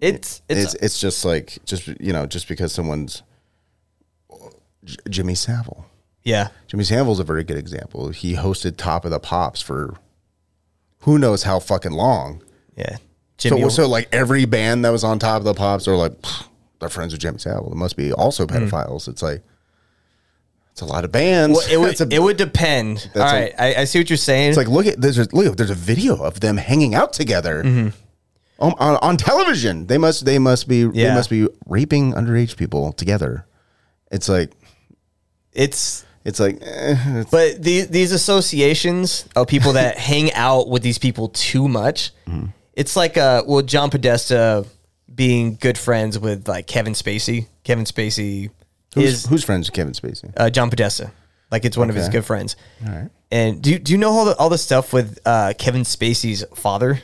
it's 0.00 0.42
It's 0.48 0.74
it's, 0.74 0.74
it's, 0.74 1.00
just 1.00 1.24
like 1.24 1.58
just 1.64 1.88
you 2.00 2.12
know 2.12 2.26
just 2.26 2.48
because 2.48 2.72
someone's 2.72 3.22
J- 4.84 4.96
Jimmy 5.08 5.34
Savile. 5.34 5.86
yeah, 6.22 6.48
Jimmy 6.66 6.84
Savile's 6.84 7.20
a 7.20 7.24
very 7.24 7.44
good 7.44 7.58
example. 7.58 8.10
He 8.10 8.34
hosted 8.34 8.76
Top 8.76 9.04
of 9.04 9.10
the 9.10 9.20
Pops 9.20 9.60
for 9.60 9.96
who 11.00 11.18
knows 11.18 11.42
how 11.44 11.58
fucking 11.60 11.92
long. 11.92 12.42
yeah. 12.76 12.96
Jimmy, 13.38 13.60
So, 13.62 13.68
so 13.68 13.88
like 13.88 14.08
every 14.10 14.46
band 14.46 14.84
that 14.84 14.90
was 14.90 15.04
on 15.04 15.20
Top 15.20 15.38
of 15.38 15.44
the 15.44 15.54
Pops 15.54 15.86
are 15.86 15.94
like 15.94 16.20
"Pfft, 16.22 16.48
they're 16.80 16.88
friends 16.88 17.12
with 17.12 17.20
Jimmy 17.20 17.38
Savile. 17.38 17.70
It 17.70 17.76
must 17.76 17.96
be 17.96 18.12
also 18.12 18.46
pedophiles. 18.46 19.06
It's 19.06 19.22
like 19.22 19.42
it's 20.72 20.80
a 20.80 20.84
lot 20.84 21.04
of 21.04 21.12
bands. 21.12 21.56
well, 21.56 21.66
it 21.72 21.76
would 21.78 22.00
a- 22.00 22.14
it 22.16 22.20
would 22.20 22.36
depend. 22.36 23.08
All 23.14 23.22
a- 23.22 23.24
right, 23.24 23.54
I 23.56 23.74
I 23.76 23.84
see 23.84 24.00
what 24.00 24.10
you're 24.10 24.16
saying. 24.16 24.48
It's 24.48 24.56
like 24.58 24.66
look 24.66 24.86
at 24.86 25.00
there's 25.00 25.18
a 25.18 25.28
look 25.32 25.56
there's 25.56 25.70
a 25.70 25.74
video 25.74 26.16
of 26.16 26.40
them 26.40 26.56
hanging 26.56 26.96
out 26.96 27.12
together 27.12 27.62
Mm-hmm. 27.62 27.88
on, 28.58 28.72
on, 28.78 28.96
on 29.02 29.16
television. 29.16 29.86
They 29.86 29.98
must 29.98 30.24
they 30.24 30.40
must 30.40 30.66
be 30.66 30.82
they 30.84 31.14
must 31.14 31.30
be 31.30 31.46
raping 31.66 32.14
underage 32.14 32.56
people 32.56 32.92
together. 32.92 33.46
It's 34.10 34.28
like 34.28 34.50
it's 35.52 36.04
it's 36.28 36.38
like 36.40 36.56
eh, 36.62 36.94
it's, 37.20 37.30
But 37.30 37.62
these 37.62 37.88
these 37.88 38.12
associations 38.12 39.26
of 39.34 39.46
people 39.48 39.72
that 39.74 39.98
hang 40.10 40.32
out 40.34 40.68
with 40.68 40.82
these 40.82 40.98
people 40.98 41.28
too 41.30 41.68
much, 41.68 42.12
Mm-hmm. 42.26 42.46
it's 42.74 42.94
like 42.96 43.16
uh 43.16 43.42
well 43.46 43.62
John 43.62 43.90
Podesta 43.90 44.64
being 45.12 45.56
good 45.56 45.78
friends 45.78 46.18
with 46.18 46.46
like 46.48 46.66
Kevin 46.66 46.92
Spacey. 46.94 47.46
Kevin 47.64 47.84
Spacey 47.84 48.50
who's, 48.94 49.04
is 49.24 49.26
who's 49.26 49.44
friends 49.44 49.68
with 49.68 49.74
Kevin 49.74 49.92
Spacey? 49.94 50.32
uh, 50.36 50.50
John 50.50 50.70
Podesta. 50.70 51.10
Like 51.50 51.64
it's 51.64 51.76
one 51.78 51.88
of 51.90 51.96
his 51.96 52.08
good 52.10 52.24
friends. 52.26 52.56
All 52.86 52.92
right. 52.92 53.10
And 53.30 53.60
do 53.62 53.70
you, 53.72 53.78
do 53.78 53.92
you 53.92 53.98
know 53.98 54.10
all 54.10 54.24
the 54.26 54.36
all 54.36 54.48
the 54.50 54.58
stuff 54.58 54.92
with 54.92 55.18
uh, 55.26 55.52
Kevin 55.58 55.82
Spacey's 55.82 56.44
father? 56.54 57.00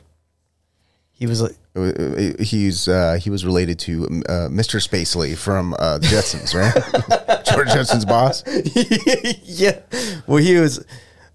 He 1.17 1.27
was 1.27 1.41
like 1.41 1.53
Uh, 1.77 2.43
He's 2.43 2.89
uh, 2.89 3.19
he 3.23 3.31
was 3.31 3.45
related 3.47 3.79
to 3.81 4.05
uh, 4.29 4.49
Mr. 4.51 4.81
Spacely 4.87 5.37
from 5.37 5.75
uh, 5.79 5.99
the 5.99 6.07
Jetsons, 6.07 6.55
right? 6.55 7.45
George 7.47 7.69
Jetson's 7.69 8.05
boss. 8.05 8.43
yeah. 9.45 9.79
Well, 10.27 10.39
he 10.39 10.57
was, 10.59 10.85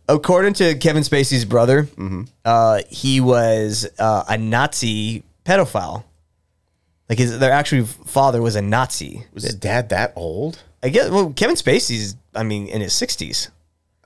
according 0.07 0.53
to 0.55 0.75
Kevin 0.75 1.03
Spacey's 1.03 1.45
brother, 1.45 1.83
Mm-hmm. 1.83 2.23
uh, 2.45 2.81
he 2.89 3.21
was 3.21 3.87
uh, 3.97 4.23
a 4.27 4.37
Nazi 4.37 5.23
pedophile. 5.45 6.03
Like 7.09 7.17
his, 7.19 7.39
their 7.39 7.51
actual 7.51 7.85
father 7.85 8.41
was 8.41 8.55
a 8.55 8.61
Nazi. 8.61 9.25
Was 9.33 9.43
his 9.43 9.55
dad 9.55 9.89
that 9.89 10.13
old? 10.15 10.61
I 10.83 10.89
guess. 10.89 11.09
Well, 11.09 11.33
Kevin 11.33 11.55
Spacey's, 11.55 12.15
I 12.35 12.43
mean, 12.43 12.67
in 12.67 12.81
his 12.81 12.93
sixties. 12.93 13.49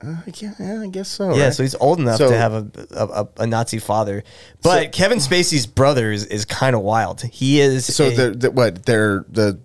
Uh, 0.04 0.16
yeah, 0.36 0.52
yeah, 0.58 0.82
I 0.82 0.86
guess 0.88 1.08
so. 1.08 1.34
Yeah, 1.34 1.44
right? 1.44 1.52
so 1.54 1.62
he's 1.62 1.74
old 1.76 1.98
enough 1.98 2.18
So- 2.18 2.28
to 2.28 2.36
have 2.36 2.52
a, 2.52 2.66
a, 2.92 3.28
a, 3.38 3.46
Nazi 3.46 3.78
father. 3.78 4.22
But 4.62 4.92
Kevin 4.92 5.18
Spacey's 5.18 5.66
brother 5.66 6.12
is, 6.12 6.26
is 6.26 6.44
kind 6.44 6.76
of 6.76 6.82
wild. 6.82 7.22
He 7.22 7.60
is. 7.60 7.94
So 7.94 8.06
a- 8.08 8.14
the, 8.14 8.30
the 8.30 8.50
what? 8.50 8.84
Their 8.86 9.24
the 9.28 9.58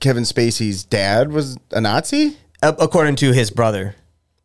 Kevin 0.00 0.24
Spacey's 0.24 0.84
dad 0.84 1.32
was 1.32 1.56
a 1.70 1.80
Nazi. 1.80 2.36
according 2.62 3.16
to 3.16 3.32
his 3.32 3.50
brother, 3.50 3.94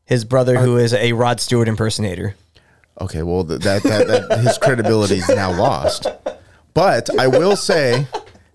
his 0.06 0.24
brother 0.26 0.58
who 0.60 0.78
is 0.78 0.94
a 0.94 1.14
Rod 1.14 1.40
Stewart 1.40 1.68
impersonator. 1.68 2.36
Okay, 3.00 3.24
well 3.24 3.44
th- 3.44 3.62
that 3.62 3.84
that, 3.84 4.08
that 4.08 4.40
his 4.40 4.58
credibility 4.58 5.16
is 5.16 5.28
now 5.30 5.52
lost. 5.58 6.08
But 6.74 7.10
I 7.20 7.28
will 7.28 7.56
say, 7.58 8.08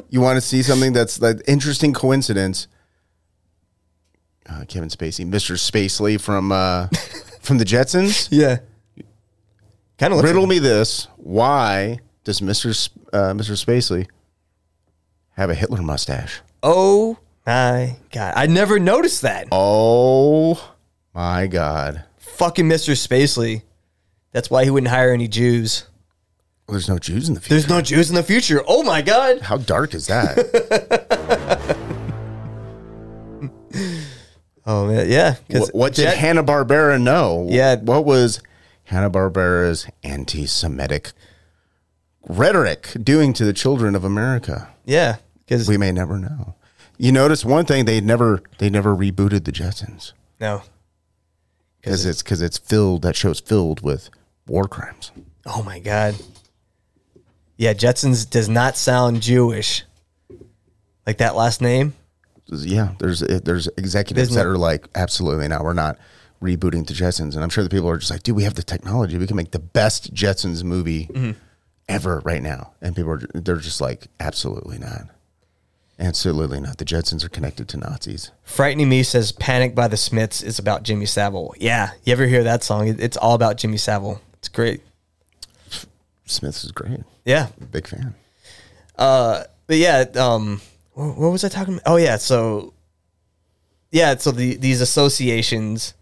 you 0.09 0.21
want 0.21 0.37
to 0.37 0.41
see 0.41 0.63
something 0.63 0.93
that's 0.93 1.21
like 1.21 1.43
interesting 1.47 1.93
coincidence. 1.93 2.69
Uh, 4.49 4.65
Kevin 4.67 4.89
Spacey, 4.89 5.27
Mr. 5.27 5.57
Spacely 5.57 6.21
from 6.21 6.53
uh, 6.53 6.87
from 7.41 7.59
the 7.59 7.65
Jetsons. 7.65 8.29
Yeah. 8.31 8.59
Kind 9.99 10.13
of 10.13 10.23
Riddle 10.23 10.47
me 10.47 10.59
this: 10.59 11.09
Why 11.17 11.99
does 12.25 12.41
Mr. 12.41 12.71
S- 12.71 12.91
uh, 13.13 13.33
Mr. 13.33 13.53
Spacely 13.53 14.07
have 15.31 15.51
a 15.51 15.55
Hitler 15.55 15.83
mustache? 15.83 16.41
Oh 16.63 17.19
my 17.47 17.97
god! 18.13 18.35
I 18.37 18.47
never 18.47 18.79
noticed 18.79 19.23
that. 19.23 19.49
Oh 19.51 20.75
my 21.15 21.47
God! 21.47 22.05
Fucking 22.19 22.69
Mr. 22.69 22.93
Spacely. 22.95 23.63
That's 24.33 24.51
why 24.51 24.65
he 24.65 24.71
wouldn't 24.71 24.91
hire 24.91 25.13
any 25.13 25.29
Jews. 25.29 25.87
Well, 26.69 26.75
there's 26.75 26.89
no 26.89 26.99
Jews 26.99 27.29
in 27.29 27.35
the 27.35 27.41
future. 27.41 27.55
There's 27.55 27.69
no 27.69 27.81
Jews 27.81 28.11
in 28.11 28.17
the 28.17 28.23
future. 28.23 28.63
Oh 28.69 28.83
my 28.83 29.01
god! 29.01 29.41
How 29.41 29.57
dark 29.57 29.95
is 29.95 30.09
that? 30.09 30.37
Oh 34.67 34.87
man, 34.87 35.09
yeah. 35.09 35.37
what, 35.49 35.75
what 35.75 35.95
did 35.95 36.09
Hanna 36.09 36.43
Barbera 36.43 37.01
know? 37.01 37.47
Yeah. 37.49 37.77
What 37.77 38.05
was 38.05 38.43
Hanna 38.85 39.11
Barbera's 39.11 39.87
anti-Semitic 40.03 41.13
rhetoric 42.29 42.91
doing 43.01 43.33
to 43.35 43.45
the 43.45 43.53
children 43.53 43.95
of 43.95 44.03
America? 44.03 44.69
Yeah, 44.85 45.17
because 45.39 45.69
We 45.69 45.79
may 45.79 45.93
never 45.93 46.19
know. 46.19 46.57
You 46.99 47.13
notice 47.13 47.45
one 47.45 47.65
thing: 47.65 47.85
they 47.85 48.01
never 48.01 48.43
they 48.59 48.69
never 48.69 48.95
rebooted 48.97 49.45
the 49.45 49.53
Jetsons 49.53 50.13
no. 50.41 50.63
because 51.81 52.05
it's 52.05 52.23
because 52.23 52.43
it's 52.43 52.59
filled. 52.59 53.03
That 53.03 53.15
show's 53.15 53.39
filled 53.39 53.83
with 53.83 54.11
war 54.49 54.65
crimes. 54.65 55.13
Oh 55.45 55.63
my 55.63 55.79
god. 55.79 56.17
Yeah, 57.57 57.73
Jetsons 57.73 58.29
does 58.29 58.49
not 58.49 58.77
sound 58.77 59.23
Jewish. 59.23 59.85
Like 61.07 61.19
that 61.19 61.37
last 61.37 61.61
name. 61.61 61.95
Yeah, 62.49 62.95
there's 62.99 63.21
there's 63.21 63.67
executives 63.77 64.35
that 64.35 64.47
are 64.47 64.57
like, 64.59 64.87
absolutely 64.95 65.49
not. 65.49 65.65
We're 65.65 65.73
not 65.73 65.99
rebooting 66.43 66.87
the 66.87 66.95
Jetsons, 66.95 67.35
and 67.35 67.43
I'm 67.43 67.49
sure 67.51 67.65
the 67.65 67.71
people 67.71 67.89
are 67.89 67.97
just 67.99 68.11
like, 68.11 68.23
dude, 68.23 68.37
we 68.37 68.45
have 68.45 68.55
the 68.55 68.63
technology, 68.63 69.19
we 69.19 69.27
can 69.27 69.37
make 69.37 69.51
the 69.51 69.59
best 69.59 70.13
Jetsons 70.15 70.63
movie 70.63 71.35
ever 71.89 72.21
right 72.25 72.43
now, 72.43 72.73
and 72.81 72.95
people 72.95 73.13
are 73.13 73.21
they're 73.35 73.57
just 73.57 73.81
like, 73.81 74.07
absolutely 74.21 74.79
not, 74.79 75.07
absolutely 75.99 76.61
not. 76.61 76.79
The 76.79 76.85
Jetsons 76.85 77.25
are 77.25 77.29
connected 77.29 77.69
to 77.71 77.79
Nazis. 77.79 78.31
Frightening 78.45 78.89
Me 78.89 79.03
says 79.03 79.33
Panic 79.33 79.75
by 79.75 79.89
the 79.89 79.97
Smiths 79.97 80.43
is 80.43 80.59
about 80.61 80.83
Jimmy 80.85 81.07
Savile. 81.07 81.55
Yeah. 81.59 81.91
You 82.05 82.13
ever 82.13 82.27
hear 82.27 82.45
that 82.45 82.63
song? 82.63 82.87
It's 82.87 83.17
all 83.17 83.35
about 83.35 83.57
Jimmy 83.57 83.77
Savile. 83.79 84.21
It's 84.35 84.49
great. 84.49 84.83
Smiths 86.27 86.65
is 86.65 86.73
great, 86.73 87.01
Yeah. 87.25 87.49
big 87.73 87.87
fan. 87.87 88.15
Uh, 88.99 89.45
But 89.69 89.77
yeah, 89.79 90.05
um, 90.17 90.61
what, 90.97 91.19
what 91.19 91.29
was 91.31 91.45
I 91.45 91.49
talking 91.49 91.75
about? 91.75 91.83
Oh 91.87 91.97
yeah, 91.97 92.17
so 92.17 92.73
yeah, 93.91 94.17
so 94.17 94.31
the 94.31 94.57
these 94.57 94.81
associations 94.81 95.95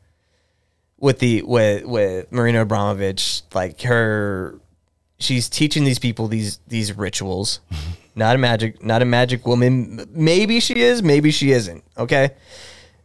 with 0.99 1.19
the 1.19 1.43
with 1.43 1.85
with 1.85 2.31
Marina 2.31 2.65
Abramovic, 2.65 3.43
like 3.55 3.83
her, 3.83 4.59
she's 5.19 5.49
teaching 5.49 5.85
these 5.85 5.99
people 5.99 6.29
these 6.29 6.61
these 6.69 6.97
rituals. 6.97 7.61
not 8.15 8.37
a 8.37 8.39
magic, 8.39 8.83
not 8.85 9.03
a 9.03 9.05
magic 9.05 9.47
woman. 9.47 10.07
Maybe 10.12 10.61
she 10.61 10.81
is, 10.81 11.03
maybe 11.03 11.33
she 11.33 11.51
isn't. 11.51 11.83
Okay. 11.99 12.31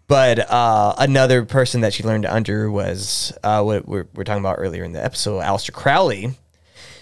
But 0.08 0.40
uh, 0.52 0.96
another 0.98 1.46
person 1.46 1.82
that 1.82 1.94
she 1.94 2.04
learned 2.04 2.26
under 2.26 2.72
was 2.72 3.32
uh, 3.44 3.62
what 3.62 3.88
we're, 3.88 4.08
we're 4.16 4.24
talking 4.24 4.42
about 4.42 4.56
earlier 4.58 4.84
in 4.84 4.92
the 4.92 5.04
episode, 5.04 5.40
Aleister 5.42 5.72
Crowley 5.72 6.36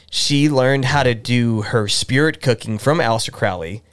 she 0.10 0.50
learned 0.50 0.86
how 0.86 1.04
to 1.04 1.14
do 1.14 1.62
her 1.64 1.88
spirit 1.88 2.42
cooking 2.42 2.78
from 2.78 3.00
Aleister 3.00 3.32
Crowley. 3.32 3.84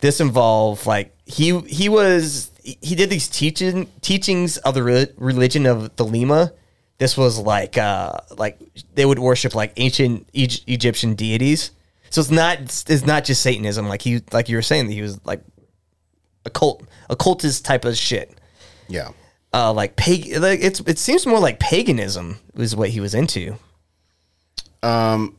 This 0.00 0.20
involved 0.20 0.86
like 0.86 1.14
he 1.24 1.58
he 1.60 1.88
was 1.88 2.50
he 2.62 2.94
did 2.94 3.10
these 3.10 3.28
teaching 3.28 3.88
teachings 4.00 4.56
of 4.58 4.74
the 4.74 4.82
re- 4.82 5.06
religion 5.16 5.66
of 5.66 5.94
Thelema. 5.96 6.52
This 6.98 7.16
was 7.16 7.38
like 7.38 7.78
uh 7.78 8.12
like 8.36 8.58
they 8.94 9.04
would 9.04 9.18
worship 9.18 9.54
like 9.54 9.72
ancient 9.76 10.28
Egy- 10.34 10.62
Egyptian 10.66 11.14
deities. 11.14 11.70
So 12.10 12.20
it's 12.20 12.30
not 12.30 12.58
it's 12.60 13.06
not 13.06 13.24
just 13.24 13.42
Satanism 13.42 13.88
like 13.88 14.02
he 14.02 14.22
like 14.32 14.48
you 14.48 14.56
were 14.56 14.62
saying 14.62 14.86
that 14.86 14.92
he 14.92 15.02
was 15.02 15.18
like 15.24 15.42
occult 16.44 16.84
occultist 17.10 17.64
type 17.64 17.84
of 17.84 17.96
shit. 17.96 18.32
Yeah, 18.88 19.10
Uh 19.52 19.72
like 19.72 19.96
pag 19.96 20.26
like 20.38 20.60
it's 20.62 20.80
it 20.80 20.98
seems 20.98 21.26
more 21.26 21.40
like 21.40 21.58
paganism 21.58 22.38
was 22.54 22.76
what 22.76 22.90
he 22.90 23.00
was 23.00 23.14
into. 23.14 23.56
Um, 24.82 25.36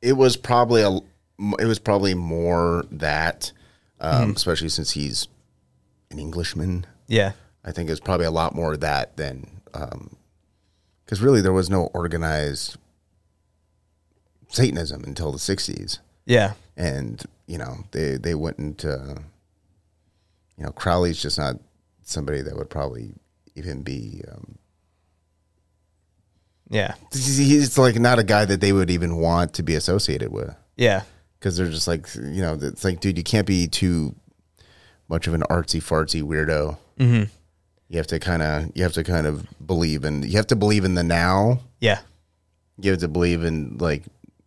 it 0.00 0.14
was 0.14 0.36
probably 0.36 0.82
a 0.82 0.98
it 1.38 1.64
was 1.66 1.78
probably 1.78 2.14
more 2.14 2.84
that, 2.90 3.52
um, 4.00 4.32
especially 4.32 4.68
since 4.68 4.90
he's 4.92 5.28
an 6.10 6.18
Englishman. 6.18 6.86
Yeah. 7.06 7.32
I 7.64 7.72
think 7.72 7.90
it's 7.90 8.00
probably 8.00 8.26
a 8.26 8.30
lot 8.30 8.54
more 8.54 8.76
that 8.76 9.16
than 9.16 9.46
because 11.04 11.20
really 11.20 11.40
there 11.40 11.52
was 11.52 11.68
no 11.70 11.84
organized 11.94 12.76
Satanism 14.50 15.04
until 15.04 15.30
the 15.30 15.38
'60s, 15.38 15.98
Yeah. 16.24 16.54
and 16.76 17.22
you 17.46 17.58
know 17.58 17.84
they 17.90 18.16
they 18.16 18.34
went 18.34 18.58
into 18.58 19.18
you 20.56 20.64
know 20.64 20.72
Crowley's 20.72 21.20
just 21.20 21.36
not 21.38 21.56
somebody 22.02 22.40
that 22.40 22.56
would 22.56 22.70
probably 22.70 23.12
even 23.54 23.82
be. 23.82 24.22
Um, 24.32 24.56
Yeah. 26.70 26.94
he's 27.12 27.76
like 27.78 27.96
not 27.96 28.18
a 28.18 28.24
guy 28.24 28.44
that 28.46 28.60
they 28.60 28.72
would 28.72 28.90
even 28.90 29.16
want 29.16 29.52
to 29.54 29.62
be 29.62 29.74
associated 29.74 30.32
with. 30.32 30.54
Yeah. 30.76 31.02
Because 31.38 31.56
they're 31.56 31.68
just 31.70 31.88
like 31.88 32.06
you 32.14 32.42
know 32.42 32.58
it's 32.60 32.84
like 32.84 33.00
dude 33.00 33.16
you 33.18 33.24
can't 33.24 33.46
be 33.46 33.66
too 33.66 34.14
much 35.08 35.26
of 35.26 35.34
an 35.34 35.42
artsy 35.50 35.80
fartsy 35.80 36.22
weirdo 36.22 36.76
mm-hmm. 36.98 37.24
you 37.88 37.96
have 37.96 38.06
to 38.06 38.18
kind 38.18 38.42
of 38.42 38.70
you 38.74 38.82
have 38.82 38.92
to 38.92 39.04
kind 39.04 39.26
of 39.26 39.46
believe 39.66 40.04
in 40.04 40.22
you 40.22 40.36
have 40.36 40.46
to 40.46 40.56
believe 40.56 40.84
in 40.84 40.94
the 40.94 41.02
now 41.04 41.60
Yeah. 41.80 42.00
you 42.80 42.90
have 42.90 43.00
to 43.00 43.08
believe 43.08 43.44
in 43.44 43.78
like 43.78 44.04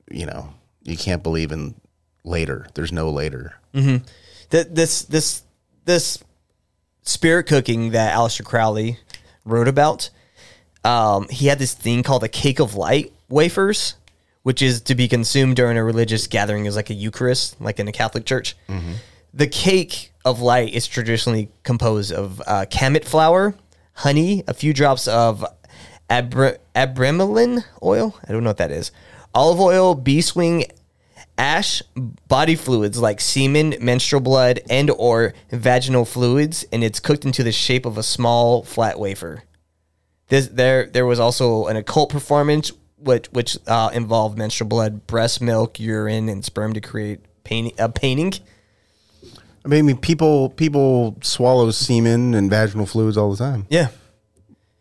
you 0.10 0.26
know 0.26 0.54
you 0.84 0.98
can't 0.98 1.24
believe 1.24 1.52
in 1.52 1.76
later 2.24 2.68
there's 2.76 2.92
no 2.92 3.10
later 3.10 3.56
Th- 3.74 4.68
this 4.70 5.04
this 5.04 5.44
this 5.86 6.22
spirit 7.04 7.46
cooking 7.48 7.92
that 7.92 8.14
Aleister 8.16 8.44
Crowley 8.44 9.00
wrote 9.46 9.68
about. 9.70 10.10
Um, 10.84 11.28
he 11.30 11.48
had 11.48 11.58
this 11.58 11.74
thing 11.74 12.04
called 12.04 12.22
the 12.24 12.30
cake 12.30 12.60
of 12.60 12.76
light 12.76 13.14
wafers, 13.30 13.96
which 14.44 14.62
is 14.62 14.82
to 14.82 14.96
be 14.96 15.08
consumed 15.08 15.56
during 15.56 15.78
a 15.78 15.84
religious 15.84 16.28
gathering 16.28 16.66
is 16.66 16.76
like 16.76 16.90
a 16.90 16.94
Eucharist, 16.94 17.60
like 17.62 17.80
in 17.80 17.88
a 17.88 17.92
Catholic 17.92 18.26
church. 18.26 18.56
The 19.34 19.48
cake 19.48 20.12
of 20.26 20.42
light 20.42 20.74
is 20.74 20.88
traditionally 20.88 21.50
composed 21.64 22.12
of 22.12 22.42
uh, 22.46 22.66
kamut 22.70 23.06
flour, 23.06 23.56
honey, 23.94 24.44
a 24.48 24.54
few 24.54 24.74
drops 24.74 25.08
of 25.08 25.46
abra- 26.10 26.58
Abramelin 26.76 27.64
oil. 27.82 28.16
I 28.28 28.32
don't 28.32 28.44
know 28.44 28.50
what 28.50 28.58
that 28.58 28.72
is. 28.72 28.92
Olive 29.34 29.60
oil, 29.62 29.96
bee 29.96 30.22
swing 30.22 30.66
ash, 31.38 31.82
body 32.28 32.56
fluids 32.56 33.00
like 33.00 33.22
semen, 33.22 33.76
menstrual 33.80 34.22
blood, 34.22 34.60
and 34.70 34.92
or 34.92 35.34
vaginal 35.50 36.06
fluids, 36.06 36.66
and 36.72 36.84
it's 36.84 37.00
cooked 37.00 37.24
into 37.26 37.42
the 37.44 37.52
shape 37.52 37.86
of 37.86 37.98
a 37.98 38.04
small 38.04 38.64
flat 38.64 39.00
wafer. 39.00 39.44
This, 40.28 40.48
there, 40.48 40.88
there 40.88 41.06
was 41.06 41.20
also 41.20 41.68
an 41.68 41.78
occult 41.78 42.10
performance 42.10 42.72
which 43.04 43.28
which 43.32 43.58
uh, 43.68 43.90
involved 43.94 44.38
menstrual 44.38 44.68
blood, 44.68 45.06
breast 45.08 45.42
milk, 45.42 45.80
urine, 45.80 46.30
and 46.30 46.44
sperm 46.46 46.74
to 46.74 46.82
create 46.82 47.20
painting. 47.44 47.74
A 47.80 47.90
painting. 47.90 48.34
i 49.66 49.68
mean 49.68 49.98
people 49.98 50.50
people 50.50 51.18
swallow 51.22 51.70
semen 51.72 52.34
and 52.34 52.50
vaginal 52.50 52.86
fluids 52.86 53.18
all 53.18 53.32
the 53.32 53.38
time 53.38 53.66
Yeah, 53.70 53.88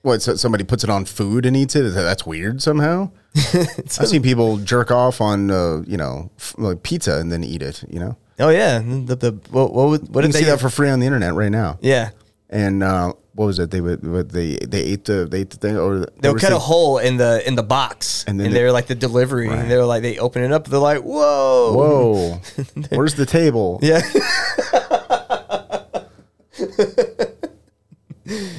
what 0.03 0.23
so 0.23 0.37
somebody 0.37 0.65
puts 0.65 0.85
it 0.85 0.91
on 0.91 1.05
food 1.05 1.45
and 1.47 1.57
eats 1.57 1.75
it? 1.77 1.83
that's 1.95 2.25
weird 2.27 2.63
somehow 2.63 3.11
i've 3.55 4.09
seen 4.09 4.23
people 4.23 4.57
jerk 4.59 4.91
off 4.91 5.21
on 5.21 5.51
uh, 5.51 5.83
you 5.87 5.97
know 5.97 6.31
f- 6.39 6.55
like 6.59 6.83
pizza 6.83 7.19
and 7.19 7.31
then 7.31 7.45
eat 7.45 7.63
it 7.63 7.85
you 7.89 7.99
know 8.01 8.17
Oh 8.43 8.49
yeah. 8.49 8.79
The, 8.79 9.17
the 9.17 9.33
what 9.51 9.75
what, 9.75 9.87
what 9.91 10.01
you 10.01 10.01
did 10.01 10.23
can 10.23 10.31
they 10.33 10.39
see 10.39 10.45
that 10.47 10.61
for 10.61 10.71
free 10.71 10.89
on 10.89 10.99
the 11.01 11.05
internet 11.07 11.35
right 11.35 11.51
now 11.53 11.79
Yeah. 11.83 12.11
and 12.49 12.83
uh, 12.83 13.13
what 13.35 13.47
was 13.47 13.59
it? 13.59 13.70
They 13.70 13.81
would 13.81 14.07
what 14.07 14.31
they 14.31 14.57
they 14.57 14.81
ate 14.82 15.05
the 15.05 15.27
they 15.31 15.40
ate 15.43 15.51
the 15.51 15.57
thing 15.57 15.77
or 15.77 16.01
they 16.01 16.07
They'll 16.20 16.35
cut 16.35 16.52
a 16.52 16.59
hole 16.59 16.98
in 16.98 17.16
the 17.16 17.47
in 17.47 17.55
the 17.55 17.62
box, 17.62 18.24
And 18.27 18.31
and, 18.40 18.40
then 18.47 18.52
they're 18.55 18.73
like 18.73 18.86
the 18.89 18.94
delivery, 18.94 19.48
Right. 19.48 19.59
and 19.61 19.70
they're 19.70 19.85
like 19.85 20.02
they 20.02 20.19
open 20.19 20.43
it 20.43 20.52
up, 20.52 20.66
they're 20.66 20.78
like, 20.81 21.02
whoa, 21.02 21.73
Whoa, 21.77 22.40
where's 22.97 23.15
the 23.15 23.27
table? 23.27 23.78
yeah, 23.82 24.01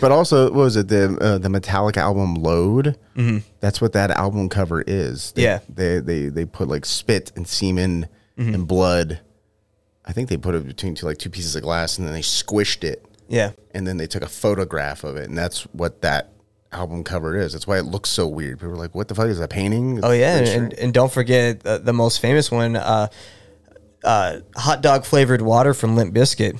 But 0.01 0.11
also, 0.11 0.45
what 0.45 0.55
was 0.55 0.75
it 0.75 0.87
the 0.89 1.17
uh, 1.21 1.37
the 1.37 1.47
Metallica 1.47 1.97
album 1.97 2.33
Load? 2.35 2.97
Mm-hmm. 3.15 3.37
That's 3.61 3.79
what 3.79 3.93
that 3.93 4.11
album 4.11 4.49
cover 4.49 4.83
is. 4.85 5.31
They, 5.33 5.43
Yeah. 5.43 5.59
they 5.69 5.99
they 5.99 6.27
they 6.27 6.45
put 6.45 6.67
like 6.67 6.85
spit 6.85 7.31
and 7.35 7.47
semen 7.47 8.07
Mm-hmm. 8.37 8.53
and 8.55 8.67
blood. 8.67 9.19
I 10.05 10.13
think 10.13 10.29
they 10.29 10.37
put 10.37 10.55
it 10.55 10.65
between 10.65 10.95
two 10.95 11.05
like 11.05 11.19
two 11.19 11.29
pieces 11.29 11.55
of 11.55 11.61
glass 11.61 11.97
and 11.97 12.07
then 12.07 12.13
they 12.13 12.21
squished 12.21 12.83
it 12.83 13.05
yeah, 13.31 13.51
and 13.73 13.87
then 13.87 13.97
they 13.97 14.07
took 14.07 14.21
a 14.23 14.29
photograph 14.29 15.03
of 15.03 15.17
it 15.17 15.27
and 15.27 15.37
that's 15.37 15.63
what 15.73 16.01
that 16.01 16.33
album 16.71 17.03
cover 17.03 17.37
is. 17.37 17.53
That's 17.53 17.67
why 17.67 17.77
it 17.77 17.85
looks 17.85 18.09
so 18.09 18.27
weird. 18.27 18.59
People 18.59 18.73
are 18.73 18.77
like, 18.77 18.95
"What 18.95 19.07
the 19.07 19.15
fuck 19.15 19.27
is 19.27 19.39
that 19.39 19.49
painting?" 19.49 19.99
oh 20.03 20.11
yeah, 20.11 20.37
and, 20.37 20.73
and 20.73 20.93
don't 20.93 21.11
forget 21.11 21.61
the, 21.61 21.79
the 21.79 21.93
most 21.93 22.19
famous 22.19 22.51
one, 22.51 22.75
uh, 22.75 23.07
uh, 24.03 24.39
hot 24.55 24.81
dog 24.81 25.05
flavored 25.05 25.41
water 25.41 25.73
from 25.73 25.95
Limp 25.95 26.13
Bizkit. 26.13 26.59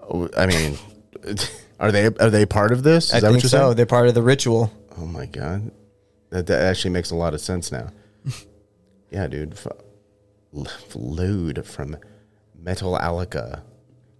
strange. 0.00 0.30
I 0.36 0.46
mean, 0.46 0.78
are 1.80 1.92
they 1.92 2.06
are 2.06 2.30
they 2.30 2.46
part 2.46 2.72
of 2.72 2.82
this? 2.82 3.06
Is 3.08 3.14
I 3.14 3.20
that 3.20 3.30
think 3.30 3.42
so. 3.42 3.48
saying? 3.48 3.74
They're 3.76 3.86
part 3.86 4.08
of 4.08 4.14
the 4.14 4.22
ritual. 4.22 4.72
Oh 4.98 5.06
my 5.06 5.26
god, 5.26 5.70
that, 6.30 6.46
that 6.46 6.62
actually 6.62 6.90
makes 6.90 7.10
a 7.10 7.16
lot 7.16 7.34
of 7.34 7.40
sense 7.40 7.72
now. 7.72 7.88
yeah, 9.10 9.26
dude, 9.26 9.54
F- 9.54 9.66
load 10.94 11.66
from 11.66 11.96
Metallica. 12.62 13.62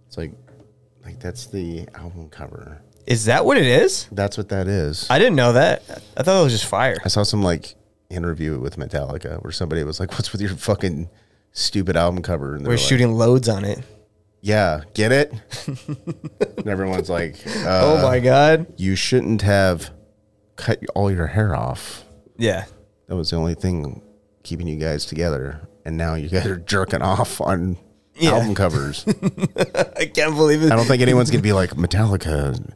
It's 0.07 0.17
like, 0.17 0.33
like 1.05 1.19
that's 1.19 1.47
the 1.47 1.87
album 1.95 2.29
cover. 2.29 2.81
Is 3.05 3.25
that 3.25 3.45
what 3.45 3.57
it 3.57 3.65
is? 3.65 4.07
That's 4.11 4.37
what 4.37 4.49
that 4.49 4.67
is. 4.67 5.09
I 5.09 5.19
didn't 5.19 5.35
know 5.35 5.53
that. 5.53 5.83
I 6.15 6.23
thought 6.23 6.39
it 6.39 6.43
was 6.43 6.53
just 6.53 6.65
fire. 6.65 6.97
I 7.03 7.09
saw 7.09 7.23
some 7.23 7.43
like 7.43 7.75
interview 8.09 8.59
with 8.59 8.77
Metallica 8.77 9.41
where 9.43 9.51
somebody 9.51 9.83
was 9.83 9.99
like, 9.99 10.11
"What's 10.11 10.31
with 10.31 10.41
your 10.41 10.51
fucking 10.51 11.09
stupid 11.51 11.97
album 11.97 12.21
cover?" 12.21 12.55
And 12.55 12.65
We're 12.65 12.73
like, 12.73 12.79
shooting 12.79 13.13
loads 13.13 13.49
on 13.49 13.65
it. 13.65 13.79
Yeah, 14.41 14.81
get 14.93 15.11
it? 15.11 15.33
and 16.57 16.67
everyone's 16.67 17.09
like, 17.09 17.35
uh, 17.47 17.81
oh 17.83 18.01
my 18.01 18.19
god. 18.19 18.67
"You 18.77 18.95
shouldn't 18.95 19.41
have 19.41 19.91
cut 20.55 20.81
all 20.95 21.11
your 21.11 21.27
hair 21.27 21.55
off." 21.55 22.05
Yeah. 22.37 22.65
That 23.07 23.15
was 23.15 23.29
the 23.31 23.35
only 23.37 23.55
thing 23.55 24.01
keeping 24.43 24.67
you 24.67 24.77
guys 24.77 25.05
together. 25.05 25.67
And 25.85 25.97
now 25.97 26.15
you 26.15 26.29
guys 26.29 26.45
are 26.45 26.57
jerking 26.57 27.01
off 27.01 27.41
on 27.41 27.77
Yeah. 28.15 28.31
album 28.33 28.53
covers. 28.55 29.05
I 29.97 30.05
can't 30.05 30.35
believe 30.35 30.61
it. 30.63 30.71
I 30.71 30.75
don't 30.75 30.85
think 30.85 31.01
anyone's 31.01 31.31
going 31.31 31.39
to 31.39 31.43
be 31.43 31.53
like 31.53 31.71
Metallica 31.71 32.71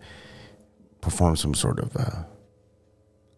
perform 1.02 1.36
some 1.36 1.54
sort 1.54 1.80
of 1.80 1.96
uh, 1.96 2.24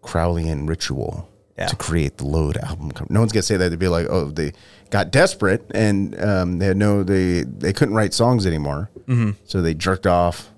Crowleyan 0.03 0.67
ritual 0.67 1.29
Yeah. 1.57 1.67
to 1.67 1.75
create 1.75 2.17
the 2.17 2.25
Load 2.25 2.57
album 2.57 2.91
cover. 2.91 3.11
No 3.11 3.19
one's 3.19 3.31
going 3.33 3.41
to 3.41 3.45
say 3.45 3.57
that. 3.57 3.69
They'd 3.69 3.79
be 3.79 3.87
like, 3.89 4.07
oh, 4.09 4.31
they 4.31 4.53
got 4.91 5.11
desperate 5.11 5.69
and 5.75 6.19
um, 6.21 6.59
they 6.59 6.67
had 6.67 6.77
no, 6.77 7.03
they, 7.03 7.43
they 7.43 7.73
couldn't 7.73 7.95
write 7.95 8.13
songs 8.13 8.47
anymore. 8.47 8.89
Mm-hmm. 9.07 9.31
So 9.45 9.61
they 9.61 9.73
jerked 9.73 10.07
off 10.07 10.49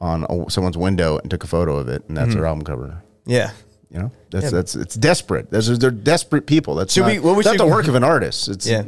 on 0.00 0.26
a, 0.28 0.50
someone's 0.50 0.76
window 0.76 1.18
and 1.18 1.30
took 1.30 1.44
a 1.44 1.46
photo 1.46 1.76
of 1.78 1.88
it, 1.88 2.04
and 2.08 2.16
that's 2.16 2.28
Mm-hmm. 2.28 2.36
their 2.38 2.46
album 2.46 2.64
cover. 2.64 3.02
Yeah. 3.24 3.52
You 3.90 4.00
know, 4.00 4.12
that's 4.30 4.44
Yeah. 4.46 4.50
that's 4.50 4.74
it's 4.74 4.94
desperate. 4.96 5.50
Those 5.50 5.78
they're 5.78 5.90
desperate 5.90 6.46
people. 6.46 6.74
That's 6.74 6.92
Should 6.92 7.02
not, 7.02 7.12
we- 7.12 7.18
what 7.20 7.36
we 7.36 7.42
should- 7.44 7.58
the 7.58 7.66
work 7.66 7.88
of 7.88 7.94
an 7.94 8.04
artist. 8.04 8.48
It's 8.48 8.66
Yeah. 8.66 8.82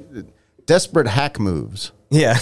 Desperate 0.68 1.06
hack 1.06 1.40
moves. 1.40 1.92
Yeah. 2.10 2.38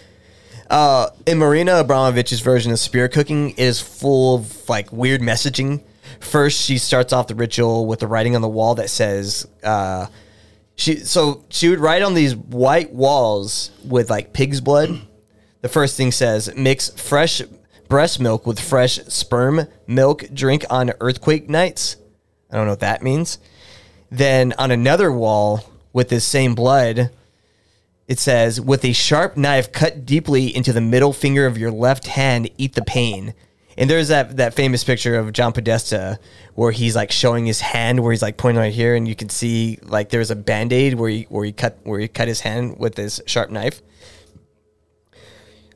uh, 0.70 1.08
in 1.26 1.38
Marina 1.38 1.82
Abramovic's 1.82 2.40
version 2.40 2.70
of 2.72 2.78
spirit 2.78 3.10
cooking 3.10 3.52
it 3.52 3.58
is 3.58 3.80
full 3.80 4.34
of 4.34 4.68
like 4.68 4.92
weird 4.92 5.22
messaging. 5.22 5.82
First, 6.20 6.60
she 6.60 6.76
starts 6.76 7.14
off 7.14 7.26
the 7.26 7.34
ritual 7.34 7.86
with 7.86 8.00
the 8.00 8.06
writing 8.06 8.36
on 8.36 8.42
the 8.42 8.48
wall 8.48 8.74
that 8.74 8.90
says, 8.90 9.48
uh, 9.64 10.08
she 10.76 10.96
so 10.96 11.42
she 11.48 11.70
would 11.70 11.78
write 11.78 12.02
on 12.02 12.12
these 12.12 12.36
white 12.36 12.92
walls 12.92 13.70
with 13.82 14.10
like 14.10 14.34
pig's 14.34 14.60
blood. 14.60 15.00
The 15.62 15.70
first 15.70 15.96
thing 15.96 16.12
says, 16.12 16.54
mix 16.54 16.90
fresh 16.90 17.40
breast 17.88 18.20
milk 18.20 18.46
with 18.46 18.60
fresh 18.60 19.00
sperm 19.08 19.66
milk. 19.86 20.24
Drink 20.34 20.66
on 20.68 20.92
earthquake 21.00 21.48
nights. 21.48 21.96
I 22.50 22.56
don't 22.56 22.66
know 22.66 22.72
what 22.72 22.80
that 22.80 23.02
means. 23.02 23.38
Then 24.10 24.52
on 24.58 24.70
another 24.70 25.10
wall 25.10 25.64
with 25.94 26.10
this 26.10 26.26
same 26.26 26.54
blood, 26.54 27.10
it 28.08 28.18
says, 28.18 28.58
with 28.58 28.84
a 28.86 28.94
sharp 28.94 29.36
knife 29.36 29.70
cut 29.70 30.06
deeply 30.06 30.54
into 30.56 30.72
the 30.72 30.80
middle 30.80 31.12
finger 31.12 31.44
of 31.44 31.58
your 31.58 31.70
left 31.70 32.06
hand, 32.06 32.50
eat 32.56 32.74
the 32.74 32.82
pain. 32.82 33.34
And 33.76 33.88
there's 33.88 34.08
that, 34.08 34.38
that 34.38 34.54
famous 34.54 34.82
picture 34.82 35.16
of 35.16 35.32
John 35.32 35.52
Podesta 35.52 36.18
where 36.54 36.72
he's 36.72 36.96
like 36.96 37.12
showing 37.12 37.46
his 37.46 37.60
hand 37.60 38.00
where 38.00 38.10
he's 38.10 38.22
like 38.22 38.38
pointing 38.38 38.60
right 38.60 38.72
here 38.72 38.96
and 38.96 39.06
you 39.06 39.14
can 39.14 39.28
see 39.28 39.78
like 39.82 40.08
there's 40.08 40.32
a 40.32 40.36
band-aid 40.36 40.94
where 40.94 41.10
he 41.10 41.22
where 41.28 41.44
he 41.44 41.52
cut 41.52 41.78
where 41.84 42.00
he 42.00 42.08
cut 42.08 42.26
his 42.26 42.40
hand 42.40 42.78
with 42.78 42.96
this 42.96 43.20
sharp 43.26 43.50
knife. 43.50 43.80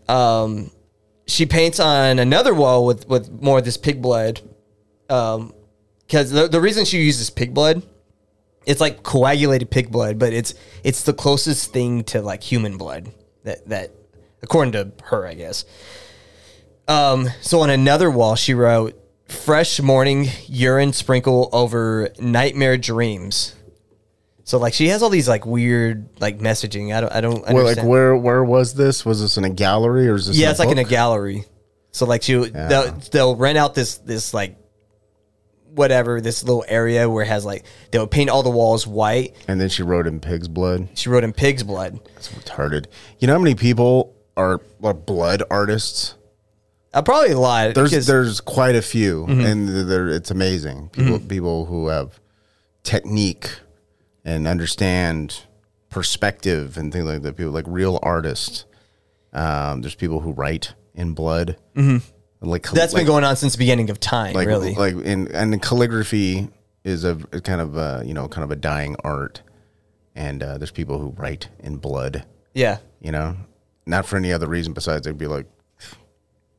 Um 0.09 0.73
she 1.29 1.47
paints 1.47 1.79
on 1.79 2.19
another 2.19 2.55
wall 2.55 2.85
with, 2.85 3.09
with 3.09 3.31
more 3.41 3.59
of 3.59 3.65
this 3.65 3.77
pig 3.77 4.03
blood. 4.03 4.41
Um 5.09 5.55
because 6.01 6.33
the, 6.33 6.49
the 6.49 6.61
reason 6.61 6.85
she 6.85 6.99
uses 6.99 7.31
pig 7.31 7.55
blood 7.55 7.83
it's 8.67 8.81
like 8.81 9.03
coagulated 9.03 9.71
pig 9.71 9.91
blood, 9.91 10.19
but 10.19 10.33
it's 10.33 10.55
it's 10.85 11.03
the 11.03 11.13
closest 11.13 11.73
thing 11.73 12.05
to 12.05 12.23
like 12.23 12.43
human 12.43 12.77
blood 12.77 13.11
that 13.45 13.69
that 13.69 13.93
according 14.43 14.73
to 14.73 14.93
her, 15.05 15.27
I 15.27 15.35
guess. 15.35 15.65
Um, 16.89 17.29
so 17.41 17.61
on 17.61 17.71
another 17.71 18.11
wall, 18.11 18.35
she 18.35 18.55
wrote, 18.55 18.99
"Fresh 19.27 19.81
morning 19.81 20.29
urine 20.47 20.93
sprinkle 20.93 21.49
over 21.53 22.11
nightmare 22.19 22.77
dreams." 22.77 23.55
So 24.45 24.59
like 24.59 24.75
she 24.75 24.89
has 24.89 25.03
all 25.03 25.11
these 25.11 25.29
like 25.29 25.47
weird 25.47 26.09
like 26.21 26.39
messaging. 26.39 26.95
I 26.95 27.01
don't 27.01 27.13
I 27.13 27.21
don't. 27.21 27.47
Well, 27.53 27.65
like 27.65 27.83
where 27.83 28.17
where 28.17 28.45
was 28.45 28.75
this? 28.75 29.05
Was 29.05 29.21
this 29.21 29.37
in 29.37 29.45
a 29.45 29.51
gallery 29.51 30.09
or 30.09 30.15
is 30.15 30.27
this? 30.27 30.37
yeah, 30.37 30.51
it's 30.51 30.59
like 30.59 30.71
in 30.71 30.79
a 30.79 30.85
gallery. 30.85 31.45
So 31.93 32.07
like 32.07 32.23
she 32.23 32.35
they'll, 32.35 32.93
they'll 33.13 33.37
rent 33.37 33.59
out 33.59 33.75
this 33.75 33.99
this 33.99 34.35
like 34.35 34.57
whatever 35.75 36.21
this 36.21 36.43
little 36.45 36.65
area 36.69 37.09
where 37.09 37.25
it 37.25 37.29
has 37.29 37.45
like 37.45 37.65
they'll 37.91 38.07
paint 38.07 38.29
all 38.31 38.43
the 38.43 38.51
walls 38.51 38.87
white. 38.87 39.35
And 39.49 39.61
then 39.61 39.69
she 39.69 39.83
wrote 39.83 40.07
in 40.07 40.21
pig's 40.21 40.49
blood. 40.49 40.89
She 40.95 41.09
wrote 41.09 41.25
in 41.25 41.33
pig's 41.33 41.63
blood. 41.63 41.99
It's 42.17 42.29
retarded. 42.31 42.87
You 43.19 43.27
know 43.27 43.33
how 43.35 43.39
many 43.39 43.55
people 43.55 44.15
are, 44.37 44.61
are 44.83 44.95
blood 44.95 45.43
artists? 45.51 46.15
Uh, 46.95 47.01
probably 47.01 47.31
a 47.31 47.39
lot. 47.39 47.75
There's 47.75 48.07
there's 48.07 48.41
quite 48.43 48.75
a 48.75 48.83
few, 48.83 49.25
Mhm. 49.27 49.45
and 49.47 50.11
it's 50.11 50.31
amazing. 50.31 50.91
People 50.93 51.19
people 51.21 51.65
who 51.65 51.89
have 51.89 52.21
technique 52.83 53.49
and 54.25 54.47
understand 54.47 55.45
perspective 55.89 56.77
and 56.77 56.93
things 56.93 57.05
like 57.07 57.23
that. 57.23 57.37
People 57.37 57.53
like 57.53 57.65
real 57.67 57.99
artists. 58.03 58.67
Um, 59.33 59.81
there's 59.81 59.95
people 59.95 60.21
who 60.21 60.33
write 60.33 60.75
in 60.95 61.15
blood. 61.15 61.57
Mhm. 61.75 62.03
Like 62.43 62.69
That's 62.71 62.93
like- 62.93 63.01
been 63.03 63.07
going 63.07 63.25
on 63.25 63.37
since 63.37 63.53
the 63.53 63.59
beginning 63.59 63.89
of 63.91 64.01
time, 64.01 64.35
like 64.35 64.49
really. 64.49 64.75
like 64.75 64.95
in 64.97 65.29
and 65.29 65.63
calligraphy 65.63 66.49
is 66.85 67.05
a, 67.05 67.17
a 67.33 67.41
kind 67.41 67.61
of 67.61 67.77
a, 67.77 68.03
you 68.05 68.13
know 68.15 68.27
kind 68.29 68.45
of 68.45 68.51
a 68.51 68.57
dying 68.57 68.97
art, 69.05 69.43
and 70.17 70.43
uh, 70.43 70.59
there's 70.59 70.73
people 70.73 70.99
who 70.99 71.11
write 71.11 71.49
in 71.61 71.77
blood. 71.77 72.25
Yeah. 72.55 72.79
you 73.01 73.13
know, 73.13 73.37
not 73.87 74.05
for 74.07 74.17
any 74.17 74.33
other 74.33 74.47
reason 74.49 74.73
besides 74.73 75.07
they'd 75.07 75.17
be 75.17 75.27
like, 75.27 75.47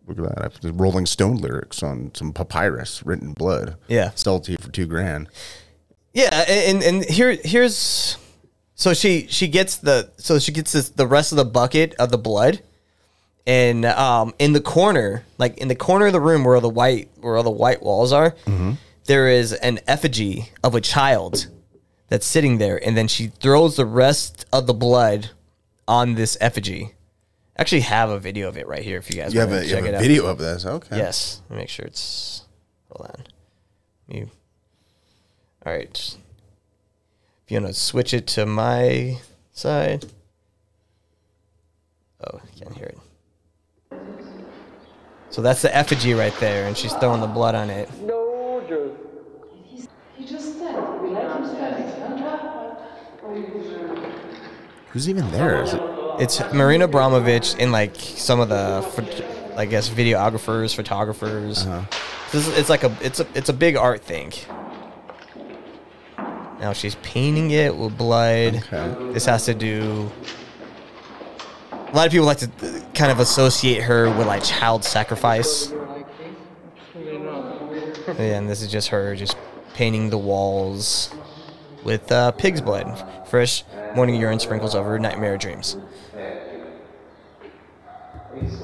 look 0.08 0.18
at 0.18 0.24
that, 0.24 0.40
I 0.40 0.44
have 0.44 0.60
the 0.62 0.74
Rolling 0.74 1.06
Stone 1.06 1.38
lyrics 1.38 1.84
on 1.84 2.12
some 2.16 2.34
papyrus 2.34 3.06
written 3.06 3.28
in 3.30 3.34
blood. 3.34 3.76
Yeah. 3.88 4.12
sell 4.16 4.38
it 4.38 4.44
to 4.46 4.52
you 4.54 4.58
for 4.60 4.72
two 4.72 4.86
grand. 4.88 5.28
Yeah, 6.14 6.46
and 6.48 6.82
and 6.84 7.06
here 7.06 7.38
here's 7.44 8.18
so 8.76 8.94
she 8.94 9.28
she 9.30 9.48
gets 9.48 9.78
the 9.78 10.12
so 10.18 10.40
she 10.40 10.52
gets 10.52 10.72
this, 10.72 10.90
the 10.90 11.08
rest 11.08 11.32
of 11.32 11.38
the 11.38 11.46
bucket 11.46 11.94
of 11.96 12.12
the 12.12 12.18
blood, 12.18 12.62
and 13.46 13.86
um 13.86 14.34
in 14.40 14.54
the 14.54 14.62
corner 14.62 15.24
like 15.38 15.58
in 15.58 15.68
the 15.68 15.76
corner 15.76 16.06
of 16.08 16.14
the 16.14 16.22
room 16.22 16.44
where 16.46 16.56
all 16.56 16.62
the 16.62 16.70
white 16.70 17.10
where 17.20 17.36
all 17.38 17.44
the 17.44 17.52
white 17.52 17.82
walls 17.84 18.12
are, 18.14 18.36
there 19.06 19.28
is 19.28 19.52
an 19.54 19.80
effigy 19.88 20.50
of 20.64 20.76
a 20.76 20.82
child 20.82 21.48
that's 22.08 22.26
sitting 22.26 22.58
there, 22.58 22.80
and 22.86 22.96
then 22.96 23.08
she 23.08 23.28
throws 23.28 23.76
the 23.76 23.86
rest 23.86 24.46
of 24.54 24.68
the 24.68 24.74
blood 24.74 25.32
on 25.88 26.16
this 26.16 26.38
effigy. 26.40 26.94
I 27.58 27.62
actually 27.62 27.82
have 27.82 28.10
a 28.10 28.20
video 28.20 28.48
of 28.48 28.58
it 28.58 28.68
right 28.68 28.82
here 28.84 28.98
if 28.98 29.10
you 29.10 29.16
guys 29.18 29.34
You 29.34 29.40
have 29.42 29.50
wanna 29.50 29.62
a, 29.62 29.66
you 29.66 29.76
have 29.76 29.86
a 29.86 30.00
video 30.00 30.26
of 30.28 30.38
this, 30.38 30.66
okay? 30.66 30.98
Yes. 30.98 31.42
Let 31.50 31.56
me 31.56 31.62
make 31.64 31.70
sure 31.70 31.86
it's. 31.86 32.44
Hold 32.92 33.10
on. 33.10 33.24
You. 34.08 34.30
All 35.66 35.74
right. 35.74 36.16
If 37.46 37.52
you 37.52 37.60
want 37.62 37.74
to 37.74 37.80
switch 37.80 38.14
it 38.14 38.26
to 38.28 38.46
my 38.46 39.20
side. 39.52 40.06
Oh, 42.26 42.40
I 42.42 42.60
can't 42.60 42.76
hear 42.76 42.88
it. 42.88 42.98
So 45.34 45.42
that's 45.42 45.64
the 45.64 45.76
effigy 45.76 46.14
right 46.14 46.36
there, 46.40 46.68
and 46.68 46.78
she's 46.78 46.94
throwing 46.94 47.20
the 47.20 47.26
blood 47.26 47.56
on 47.56 47.72
it. 47.72 47.90
No 48.04 48.64
joke. 48.70 48.96
He 50.16 50.26
just 50.28 50.60
said, 50.60 50.76
we 51.02 51.10
let 51.10 51.24
him 51.24 51.48
stand. 51.48 51.74
Who's 54.92 55.10
even 55.10 55.32
there? 55.32 55.64
Is 55.64 55.74
it? 55.74 55.82
It's 56.20 56.40
Marina 56.54 56.88
Abramovic 56.88 57.60
and 57.60 57.72
like 57.72 57.96
some 57.96 58.40
of 58.40 58.50
the, 58.50 58.86
I 59.58 59.66
guess, 59.66 59.90
videographers, 59.90 60.76
photographers. 60.76 61.66
Uh-huh. 61.66 61.82
This 62.32 62.48
is, 62.48 62.56
it's 62.56 62.70
like 62.70 62.84
a 62.84 62.96
it's 63.02 63.20
a 63.20 63.26
it's 63.34 63.50
a 63.50 63.54
big 63.54 63.76
art 63.76 64.02
thing. 64.02 64.34
Now 66.60 66.74
she's 66.74 66.94
painting 67.02 67.50
it 67.50 67.76
with 67.76 67.98
blood. 67.98 68.64
This 69.14 69.26
has 69.26 69.46
to 69.46 69.56
do. 69.56 70.12
A 71.94 71.96
lot 71.96 72.08
of 72.08 72.12
people 72.12 72.26
like 72.26 72.40
to 72.40 72.48
uh, 72.48 72.80
kind 72.96 73.12
of 73.12 73.20
associate 73.20 73.84
her 73.84 74.10
with 74.18 74.26
like 74.26 74.44
child 74.44 74.84
sacrifice. 74.84 75.72
Yeah, 78.08 78.38
and 78.38 78.50
this 78.50 78.64
is 78.64 78.72
just 78.72 78.88
her 78.88 79.16
just 79.16 79.38
painting 79.76 80.10
the 80.10 80.18
walls 80.18 81.14
with 81.84 82.12
uh, 82.12 82.32
pig's 82.32 82.62
blood. 82.62 83.28
Fresh 83.28 83.64
morning 83.96 84.16
urine 84.20 84.40
sprinkles 84.40 84.74
over 84.74 84.98
nightmare 84.98 85.38
dreams. 85.38 85.78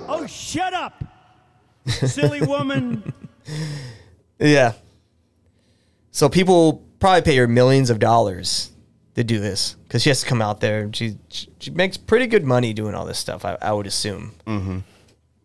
Oh, 0.07 0.25
shut 0.25 0.73
up, 0.73 1.03
silly 1.85 2.41
woman. 2.41 3.13
Yeah. 4.41 4.73
So 6.11 6.29
people 6.29 6.85
probably 6.99 7.23
pay 7.23 7.35
her 7.35 7.47
millions 7.47 7.89
of 7.89 7.99
dollars 7.99 8.71
to 9.15 9.23
do 9.25 9.39
this 9.39 9.75
because 9.89 10.03
she 10.03 10.09
has 10.11 10.21
to 10.21 10.27
come 10.27 10.41
out 10.41 10.61
there. 10.61 10.89
She 10.93 11.17
she 11.59 11.71
makes 11.71 11.97
pretty 11.97 12.27
good 12.27 12.45
money 12.45 12.71
doing 12.73 12.93
all 12.95 13.05
this 13.05 13.17
stuff. 13.19 13.43
I, 13.43 13.57
I 13.61 13.73
would 13.73 13.87
assume 13.87 14.35
Mm-hmm. 14.47 14.79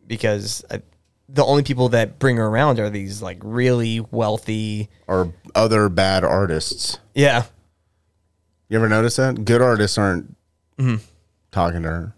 because 0.06 0.64
I, 0.70 0.82
the 1.28 1.44
only 1.44 1.62
people 1.62 1.88
that 1.88 2.18
bring 2.18 2.36
her 2.36 2.46
around 2.46 2.78
are 2.78 2.90
these 2.90 3.22
like 3.22 3.38
really 3.42 4.00
wealthy. 4.00 4.88
Or 5.08 5.32
other 5.54 5.88
bad 5.88 6.22
artists. 6.24 6.98
Yeah. 7.14 7.44
You 8.68 8.76
ever 8.78 8.88
notice 8.88 9.16
that? 9.16 9.44
Good 9.44 9.62
artists 9.62 9.98
aren't 9.98 10.36
Mhm. 10.78 11.00
talking 11.50 11.82
to 11.82 11.88
her. 11.88 12.14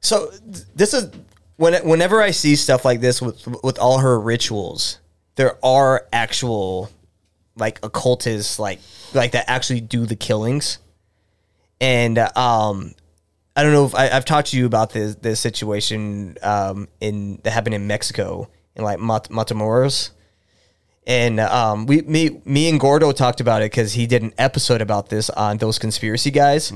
So 0.00 0.30
th- 0.30 0.64
this 0.74 0.94
is 0.94 1.10
when 1.56 1.74
whenever 1.86 2.20
I 2.22 2.30
see 2.32 2.56
stuff 2.56 2.84
like 2.84 3.00
this 3.00 3.20
with 3.22 3.46
with 3.62 3.78
all 3.78 3.98
her 3.98 4.18
rituals, 4.20 4.98
there 5.36 5.56
are 5.64 6.06
actual 6.12 6.90
like 7.56 7.78
occultists 7.82 8.58
like 8.58 8.80
like 9.14 9.32
that 9.32 9.44
actually 9.48 9.80
do 9.80 10.06
the 10.06 10.16
killings, 10.16 10.78
and 11.80 12.18
um, 12.18 12.94
I 13.56 13.62
don't 13.62 13.72
know 13.72 13.86
if 13.86 13.94
I, 13.94 14.10
I've 14.10 14.24
talked 14.24 14.48
to 14.48 14.58
you 14.58 14.66
about 14.66 14.92
this 14.92 15.14
this 15.16 15.40
situation 15.40 16.36
um 16.42 16.88
in 17.00 17.40
that 17.42 17.50
happened 17.50 17.74
in 17.74 17.86
Mexico 17.86 18.48
in 18.76 18.84
like 18.84 19.00
Mat- 19.00 19.28
Matamoros. 19.30 20.10
And 21.06 21.40
um, 21.40 21.86
we, 21.86 22.02
me, 22.02 22.40
me 22.44 22.68
and 22.68 22.78
Gordo 22.78 23.10
talked 23.10 23.40
about 23.40 23.62
it 23.62 23.72
because 23.72 23.94
he 23.94 24.06
did 24.06 24.22
an 24.22 24.32
episode 24.38 24.80
about 24.80 25.08
this 25.08 25.28
on 25.30 25.56
those 25.56 25.78
conspiracy 25.78 26.30
guys. 26.30 26.72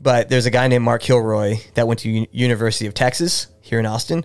But 0.00 0.28
there's 0.28 0.46
a 0.46 0.50
guy 0.50 0.68
named 0.68 0.84
Mark 0.84 1.02
Kilroy 1.02 1.56
that 1.74 1.88
went 1.88 2.00
to 2.00 2.10
U- 2.10 2.26
University 2.30 2.86
of 2.86 2.94
Texas 2.94 3.48
here 3.62 3.80
in 3.80 3.86
Austin. 3.86 4.24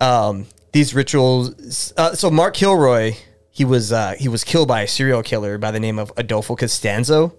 Um, 0.00 0.46
these 0.72 0.94
rituals. 0.94 1.92
Uh, 1.96 2.14
so 2.14 2.30
Mark 2.30 2.54
Kilroy, 2.54 3.14
he 3.50 3.64
was 3.64 3.90
uh, 3.90 4.14
he 4.18 4.28
was 4.28 4.44
killed 4.44 4.68
by 4.68 4.82
a 4.82 4.86
serial 4.86 5.22
killer 5.22 5.58
by 5.58 5.70
the 5.70 5.80
name 5.80 5.98
of 5.98 6.12
Adolfo 6.16 6.54
Costanzo. 6.54 7.34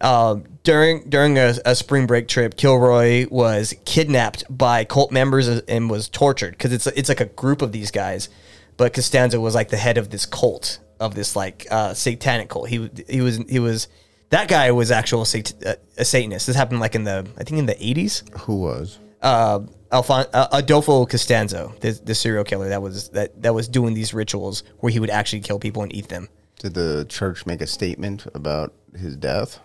Um, 0.00 0.44
during 0.62 1.08
during 1.10 1.38
a, 1.38 1.54
a 1.64 1.74
spring 1.74 2.06
break 2.06 2.28
trip, 2.28 2.56
Kilroy 2.56 3.26
was 3.30 3.74
kidnapped 3.84 4.44
by 4.48 4.84
cult 4.84 5.12
members 5.12 5.48
and 5.48 5.90
was 5.90 6.08
tortured 6.08 6.52
because 6.52 6.72
it's 6.72 6.86
it's 6.86 7.08
like 7.08 7.20
a 7.20 7.26
group 7.26 7.62
of 7.62 7.72
these 7.72 7.90
guys, 7.90 8.28
but 8.76 8.94
Costanza 8.94 9.40
was 9.40 9.54
like 9.54 9.68
the 9.68 9.76
head 9.76 9.98
of 9.98 10.10
this 10.10 10.26
cult 10.26 10.78
of 10.98 11.14
this 11.14 11.36
like 11.36 11.66
uh, 11.70 11.94
satanic 11.94 12.48
cult. 12.48 12.68
He 12.68 12.90
he 13.08 13.20
was 13.20 13.38
he 13.48 13.58
was 13.58 13.88
that 14.30 14.48
guy 14.48 14.70
was 14.70 14.90
actual 14.90 15.24
sat- 15.24 15.54
uh, 15.66 15.74
a 15.98 16.04
Satanist. 16.04 16.46
This 16.46 16.56
happened 16.56 16.80
like 16.80 16.94
in 16.94 17.04
the 17.04 17.26
I 17.38 17.44
think 17.44 17.58
in 17.58 17.66
the 17.66 17.82
eighties. 17.84 18.22
Who 18.40 18.56
was? 18.56 18.98
Uh, 19.20 19.60
Alfon- 19.92 20.30
uh, 20.32 20.48
Adolfo 20.52 21.04
Costanzo, 21.04 21.74
the, 21.80 21.90
the 21.90 22.14
serial 22.14 22.44
killer 22.44 22.68
that 22.68 22.80
was 22.80 23.10
that 23.10 23.42
that 23.42 23.54
was 23.54 23.68
doing 23.68 23.94
these 23.94 24.14
rituals 24.14 24.62
where 24.78 24.90
he 24.90 25.00
would 25.00 25.10
actually 25.10 25.40
kill 25.40 25.58
people 25.58 25.82
and 25.82 25.94
eat 25.94 26.08
them. 26.08 26.28
Did 26.58 26.74
the 26.74 27.06
church 27.08 27.44
make 27.44 27.60
a 27.60 27.66
statement 27.66 28.26
about 28.34 28.72
his 28.96 29.16
death? 29.16 29.58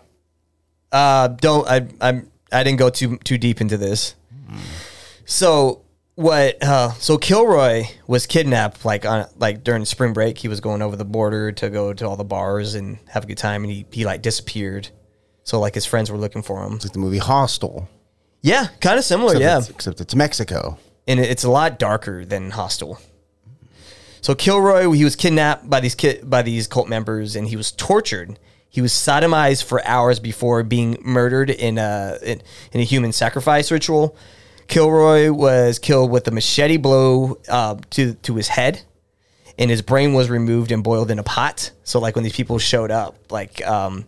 Uh, 0.92 1.28
don't 1.28 1.68
I? 1.68 1.86
I'm 2.00 2.30
I 2.52 2.62
didn't 2.64 2.78
go 2.78 2.90
too 2.90 3.18
too 3.18 3.38
deep 3.38 3.60
into 3.60 3.76
this. 3.76 4.14
So 5.24 5.82
what? 6.14 6.62
Uh, 6.62 6.92
so 6.94 7.18
Kilroy 7.18 7.84
was 8.06 8.26
kidnapped 8.26 8.84
like 8.84 9.04
on 9.04 9.26
like 9.36 9.64
during 9.64 9.84
spring 9.84 10.12
break. 10.12 10.38
He 10.38 10.48
was 10.48 10.60
going 10.60 10.82
over 10.82 10.96
the 10.96 11.04
border 11.04 11.52
to 11.52 11.70
go 11.70 11.92
to 11.92 12.06
all 12.06 12.16
the 12.16 12.24
bars 12.24 12.74
and 12.74 12.98
have 13.08 13.24
a 13.24 13.26
good 13.26 13.38
time, 13.38 13.64
and 13.64 13.72
he 13.72 13.86
he 13.90 14.04
like 14.04 14.22
disappeared. 14.22 14.88
So 15.42 15.60
like 15.60 15.74
his 15.74 15.86
friends 15.86 16.10
were 16.10 16.18
looking 16.18 16.42
for 16.42 16.64
him. 16.64 16.74
It's 16.74 16.84
like 16.84 16.92
the 16.92 16.98
movie 16.98 17.18
Hostel. 17.18 17.88
Yeah, 18.42 18.68
kind 18.80 18.98
of 18.98 19.04
similar. 19.04 19.32
Except 19.32 19.42
yeah, 19.42 19.58
it's, 19.58 19.70
except 19.70 20.00
it's 20.00 20.14
Mexico. 20.14 20.78
and 21.08 21.18
it's 21.18 21.44
a 21.44 21.50
lot 21.50 21.78
darker 21.78 22.24
than 22.24 22.50
Hostel. 22.50 22.98
So 24.20 24.34
Kilroy, 24.34 24.90
he 24.92 25.04
was 25.04 25.14
kidnapped 25.16 25.68
by 25.70 25.80
these 25.80 25.94
ki- 25.94 26.20
by 26.22 26.42
these 26.42 26.66
cult 26.66 26.88
members, 26.88 27.36
and 27.36 27.48
he 27.48 27.56
was 27.56 27.72
tortured. 27.72 28.38
He 28.68 28.80
was 28.80 28.92
sodomized 28.92 29.64
for 29.64 29.84
hours 29.86 30.20
before 30.20 30.62
being 30.62 30.98
murdered 31.02 31.50
in 31.50 31.78
a 31.78 32.18
in, 32.22 32.42
in 32.72 32.80
a 32.80 32.84
human 32.84 33.12
sacrifice 33.12 33.70
ritual. 33.70 34.16
Kilroy 34.68 35.30
was 35.30 35.78
killed 35.78 36.10
with 36.10 36.26
a 36.28 36.30
machete 36.30 36.76
blow 36.76 37.38
uh, 37.48 37.76
to 37.90 38.14
to 38.14 38.34
his 38.34 38.48
head, 38.48 38.82
and 39.58 39.70
his 39.70 39.82
brain 39.82 40.12
was 40.12 40.28
removed 40.28 40.72
and 40.72 40.82
boiled 40.82 41.10
in 41.10 41.18
a 41.18 41.22
pot. 41.22 41.70
So 41.84 42.00
like 42.00 42.16
when 42.16 42.24
these 42.24 42.36
people 42.36 42.58
showed 42.58 42.90
up, 42.90 43.16
like 43.30 43.66
um, 43.66 44.04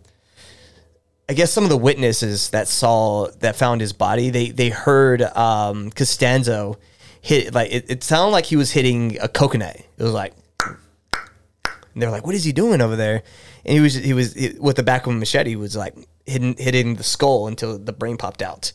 I 1.29 1.35
guess 1.35 1.53
some 1.53 1.65
of 1.65 1.71
the 1.71 1.77
witnesses 1.77 2.51
that 2.51 2.69
saw 2.69 3.29
that 3.41 3.55
found 3.55 3.81
his 3.81 3.93
body, 3.93 4.31
they 4.31 4.51
they 4.51 4.71
heard 4.71 5.23
um, 5.23 5.91
Costanzo 5.91 6.79
hit 7.21 7.55
like 7.55 7.71
it, 7.71 7.85
it 7.89 8.03
sounded 8.03 8.33
like 8.33 8.47
he 8.47 8.57
was 8.57 8.71
hitting 8.71 9.19
a 9.21 9.29
coconut. 9.29 9.77
It 9.77 10.03
was 10.03 10.13
like, 10.13 10.33
and 10.65 12.03
they're 12.03 12.11
like, 12.11 12.27
"What 12.27 12.35
is 12.35 12.45
he 12.45 12.53
doing 12.53 12.81
over 12.81 12.97
there?" 12.97 13.23
And 13.65 13.75
he 13.75 13.81
was 13.81 13.95
he 13.95 14.13
was 14.15 14.35
he- 14.35 14.57
with 14.59 14.77
the 14.77 14.83
back 14.83 15.07
of 15.07 15.13
a 15.13 15.17
machete. 15.17 15.51
He 15.51 15.57
was 15.57 15.77
like 15.77 15.95
hitting 16.27 16.57
hitting 16.59 16.95
the 16.97 17.03
skull 17.05 17.47
until 17.49 17.79
the 17.79 17.93
brain 17.93 18.17
popped 18.17 18.43
out. 18.43 18.73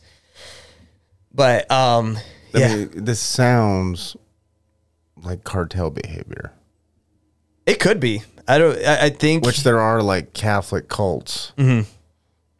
But 1.32 1.70
um, 1.70 2.18
I 2.54 2.58
yeah, 2.58 2.76
mean, 2.76 3.04
this 3.04 3.20
sounds 3.20 4.16
like 5.16 5.42
cartel 5.44 5.90
behavior, 5.90 6.52
it 7.66 7.80
could 7.80 7.98
be. 7.98 8.22
I 8.46 8.58
don't. 8.58 8.78
I, 8.84 9.06
I 9.06 9.10
think 9.10 9.44
which 9.44 9.62
there 9.64 9.80
are 9.80 10.02
like 10.02 10.32
Catholic 10.32 10.88
cults 10.88 11.52
Mm-hmm. 11.56 11.88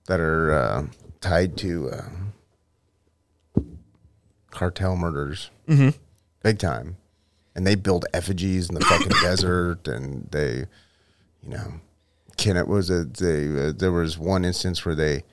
that 0.06 0.18
are 0.20 0.52
uh, 0.52 0.86
tied 1.20 1.56
to 1.58 1.90
uh, 1.90 2.02
cartel 4.50 4.96
murders, 4.96 5.50
mm-hmm. 5.68 5.90
big 6.42 6.58
time, 6.58 6.96
and 7.54 7.66
they 7.66 7.74
build 7.74 8.06
effigies 8.14 8.68
in 8.68 8.74
the 8.74 8.80
fucking 8.80 9.08
desert, 9.22 9.86
and 9.88 10.28
they, 10.30 10.64
you 11.42 11.48
know, 11.50 11.74
kidnap 12.36 12.66
was 12.66 12.90
it? 12.90 13.14
They 13.14 13.68
uh, 13.68 13.72
there 13.72 13.92
was 13.92 14.18
one 14.18 14.44
instance 14.44 14.84
where 14.84 14.94
they 14.94 15.24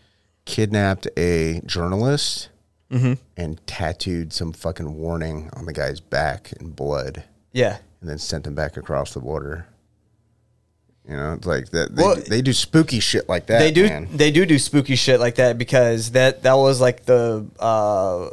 kidnapped 0.45 1.07
a 1.18 1.61
journalist 1.65 2.49
Mm-hmm. 2.91 3.14
and 3.38 3.65
tattooed 3.68 4.34
some 4.34 4.52
fucking 4.52 4.98
warning 4.98 5.49
on 5.53 5.64
the 5.65 5.72
guy's 5.72 6.02
back 6.02 6.52
in 6.60 6.72
blood 6.72 7.23
yeah. 7.53 7.78
and 8.02 8.10
then 8.10 8.18
sent 8.18 8.45
him 8.45 8.53
back 8.53 8.76
across 8.76 9.14
the 9.14 9.22
border. 9.22 9.65
You 11.07 11.15
know, 11.15 11.32
it's 11.36 11.48
like 11.48 11.69
that. 11.69 11.95
They, 11.95 12.03
Well, 12.03 12.18
they 12.18 12.41
do 12.41 12.52
spooky 12.52 12.99
shit 12.99 13.30
like 13.30 13.45
that. 13.45 13.60
they 13.60 13.72
do 13.72 13.86
man. 13.86 14.10
they 14.14 14.30
do 14.30 14.45
do 14.45 14.60
spooky 14.60 14.98
shit 14.98 15.22
like 15.22 15.36
that 15.36 15.57
because 15.57 16.11
that 16.11 16.44
that 16.44 16.56
was 16.56 16.82
like 16.82 17.06
the 17.06 17.45
uh 17.60 18.30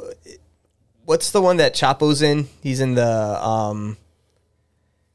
what's 1.05 1.31
the 1.31 1.41
one 1.41 1.59
that 1.59 1.73
Chapo's 1.75 2.21
in? 2.21 2.49
He's 2.61 2.81
in 2.81 2.95
the 2.97 3.07
um 3.41 3.97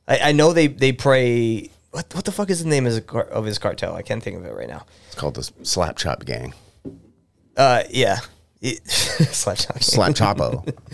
I, 0.07 0.19
I 0.29 0.31
know 0.31 0.53
they 0.53 0.67
they 0.67 0.93
pray 0.93 1.69
what 1.93 2.13
what 2.15 2.25
the 2.25 2.31
fuck 2.31 2.49
is 2.49 2.63
the 2.63 2.69
name 2.69 2.87
of 2.87 2.93
his, 2.93 3.01
of 3.31 3.45
his 3.45 3.59
cartel? 3.59 3.95
I 3.95 4.01
can't 4.01 4.21
think 4.21 4.35
of 4.35 4.45
it 4.45 4.53
right 4.53 4.67
now. 4.67 4.85
It's 5.05 5.15
called 5.15 5.35
the 5.35 5.43
Slap 5.61 5.95
Chop 5.95 6.25
Gang. 6.25 6.53
Uh 7.55 7.83
yeah. 7.89 8.19
It, 8.65 8.87
slap 8.87 9.57
chop. 9.57 9.83
Slap 9.83 10.11
Chapo. 10.13 10.73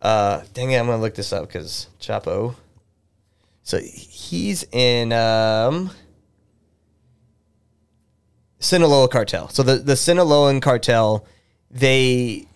Uh 0.00 0.42
dang 0.54 0.70
it, 0.70 0.78
I'm 0.78 0.86
gonna 0.86 1.00
look 1.02 1.14
this 1.16 1.32
up 1.32 1.48
because 1.48 1.88
Chapo. 2.00 2.54
So 3.62 3.78
he's 3.78 4.64
in 4.70 5.12
um 5.12 5.90
Sinaloa 8.60 9.08
cartel. 9.08 9.48
So 9.48 9.62
the 9.62 9.76
the 9.76 9.94
Sinaloan 9.94 10.60
cartel, 10.60 11.26
they 11.70 12.46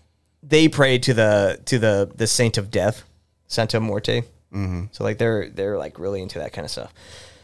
they 0.42 0.68
pray 0.68 0.98
to 0.98 1.14
the 1.14 1.60
to 1.66 1.78
the 1.78 2.10
the 2.14 2.26
saint 2.26 2.58
of 2.58 2.70
death, 2.70 3.04
Santa 3.46 3.80
Muerte. 3.80 4.22
Mm-hmm. 4.52 4.84
So 4.92 5.04
like 5.04 5.18
they're 5.18 5.48
they're 5.48 5.78
like 5.78 5.98
really 5.98 6.20
into 6.22 6.38
that 6.38 6.52
kind 6.52 6.64
of 6.64 6.70
stuff. 6.70 6.92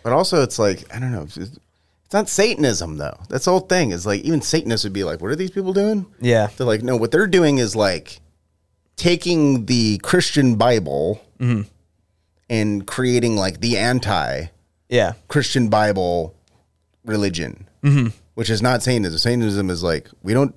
but 0.02 0.12
also, 0.12 0.42
it's 0.42 0.58
like 0.58 0.84
I 0.94 0.98
don't 1.00 1.12
know. 1.12 1.22
It's, 1.22 1.36
it's 1.36 1.58
not 2.12 2.28
Satanism 2.28 2.96
though. 2.96 3.18
That's 3.28 3.44
the 3.46 3.50
whole 3.50 3.60
thing. 3.60 3.90
Is 3.92 4.06
like 4.06 4.22
even 4.22 4.40
Satanists 4.42 4.84
would 4.84 4.92
be 4.92 5.04
like, 5.04 5.20
"What 5.20 5.30
are 5.30 5.36
these 5.36 5.50
people 5.50 5.72
doing?" 5.72 6.06
Yeah, 6.20 6.48
They're 6.56 6.66
like, 6.66 6.82
"No, 6.82 6.96
what 6.96 7.10
they're 7.10 7.26
doing 7.26 7.58
is 7.58 7.74
like 7.76 8.20
taking 8.96 9.66
the 9.66 9.98
Christian 9.98 10.56
Bible 10.56 11.20
Mm-hmm. 11.40 11.62
and 12.50 12.86
creating 12.86 13.36
like 13.36 13.60
the 13.60 13.78
anti 13.78 14.46
yeah, 14.88 15.12
Christian 15.28 15.68
Bible 15.68 16.34
religion, 17.04 17.66
Mm-hmm. 17.82 18.08
which 18.34 18.50
is 18.50 18.60
not 18.62 18.82
Satanism. 18.82 19.18
Satanism 19.18 19.70
is 19.70 19.82
like 19.82 20.08
we 20.22 20.32
don't, 20.34 20.54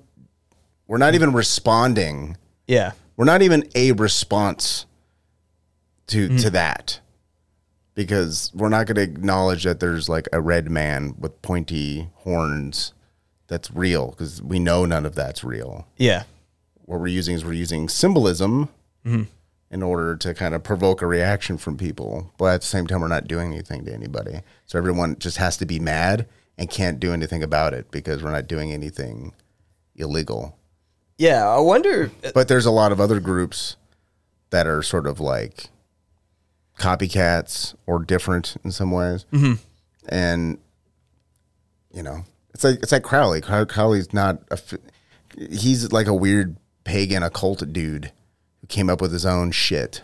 we're 0.86 0.98
not 0.98 1.14
even 1.14 1.32
responding. 1.32 2.36
yeah, 2.66 2.92
We're 3.16 3.26
not 3.26 3.42
even 3.42 3.68
a 3.74 3.92
response 3.92 4.86
to 6.08 6.28
Mm-hmm. 6.28 6.36
to 6.38 6.50
that 6.50 7.00
because 7.94 8.50
we're 8.54 8.68
not 8.68 8.86
going 8.86 8.96
to 8.96 9.02
acknowledge 9.02 9.64
that 9.64 9.80
there's 9.80 10.08
like 10.08 10.28
a 10.32 10.40
red 10.40 10.70
man 10.70 11.14
with 11.18 11.40
pointy 11.42 12.08
horns 12.16 12.92
that's 13.48 13.70
real 13.70 14.10
because 14.10 14.40
we 14.42 14.58
know 14.58 14.84
none 14.86 15.04
of 15.04 15.14
that's 15.14 15.44
real. 15.44 15.86
yeah, 15.98 16.22
What 16.86 17.00
we're 17.00 17.06
using 17.08 17.34
is 17.34 17.44
we're 17.44 17.52
using 17.52 17.88
symbolism 17.88 18.68
Mm-hmm. 19.04 19.22
in 19.72 19.82
order 19.82 20.14
to 20.16 20.32
kind 20.32 20.54
of 20.54 20.62
provoke 20.62 21.02
a 21.02 21.06
reaction 21.08 21.58
from 21.58 21.76
people, 21.76 22.32
but 22.38 22.54
at 22.54 22.60
the 22.60 22.66
same 22.68 22.86
time, 22.86 23.00
we're 23.00 23.08
not 23.08 23.26
doing 23.26 23.52
anything 23.52 23.84
to 23.84 23.92
anybody. 23.92 24.40
So 24.66 24.78
everyone 24.78 25.18
just 25.18 25.38
has 25.38 25.56
to 25.56 25.66
be 25.66 25.80
mad 25.80 26.28
and 26.56 26.70
can't 26.70 27.00
do 27.00 27.12
anything 27.12 27.42
about 27.42 27.74
it 27.74 27.90
because 27.90 28.22
we're 28.22 28.30
not 28.30 28.46
doing 28.46 28.70
anything 28.72 29.32
illegal. 29.96 30.56
yeah. 31.18 31.48
I 31.48 31.58
wonder. 31.58 32.12
But 32.32 32.46
there's 32.46 32.64
a 32.66 32.70
lot 32.70 32.92
of 32.92 33.00
other 33.00 33.18
groups 33.18 33.76
that 34.50 34.66
are 34.68 34.82
sort 34.84 35.06
of 35.08 35.18
like 35.18 35.68
copycats 36.82 37.74
or 37.86 38.00
different 38.00 38.56
in 38.64 38.72
some 38.72 38.90
ways. 38.90 39.24
Mm-hmm. 39.32 39.54
And 40.08 40.58
you 41.92 42.02
know, 42.02 42.24
it's 42.52 42.64
like 42.64 42.82
it's 42.82 42.92
like 42.92 43.04
Crowley. 43.04 43.40
Crowley's 43.40 44.12
not 44.12 44.42
a. 44.50 44.58
He's 45.50 45.92
like 45.92 46.06
a 46.06 46.14
weird 46.14 46.56
pagan 46.84 47.22
occult 47.22 47.72
dude 47.72 48.12
who 48.60 48.66
came 48.66 48.90
up 48.90 49.00
with 49.00 49.12
his 49.12 49.24
own 49.24 49.50
shit. 49.52 50.02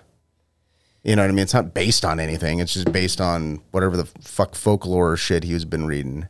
You 1.02 1.16
know 1.16 1.22
what 1.22 1.30
I 1.30 1.32
mean? 1.32 1.42
It's 1.42 1.54
not 1.54 1.74
based 1.74 2.04
on 2.04 2.20
anything. 2.20 2.60
It's 2.60 2.74
just 2.74 2.92
based 2.92 3.20
on 3.20 3.60
whatever 3.70 3.96
the 3.96 4.06
fuck 4.20 4.54
folklore 4.54 5.16
shit 5.16 5.44
he's 5.44 5.64
been 5.64 5.86
reading, 5.86 6.28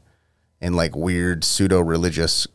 and 0.61 0.75
like 0.75 0.97
weird 0.97 1.45
pseudo 1.45 1.81
religious 1.81 2.47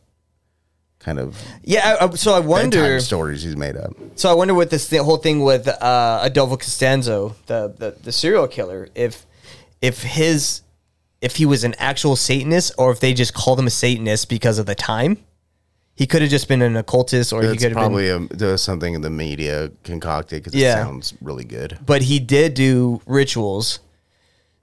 kind 1.04 1.18
of 1.18 1.36
Yeah, 1.62 1.96
I, 2.00 2.10
so 2.14 2.32
I 2.34 2.40
wonder. 2.40 2.98
stories 3.00 3.42
he's 3.42 3.56
made 3.56 3.76
up. 3.76 3.92
So 4.16 4.30
I 4.30 4.34
wonder 4.34 4.54
what 4.54 4.70
this 4.70 4.88
th- 4.88 5.02
whole 5.02 5.18
thing 5.18 5.40
with 5.40 5.68
uh, 5.68 6.20
Adolfo 6.22 6.56
Costanzo, 6.56 7.36
the, 7.46 7.74
the 7.78 7.96
the 8.02 8.12
serial 8.12 8.48
killer, 8.48 8.88
if 8.94 9.26
if 9.82 10.02
his 10.02 10.62
if 11.20 11.36
he 11.36 11.46
was 11.46 11.64
an 11.64 11.74
actual 11.78 12.16
Satanist 12.16 12.72
or 12.78 12.90
if 12.92 13.00
they 13.00 13.14
just 13.14 13.34
called 13.34 13.58
him 13.58 13.66
a 13.66 13.70
Satanist 13.70 14.28
because 14.28 14.58
of 14.58 14.66
the 14.66 14.74
time. 14.74 15.18
He 15.96 16.08
could 16.08 16.22
have 16.22 16.30
just 16.30 16.48
been 16.48 16.60
an 16.60 16.74
occultist, 16.76 17.32
or 17.32 17.42
he 17.44 17.50
could 17.56 17.62
have 17.70 17.72
probably 17.74 18.08
been. 18.26 18.42
a, 18.48 18.58
something 18.58 18.94
in 18.94 19.00
the 19.00 19.10
media 19.10 19.70
concocted 19.84 20.42
because 20.42 20.52
it 20.60 20.72
sounds 20.72 21.14
really 21.20 21.44
good. 21.44 21.78
But 21.86 22.02
he 22.02 22.18
did 22.18 22.54
do 22.54 23.00
rituals. 23.06 23.78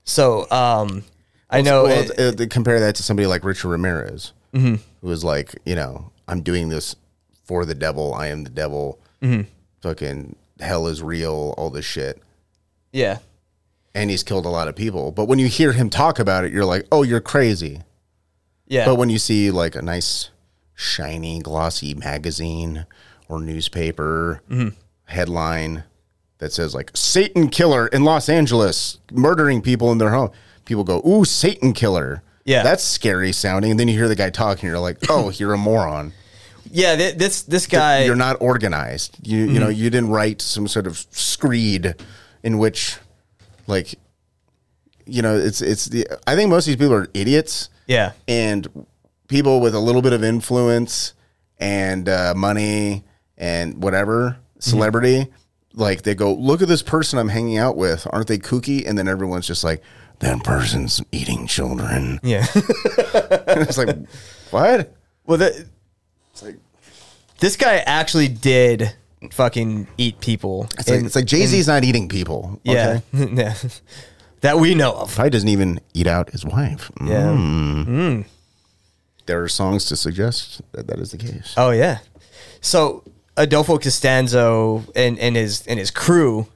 So 0.03 0.49
um, 0.51 1.03
I 1.49 1.61
know. 1.61 1.84
Well, 1.84 2.11
it- 2.11 2.19
uh, 2.19 2.31
to 2.34 2.47
compare 2.47 2.81
that 2.81 2.95
to 2.95 3.03
somebody 3.03 3.27
like 3.27 3.45
Richard 3.45 3.69
Ramirez, 3.69 4.34
Mm-hmm. 4.53 4.76
who 4.99 5.07
was 5.07 5.23
like, 5.23 5.55
you 5.65 5.76
know, 5.76 6.11
I'm 6.31 6.41
doing 6.41 6.69
this 6.69 6.95
for 7.45 7.65
the 7.65 7.75
devil. 7.75 8.13
I 8.13 8.27
am 8.27 8.43
the 8.43 8.49
devil. 8.49 8.99
Mm-hmm. 9.21 9.41
Fucking 9.81 10.35
hell 10.59 10.87
is 10.87 11.03
real. 11.03 11.53
All 11.57 11.69
this 11.69 11.85
shit. 11.85 12.21
yeah, 12.91 13.19
And 13.93 14.09
he's 14.09 14.23
killed 14.23 14.45
a 14.45 14.49
lot 14.49 14.67
of 14.67 14.75
people. 14.75 15.11
But 15.11 15.25
when 15.25 15.37
you 15.39 15.47
hear 15.47 15.73
him 15.73 15.89
talk 15.89 16.17
about 16.19 16.45
it, 16.45 16.51
you're 16.53 16.65
like, 16.65 16.87
oh, 16.91 17.03
you're 17.03 17.19
crazy. 17.21 17.81
Yeah. 18.67 18.85
But 18.85 18.95
when 18.95 19.09
you 19.09 19.17
see 19.19 19.51
like 19.51 19.75
a 19.75 19.81
nice, 19.81 20.29
shiny, 20.73 21.39
glossy 21.39 21.93
magazine 21.93 22.85
or 23.27 23.39
newspaper 23.41 24.41
Mm-hmm. 24.49 24.69
headline 25.05 25.83
that 26.37 26.51
says 26.53 26.73
like 26.73 26.91
Satan 26.95 27.49
killer 27.49 27.87
in 27.87 28.03
Los 28.03 28.29
Angeles 28.29 28.97
murdering 29.11 29.61
people 29.61 29.91
in 29.91 29.97
their 29.99 30.09
home, 30.11 30.31
people 30.65 30.83
go, 30.83 31.01
"Ooh, 31.05 31.25
Satan 31.25 31.73
killer." 31.73 32.23
Yeah. 32.43 32.63
that's 32.63 32.83
scary 32.83 33.31
sounding. 33.31 33.69
And 33.71 33.79
then 33.79 33.87
you 33.87 33.93
hear 33.95 34.07
the 34.07 34.15
guy 34.15 34.31
talking, 34.31 34.67
you're 34.67 34.79
like, 34.79 34.97
"Oh, 35.09 35.29
you're 35.35 35.53
a 35.53 35.57
moron. 35.57 36.13
Yeah, 36.69 36.95
th- 36.95 37.15
this 37.15 37.41
this 37.43 37.67
guy. 37.67 38.03
You're 38.03 38.15
not 38.15 38.38
organized. 38.41 39.17
You 39.23 39.45
you 39.49 39.59
know 39.59 39.69
you 39.69 39.89
didn't 39.89 40.09
write 40.09 40.41
some 40.41 40.67
sort 40.67 40.88
of 40.88 40.97
screed 41.11 41.95
in 42.43 42.57
which, 42.57 42.97
like, 43.67 43.95
you 45.05 45.21
know, 45.21 45.38
it's 45.38 45.61
it's 45.61 45.85
the. 45.85 46.07
I 46.27 46.35
think 46.35 46.49
most 46.49 46.63
of 46.67 46.67
these 46.67 46.75
people 46.77 46.93
are 46.93 47.07
idiots." 47.13 47.69
Yeah. 47.88 48.13
and 48.27 48.85
people 49.27 49.59
with 49.59 49.75
a 49.75 49.79
little 49.79 50.01
bit 50.01 50.13
of 50.13 50.23
influence 50.23 51.13
and 51.59 52.07
uh, 52.07 52.33
money 52.35 53.03
and 53.38 53.81
whatever 53.83 54.38
celebrity 54.59 55.27
like 55.73 56.03
they 56.03 56.13
go 56.15 56.33
look 56.33 56.61
at 56.61 56.67
this 56.69 56.81
person 56.83 57.17
i'm 57.19 57.27
hanging 57.29 57.57
out 57.57 57.75
with 57.75 58.05
aren't 58.11 58.27
they 58.27 58.38
kooky 58.38 58.88
and 58.88 58.97
then 58.97 59.07
everyone's 59.07 59.47
just 59.47 59.63
like 59.63 59.81
that 60.19 60.41
person's 60.43 61.01
eating 61.11 61.47
children 61.47 62.19
Yeah. 62.23 62.45
and 62.55 63.61
it's 63.61 63.77
like 63.77 63.97
what 64.51 64.93
well, 65.25 65.38
the, 66.39 66.57
this 67.39 67.55
guy 67.55 67.77
actually 67.77 68.27
did 68.27 68.93
fucking 69.31 69.87
eat 69.97 70.19
people. 70.19 70.67
it's 70.79 70.89
like, 70.89 71.03
it's 71.03 71.15
like 71.15 71.25
jay-z's 71.25 71.67
not 71.67 71.83
eating 71.83 72.09
people 72.09 72.59
Yeah. 72.63 73.01
okay? 73.13 73.29
yeah. 73.35 73.53
that 74.41 74.57
we 74.59 74.73
know 74.75 74.93
of. 74.93 75.13
probably 75.13 75.29
doesn't 75.29 75.49
even 75.49 75.79
eat 75.93 76.07
out 76.07 76.31
his 76.31 76.43
wife 76.45 76.91
Yeah. 76.99 77.35
Mm. 77.35 78.25
there 79.27 79.43
are 79.43 79.47
songs 79.47 79.85
to 79.85 79.95
suggest 79.95 80.61
that 80.71 80.87
that 80.87 80.99
is 80.99 81.11
the 81.11 81.17
case 81.17 81.53
Oh 81.57 81.71
yeah. 81.71 81.99
So 82.61 83.03
Adolfo 83.37 83.77
Costanzo 83.77 84.83
and, 84.95 85.17
and 85.19 85.35
his 85.35 85.65
and 85.67 85.79
his 85.79 85.89
crew, 85.91 86.47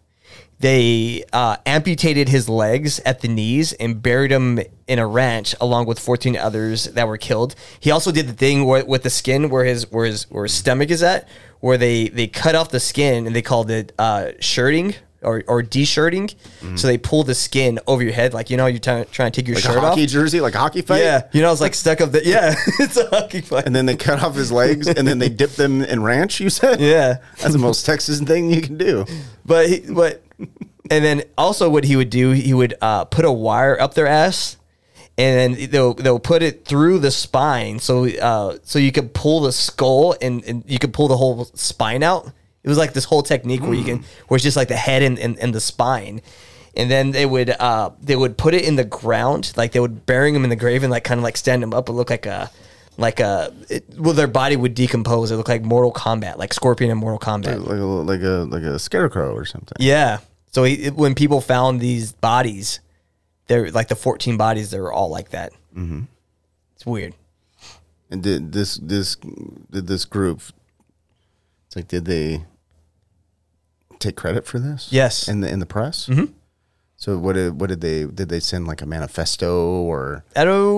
they 0.59 1.23
uh, 1.33 1.57
amputated 1.65 2.29
his 2.29 2.47
legs 2.47 2.99
at 3.05 3.21
the 3.21 3.27
knees 3.27 3.73
and 3.73 4.01
buried 4.01 4.31
him 4.31 4.59
in 4.87 4.99
a 4.99 5.07
ranch 5.07 5.53
along 5.59 5.85
with 5.85 5.99
14 5.99 6.37
others 6.37 6.85
that 6.85 7.07
were 7.07 7.17
killed. 7.17 7.55
He 7.79 7.91
also 7.91 8.11
did 8.11 8.27
the 8.27 8.33
thing 8.33 8.65
where, 8.65 8.85
with 8.85 9.03
the 9.03 9.09
skin 9.09 9.49
where 9.49 9.65
his 9.65 9.91
where 9.91 10.05
his 10.05 10.29
where 10.31 10.43
his 10.45 10.53
stomach 10.53 10.89
is 10.91 11.03
at, 11.03 11.27
where 11.59 11.77
they 11.77 12.07
they 12.09 12.27
cut 12.27 12.55
off 12.55 12.69
the 12.69 12.79
skin 12.79 13.27
and 13.27 13.35
they 13.35 13.41
called 13.41 13.69
it 13.69 13.91
uh, 13.99 14.31
shirting 14.39 14.95
or 15.21 15.43
or 15.47 15.61
de-shirting. 15.63 16.29
So 16.75 16.87
they 16.87 16.97
pull 16.99 17.23
the 17.23 17.33
skin 17.35 17.79
over 17.87 18.03
your 18.03 18.13
head, 18.13 18.33
like 18.33 18.49
you 18.49 18.57
know 18.57 18.67
you're 18.67 18.79
trying 18.79 19.05
trying 19.11 19.31
to 19.31 19.41
take 19.41 19.47
your 19.47 19.55
like 19.55 19.65
a 19.65 19.79
hockey 19.81 20.03
off. 20.03 20.09
jersey 20.09 20.39
like 20.39 20.55
a 20.55 20.59
hockey 20.59 20.81
fight 20.81 21.01
Yeah, 21.01 21.27
you 21.33 21.41
know 21.41 21.51
it's 21.51 21.61
like 21.61 21.73
stuck 21.73 21.99
up. 21.99 22.11
The, 22.11 22.23
yeah, 22.25 22.53
it's 22.79 22.95
a 22.97 23.07
hockey 23.07 23.41
fight. 23.41 23.65
and 23.65 23.75
then 23.75 23.85
they 23.87 23.95
cut 23.95 24.21
off 24.23 24.35
his 24.35 24.51
legs 24.51 24.87
and 24.87 25.07
then 25.07 25.17
they 25.19 25.29
dip 25.29 25.51
them 25.51 25.81
in 25.81 26.01
ranch 26.03 26.39
you 26.39 26.49
said 26.49 26.79
Yeah. 26.79 27.17
that's 27.39 27.53
the 27.53 27.59
most 27.59 27.85
texas 27.85 28.19
thing 28.21 28.51
you 28.51 28.61
can 28.61 28.77
do 28.77 29.05
But 29.45 29.69
he, 29.69 29.79
but 29.89 30.21
and 30.39 31.03
then 31.03 31.23
also 31.37 31.69
what 31.69 31.83
he 31.83 31.95
would 31.95 32.09
do, 32.09 32.31
he 32.31 32.53
would 32.53 32.75
uh, 32.81 33.05
put 33.05 33.25
a 33.25 33.31
wire 33.31 33.79
up 33.79 33.93
their 33.93 34.07
ass, 34.07 34.57
and 35.17 35.55
then 35.57 35.69
they'll 35.69 35.93
they'll 35.93 36.19
put 36.19 36.43
it 36.43 36.65
through 36.65 36.99
the 36.99 37.11
spine, 37.11 37.79
so 37.79 38.07
uh, 38.07 38.57
so 38.63 38.79
you 38.79 38.91
could 38.91 39.13
pull 39.13 39.41
the 39.41 39.51
skull 39.51 40.15
and, 40.21 40.43
and 40.45 40.63
you 40.67 40.79
could 40.79 40.93
pull 40.93 41.07
the 41.07 41.17
whole 41.17 41.45
spine 41.53 42.03
out. 42.03 42.31
It 42.63 42.69
was 42.69 42.77
like 42.77 42.93
this 42.93 43.05
whole 43.05 43.21
technique 43.21 43.61
where 43.61 43.73
you 43.73 43.83
can 43.83 44.03
where 44.27 44.35
it's 44.35 44.43
just 44.43 44.57
like 44.57 44.69
the 44.69 44.75
head 44.75 45.03
and, 45.03 45.19
and, 45.19 45.37
and 45.39 45.53
the 45.53 45.61
spine. 45.61 46.21
And 46.77 46.91
then 46.91 47.11
they 47.11 47.25
would 47.25 47.51
uh, 47.51 47.91
they 48.01 48.15
would 48.15 48.37
put 48.37 48.53
it 48.53 48.65
in 48.65 48.75
the 48.75 48.83
ground, 48.83 49.53
like 49.55 49.71
they 49.71 49.79
would 49.79 50.05
bury 50.05 50.33
him 50.33 50.43
in 50.43 50.49
the 50.49 50.55
grave 50.55 50.83
and 50.83 50.91
like 50.91 51.03
kind 51.03 51.19
of 51.19 51.23
like 51.23 51.37
stand 51.37 51.63
him 51.63 51.73
up 51.73 51.87
and 51.87 51.97
look 51.97 52.09
like 52.09 52.25
a 52.25 52.51
like 52.97 53.19
a 53.19 53.53
it, 53.69 53.85
well 53.97 54.13
their 54.13 54.27
body 54.27 54.55
would 54.55 54.73
decompose. 54.75 55.31
It 55.31 55.35
looked 55.37 55.49
like 55.49 55.63
Mortal 55.63 55.91
Kombat, 55.93 56.37
like 56.37 56.53
Scorpion 56.53 56.89
in 56.91 56.97
Mortal 56.97 57.19
Kombat. 57.19 57.65
like 57.65 57.79
a, 57.79 57.83
like 57.83 58.21
a 58.21 58.47
like 58.49 58.63
a 58.63 58.79
scarecrow 58.79 59.33
or 59.33 59.45
something. 59.45 59.75
Yeah. 59.79 60.19
So 60.51 60.63
he, 60.63 60.73
it- 60.85 60.95
when 60.95 61.15
people 61.15 61.41
found 61.41 61.79
these 61.81 62.13
bodies, 62.13 62.79
they're 63.47 63.69
like 63.71 63.89
the 63.89 63.95
14 63.95 64.37
bodies, 64.37 64.71
they 64.71 64.79
were 64.79 64.93
all 64.93 65.09
like 65.09 65.29
that. 65.31 65.51
Mm-hmm. 65.75 66.01
It's 66.75 66.85
weird. 66.85 67.13
And 68.09 68.21
did 68.23 68.51
this 68.53 68.75
this 68.75 69.15
did 69.71 69.87
this 69.87 70.05
group? 70.05 70.41
It's 71.67 71.75
like 71.75 71.87
did 71.87 72.05
they 72.05 72.45
take 73.99 74.15
credit 74.15 74.45
for 74.45 74.59
this? 74.59 74.89
Yes. 74.91 75.27
in 75.27 75.41
the 75.41 75.49
in 75.51 75.59
the 75.59 75.65
press. 75.65 76.07
Mm-hmm. 76.07 76.31
So 77.05 77.19
what 77.19 77.33
did 77.33 77.61
what 77.61 77.67
did 77.67 77.81
they 77.81 78.05
did 78.05 78.29
they 78.29 78.39
send 78.39 78.65
like 78.65 78.81
a 78.81 78.87
manifesto 78.87 79.55
or 79.83 80.25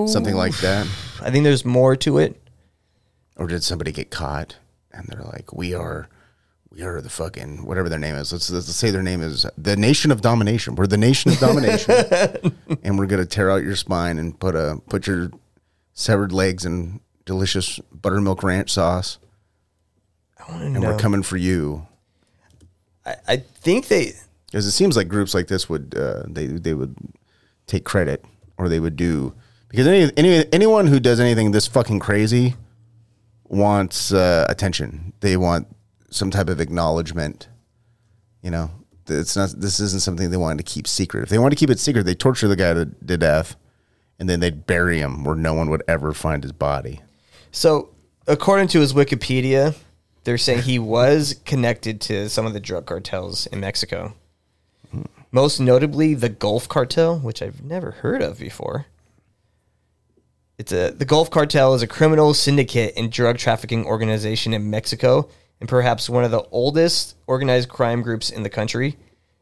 something 0.06 0.34
like 0.36 0.54
that, 0.58 0.86
I 1.22 1.30
think 1.30 1.44
there's 1.44 1.64
more 1.64 1.96
to 1.96 2.18
it. 2.18 2.38
or 3.36 3.46
did 3.46 3.64
somebody 3.64 3.92
get 3.92 4.10
caught 4.10 4.58
and 4.92 5.06
they're 5.08 5.22
like 5.22 5.54
we 5.54 5.72
are. 5.72 6.10
We 6.70 6.82
are 6.82 7.00
the 7.00 7.08
fucking 7.08 7.64
whatever 7.64 7.88
their 7.88 7.98
name 7.98 8.14
is. 8.14 8.30
Let's, 8.30 8.50
let's 8.50 8.66
say 8.66 8.90
their 8.90 9.02
name 9.02 9.22
is 9.22 9.46
the 9.56 9.74
Nation 9.74 10.10
of 10.10 10.20
Domination. 10.20 10.74
We're 10.74 10.86
the 10.86 10.98
Nation 10.98 11.30
of 11.32 11.38
Domination, 11.38 11.94
and 12.82 12.98
we're 12.98 13.06
gonna 13.06 13.24
tear 13.24 13.50
out 13.50 13.62
your 13.62 13.74
spine 13.74 14.18
and 14.18 14.38
put 14.38 14.54
a 14.54 14.82
put 14.90 15.06
your 15.06 15.30
severed 15.94 16.30
legs 16.30 16.66
in 16.66 17.00
delicious 17.24 17.80
buttermilk 17.90 18.42
ranch 18.42 18.70
sauce. 18.70 19.16
I 20.38 20.52
want 20.52 20.62
to 20.64 20.68
know. 20.68 20.76
and 20.76 20.84
we're 20.84 20.98
coming 20.98 21.22
for 21.22 21.38
you 21.38 21.86
I, 23.08 23.16
I 23.26 23.36
think 23.36 23.88
they. 23.88 24.12
Because 24.50 24.66
it 24.66 24.72
seems 24.72 24.96
like 24.96 25.08
groups 25.08 25.34
like 25.34 25.46
this 25.48 25.68
would 25.68 25.94
uh, 25.96 26.22
they 26.26 26.46
they 26.46 26.74
would 26.74 26.96
take 27.66 27.84
credit 27.84 28.24
or 28.56 28.68
they 28.68 28.80
would 28.80 28.96
do 28.96 29.34
because 29.68 29.86
any, 29.86 30.10
any 30.16 30.44
anyone 30.52 30.86
who 30.86 31.00
does 31.00 31.20
anything 31.20 31.52
this 31.52 31.66
fucking 31.66 31.98
crazy 32.00 32.54
wants 33.48 34.12
uh, 34.12 34.46
attention. 34.48 35.12
They 35.20 35.36
want 35.36 35.66
some 36.10 36.30
type 36.30 36.48
of 36.48 36.60
acknowledgement. 36.60 37.48
You 38.42 38.50
know, 38.50 38.70
it's 39.08 39.36
not. 39.36 39.50
This 39.50 39.80
isn't 39.80 40.02
something 40.02 40.30
they 40.30 40.36
wanted 40.36 40.64
to 40.64 40.72
keep 40.72 40.86
secret. 40.86 41.22
If 41.22 41.28
they 41.28 41.38
wanted 41.38 41.56
to 41.56 41.60
keep 41.60 41.70
it 41.70 41.78
secret, 41.78 42.04
they 42.04 42.14
torture 42.14 42.48
the 42.48 42.56
guy 42.56 42.74
to, 42.74 42.86
to 42.86 43.16
death, 43.16 43.56
and 44.18 44.28
then 44.28 44.40
they'd 44.40 44.66
bury 44.66 45.00
him 45.00 45.24
where 45.24 45.36
no 45.36 45.54
one 45.54 45.70
would 45.70 45.82
ever 45.88 46.12
find 46.12 46.42
his 46.42 46.52
body. 46.52 47.00
So, 47.50 47.90
according 48.26 48.68
to 48.68 48.80
his 48.80 48.92
Wikipedia, 48.92 49.76
they're 50.24 50.38
saying 50.38 50.62
he 50.62 50.78
was 50.78 51.40
connected 51.44 52.00
to 52.02 52.28
some 52.28 52.46
of 52.46 52.52
the 52.52 52.60
drug 52.60 52.86
cartels 52.86 53.46
in 53.46 53.60
Mexico. 53.60 54.14
Most 55.30 55.60
notably, 55.60 56.14
the 56.14 56.28
Gulf 56.28 56.68
Cartel, 56.68 57.18
which 57.18 57.42
I've 57.42 57.62
never 57.62 57.90
heard 57.90 58.22
of 58.22 58.38
before. 58.38 58.86
It's 60.56 60.72
a 60.72 60.90
the 60.90 61.04
Gulf 61.04 61.30
Cartel 61.30 61.74
is 61.74 61.82
a 61.82 61.86
criminal 61.86 62.34
syndicate 62.34 62.94
and 62.96 63.12
drug 63.12 63.38
trafficking 63.38 63.84
organization 63.84 64.52
in 64.54 64.70
Mexico, 64.70 65.28
and 65.60 65.68
perhaps 65.68 66.10
one 66.10 66.24
of 66.24 66.30
the 66.30 66.42
oldest 66.50 67.14
organized 67.26 67.68
crime 67.68 68.02
groups 68.02 68.30
in 68.30 68.42
the 68.42 68.50
country. 68.50 68.96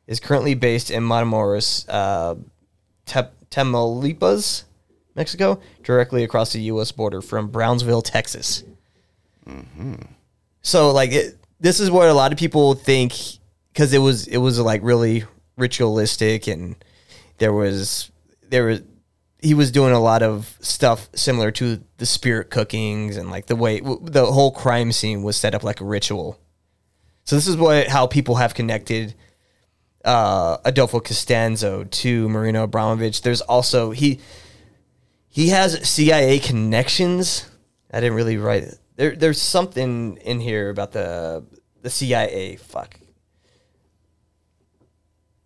Is 0.07 0.21
currently 0.21 0.55
based 0.55 0.93
in 0.93 1.03
Matamoros, 1.03 1.85
uh, 1.89 2.37
Te- 3.07 3.33
Tamaulipas, 3.51 4.63
Mexico, 5.17 5.61
directly 5.83 6.23
across 6.23 6.53
the 6.53 6.61
U.S. 6.63 6.93
border 6.93 7.21
from 7.21 7.49
Brownsville, 7.49 8.03
Texas. 8.03 8.63
So, 10.63 10.93
like, 10.93 11.11
it, 11.11 11.37
this 11.59 11.81
is 11.81 11.91
what 11.91 12.09
a 12.09 12.15
lot 12.15 12.31
of 12.31 12.39
people 12.39 12.75
think 12.75 13.15
because 13.73 13.93
it 13.93 13.99
was 13.99 14.29
it 14.29 14.37
was 14.37 14.61
like 14.61 14.81
really 14.85 15.25
ritualistic, 15.57 16.47
and 16.47 16.77
there 17.39 17.53
was 17.53 18.11
there 18.49 18.65
was 18.65 18.83
he 19.41 19.55
was 19.55 19.71
doing 19.71 19.93
a 19.93 20.01
lot 20.01 20.23
of 20.23 20.57
stuff 20.61 21.09
similar 21.15 21.51
to 21.53 21.81
the 21.99 22.07
spirit 22.07 22.51
cookings 22.51 23.17
and 23.17 23.31
like 23.31 23.47
the 23.47 23.57
way 23.57 23.81
the 23.81 24.27
whole 24.27 24.51
crime 24.51 24.93
scene 24.93 25.23
was 25.23 25.37
set 25.37 25.55
up 25.55 25.63
like 25.63 25.81
a 25.81 25.85
ritual. 25.85 26.39
So 27.25 27.37
this 27.37 27.47
is 27.47 27.57
what 27.57 27.89
how 27.89 28.07
people 28.07 28.37
have 28.37 28.55
connected 28.55 29.15
uh, 30.05 30.59
Adolfo 30.65 31.01
Costanzo 31.01 31.85
to 31.85 32.29
Marino 32.29 32.67
Abramovic. 32.67 33.21
There's 33.23 33.41
also 33.43 33.91
he 33.91 34.21
he 35.29 35.49
has 35.49 35.87
CIA 35.87 36.39
connections. 36.39 37.51
I 37.93 38.01
didn't 38.01 38.17
really 38.17 38.39
write 38.39 38.63
it. 38.63 38.79
There, 38.95 39.15
there's 39.15 39.43
something 39.43 40.17
in 40.19 40.41
here 40.41 40.71
about 40.71 40.93
the 40.93 41.45
the 41.83 41.91
CIA. 41.91 42.57
Fuck. 42.57 42.99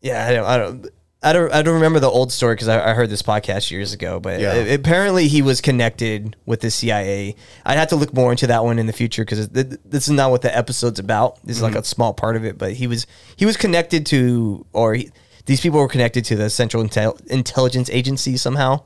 Yeah, 0.00 0.26
I 0.26 0.32
don't, 0.32 0.44
I 0.46 0.56
don't, 0.56 0.86
I 1.22 1.32
don't, 1.34 1.52
I 1.52 1.62
don't 1.62 1.74
remember 1.74 2.00
the 2.00 2.08
old 2.08 2.32
story 2.32 2.54
because 2.54 2.68
I, 2.68 2.90
I 2.90 2.94
heard 2.94 3.10
this 3.10 3.20
podcast 3.20 3.70
years 3.70 3.92
ago. 3.92 4.18
But 4.20 4.40
Yeah. 4.40 4.54
a- 4.54 4.74
apparently 4.74 5.28
he 5.28 5.42
was 5.42 5.60
connected 5.60 6.36
with 6.46 6.60
the 6.60 6.70
CIA. 6.70 7.36
I'd 7.66 7.76
have 7.78 7.88
to 7.88 7.96
look 7.96 8.14
more 8.14 8.30
into 8.30 8.46
that 8.46 8.64
one 8.64 8.78
in 8.78 8.86
the 8.86 8.92
future 8.94 9.22
because 9.22 9.48
this 9.48 10.08
is 10.08 10.10
not 10.10 10.30
what 10.30 10.40
the 10.42 10.56
episode's 10.56 10.98
about. 10.98 11.38
This 11.44 11.56
is 11.58 11.62
like 11.62 11.74
a 11.74 11.84
small 11.84 12.14
part 12.14 12.36
of 12.36 12.44
it. 12.46 12.56
But 12.56 12.72
he 12.72 12.86
was 12.86 13.06
he 13.36 13.44
was 13.44 13.58
connected 13.58 14.06
to, 14.06 14.64
or 14.72 14.94
he, 14.94 15.10
these 15.44 15.60
people 15.60 15.78
were 15.80 15.88
connected 15.88 16.24
to 16.26 16.36
the 16.36 16.48
Central 16.48 16.82
Intel- 16.82 17.20
Intelligence 17.26 17.90
Agency 17.90 18.38
somehow. 18.38 18.84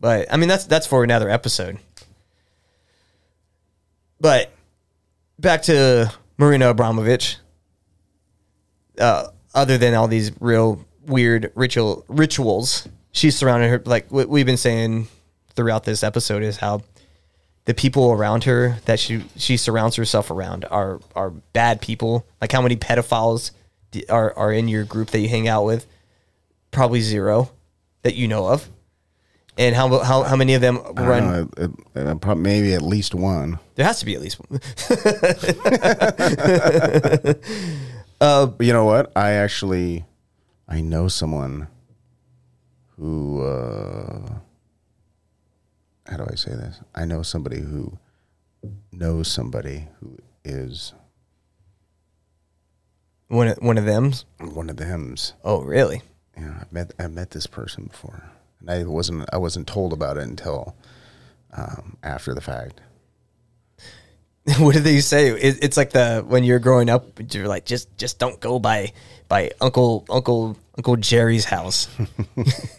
But 0.00 0.26
I 0.32 0.36
mean 0.38 0.48
that's 0.48 0.64
that's 0.64 0.88
for 0.88 1.04
another 1.04 1.30
episode. 1.30 1.78
But 4.20 4.50
back 5.38 5.62
to 5.62 6.12
Marina 6.38 6.74
Abramovic. 6.74 7.36
Uh, 8.98 9.28
other 9.54 9.78
than 9.78 9.94
all 9.94 10.08
these 10.08 10.32
real 10.40 10.84
weird 11.06 11.52
ritual 11.54 12.04
rituals, 12.08 12.88
she's 13.12 13.36
surrounded 13.36 13.68
her 13.68 13.82
like 13.84 14.10
what 14.10 14.28
we've 14.28 14.46
been 14.46 14.56
saying 14.56 15.08
throughout 15.54 15.84
this 15.84 16.02
episode 16.02 16.42
is 16.42 16.56
how 16.58 16.82
the 17.64 17.74
people 17.74 18.10
around 18.10 18.44
her 18.44 18.78
that 18.86 18.98
she 18.98 19.24
she 19.36 19.56
surrounds 19.56 19.96
herself 19.96 20.30
around 20.30 20.64
are 20.70 21.00
are 21.14 21.30
bad 21.30 21.80
people. 21.80 22.26
Like 22.40 22.52
how 22.52 22.62
many 22.62 22.76
pedophiles 22.76 23.50
are 24.08 24.32
are 24.36 24.52
in 24.52 24.68
your 24.68 24.84
group 24.84 25.10
that 25.10 25.20
you 25.20 25.28
hang 25.28 25.48
out 25.48 25.64
with? 25.64 25.86
Probably 26.70 27.00
zero 27.02 27.50
that 28.02 28.14
you 28.14 28.26
know 28.28 28.46
of. 28.46 28.68
And 29.58 29.76
how 29.76 29.98
how 29.98 30.22
how 30.22 30.34
many 30.34 30.54
of 30.54 30.62
them 30.62 30.78
run? 30.94 30.96
don't 30.96 31.58
know, 31.58 31.64
it- 31.64 31.70
it- 32.00 32.06
uh, 32.06 32.14
prob- 32.14 32.38
maybe 32.38 32.72
at 32.72 32.80
least 32.82 33.14
one. 33.14 33.58
There 33.74 33.84
has 33.84 33.98
to 34.00 34.06
be 34.06 34.14
at 34.14 34.22
least 34.22 34.38
one. 34.40 34.58
But 38.22 38.60
you 38.60 38.72
know 38.72 38.84
what? 38.84 39.10
I 39.16 39.32
actually, 39.32 40.04
I 40.68 40.80
know 40.80 41.08
someone 41.08 41.66
who. 42.96 43.42
Uh, 43.42 44.34
how 46.06 46.16
do 46.18 46.26
I 46.30 46.34
say 46.36 46.52
this? 46.52 46.80
I 46.94 47.04
know 47.04 47.22
somebody 47.22 47.60
who 47.60 47.98
knows 48.92 49.28
somebody 49.28 49.88
who 49.98 50.18
is 50.44 50.92
one 53.28 53.48
of, 53.48 53.58
one 53.58 53.78
of 53.78 53.86
them's. 53.86 54.24
one 54.38 54.70
of 54.70 54.76
them's. 54.76 55.32
Oh, 55.42 55.62
really? 55.62 56.02
Yeah, 56.36 56.60
I 56.60 56.64
met 56.70 56.92
I 57.00 57.08
met 57.08 57.30
this 57.30 57.46
person 57.48 57.86
before, 57.86 58.22
and 58.60 58.70
I 58.70 58.84
wasn't 58.84 59.28
I 59.32 59.38
wasn't 59.38 59.66
told 59.66 59.92
about 59.92 60.16
it 60.16 60.24
until 60.24 60.76
um, 61.56 61.96
after 62.04 62.34
the 62.34 62.40
fact. 62.40 62.80
what 64.58 64.74
did 64.74 64.84
they 64.84 65.00
say? 65.00 65.28
It, 65.28 65.58
it's 65.62 65.76
like 65.76 65.90
the 65.90 66.24
when 66.26 66.42
you're 66.44 66.58
growing 66.58 66.90
up, 66.90 67.06
you're 67.32 67.46
like 67.48 67.64
just 67.64 67.96
just 67.96 68.18
don't 68.18 68.40
go 68.40 68.58
by 68.58 68.92
by 69.28 69.52
Uncle 69.60 70.04
Uncle 70.10 70.56
Uncle 70.76 70.96
Jerry's 70.96 71.44
house. 71.44 71.88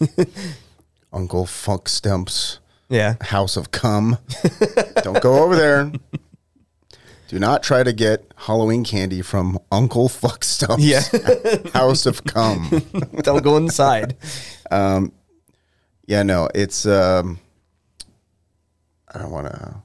Uncle 1.13 1.45
Funk 1.45 1.87
Stump's 1.87 2.59
Yeah. 2.89 3.15
House 3.21 3.55
of 3.55 3.71
Cum. 3.71 4.17
Don't 5.03 5.21
go 5.21 5.43
over 5.43 5.55
there. 5.55 5.91
Do 7.27 7.39
not 7.39 7.63
try 7.63 7.81
to 7.83 7.93
get 7.93 8.25
Halloween 8.35 8.83
candy 8.83 9.21
from 9.21 9.57
Uncle 9.71 10.09
Fuck 10.09 10.43
Stump's 10.43 10.83
Yeah. 10.83 11.01
House 11.73 12.05
of 12.05 12.23
Cum. 12.25 12.81
don't 13.21 13.43
go 13.43 13.57
inside. 13.57 14.17
Yeah, 14.71 16.23
no, 16.23 16.49
it's 16.53 16.85
um 16.85 17.39
I 19.13 19.19
don't 19.19 19.31
want 19.31 19.47
to 19.47 19.75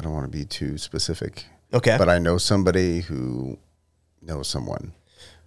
I 0.00 0.02
don't 0.02 0.14
want 0.14 0.32
to 0.32 0.36
be 0.38 0.46
too 0.46 0.78
specific. 0.78 1.44
Okay. 1.74 1.96
But 1.98 2.08
I 2.08 2.18
know 2.18 2.38
somebody 2.38 3.00
who 3.02 3.58
knows 4.22 4.48
someone 4.48 4.92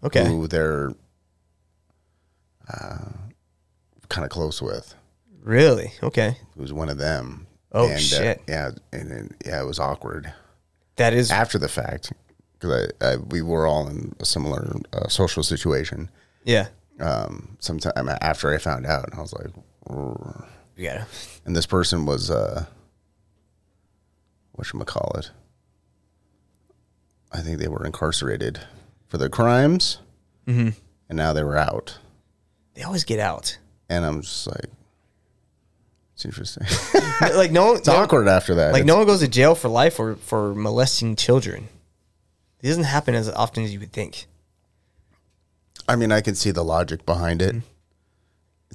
Okay. 0.03 0.23
who 0.25 0.47
they're 0.47 0.91
uh, 2.71 3.09
kind 4.09 4.23
of 4.23 4.29
close 4.29 4.61
with, 4.61 4.93
Really? 5.41 5.91
Okay. 6.03 6.37
who's 6.55 6.71
one 6.71 6.89
of 6.89 6.97
them. 6.99 7.47
Oh, 7.71 7.89
uh, 7.89 7.97
shit. 7.97 8.41
yeah, 8.47 8.71
and, 8.91 9.11
and 9.11 9.35
yeah, 9.43 9.59
it 9.61 9.65
was 9.65 9.79
awkward 9.79 10.31
That 10.97 11.13
is 11.15 11.31
after 11.31 11.57
the 11.57 11.67
fact 11.67 12.13
because 12.53 12.91
I, 13.01 13.05
I 13.13 13.15
we 13.17 13.41
were 13.41 13.65
all 13.65 13.87
in 13.87 14.13
a 14.19 14.25
similar 14.25 14.75
uh, 14.93 15.07
social 15.07 15.41
situation. 15.43 16.09
yeah. 16.45 16.67
Um, 16.99 17.57
sometime 17.59 18.07
after 18.21 18.53
I 18.53 18.59
found 18.59 18.85
out, 18.85 19.05
and 19.09 19.15
I 19.17 19.21
was 19.21 19.33
like, 19.33 19.47
"Rrr." 19.89 20.45
Yeah. 20.77 21.05
and 21.43 21.55
this 21.55 21.65
person 21.65 22.05
was 22.05 22.29
uh, 22.29 22.65
what 24.53 24.65
should 24.65 24.83
call 24.85 25.11
it? 25.17 25.31
I 27.31 27.39
think 27.41 27.59
they 27.59 27.67
were 27.67 27.85
incarcerated 27.85 28.59
for 29.07 29.17
their 29.17 29.29
crimes, 29.29 29.99
Mm-hmm. 30.47 30.69
and 31.09 31.17
now 31.17 31.31
they 31.33 31.43
were 31.43 31.57
out. 31.57 31.97
They 32.73 32.83
always 32.83 33.03
get 33.05 33.19
out. 33.19 33.57
And 33.89 34.03
I'm 34.05 34.21
just 34.21 34.45
like, 34.47 34.65
it's 36.13 36.25
interesting. 36.25 36.67
like 37.35 37.51
no, 37.51 37.73
it's 37.73 37.87
awkward 37.87 38.27
after 38.27 38.55
that. 38.55 38.73
Like 38.73 38.81
It's- 38.81 38.87
no 38.87 38.97
one 38.97 39.05
goes 39.07 39.21
to 39.21 39.27
jail 39.27 39.55
for 39.55 39.69
life 39.69 39.93
for 39.95 40.15
for 40.17 40.53
molesting 40.53 41.15
children. 41.15 41.69
It 42.61 42.67
doesn't 42.67 42.83
happen 42.83 43.15
as 43.15 43.29
often 43.29 43.63
as 43.63 43.73
you 43.73 43.79
would 43.79 43.91
think. 43.93 44.25
I 45.87 45.95
mean, 45.97 46.11
I 46.11 46.21
can 46.21 46.35
see 46.35 46.51
the 46.51 46.63
logic 46.63 47.05
behind 47.05 47.41
it 47.41 47.55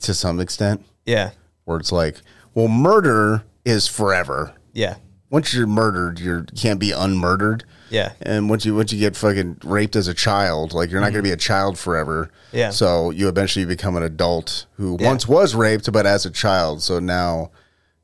to 0.00 0.12
some 0.14 0.40
extent, 0.40 0.84
Yeah. 1.06 1.30
where 1.64 1.78
it's 1.78 1.90
like, 1.92 2.16
well, 2.54 2.68
murder 2.68 3.44
is 3.64 3.86
forever. 3.88 4.54
Yeah. 4.74 4.96
Once 5.30 5.52
you're 5.52 5.66
murdered, 5.66 6.18
you're, 6.18 6.38
you 6.38 6.56
can't 6.56 6.80
be 6.80 6.90
unmurdered. 6.90 7.62
Yeah. 7.90 8.12
And 8.22 8.48
once 8.48 8.64
you 8.64 8.74
once 8.74 8.92
you 8.92 8.98
get 8.98 9.14
fucking 9.16 9.58
raped 9.64 9.94
as 9.96 10.08
a 10.08 10.14
child, 10.14 10.72
like 10.72 10.90
you're 10.90 11.00
not 11.00 11.12
going 11.12 11.22
to 11.24 11.28
be 11.28 11.32
a 11.32 11.36
child 11.36 11.78
forever. 11.78 12.30
Mm-hmm. 12.48 12.56
Yeah. 12.56 12.70
So 12.70 13.10
you 13.10 13.28
eventually 13.28 13.64
become 13.64 13.96
an 13.96 14.02
adult 14.02 14.66
who 14.76 14.96
Yeah. 15.00 15.08
once 15.08 15.26
was 15.28 15.54
raped, 15.54 15.90
but 15.92 16.06
as 16.06 16.24
a 16.26 16.30
child. 16.30 16.82
So 16.82 16.98
now, 16.98 17.50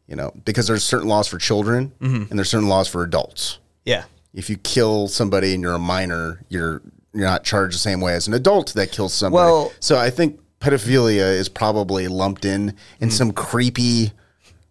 you 0.07 0.17
know, 0.17 0.33
because 0.45 0.67
there's 0.67 0.85
certain 0.85 1.09
laws 1.09 1.27
for 1.29 1.39
children 1.39 1.93
Mhm. 2.01 2.29
and 2.31 2.39
there's 2.39 2.51
certain 2.51 2.69
laws 2.69 2.89
for 2.89 3.03
adults. 3.03 3.59
Yeah. 3.85 4.05
If 4.35 4.51
you 4.51 4.57
kill 4.57 5.09
somebody 5.09 5.55
and 5.55 5.63
you're 5.63 5.75
a 5.75 5.79
minor, 5.79 6.41
you're 6.49 6.83
you're 7.15 7.25
not 7.29 7.45
charged 7.45 7.75
the 7.77 7.79
same 7.79 8.01
way 8.01 8.15
as 8.15 8.27
an 8.27 8.35
adult 8.35 8.75
that 8.75 8.91
kills 8.91 9.15
somebody. 9.15 9.45
Well- 9.45 9.73
so 9.81 9.97
I 9.97 10.11
think 10.11 10.41
pedophilia 10.61 11.33
is 11.39 11.49
probably 11.49 12.09
lumped 12.09 12.45
in 12.45 12.75
in 13.01 13.11
some 13.11 13.31
creepy 13.33 14.13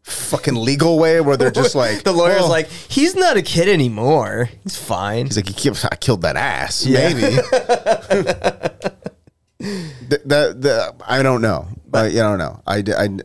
fucking 0.04 0.56
legal 0.56 1.00
way 1.00 1.22
where 1.22 1.38
they're 1.38 1.50
just 1.52 1.76
like 1.84 2.04
the 2.04 2.12
lawyer's 2.12 2.42
"Well," 2.42 2.50
like, 2.50 2.68
he's 2.68 3.16
not 3.16 3.38
a 3.38 3.42
kid 3.42 3.68
anymore. 3.70 4.50
He's 4.64 4.76
fine. 4.78 5.26
He's 5.28 5.38
like, 5.38 5.48
he 5.48 5.54
killed, 5.54 5.80
I 5.92 5.96
killed 5.96 6.22
that 6.24 6.36
ass. 6.36 6.86
Yeah. 6.86 7.14
Maybe. 7.14 7.36
Th- 9.60 10.22
that, 10.26 10.62
the, 10.62 10.94
I 11.08 11.24
don't 11.24 11.42
know. 11.42 11.68
But 11.88 12.08
I 12.12 12.16
don't 12.16 12.38
know. 12.38 12.62
I 12.68 12.78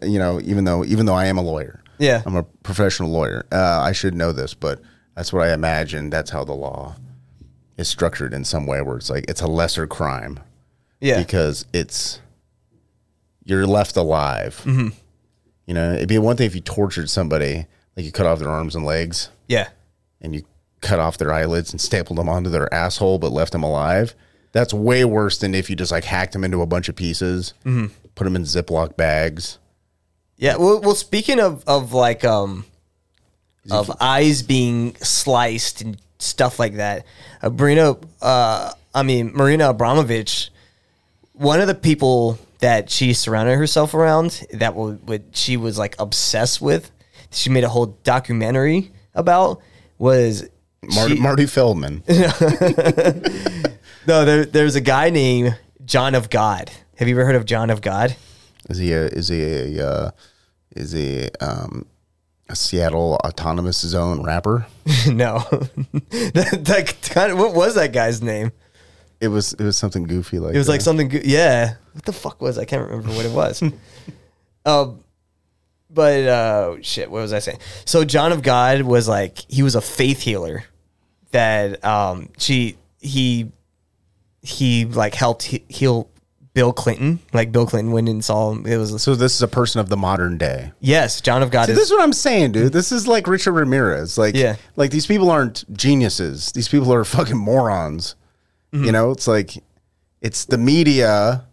you 0.06 0.18
know, 0.18 0.40
even 0.44 0.64
though, 0.64 0.84
even 0.84 1.06
though 1.06 1.14
I 1.14 1.26
am 1.26 1.36
a 1.38 1.42
lawyer, 1.42 1.82
Yeah. 1.98 2.22
I'm 2.24 2.36
a 2.36 2.42
professional 2.44 3.10
lawyer. 3.10 3.44
Uh, 3.50 3.80
I 3.82 3.92
should 3.92 4.14
know 4.14 4.30
this, 4.32 4.54
but 4.54 4.80
that's 5.16 5.32
what 5.32 5.42
I 5.42 5.52
imagine. 5.52 6.10
That's 6.10 6.30
how 6.30 6.44
the 6.44 6.52
law 6.54 6.94
is 7.76 7.88
structured 7.88 8.32
in 8.34 8.44
some 8.44 8.66
way, 8.66 8.80
where 8.82 8.96
it's 8.98 9.10
like 9.10 9.24
it's 9.28 9.40
a 9.40 9.46
lesser 9.48 9.86
crime. 9.86 10.38
Yeah. 11.00 11.18
because 11.18 11.64
it's 11.72 12.20
you're 13.44 13.66
left 13.66 13.96
alive. 13.96 14.60
Mhm. 14.64 14.92
You 15.68 15.74
know, 15.74 15.92
it'd 15.92 16.08
be 16.08 16.16
one 16.16 16.34
thing 16.38 16.46
if 16.46 16.54
you 16.54 16.62
tortured 16.62 17.10
somebody, 17.10 17.66
like 17.94 18.06
you 18.06 18.10
cut 18.10 18.24
off 18.24 18.38
their 18.38 18.48
arms 18.48 18.74
and 18.74 18.86
legs 18.86 19.28
Yeah. 19.48 19.68
and 20.18 20.34
you 20.34 20.44
cut 20.80 20.98
off 20.98 21.18
their 21.18 21.30
eyelids 21.30 21.72
and 21.72 21.78
stapled 21.80 22.18
them 22.18 22.26
onto 22.28 22.48
their 22.48 22.72
asshole 22.72 23.18
but 23.18 23.32
left 23.32 23.52
them 23.52 23.62
alive. 23.62 24.14
That's 24.52 24.72
way 24.72 25.04
worse 25.04 25.36
than 25.36 25.54
if 25.54 25.68
you 25.68 25.76
just 25.76 25.92
like 25.92 26.04
hacked 26.04 26.32
them 26.32 26.42
into 26.42 26.62
a 26.62 26.66
bunch 26.66 26.88
of 26.88 26.96
pieces, 26.96 27.52
Mhm. 27.66 27.90
put 28.14 28.24
them 28.24 28.34
in 28.34 28.44
Ziploc 28.44 28.96
bags. 28.96 29.58
Yeah. 30.38 30.56
Well, 30.56 30.80
well, 30.80 30.94
speaking 30.94 31.38
of 31.38 31.62
of 31.66 31.92
like 31.92 32.24
um 32.24 32.64
of 33.70 33.94
eyes 34.00 34.40
being 34.42 34.96
sliced 35.02 35.82
and 35.82 35.98
stuff 36.18 36.58
like 36.58 36.76
that, 36.76 37.04
uh, 37.42 37.50
Marina, 37.50 37.94
uh, 38.22 38.72
I 38.94 39.02
mean 39.02 39.32
Marina 39.34 39.74
Abramovic, 39.74 40.48
one 41.34 41.60
of 41.60 41.66
the 41.66 41.74
people 41.74 42.38
that 42.60 42.90
she 42.90 43.12
surrounded 43.12 43.56
herself 43.56 43.94
around 43.94 44.46
that 44.52 44.74
would, 44.74 45.06
would 45.08 45.24
she 45.32 45.56
was 45.56 45.78
like 45.78 45.94
obsessed 45.98 46.60
with. 46.60 46.90
She 47.30 47.50
made 47.50 47.64
a 47.64 47.68
whole 47.68 47.98
documentary 48.04 48.92
about 49.14 49.60
was 49.98 50.48
Marty, 50.82 51.16
she- 51.16 51.20
Marty 51.20 51.46
Feldman. 51.46 52.02
no, 54.06 54.24
there, 54.24 54.44
there's 54.44 54.74
a 54.76 54.80
guy 54.80 55.10
named 55.10 55.58
John 55.84 56.14
of 56.14 56.30
God. 56.30 56.70
Have 56.96 57.08
you 57.08 57.14
ever 57.14 57.24
heard 57.24 57.36
of 57.36 57.44
John 57.44 57.70
of 57.70 57.80
God? 57.80 58.16
Is 58.68 58.78
he 58.78 58.92
a 58.92 59.06
is 59.06 59.28
he 59.28 59.42
a 59.78 59.88
uh, 59.88 60.10
is 60.74 60.92
he 60.92 61.28
um, 61.40 61.86
a 62.48 62.56
Seattle 62.56 63.18
Autonomous 63.24 63.80
Zone 63.80 64.22
rapper? 64.22 64.66
no, 65.06 65.38
that, 66.10 66.60
that 66.64 66.98
kind 67.02 67.32
of 67.32 67.38
what 67.38 67.54
was 67.54 67.74
that 67.76 67.92
guy's 67.92 68.22
name? 68.22 68.52
It 69.20 69.28
was 69.28 69.52
it 69.54 69.62
was 69.64 69.76
something 69.76 70.04
goofy 70.04 70.38
like 70.38 70.54
It 70.54 70.58
was 70.58 70.68
like 70.68 70.80
something. 70.80 71.08
Good. 71.08 71.26
Yeah, 71.26 71.74
what 71.92 72.04
the 72.04 72.12
fuck 72.12 72.40
was? 72.40 72.56
I 72.58 72.64
can't 72.64 72.82
remember 72.88 73.10
what 73.12 73.26
it 73.26 73.32
was. 73.32 73.62
um, 74.64 75.02
but 75.90 76.24
uh, 76.26 76.76
shit, 76.82 77.10
what 77.10 77.22
was 77.22 77.32
I 77.32 77.38
saying? 77.40 77.58
So 77.84 78.04
John 78.04 78.30
of 78.32 78.42
God 78.42 78.82
was 78.82 79.08
like 79.08 79.38
he 79.48 79.62
was 79.62 79.74
a 79.74 79.80
faith 79.80 80.20
healer 80.20 80.64
that 81.32 81.84
um 81.84 82.28
she 82.38 82.76
he 83.00 83.50
he 84.42 84.84
like 84.84 85.14
helped 85.14 85.42
he- 85.44 85.64
heal 85.68 86.08
Bill 86.54 86.72
Clinton. 86.72 87.18
Like 87.32 87.52
Bill 87.52 87.66
Clinton 87.66 87.92
went 87.92 88.08
and 88.08 88.24
saw 88.24 88.52
him. 88.52 88.66
It 88.66 88.76
was 88.76 89.02
So 89.02 89.14
this 89.14 89.34
is 89.34 89.42
a 89.42 89.48
person 89.48 89.80
of 89.80 89.88
the 89.88 89.96
modern 89.96 90.38
day. 90.38 90.72
yes, 90.80 91.20
John 91.20 91.42
of 91.42 91.50
God 91.50 91.66
See, 91.66 91.72
is 91.72 91.78
this 91.78 91.86
is 91.86 91.92
what 91.92 92.02
I'm 92.02 92.12
saying, 92.12 92.52
dude. 92.52 92.72
This 92.72 92.92
is 92.92 93.06
like 93.08 93.26
Richard 93.26 93.52
Ramirez. 93.52 94.16
Like, 94.18 94.34
Yeah. 94.34 94.56
like 94.76 94.90
these 94.90 95.06
people 95.06 95.30
aren't 95.30 95.64
geniuses. 95.76 96.52
These 96.52 96.68
people 96.68 96.92
are 96.92 97.04
fucking 97.16 97.36
morons. 97.36 98.14
Mm-hmm. 98.72 98.84
You 98.84 98.92
know, 98.92 99.10
it's 99.10 99.26
like 99.26 99.62
it's 100.20 100.44
the 100.44 100.58
media, 100.58 101.44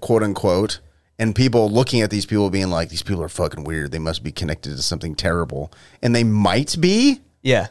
quote 0.00 0.22
unquote, 0.22 0.80
and 1.18 1.34
people 1.34 1.70
looking 1.70 2.00
at 2.00 2.10
these 2.10 2.26
people 2.26 2.50
being 2.50 2.70
like, 2.70 2.88
these 2.88 3.02
people 3.02 3.22
are 3.22 3.28
fucking 3.28 3.64
weird. 3.64 3.92
They 3.92 3.98
must 3.98 4.22
be 4.22 4.32
connected 4.32 4.70
to 4.76 4.82
something 4.82 5.14
terrible, 5.14 5.72
and 6.02 6.14
they 6.14 6.24
might 6.24 6.76
be, 6.80 7.20
yeah. 7.42 7.68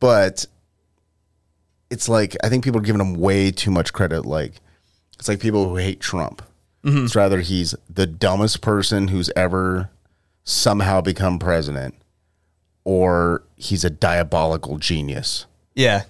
but 0.00 0.46
it's 1.90 2.08
like 2.08 2.36
I 2.42 2.48
think 2.48 2.64
people 2.64 2.80
are 2.80 2.84
giving 2.84 2.98
them 2.98 3.14
way 3.14 3.50
too 3.50 3.70
much 3.70 3.92
credit. 3.92 4.24
Like, 4.24 4.60
it's 5.18 5.28
like 5.28 5.40
people 5.40 5.68
who 5.68 5.76
hate 5.76 6.00
Trump. 6.00 6.42
It's 6.84 7.16
rather 7.16 7.40
he's 7.40 7.74
the 7.90 8.06
dumbest 8.06 8.62
person 8.62 9.08
who's 9.08 9.30
ever 9.36 9.90
somehow 10.44 11.02
become 11.02 11.38
president, 11.38 11.94
or 12.84 13.42
he's 13.56 13.84
a 13.84 13.90
diabolical 13.90 14.78
genius. 14.78 15.44
Yeah. 15.74 16.04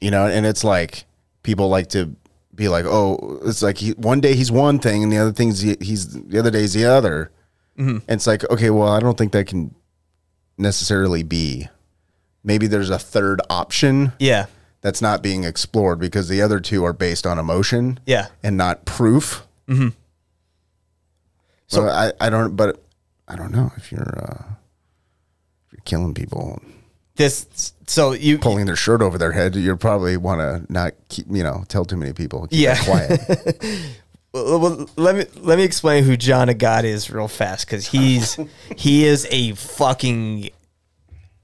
You 0.00 0.10
know, 0.10 0.26
and 0.26 0.46
it's 0.46 0.62
like 0.64 1.04
people 1.42 1.68
like 1.68 1.88
to 1.90 2.14
be 2.54 2.68
like, 2.68 2.84
oh, 2.86 3.40
it's 3.44 3.62
like 3.62 3.78
he, 3.78 3.92
one 3.92 4.20
day 4.20 4.34
he's 4.34 4.50
one 4.50 4.78
thing 4.78 5.02
and 5.02 5.12
the 5.12 5.18
other 5.18 5.32
thing's 5.32 5.60
he- 5.60 5.76
he's 5.80 6.08
the 6.12 6.38
other 6.38 6.50
day's 6.50 6.72
the 6.74 6.84
other. 6.84 7.30
And 7.76 8.02
it's 8.08 8.26
like, 8.26 8.42
okay, 8.50 8.70
well, 8.70 8.88
I 8.88 8.98
don't 8.98 9.16
think 9.16 9.30
that 9.32 9.46
can 9.46 9.72
necessarily 10.56 11.22
be. 11.22 11.68
Maybe 12.42 12.66
there's 12.66 12.90
a 12.90 12.98
third 12.98 13.40
option 13.48 14.12
Yeah. 14.18 14.46
that's 14.80 15.00
not 15.00 15.22
being 15.22 15.44
explored 15.44 16.00
because 16.00 16.28
the 16.28 16.42
other 16.42 16.58
two 16.58 16.84
are 16.84 16.92
based 16.92 17.24
on 17.24 17.38
emotion 17.38 18.00
Yeah. 18.04 18.26
and 18.42 18.56
not 18.56 18.84
proof. 18.84 19.46
Mm-hmm. 19.68 19.88
So- 21.68 21.82
So 21.82 21.88
I, 21.88 22.12
I 22.20 22.30
don't, 22.30 22.56
but 22.56 22.82
I 23.28 23.36
don't 23.36 23.52
know 23.52 23.70
if 23.76 23.92
you're 23.92 24.18
uh, 24.24 24.44
if 25.66 25.72
you're 25.72 25.82
killing 25.84 26.14
people, 26.14 26.60
This 27.18 27.74
so 27.86 28.12
you 28.12 28.38
pulling 28.38 28.64
their 28.66 28.76
shirt 28.76 29.02
over 29.02 29.18
their 29.18 29.32
head, 29.32 29.54
you 29.56 29.76
probably 29.76 30.16
want 30.16 30.40
to 30.40 30.72
not 30.72 30.92
keep, 31.10 31.26
you 31.28 31.42
know, 31.42 31.64
tell 31.68 31.84
too 31.84 31.96
many 31.98 32.12
people. 32.14 32.46
Keep 32.46 32.58
Yeah. 32.60 32.82
quiet. 32.84 33.60
Well, 34.30 34.60
well, 34.60 34.90
let 34.96 35.16
me 35.16 35.24
let 35.40 35.56
me 35.56 35.64
explain 35.64 36.04
who 36.04 36.14
John 36.14 36.50
of 36.50 36.58
God 36.58 36.84
is 36.84 37.10
real 37.10 37.28
fast 37.28 37.66
because 37.66 37.86
he's 37.86 38.38
he 38.76 39.06
is 39.06 39.26
a 39.30 39.52
fucking 39.54 40.50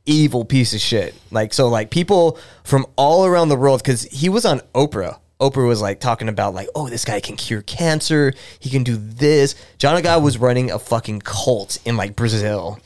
evil 0.04 0.44
piece 0.44 0.74
of 0.74 0.80
shit. 0.80 1.14
Like 1.30 1.54
so, 1.54 1.68
like 1.68 1.90
people 1.90 2.38
from 2.62 2.84
all 2.96 3.24
around 3.24 3.48
the 3.48 3.56
world 3.56 3.82
because 3.82 4.02
he 4.04 4.28
was 4.28 4.44
on 4.44 4.60
Oprah. 4.74 5.18
Oprah 5.40 5.66
was 5.66 5.80
like 5.80 5.98
talking 5.98 6.28
about 6.28 6.54
like, 6.54 6.68
oh, 6.74 6.88
this 6.90 7.06
guy 7.06 7.20
can 7.20 7.36
cure 7.36 7.62
cancer. 7.62 8.34
He 8.60 8.68
can 8.68 8.84
do 8.84 8.96
this. 8.96 9.54
John 9.78 9.96
of 9.96 10.02
God 10.02 10.22
was 10.22 10.36
running 10.38 10.70
a 10.70 10.78
fucking 10.78 11.20
cult 11.22 11.78
in 11.86 11.96
like 11.96 12.14
Brazil, 12.14 12.78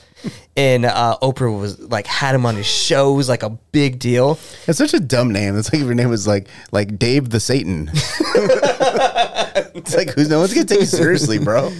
and 0.57 0.85
uh, 0.85 1.17
Oprah 1.23 1.59
was 1.59 1.79
like 1.81 2.07
had 2.07 2.35
him 2.35 2.45
on 2.45 2.57
his 2.57 2.67
shows 2.67 3.29
like 3.29 3.43
a 3.43 3.51
big 3.51 3.99
deal. 3.99 4.39
It's 4.67 4.79
such 4.79 4.95
a 4.95 5.01
dumb 5.01 5.33
name. 5.33 5.57
It's 5.57 5.73
like 5.73 5.81
if 5.81 5.87
your 5.87 5.95
name 5.95 6.11
was 6.11 6.27
like 6.27 6.49
like 6.73 6.99
Dave 6.99 7.31
the 7.31 7.41
Satan. 7.41 7.91
it's 9.75 9.97
like 9.97 10.11
who's 10.11 10.29
no 10.29 10.41
one's 10.41 10.55
gonna 10.55 10.67
take 10.67 10.81
you 10.81 10.87
seriously, 10.87 11.39
bro. 11.39 11.73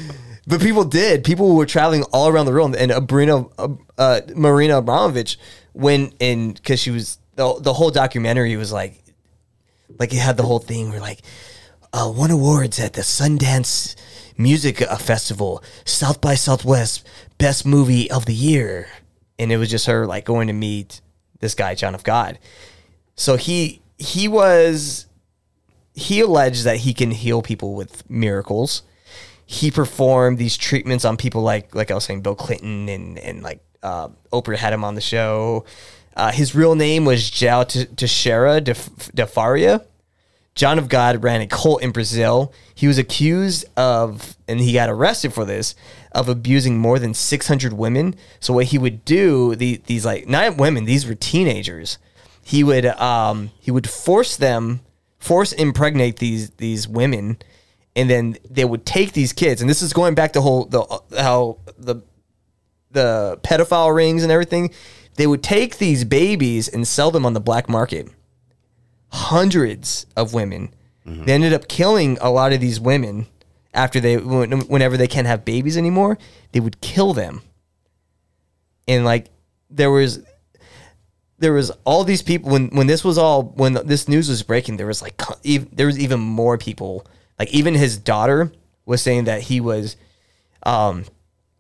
But 0.47 0.63
people 0.63 0.85
did. 0.85 1.25
People 1.25 1.55
were 1.57 1.67
traveling 1.67 2.05
all 2.05 2.29
around 2.29 2.47
the 2.47 2.53
world, 2.53 2.75
and 2.75 2.91
Abrina, 2.91 3.53
uh, 3.59 3.69
uh, 3.99 4.21
Marina 4.35 4.81
Abramovic 4.81 5.37
went 5.75 6.15
in 6.21 6.53
because 6.53 6.81
she 6.81 6.91
was 6.91 7.19
the 7.35 7.59
the 7.61 7.75
whole 7.75 7.91
documentary 7.91 8.57
was 8.57 8.73
like, 8.73 9.03
like 9.99 10.13
it 10.13 10.19
had 10.19 10.39
the 10.39 10.43
whole 10.45 10.59
thing 10.59 10.91
where 10.91 11.01
like, 11.01 11.21
uh, 11.93 12.11
won 12.15 12.31
awards 12.31 12.81
at 12.81 12.95
the 12.95 13.03
Sundance 13.03 13.95
Music 14.39 14.79
Festival, 14.79 15.63
South 15.85 16.21
by 16.21 16.35
Southwest, 16.35 17.07
best 17.37 17.67
movie 17.67 18.11
of 18.11 18.25
the 18.25 18.35
year, 18.35 18.89
and 19.39 19.53
it 19.53 19.59
was 19.59 19.71
just 19.71 19.87
her 19.87 20.07
like 20.07 20.25
going 20.25 20.47
to 20.47 20.55
meet 20.55 21.01
this 21.41 21.55
guy 21.55 21.75
John 21.75 21.95
of 21.95 22.05
God. 22.05 22.39
So 23.17 23.37
he 23.37 23.83
he 23.99 24.29
was 24.29 25.07
he 25.93 26.21
alleged 26.21 26.65
that 26.65 26.79
he 26.79 26.95
can 26.95 27.11
heal 27.11 27.43
people 27.43 27.75
with 27.75 28.09
miracles 28.09 28.83
he 29.51 29.71
performed 29.71 30.37
these 30.37 30.59
treatments 30.59 31.07
on 31.07 31.17
people 31.17 31.41
like 31.41 31.75
like 31.75 31.91
I 31.91 31.95
was 31.95 32.05
saying 32.05 32.21
Bill 32.21 32.35
Clinton 32.35 32.87
and 32.91 33.19
and 33.19 33.43
like 33.43 33.65
uh, 33.83 34.09
Oprah 34.31 34.57
had 34.57 34.75
him 34.75 34.85
on 34.85 34.95
the 34.95 35.01
show. 35.01 35.65
Uh, 36.15 36.31
his 36.31 36.55
real 36.55 36.75
name 36.75 37.07
was 37.07 37.31
Jao 37.31 37.65
Teixeira 37.65 38.61
de, 38.61 38.75
de 39.15 39.27
Faria. 39.27 39.87
John 40.59 40.81
of 40.81 40.89
God 40.89 41.23
ran 41.23 41.41
a 41.41 41.47
cult 41.47 41.83
in 41.85 41.93
Brazil. 41.93 42.53
He 42.75 42.89
was 42.89 42.99
accused 42.99 43.65
of, 43.77 44.37
and 44.49 44.59
he 44.59 44.73
got 44.73 44.91
arrested 44.91 45.33
for 45.33 45.45
this, 45.45 45.77
of 46.11 46.29
abusing 46.29 46.79
more 46.79 46.99
than 46.99 47.15
600 47.15 47.73
women. 47.73 48.17
So 48.41 48.53
what 48.53 48.67
he 48.67 48.77
would 48.77 49.05
do, 49.05 49.55
the, 49.55 49.81
these 49.87 50.05
like 50.05 50.27
not 50.27 50.57
women, 50.57 50.85
these 50.85 51.07
were 51.07 51.15
teenagers. 51.15 51.99
He 52.43 52.65
would 52.65 52.87
um 52.87 53.53
he 53.61 53.71
would 53.71 53.89
force 53.89 54.37
them, 54.37 54.81
force 55.21 55.53
impregnate 55.53 56.17
these 56.17 56.51
these 56.51 56.89
women, 56.89 57.39
and 57.95 58.11
then 58.11 58.37
they 58.51 58.65
would 58.65 58.85
take 58.85 59.13
these 59.13 59.33
kids. 59.33 59.61
And 59.61 59.71
this 59.71 59.81
is 59.81 59.93
going 59.93 60.17
back 60.17 60.33
to 60.33 60.41
whole 60.41 60.65
the 60.65 60.83
how 61.21 61.59
the 61.79 62.03
the 62.91 63.39
pedophile 63.45 63.95
rings 63.95 64.25
and 64.25 64.33
everything. 64.33 64.75
They 65.15 65.29
would 65.29 65.45
take 65.45 65.79
these 65.79 66.05
babies 66.05 66.67
and 66.67 66.85
sell 66.87 67.13
them 67.13 67.25
on 67.25 67.35
the 67.35 67.41
black 67.41 67.69
market 67.69 68.09
hundreds 69.09 70.07
of 70.17 70.35
women. 70.35 70.75
They 71.05 71.33
ended 71.33 71.55
up 71.55 71.69
killing 71.69 72.19
a 72.21 72.31
lot 72.31 72.53
of 72.53 72.61
these 72.61 72.79
women 72.79 73.27
after 73.73 73.99
they 73.99 74.19
whenever 74.19 74.99
they 74.99 75.07
can't 75.07 75.27
have 75.27 75.43
babies 75.43 75.79
anymore, 75.79 76.19
they 76.53 76.61
would 76.61 76.83
kill 76.83 77.15
them. 77.15 77.41
And 78.87 79.07
like 79.07 79.31
there 79.71 79.91
was 79.91 80.21
there 81.39 81.53
was 81.53 81.71
all 81.85 82.05
these 82.05 82.23
people 82.23 82.51
when 82.51 82.69
when 82.69 82.87
this 82.87 83.05
was 83.05 83.17
all 83.17 83.45
when 83.45 83.75
this 83.87 84.09
news 84.09 84.29
was 84.29 84.43
breaking 84.43 84.77
there 84.77 84.87
was 84.87 85.01
like 85.01 85.21
there 85.73 85.87
was 85.87 85.99
even 85.99 86.21
more 86.21 86.59
people 86.59 87.07
like 87.39 87.51
even 87.53 87.75
his 87.75 87.97
daughter 87.97 88.53
was 88.85 89.01
saying 89.01 89.25
that 89.25 89.43
he 89.43 89.61
was 89.61 89.97
um 90.65 91.05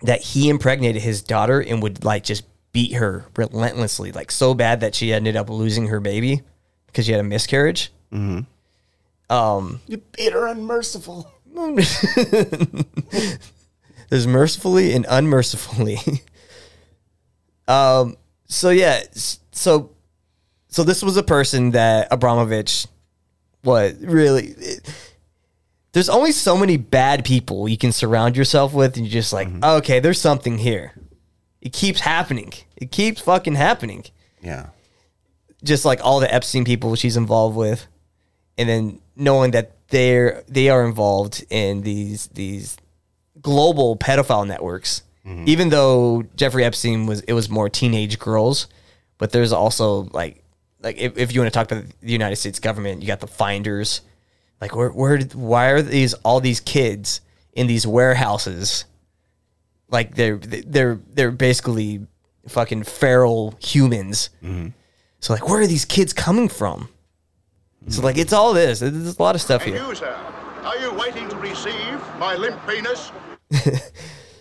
that 0.02 0.20
he 0.20 0.48
impregnated 0.48 1.02
his 1.02 1.22
daughter 1.22 1.60
and 1.60 1.82
would 1.82 2.04
like 2.04 2.24
just 2.24 2.44
beat 2.72 2.94
her 2.94 3.24
relentlessly 3.36 4.10
like 4.12 4.30
so 4.30 4.52
bad 4.52 4.80
that 4.80 4.94
she 4.94 5.12
ended 5.12 5.36
up 5.36 5.48
losing 5.48 5.88
her 5.88 6.00
baby 6.00 6.42
because 6.88 7.06
you 7.08 7.14
had 7.14 7.20
a 7.24 7.28
miscarriage 7.28 7.92
um 9.30 9.80
You 9.86 9.98
bitter 10.16 10.46
unmerciful. 10.46 11.30
there's 14.10 14.26
mercifully 14.26 14.92
and 14.94 15.06
unmercifully. 15.08 15.98
um. 17.68 18.16
So 18.46 18.70
yeah. 18.70 19.02
So, 19.12 19.90
so 20.68 20.82
this 20.84 21.02
was 21.02 21.16
a 21.16 21.22
person 21.22 21.72
that 21.72 22.10
Abramovic 22.10 22.86
was 23.64 23.94
really. 24.00 24.48
it- 24.58 24.88
there's 25.92 26.10
only 26.10 26.32
so 26.32 26.56
many 26.56 26.76
bad 26.76 27.24
people 27.24 27.66
you 27.66 27.78
can 27.78 27.92
surround 27.92 28.36
yourself 28.36 28.74
with, 28.74 28.96
and 28.98 29.06
you're 29.06 29.12
just 29.12 29.32
like, 29.32 29.48
okay, 29.64 29.98
there's 30.00 30.20
something 30.20 30.58
here. 30.58 30.92
It 31.62 31.72
keeps 31.72 32.00
happening. 32.00 32.52
It 32.76 32.92
keeps 32.92 33.22
fucking 33.22 33.54
happening. 33.54 34.04
Yeah. 34.42 34.66
Just 35.64 35.84
like 35.84 36.00
all 36.02 36.20
the 36.20 36.32
Epstein 36.32 36.64
people 36.64 36.94
she's 36.94 37.16
involved 37.16 37.56
with, 37.56 37.86
and 38.56 38.68
then 38.68 39.00
knowing 39.16 39.50
that 39.52 39.72
they're 39.88 40.44
they 40.48 40.68
are 40.68 40.84
involved 40.84 41.44
in 41.50 41.82
these 41.82 42.28
these 42.28 42.76
global 43.40 43.96
pedophile 43.96 44.46
networks. 44.46 45.02
Mm-hmm. 45.26 45.44
Even 45.46 45.68
though 45.68 46.24
Jeffrey 46.36 46.64
Epstein 46.64 47.06
was 47.06 47.20
it 47.22 47.32
was 47.32 47.50
more 47.50 47.68
teenage 47.68 48.18
girls, 48.18 48.68
but 49.18 49.32
there's 49.32 49.52
also 49.52 50.08
like 50.12 50.42
like 50.80 50.96
if, 50.98 51.18
if 51.18 51.34
you 51.34 51.40
want 51.40 51.52
to 51.52 51.58
talk 51.58 51.70
about 51.70 51.84
the 52.00 52.12
United 52.12 52.36
States 52.36 52.58
government, 52.60 53.02
you 53.02 53.08
got 53.08 53.20
the 53.20 53.26
finders. 53.26 54.00
Like 54.60 54.74
where 54.74 54.90
where 54.90 55.20
why 55.34 55.68
are 55.68 55.82
these 55.82 56.14
all 56.14 56.40
these 56.40 56.60
kids 56.60 57.20
in 57.52 57.66
these 57.66 57.86
warehouses? 57.86 58.84
Like 59.90 60.14
they're 60.14 60.36
they're 60.36 61.00
they're 61.12 61.30
basically 61.30 62.06
fucking 62.48 62.84
feral 62.84 63.54
humans. 63.60 64.30
Mm-hmm. 64.42 64.68
So 65.20 65.32
like 65.32 65.48
where 65.48 65.60
are 65.60 65.66
these 65.66 65.84
kids 65.84 66.12
coming 66.12 66.48
from? 66.48 66.88
So 67.88 68.02
like 68.02 68.18
it's 68.18 68.32
all 68.32 68.52
this. 68.52 68.80
There's 68.80 69.16
a 69.18 69.22
lot 69.22 69.34
of 69.34 69.40
stuff 69.40 69.62
And 69.64 69.74
here. 69.74 69.84
you, 69.84 69.94
sir, 69.94 70.14
are 70.62 70.76
you 70.78 70.92
waiting 70.94 71.28
to 71.28 71.36
receive 71.36 72.00
my 72.18 72.34
limp 72.36 72.58
penis? 72.66 73.10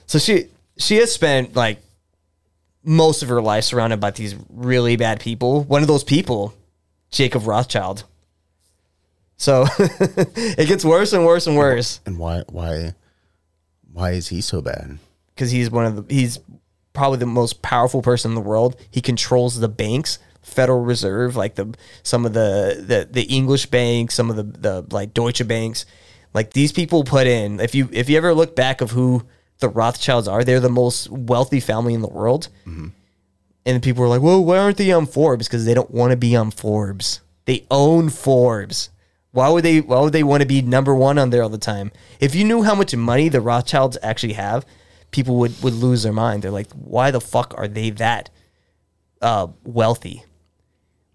So 0.10 0.20
she 0.20 0.48
she 0.78 0.96
has 0.98 1.12
spent 1.12 1.54
like 1.56 1.82
most 2.82 3.24
of 3.24 3.28
her 3.30 3.42
life 3.42 3.66
surrounded 3.66 4.00
by 4.00 4.12
these 4.12 4.36
really 4.50 4.96
bad 4.96 5.20
people. 5.20 5.64
One 5.66 5.82
of 5.82 5.90
those 5.90 6.06
people, 6.06 6.54
Jacob 7.12 7.46
Rothschild. 7.46 8.06
So 9.36 9.66
it 9.78 10.68
gets 10.70 10.86
worse 10.86 11.12
and 11.12 11.26
worse 11.26 11.46
and 11.46 11.58
worse 11.58 12.00
And 12.06 12.18
why 12.18 12.44
why 12.50 12.94
why 13.92 14.12
is 14.12 14.30
he 14.30 14.40
so 14.42 14.62
bad? 14.62 14.98
because 15.36 15.52
he's 15.52 15.70
one 15.70 15.86
of 15.86 16.08
the 16.08 16.14
he's 16.14 16.40
probably 16.94 17.20
the 17.20 17.26
most 17.26 17.62
powerful 17.62 18.02
person 18.02 18.32
in 18.32 18.36
the 18.36 18.42
world. 18.42 18.78
He 18.90 19.02
controls 19.02 19.60
the 19.60 19.68
banks, 19.68 20.20
Federal 20.48 20.82
Reserve, 20.82 21.36
like 21.36 21.56
the 21.56 21.76
some 22.04 22.26
of 22.26 22.34
the 22.34 22.84
the, 22.86 23.08
the 23.10 23.24
English 23.24 23.68
banks, 23.68 24.16
some 24.16 24.30
of 24.30 24.36
the 24.36 24.44
the 24.44 24.86
like 24.96 25.14
Deutsche 25.14 25.48
banks. 25.48 25.86
Like 26.34 26.54
these 26.54 26.72
people 26.72 27.04
put 27.04 27.28
in. 27.28 27.60
If 27.60 27.76
you 27.76 27.90
if 27.92 28.10
you 28.10 28.18
ever 28.18 28.34
look 28.34 28.56
back 28.56 28.82
of 28.82 28.92
who 28.92 29.24
the 29.60 29.70
Rothschilds 29.70 30.28
are, 30.28 30.44
they're 30.44 30.60
the 30.60 30.70
most 30.70 31.10
wealthy 31.10 31.60
family 31.60 31.94
in 31.94 32.02
the 32.02 32.08
world. 32.08 32.50
And 33.66 33.84
people 33.84 34.02
were 34.02 34.10
like, 34.10 34.22
"Well, 34.22 34.44
why 34.44 34.58
aren't 34.58 34.78
they 34.78 34.92
on 34.92 35.06
Forbes? 35.06 35.48
Because 35.48 35.66
they 35.66 35.74
don't 35.74 35.92
want 35.92 36.12
to 36.12 36.18
be 36.18 36.36
on 36.36 36.52
Forbes. 36.52 37.22
They 37.46 37.66
own 37.70 38.10
Forbes. 38.10 38.90
Why 39.32 39.50
would 39.50 39.64
they? 39.64 39.82
Why 39.82 40.00
would 40.02 40.14
they 40.14 40.24
want 40.24 40.42
to 40.42 40.48
be 40.48 40.62
number 40.62 40.96
one 40.96 41.18
on 41.18 41.30
there 41.30 41.44
all 41.44 41.50
the 41.50 41.58
time? 41.58 41.92
If 42.20 42.34
you 42.34 42.44
knew 42.46 42.64
how 42.64 42.76
much 42.76 42.96
money 42.96 43.30
the 43.30 43.42
Rothschilds 43.42 43.98
actually 44.02 44.34
have, 44.34 44.66
people 45.12 45.36
would 45.38 45.62
would 45.62 45.74
lose 45.74 46.04
their 46.04 46.14
mind. 46.14 46.44
They're 46.44 46.52
like, 46.52 46.72
why 46.74 47.12
the 47.12 47.22
fuck 47.22 47.54
are 47.58 47.68
they 47.68 47.90
that 47.92 48.30
uh, 49.22 49.48
wealthy? 49.64 50.24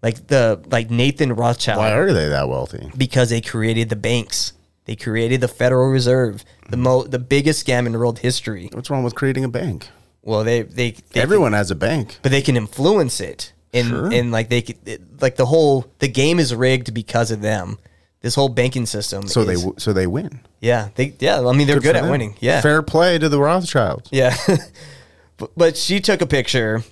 Like 0.03 0.27
the 0.27 0.61
like 0.69 0.91
Nathan 0.91 1.33
Rothschild 1.33 1.79
Why 1.79 1.93
are 1.93 2.11
they 2.13 2.27
that 2.29 2.49
wealthy? 2.49 2.91
because 2.97 3.29
they 3.29 3.41
created 3.41 3.87
the 3.89 3.95
banks. 3.95 4.53
They 4.85 4.97
created 4.97 5.39
the 5.39 5.47
Federal 5.47 5.89
Reserve, 5.89 6.43
the 6.69 6.75
mo 6.77 7.03
the 7.03 7.19
biggest 7.19 7.65
scam 7.65 7.85
in 7.87 7.93
world 7.93 8.19
history. 8.19 8.69
What's 8.73 8.89
wrong 8.89 9.03
with 9.03 9.15
creating 9.15 9.45
a 9.45 9.49
bank? 9.49 9.87
Well, 10.21 10.43
they 10.43 10.63
they, 10.63 10.91
they 11.13 11.21
Everyone 11.21 11.53
has 11.53 11.71
a 11.71 11.75
bank. 11.75 12.19
but 12.21 12.31
they 12.31 12.41
can 12.41 12.57
influence 12.57 13.21
it 13.21 13.53
and 13.73 13.87
Sure. 13.87 14.13
and 14.13 14.31
like 14.31 14.49
they 14.49 14.61
could, 14.61 14.77
it- 14.85 15.21
like 15.21 15.37
the 15.37 15.45
whole 15.45 15.85
the 15.99 16.09
game 16.09 16.37
is 16.37 16.53
rigged 16.53 16.93
because 16.93 17.31
of 17.31 17.39
them. 17.41 17.77
This 18.19 18.35
whole 18.35 18.49
banking 18.49 18.85
system. 18.85 19.27
So 19.27 19.43
they 19.45 19.53
is- 19.53 19.61
w- 19.63 19.79
so 19.79 19.93
they 19.93 20.07
win. 20.07 20.41
yeah 20.59 20.89
they 20.95 21.13
yeah 21.19 21.39
I 21.47 21.53
mean 21.53 21.65
they're 21.67 21.79
good, 21.79 21.91
for 21.91 21.97
at 21.97 22.01
them. 22.01 22.11
winning 22.11 22.35
yeah 22.41 22.59
Fair 22.59 22.81
play 22.81 23.17
to 23.19 23.29
the 23.29 23.39
Rothschilds. 23.39 24.09
yeah, 24.11 24.35
but, 25.37 25.51
but 25.55 25.77
she 25.77 25.99
took 26.01 26.21
a 26.21 26.25
picture 26.27 26.83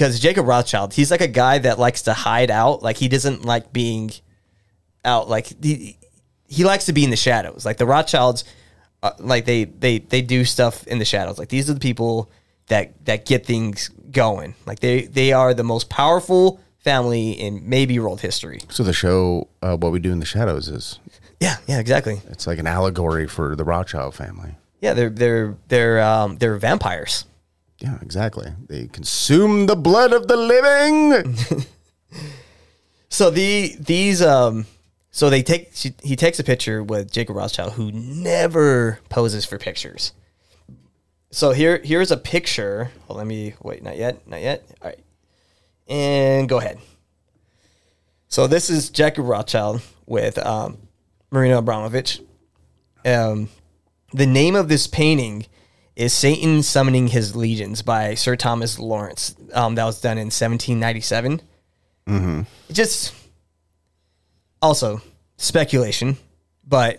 because 0.00 0.18
Jacob 0.18 0.46
Rothschild 0.46 0.94
he's 0.94 1.10
like 1.10 1.20
a 1.20 1.28
guy 1.28 1.58
that 1.58 1.78
likes 1.78 2.02
to 2.02 2.14
hide 2.14 2.50
out. 2.50 2.82
Like 2.82 2.96
he 2.96 3.06
doesn't 3.06 3.44
like 3.44 3.70
being 3.70 4.10
out. 5.04 5.28
Like 5.28 5.62
he 5.62 5.98
he 6.48 6.64
likes 6.64 6.86
to 6.86 6.94
be 6.94 7.04
in 7.04 7.10
the 7.10 7.16
shadows. 7.16 7.66
Like 7.66 7.76
the 7.76 7.84
Rothschilds 7.84 8.44
uh, 9.02 9.12
like 9.18 9.44
they 9.44 9.64
they 9.64 9.98
they 9.98 10.22
do 10.22 10.46
stuff 10.46 10.86
in 10.86 10.98
the 10.98 11.04
shadows. 11.04 11.38
Like 11.38 11.50
these 11.50 11.68
are 11.68 11.74
the 11.74 11.80
people 11.80 12.30
that 12.68 13.04
that 13.04 13.26
get 13.26 13.44
things 13.44 13.90
going. 14.10 14.54
Like 14.64 14.80
they 14.80 15.02
they 15.02 15.32
are 15.32 15.52
the 15.52 15.64
most 15.64 15.90
powerful 15.90 16.60
family 16.78 17.32
in 17.32 17.68
maybe 17.68 17.98
world 17.98 18.22
history. 18.22 18.60
So 18.70 18.82
the 18.82 18.94
show, 18.94 19.48
uh, 19.60 19.76
what 19.76 19.92
we 19.92 19.98
do 19.98 20.12
in 20.12 20.18
the 20.18 20.24
shadows, 20.24 20.68
is 20.68 20.98
yeah 21.40 21.56
yeah 21.66 21.78
exactly. 21.78 22.22
it's 22.30 22.46
like 22.46 22.58
an 22.58 22.66
allegory 22.66 23.26
for 23.28 23.54
the 23.54 23.64
Rothschild 23.64 24.14
family. 24.14 24.54
yeah 24.80 24.94
they're 24.94 25.10
they're 25.10 25.56
they're 25.68 26.00
um 26.00 26.38
they're 26.38 26.56
vampires 26.56 27.26
Yeah, 27.80 27.98
exactly. 28.02 28.52
They 28.68 28.86
consume 28.88 29.66
the 29.66 29.76
blood 29.76 30.12
of 30.12 30.28
the 30.28 30.36
living. 30.36 31.36
So 33.10 33.28
the 33.28 33.74
these 33.78 34.22
um 34.22 34.66
so 35.10 35.28
they 35.28 35.42
take 35.42 35.70
she, 35.74 35.92
he 36.02 36.14
takes 36.14 36.38
a 36.38 36.44
picture 36.44 36.82
with 36.82 37.10
Jacob 37.10 37.36
Rothschild 37.36 37.72
who 37.72 37.90
never 37.90 39.00
poses 39.08 39.44
for 39.44 39.58
pictures. 39.58 40.12
So 41.32 41.50
here 41.50 41.80
here's 41.82 42.12
a 42.12 42.16
picture. 42.16 42.92
Well, 43.08 43.18
let 43.18 43.26
me 43.26 43.54
wait. 43.62 43.82
Not 43.82 43.96
yet. 43.96 44.26
Not 44.28 44.40
yet. 44.40 44.64
All 44.80 44.88
right, 44.88 44.98
and 45.88 46.48
go 46.48 46.58
ahead. 46.58 46.78
So 48.28 48.46
this 48.46 48.70
is 48.70 48.90
Jacob 48.90 49.26
Rothschild 49.26 49.82
with 50.06 50.38
um, 50.38 50.78
Marina 51.32 51.60
Abramovic. 51.60 52.24
Um, 53.04 53.48
the 54.12 54.26
name 54.26 54.54
of 54.54 54.68
this 54.68 54.86
painting 54.86 55.46
is 55.96 56.12
Satan 56.12 56.62
Summoning 56.62 57.08
His 57.08 57.36
Legions 57.36 57.82
by 57.82 58.14
Sir 58.14 58.36
Thomas 58.36 58.78
Lawrence. 58.78 59.34
Um, 59.52 59.74
that 59.74 59.84
was 59.84 60.00
done 60.00 60.18
in 60.18 60.26
1797 60.26 61.42
just 62.72 63.14
also 64.62 65.00
speculation, 65.36 66.16
but 66.66 66.98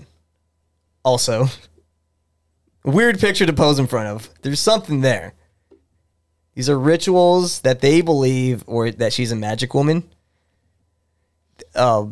also 1.03 1.47
weird 2.85 3.19
picture 3.19 3.45
to 3.45 3.53
pose 3.53 3.79
in 3.79 3.87
front 3.87 4.07
of. 4.07 4.29
There's 4.41 4.59
something 4.59 5.01
there. 5.01 5.33
These 6.55 6.69
are 6.69 6.79
rituals 6.79 7.61
that 7.61 7.81
they 7.81 8.01
believe, 8.01 8.63
or 8.67 8.91
that 8.91 9.13
she's 9.13 9.31
a 9.31 9.35
magic 9.35 9.73
woman, 9.73 10.03
uh, 11.75 12.07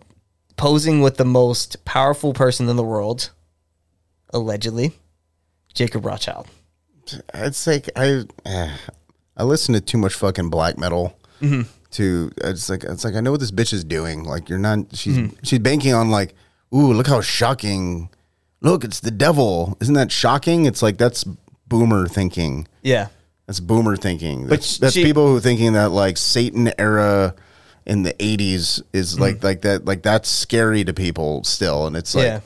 posing 0.56 1.01
with 1.01 1.18
the 1.18 1.26
most 1.26 1.84
powerful 1.85 2.34
person 2.34 2.69
in 2.69 2.76
the 2.77 2.84
world, 2.84 3.31
allegedly, 4.34 4.93
Jacob 5.73 6.06
Rothschild. 6.06 6.47
It's 7.34 7.65
like 7.68 7.90
I, 7.95 8.23
eh, 8.45 8.77
I 9.38 9.44
listen 9.44 9.73
to 9.73 9.81
too 9.81 9.98
much 9.98 10.14
fucking 10.14 10.49
black 10.49 10.77
metal. 10.77 11.18
Mm-hmm. 11.41 11.64
To 11.91 12.31
it's 12.38 12.69
like 12.69 12.84
it's 12.84 13.03
like 13.03 13.15
I 13.15 13.19
know 13.22 13.31
what 13.31 13.40
this 13.40 13.52
bitch 13.52 13.73
is 13.73 13.84
doing. 13.84 14.23
Like 14.23 14.49
you're 14.49 14.60
not. 14.60 14.80
She's 14.95 15.18
Mm-hmm. 15.18 15.36
she's 15.44 15.60
banking 15.60 15.94
on 15.94 16.10
like, 16.11 16.36
ooh, 16.73 16.94
look 16.94 17.07
how 17.07 17.22
shocking. 17.22 18.10
Look, 18.61 18.84
it's 18.84 18.99
the 18.99 19.10
devil. 19.11 19.76
Isn't 19.81 19.95
that 19.95 20.11
shocking? 20.11 20.65
It's 20.65 20.81
like 20.84 20.98
that's 20.98 21.23
boomer 21.68 22.07
thinking. 22.07 22.68
Yeah. 22.84 23.07
That's 23.48 23.60
boomer 23.60 23.95
thinking. 23.98 24.45
That's, 24.48 24.76
sh- 24.76 24.77
that's 24.77 24.94
she- 24.94 25.03
people 25.03 25.27
who 25.27 25.38
are 25.38 25.41
thinking 25.41 25.73
that 25.73 25.90
like 25.91 26.18
Satan 26.18 26.72
era 26.77 27.34
in 27.88 28.03
the 28.03 28.14
'80s 28.14 28.84
is 28.94 29.14
Mm-hmm. 29.14 29.22
like 29.23 29.44
like 29.44 29.61
that 29.61 29.86
like 29.86 30.03
that's 30.03 30.30
scary 30.30 30.84
to 30.84 30.94
people 30.94 31.44
still, 31.44 31.88
and 31.88 31.95
it's 31.98 32.14
like 32.14 32.26
yeah. 32.26 32.40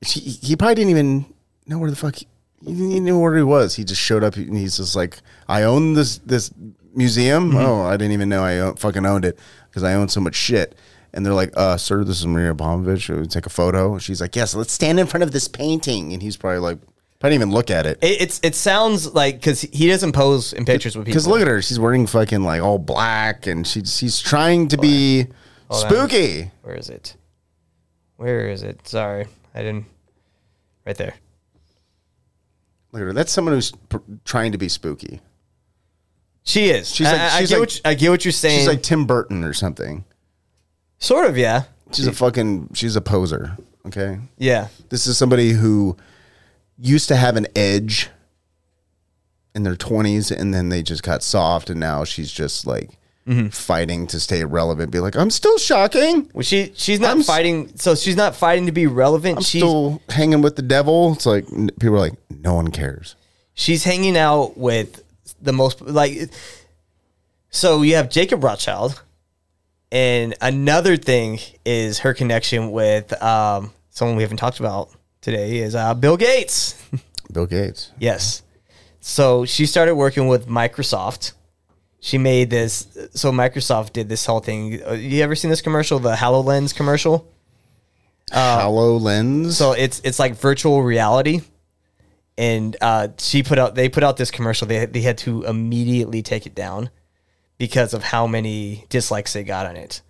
he, 0.00 0.20
he 0.20 0.56
probably 0.56 0.76
didn't 0.76 0.90
even 0.90 1.26
know 1.66 1.78
where 1.78 1.90
the 1.90 1.96
fuck 1.96 2.14
he, 2.16 2.26
he 2.66 2.72
didn't 2.72 2.90
even 2.90 3.04
know 3.04 3.18
where 3.18 3.36
he 3.36 3.42
was. 3.42 3.76
He 3.76 3.84
just 3.84 4.00
showed 4.00 4.24
up 4.24 4.36
and 4.36 4.56
he's 4.56 4.76
just 4.76 4.96
like, 4.96 5.20
I 5.48 5.62
own 5.62 5.94
this 5.94 6.18
this 6.18 6.50
museum. 6.94 7.50
Mm-hmm. 7.50 7.58
Oh, 7.58 7.82
I 7.82 7.96
didn't 7.96 8.12
even 8.12 8.28
know 8.28 8.42
I 8.42 8.58
own, 8.58 8.76
fucking 8.76 9.06
owned 9.06 9.24
it 9.24 9.38
because 9.68 9.84
I 9.84 9.94
own 9.94 10.08
so 10.08 10.20
much 10.20 10.34
shit. 10.34 10.74
And 11.12 11.24
they're 11.24 11.32
like, 11.32 11.52
uh, 11.56 11.76
sir, 11.76 12.04
this 12.04 12.18
is 12.18 12.26
Maria 12.26 12.52
Abramovic. 12.52 13.18
We 13.18 13.26
take 13.26 13.46
a 13.46 13.50
photo. 13.50 13.98
She's 13.98 14.20
like, 14.20 14.36
yes, 14.36 14.54
let's 14.54 14.72
stand 14.72 15.00
in 15.00 15.06
front 15.06 15.22
of 15.22 15.32
this 15.32 15.48
painting. 15.48 16.12
And 16.12 16.20
he's 16.22 16.36
probably 16.36 16.58
like, 16.58 16.78
I 17.22 17.28
didn't 17.30 17.42
even 17.42 17.52
look 17.54 17.70
at 17.70 17.86
it. 17.86 17.98
It, 18.02 18.20
it's 18.20 18.40
it 18.44 18.54
sounds 18.54 19.12
like 19.12 19.36
because 19.36 19.62
he 19.62 19.88
doesn't 19.88 20.12
pose 20.12 20.52
in 20.52 20.64
pictures 20.64 20.96
with 20.96 21.06
people. 21.06 21.14
Because 21.14 21.26
look 21.26 21.40
at 21.40 21.48
her, 21.48 21.60
she's 21.60 21.78
wearing 21.80 22.06
fucking 22.06 22.42
like 22.42 22.62
all 22.62 22.78
black, 22.78 23.46
and 23.48 23.66
she's 23.66 23.96
she's 23.96 24.20
trying 24.20 24.68
to 24.68 24.76
be 24.76 25.26
Hold 25.68 25.84
on. 25.84 25.90
spooky. 25.90 26.50
Where 26.62 26.76
is 26.76 26.88
it? 26.88 27.16
Where 28.16 28.48
is 28.48 28.62
it? 28.62 28.86
Sorry, 28.86 29.26
I 29.54 29.62
didn't. 29.62 29.86
Right 30.86 30.96
there. 30.96 31.14
Look 32.96 33.02
at 33.02 33.06
her. 33.08 33.12
That's 33.12 33.30
someone 33.30 33.52
who's 33.52 33.72
pr- 33.72 33.98
trying 34.24 34.52
to 34.52 34.58
be 34.58 34.70
spooky. 34.70 35.20
She 36.44 36.70
is. 36.70 36.88
She's 36.94 37.06
like- 37.06 37.20
I, 37.20 37.36
I 37.36 37.40
she's 37.40 37.50
get 37.50 37.54
like- 37.56 37.60
what 37.60 37.74
you, 37.74 37.80
I 37.84 37.94
get 37.94 38.08
what 38.10 38.24
you're 38.24 38.32
saying. 38.32 38.60
She's 38.60 38.68
like 38.68 38.82
Tim 38.82 39.04
Burton 39.04 39.44
or 39.44 39.52
something. 39.52 40.04
sort 40.98 41.26
of, 41.28 41.36
yeah, 41.36 41.64
She's 41.92 42.06
a 42.06 42.12
fucking 42.12 42.70
she's 42.72 42.96
a 42.96 43.00
poser. 43.02 43.56
Okay. 43.86 44.18
yeah, 44.38 44.68
This 44.88 45.06
is 45.06 45.18
somebody 45.18 45.50
who 45.50 45.96
used 46.78 47.06
to 47.08 47.16
have 47.16 47.36
an 47.36 47.46
edge 47.54 48.08
in 49.54 49.62
their 49.62 49.76
20s 49.76 50.30
and 50.34 50.54
then 50.54 50.70
they 50.70 50.82
just 50.82 51.02
got 51.02 51.22
soft 51.22 51.68
and 51.70 51.78
now 51.78 52.02
she's 52.04 52.32
just 52.32 52.66
like 52.66 52.98
Mm-hmm. 53.26 53.48
fighting 53.48 54.06
to 54.06 54.20
stay 54.20 54.44
relevant 54.44 54.92
be 54.92 55.00
like 55.00 55.16
I'm 55.16 55.30
still 55.30 55.58
shocking. 55.58 56.30
Well, 56.32 56.42
she 56.42 56.72
she's 56.76 57.00
not 57.00 57.10
I'm 57.10 57.22
fighting. 57.24 57.76
So 57.76 57.96
she's 57.96 58.14
not 58.16 58.36
fighting 58.36 58.66
to 58.66 58.72
be 58.72 58.86
relevant. 58.86 59.38
I'm 59.38 59.42
she's 59.42 59.62
still 59.62 60.00
hanging 60.08 60.42
with 60.42 60.54
the 60.54 60.62
devil. 60.62 61.12
It's 61.14 61.26
like 61.26 61.44
people 61.80 61.96
are 61.96 61.98
like 61.98 62.14
no 62.30 62.54
one 62.54 62.70
cares. 62.70 63.16
she's 63.54 63.82
hanging 63.82 64.16
out 64.16 64.56
with 64.56 65.02
the 65.42 65.52
most 65.52 65.80
like. 65.82 66.30
So 67.50 67.82
you 67.82 67.96
have 67.96 68.10
Jacob 68.10 68.44
Rothschild, 68.44 69.02
and 69.90 70.34
another 70.40 70.96
thing 70.96 71.40
is 71.64 72.00
her 72.00 72.14
connection 72.14 72.70
with 72.70 73.12
um, 73.22 73.72
someone 73.90 74.16
we 74.16 74.22
haven't 74.22 74.36
talked 74.38 74.60
about 74.60 74.90
today 75.20 75.58
is 75.58 75.74
uh, 75.74 75.94
Bill 75.94 76.16
Gates. 76.16 76.80
Bill 77.32 77.46
Gates. 77.46 77.90
Yes. 77.98 78.42
So 79.00 79.44
she 79.44 79.66
started 79.66 79.94
working 79.96 80.28
with 80.28 80.46
Microsoft. 80.46 81.32
She 82.00 82.18
made 82.18 82.50
this. 82.50 82.86
So 83.14 83.32
Microsoft 83.32 83.92
did 83.92 84.08
this 84.08 84.26
whole 84.26 84.40
thing. 84.40 84.80
Uh, 84.86 84.92
You 84.92 85.22
ever 85.22 85.34
seen 85.34 85.50
this 85.50 85.62
commercial, 85.62 85.98
the 85.98 86.14
HoloLens 86.14 86.74
commercial? 86.74 87.28
HoloLens. 88.30 89.52
So 89.52 89.72
it's 89.72 90.00
it's 90.04 90.18
like 90.18 90.34
virtual 90.34 90.82
reality, 90.82 91.40
and 92.36 92.76
uh, 92.80 93.08
she 93.18 93.42
put 93.42 93.58
out 93.58 93.74
they 93.74 93.88
put 93.88 94.02
out 94.02 94.16
this 94.16 94.30
commercial. 94.30 94.66
They 94.66 94.86
they 94.86 95.00
had 95.00 95.18
to 95.18 95.44
immediately 95.44 96.22
take 96.22 96.46
it 96.46 96.54
down 96.54 96.90
because 97.58 97.94
of 97.94 98.02
how 98.02 98.26
many 98.26 98.84
dislikes 98.88 99.32
they 99.32 99.44
got 99.44 99.66
on 99.66 99.76
it. 99.76 100.02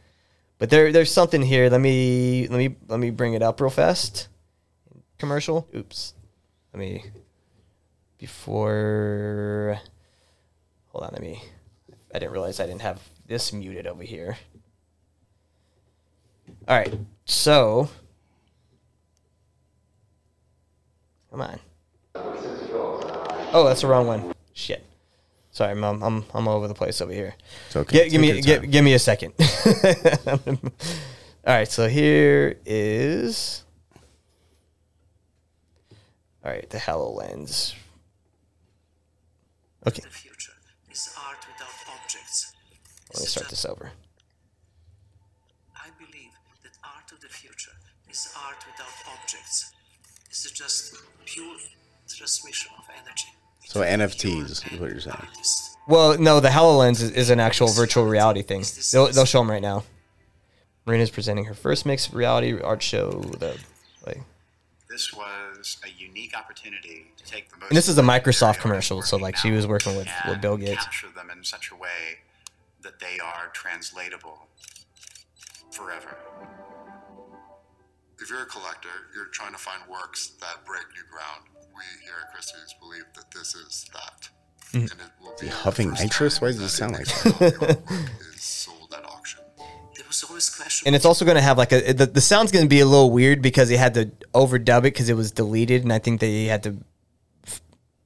But 0.59 0.71
there 0.71 0.93
there's 0.93 1.13
something 1.13 1.43
here. 1.43 1.69
Let 1.69 1.81
me 1.81 2.49
let 2.49 2.59
me 2.59 2.77
let 2.89 2.99
me 2.99 3.11
bring 3.11 3.35
it 3.35 3.43
up 3.43 3.61
real 3.61 3.71
fast. 3.71 4.29
Commercial. 5.19 5.69
Oops. 5.75 6.15
Let 6.73 6.81
me 6.81 7.05
before. 8.19 9.79
Hold 10.89 11.05
on. 11.05 11.11
Let 11.13 11.21
me. 11.23 11.43
I 12.17 12.19
didn't 12.19 12.33
realize 12.33 12.61
I 12.61 12.67
didn't 12.67 12.81
have 12.81 13.01
this 13.27 13.53
muted 13.53 13.87
over 13.87 14.03
here. 14.03 14.39
All 16.67 16.77
right. 16.79 16.95
So 17.27 17.91
Come 21.31 21.43
on. 21.43 21.61
Oh, 23.53 23.65
that's 23.69 23.83
the 23.83 23.87
wrong 23.87 24.07
one. 24.07 24.33
Shit. 24.55 24.83
Sorry, 25.51 25.75
mom. 25.75 26.03
I'm 26.03 26.25
I'm 26.33 26.49
all 26.49 26.57
over 26.57 26.67
the 26.69 26.75
place 26.75 27.03
over 27.03 27.13
here. 27.13 27.35
It's 27.67 27.77
okay. 27.77 28.05
Gi- 28.05 28.11
give 28.11 28.21
me 28.23 28.33
your 28.33 28.41
give, 28.41 28.71
give 28.71 28.83
me 28.83 28.95
a 28.95 28.99
second. 28.99 29.35
all 30.27 30.35
right, 31.45 31.69
so 31.69 31.89
here 31.89 32.59
is 32.65 33.65
All 36.43 36.51
right, 36.51 36.69
the 36.71 36.79
HoloLens. 36.79 37.75
Okay, 39.87 40.03
The 40.03 40.09
future 40.09 40.53
is 40.91 41.15
art 41.19 41.46
without 41.46 41.46
objects. 41.46 41.46
Let 43.17 43.23
me 43.23 43.27
start 43.27 43.49
this 43.49 43.65
over. 43.65 43.93
I 45.75 45.89
believe 45.99 46.33
that 46.63 46.73
art 46.85 47.11
of 47.13 47.21
the 47.21 47.29
future 47.29 47.73
is 48.11 48.33
art 48.47 48.65
without 48.67 49.19
objects. 49.19 49.73
This 50.29 50.45
is 50.45 50.53
just 50.53 50.97
pure 51.25 51.57
transmission 52.09 52.71
of 52.79 52.85
energy. 53.01 53.29
So 53.65 53.81
NFTs 53.81 54.51
is 54.51 54.63
what 54.79 54.91
you're 54.91 55.01
saying. 55.01 55.17
Well, 55.89 56.19
no, 56.19 56.41
the 56.41 56.49
HoloLens 56.49 57.03
is, 57.03 57.11
is 57.13 57.31
an 57.31 57.41
actual 57.41 57.69
virtual 57.69 58.05
reality 58.05 58.43
thing. 58.43 58.65
They'll, 58.93 59.09
they'll 59.09 59.25
show 59.25 59.41
them 59.41 59.51
right 59.51 59.63
now. 59.63 59.85
Marina's 60.85 61.11
presenting 61.11 61.47
her 61.47 61.55
first 61.55 61.85
mixed 61.85 62.13
reality 62.13 62.61
art 62.61 62.83
show. 62.83 63.11
The 63.11 63.59
like, 64.07 64.21
this 64.89 65.13
was 65.13 65.79
a 65.85 65.91
unique 66.01 66.37
opportunity 66.37 67.11
to 67.17 67.25
take 67.25 67.51
the 67.51 67.57
most. 67.57 67.71
And 67.71 67.77
this 67.77 67.89
is 67.89 67.99
a 67.99 68.03
Microsoft 68.03 68.59
commercial, 68.59 69.03
so 69.03 69.17
like 69.17 69.37
she 69.37 69.51
was 69.51 69.67
working 69.67 69.97
with, 69.97 70.09
with 70.29 70.41
Bill 70.41 70.57
Gates. 70.57 70.85
capture 70.85 71.09
them 71.09 71.31
in 71.31 71.43
such 71.43 71.71
a 71.73 71.75
way 71.75 72.19
that 72.87 73.01
they 73.01 73.19
are 73.19 73.51
translatable 73.53 74.47
forever. 75.73 76.17
If 78.21 78.31
you're 78.31 78.43
a 78.43 78.47
collector, 78.47 78.89
you're 79.15 79.27
trying 79.27 79.53
to 79.53 79.59
find 79.59 79.83
works 79.91 80.33
that 80.41 80.65
break 80.65 80.85
new 80.95 81.03
ground. 81.11 81.49
We 81.75 81.83
here 82.05 82.15
at 82.25 82.33
Christie's 82.33 82.75
believe 82.81 83.05
that 83.17 83.31
this 83.33 83.57
is 83.57 83.87
that. 83.93 84.29
Mhm. 84.73 84.93
And 84.93 85.01
it 85.01 85.11
will 85.21 85.35
be 85.41 85.49
huffing 85.49 85.91
nitrous? 85.95 86.41
Why 86.41 86.49
does 86.49 86.61
it 86.61 86.69
sound 86.69 86.93
like 86.93 87.07
that? 87.07 87.79
is 88.35 88.41
sold 88.41 88.95
at 88.97 89.05
auction. 89.05 89.41
There 89.97 90.05
was 90.07 90.23
always 90.23 90.49
question. 90.49 90.87
And 90.87 90.95
it's 90.95 91.05
also 91.05 91.25
going 91.25 91.37
to 91.37 91.43
have 91.43 91.59
like 91.59 91.73
a 91.73 91.93
the, 91.93 92.07
the 92.07 92.21
sound's 92.21 92.53
going 92.53 92.65
to 92.65 92.69
be 92.69 92.81
a 92.81 92.87
little 92.87 93.11
weird 93.11 93.43
because 93.43 93.69
they 93.69 93.77
had 93.77 93.95
to 93.95 94.07
overdub 94.33 94.79
it 94.79 94.95
because 94.95 95.09
it 95.09 95.17
was 95.17 95.33
deleted, 95.33 95.83
and 95.83 95.93
I 95.93 95.99
think 95.99 96.21
they 96.21 96.45
had 96.45 96.63
to. 96.63 96.77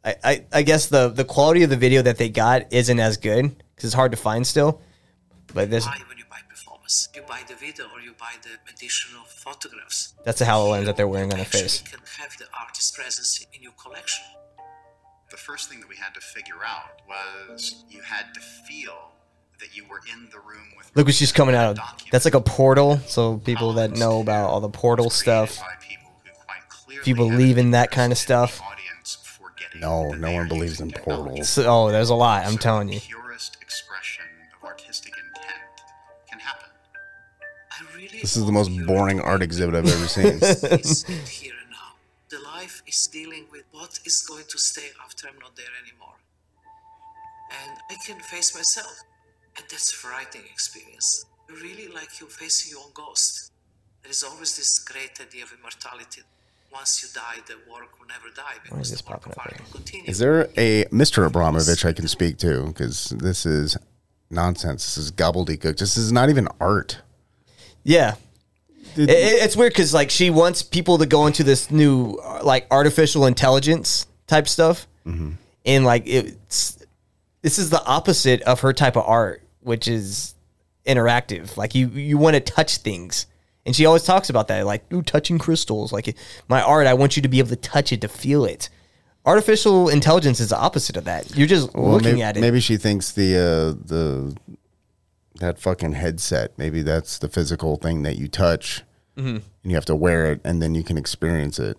I, 0.02 0.14
I, 0.24 0.44
I 0.52 0.62
guess 0.62 0.86
the 0.86 1.10
the 1.10 1.24
quality 1.24 1.62
of 1.64 1.70
the 1.70 1.76
video 1.76 2.00
that 2.00 2.16
they 2.16 2.30
got 2.30 2.72
isn't 2.72 2.98
as 2.98 3.18
good 3.18 3.62
because 3.80 3.88
it's 3.88 3.94
hard 3.94 4.10
to 4.12 4.18
find 4.18 4.46
still. 4.46 4.78
But 5.54 5.70
this 5.70 5.86
buy 5.86 5.96
when 6.06 6.18
you 6.18 6.24
buy 6.30 6.40
performance. 6.46 7.08
You 7.14 7.22
buy 7.22 7.40
the 7.48 7.54
video 7.54 7.86
or 7.94 8.00
you 8.00 8.12
buy 8.20 8.32
the 8.42 8.50
additional 8.72 9.22
photographs. 9.24 10.12
that's 10.22 10.38
the 10.38 10.44
HoloLens 10.44 10.84
that 10.84 10.98
they're 10.98 11.08
wearing 11.08 11.32
on 11.32 11.38
their 11.38 11.46
face. 11.46 11.82
You 11.82 11.90
can 11.96 12.00
have 12.18 12.36
the 12.36 12.44
artist 12.60 12.94
presence 12.94 13.46
in 13.54 13.62
your 13.62 13.72
collection. 13.72 14.22
The 15.30 15.38
first 15.38 15.70
thing 15.70 15.80
that 15.80 15.88
we 15.88 15.96
had 15.96 16.12
to 16.12 16.20
figure 16.20 16.62
out 16.66 17.00
was 17.08 17.84
you 17.88 18.02
had 18.02 18.34
to 18.34 18.40
feel 18.40 19.12
that 19.60 19.74
you 19.74 19.84
were 19.88 20.00
in 20.12 20.28
the 20.30 20.38
room 20.38 20.66
with. 20.76 20.90
Look 20.94 21.06
what 21.06 21.14
she's 21.14 21.32
coming 21.32 21.54
out 21.54 21.78
of. 21.78 22.04
That's 22.10 22.26
like 22.26 22.34
a 22.34 22.40
portal. 22.42 22.98
So 23.06 23.38
people 23.38 23.72
that 23.74 23.92
know 23.92 24.20
about 24.20 24.50
all 24.50 24.60
the 24.60 24.68
portal 24.68 25.08
stuff, 25.08 25.58
if 26.90 27.08
you 27.08 27.14
believe 27.14 27.56
in 27.56 27.70
that 27.70 27.90
kind 27.90 28.12
of 28.12 28.18
stuff, 28.18 28.60
No, 29.78 30.12
no 30.12 30.32
one 30.32 30.48
believes 30.48 30.80
in 30.80 30.90
portals. 30.90 31.48
so, 31.48 31.64
oh, 31.66 31.90
there's 31.90 32.10
a 32.10 32.14
lot. 32.14 32.44
I'm 32.44 32.58
telling 32.58 32.92
you. 32.92 33.00
This 38.20 38.36
is 38.36 38.44
the 38.46 38.52
most 38.52 38.70
boring 38.86 39.20
art 39.20 39.42
exhibit 39.42 39.74
I've 39.74 39.86
ever 39.86 40.08
seen. 40.08 40.38
It's 40.78 41.02
here 41.38 41.54
and 41.62 41.70
now. 41.70 41.90
The 42.28 42.40
life 42.40 42.82
is 42.86 43.06
dealing 43.06 43.46
with 43.50 43.64
what 43.72 43.98
is 44.04 44.20
going 44.28 44.44
to 44.48 44.58
stay 44.58 44.88
after 45.04 45.28
I'm 45.28 45.38
not 45.38 45.56
there 45.56 45.74
anymore. 45.82 46.16
And 47.62 47.78
I 47.90 47.96
can 48.06 48.20
face 48.20 48.54
myself. 48.54 48.94
And 49.56 49.64
that's 49.70 49.92
a 49.92 49.96
frightening 49.96 50.46
experience. 50.52 51.26
Really 51.48 51.88
like 51.88 52.20
you're 52.20 52.28
facing 52.28 52.70
your 52.72 52.82
own 52.84 52.92
ghost. 52.94 53.50
There 54.02 54.10
is 54.10 54.22
always 54.22 54.56
this 54.56 54.78
great 54.78 55.20
idea 55.20 55.44
of 55.44 55.52
immortality. 55.58 56.22
Once 56.72 57.02
you 57.02 57.08
die, 57.12 57.42
the 57.46 57.56
work 57.70 57.98
will 57.98 58.06
never 58.06 58.28
die 58.34 58.56
Why 58.68 58.78
is 58.78 58.90
because 58.90 58.90
this 58.90 59.02
the 59.02 59.10
work 59.10 59.22
popping 59.22 59.32
of 59.32 59.38
up 59.38 59.46
art 59.46 59.60
will 59.60 59.72
continue. 59.72 60.08
Is 60.08 60.18
there 60.18 60.48
a 60.56 60.84
Mr. 60.86 61.28
Abramovic 61.28 61.84
I 61.84 61.92
can 61.92 62.06
speak 62.06 62.38
to? 62.38 62.66
Because 62.66 63.10
this 63.18 63.44
is 63.44 63.76
nonsense. 64.30 64.84
This 64.84 64.96
is 64.96 65.12
gobbledygook. 65.12 65.78
This 65.78 65.96
is 65.96 66.12
not 66.12 66.30
even 66.30 66.46
art. 66.60 67.00
Yeah. 67.84 68.14
It, 68.96 69.08
it- 69.10 69.42
it's 69.44 69.56
weird 69.56 69.72
because 69.72 69.94
like 69.94 70.10
she 70.10 70.30
wants 70.30 70.62
people 70.62 70.98
to 70.98 71.06
go 71.06 71.26
into 71.26 71.44
this 71.44 71.70
new 71.70 72.14
uh, 72.24 72.40
like 72.42 72.66
artificial 72.70 73.26
intelligence 73.26 74.06
type 74.26 74.48
stuff, 74.48 74.86
and 75.06 75.84
like 75.84 76.02
it's 76.06 76.78
this 77.42 77.58
is 77.58 77.70
the 77.70 77.82
opposite 77.84 78.42
of 78.42 78.60
her 78.60 78.72
type 78.72 78.96
of 78.96 79.04
art, 79.06 79.42
which 79.60 79.86
is 79.88 80.34
interactive. 80.86 81.56
Like 81.56 81.74
you 81.74 81.88
you 81.88 82.18
want 82.18 82.34
to 82.34 82.40
touch 82.40 82.78
things, 82.78 83.26
and 83.64 83.74
she 83.76 83.86
always 83.86 84.02
talks 84.02 84.28
about 84.28 84.48
that, 84.48 84.66
like 84.66 84.92
ooh, 84.92 85.02
touching 85.02 85.38
crystals. 85.38 85.92
Like 85.92 86.16
my 86.48 86.60
art, 86.62 86.86
I 86.88 86.94
want 86.94 87.16
you 87.16 87.22
to 87.22 87.28
be 87.28 87.38
able 87.38 87.50
to 87.50 87.56
touch 87.56 87.92
it 87.92 88.00
to 88.00 88.08
feel 88.08 88.44
it. 88.44 88.68
Artificial 89.24 89.88
intelligence 89.88 90.40
is 90.40 90.48
the 90.48 90.58
opposite 90.58 90.96
of 90.96 91.04
that. 91.04 91.36
You're 91.36 91.46
just 91.46 91.72
Well, 91.74 91.92
looking 91.92 92.12
maybe, 92.12 92.22
at 92.22 92.36
it. 92.38 92.40
Maybe 92.40 92.58
she 92.60 92.76
thinks 92.76 93.12
the 93.12 93.36
uh, 93.36 93.86
the 93.86 94.34
that 95.40 95.58
fucking 95.58 95.92
headset. 95.92 96.52
Maybe 96.56 96.82
that's 96.82 97.18
the 97.18 97.28
physical 97.28 97.76
thing 97.76 98.02
that 98.04 98.16
you 98.16 98.28
touch, 98.28 98.82
Mhm. 99.18 99.36
and 99.62 99.70
you 99.70 99.74
have 99.74 99.84
to 99.86 99.96
wear 99.96 100.30
it, 100.32 100.40
and 100.44 100.62
then 100.62 100.74
you 100.74 100.82
can 100.84 100.96
experience 100.96 101.58
it. 101.58 101.76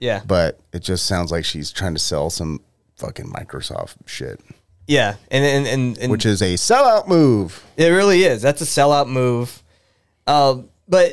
Yeah. 0.00 0.20
But 0.26 0.60
it 0.72 0.80
just 0.82 1.06
sounds 1.06 1.32
like 1.32 1.44
she's 1.44 1.70
trying 1.72 1.94
to 1.94 2.00
sell 2.00 2.28
some 2.30 2.60
fucking 2.96 3.26
Microsoft 3.32 3.94
shit, 4.06 4.40
Yeah, 4.86 5.14
and 5.30 5.44
and 5.44 5.66
and, 5.66 5.98
and 5.98 6.12
which 6.12 6.26
is 6.26 6.42
a 6.42 6.54
sellout 6.54 7.08
move. 7.08 7.64
It 7.76 7.88
really 7.88 8.24
is. 8.24 8.42
That's 8.42 8.60
a 8.60 8.66
sellout 8.66 9.08
move. 9.08 9.62
Uh, 10.26 10.58
but 10.88 11.12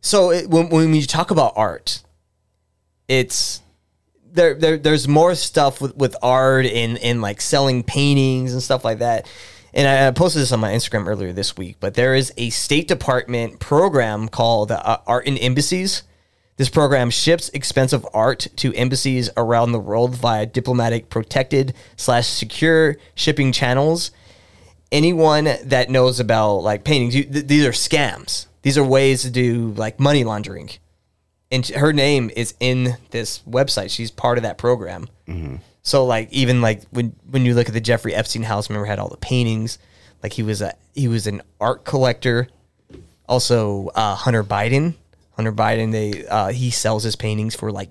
so 0.00 0.30
it, 0.30 0.48
when 0.48 0.68
when 0.68 0.94
you 0.94 1.02
talk 1.06 1.30
about 1.30 1.52
art, 1.56 2.02
it's 3.08 3.60
there. 4.32 4.54
there 4.54 4.76
there's 4.78 5.08
more 5.08 5.34
stuff 5.34 5.80
with, 5.80 5.96
with 5.96 6.16
art 6.22 6.66
and 6.66 6.98
and 6.98 7.20
like 7.22 7.40
selling 7.40 7.82
paintings 7.82 8.52
and 8.52 8.62
stuff 8.62 8.84
like 8.84 8.98
that. 9.00 9.26
And 9.78 9.88
I 9.88 10.10
posted 10.10 10.42
this 10.42 10.52
on 10.52 10.60
my 10.60 10.72
Instagram 10.72 11.06
earlier 11.06 11.32
this 11.32 11.56
week. 11.56 11.76
But 11.80 11.94
there 11.94 12.14
is 12.14 12.32
a 12.36 12.50
State 12.50 12.88
Department 12.88 13.60
program 13.60 14.28
called 14.28 14.70
uh, 14.70 14.98
Art 15.06 15.24
in 15.24 15.38
Embassies. 15.38 16.02
This 16.56 16.68
program 16.68 17.08
ships 17.08 17.48
expensive 17.50 18.04
art 18.12 18.48
to 18.56 18.74
embassies 18.74 19.30
around 19.36 19.72
the 19.72 19.78
world 19.78 20.16
via 20.16 20.44
diplomatic 20.44 21.08
protected 21.08 21.72
slash 21.96 22.26
secure 22.26 22.96
shipping 23.14 23.52
channels 23.52 24.10
anyone 24.92 25.48
that 25.64 25.90
knows 25.90 26.20
about 26.20 26.56
like 26.58 26.84
paintings, 26.84 27.14
you, 27.14 27.24
th- 27.24 27.46
these 27.46 27.64
are 27.64 27.72
scams. 27.72 28.46
These 28.62 28.78
are 28.78 28.84
ways 28.84 29.22
to 29.22 29.30
do 29.30 29.72
like 29.76 30.00
money 30.00 30.24
laundering. 30.24 30.70
And 31.50 31.66
her 31.68 31.92
name 31.92 32.30
is 32.36 32.54
in 32.60 32.98
this 33.10 33.40
website. 33.48 33.90
She's 33.90 34.10
part 34.10 34.36
of 34.38 34.42
that 34.42 34.58
program. 34.58 35.08
So 35.88 36.04
like 36.04 36.30
even 36.30 36.60
like 36.60 36.82
when 36.90 37.16
when 37.30 37.46
you 37.46 37.54
look 37.54 37.66
at 37.66 37.72
the 37.72 37.80
Jeffrey 37.80 38.14
Epstein 38.14 38.42
house, 38.42 38.68
remember 38.68 38.84
had 38.84 38.98
all 38.98 39.08
the 39.08 39.16
paintings. 39.16 39.78
Like 40.22 40.34
he 40.34 40.42
was 40.42 40.60
a 40.60 40.74
he 40.94 41.08
was 41.08 41.26
an 41.26 41.40
art 41.62 41.86
collector. 41.86 42.48
Also, 43.26 43.88
uh, 43.94 44.14
Hunter 44.14 44.44
Biden. 44.44 44.96
Hunter 45.32 45.50
Biden, 45.52 45.90
they 45.92 46.26
uh, 46.26 46.48
he 46.48 46.70
sells 46.70 47.04
his 47.04 47.16
paintings 47.16 47.56
for 47.56 47.72
like 47.72 47.88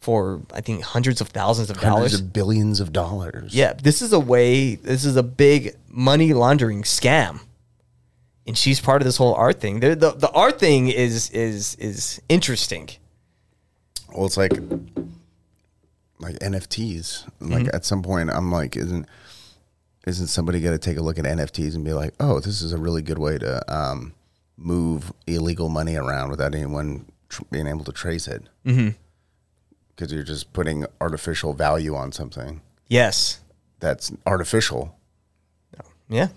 for 0.00 0.40
I 0.54 0.62
think 0.62 0.82
hundreds 0.82 1.20
of 1.20 1.28
thousands 1.28 1.68
of 1.68 1.76
Hundreds 1.76 2.12
dollars. 2.12 2.14
of 2.14 2.32
billions 2.32 2.80
of 2.80 2.94
dollars. 2.94 3.54
Yeah, 3.54 3.74
this 3.74 4.00
is 4.00 4.14
a 4.14 4.20
way. 4.20 4.76
This 4.76 5.04
is 5.04 5.16
a 5.16 5.22
big 5.22 5.76
money 5.86 6.32
laundering 6.32 6.82
scam, 6.82 7.40
and 8.46 8.56
she's 8.56 8.80
part 8.80 9.02
of 9.02 9.06
this 9.06 9.18
whole 9.18 9.34
art 9.34 9.60
thing. 9.60 9.80
The 9.80 9.94
the, 9.94 10.12
the 10.12 10.30
art 10.30 10.58
thing 10.58 10.88
is 10.88 11.28
is 11.32 11.74
is 11.74 12.22
interesting. 12.30 12.88
Well, 14.14 14.24
it's 14.24 14.38
like 14.38 14.52
like 16.20 16.36
NFTs. 16.40 17.24
Like 17.40 17.64
Mhm. 17.64 17.74
at 17.74 17.84
some 17.84 18.02
point, 18.02 18.30
I'm 18.30 18.50
like, 18.52 18.76
isn't 18.76 19.06
isn't 20.06 20.28
somebody 20.28 20.60
going 20.60 20.72
to 20.76 20.78
take 20.78 20.96
a 20.96 21.02
look 21.02 21.18
at 21.18 21.26
NFTs 21.26 21.74
and 21.74 21.84
be 21.84 21.92
like, 21.92 22.14
oh, 22.18 22.40
this 22.40 22.62
is 22.62 22.72
a 22.72 22.78
really 22.78 23.02
good 23.02 23.18
way 23.18 23.36
to 23.36 23.62
um, 23.74 24.14
move 24.56 25.12
illegal 25.26 25.68
money 25.68 25.96
around 25.96 26.30
without 26.30 26.54
anyone 26.54 27.04
tr- 27.28 27.42
being 27.50 27.66
able 27.66 27.84
to 27.84 27.92
trace 27.92 28.26
it? 28.26 28.42
Because 28.64 30.10
you're 30.12 30.22
just 30.22 30.52
putting 30.54 30.86
artificial 31.00 31.52
value 31.52 31.94
on 31.94 32.12
something. 32.12 32.62
Yes. 32.88 33.40
That's 33.80 34.10
artificial. 34.26 34.94
Yeah. 36.08 36.28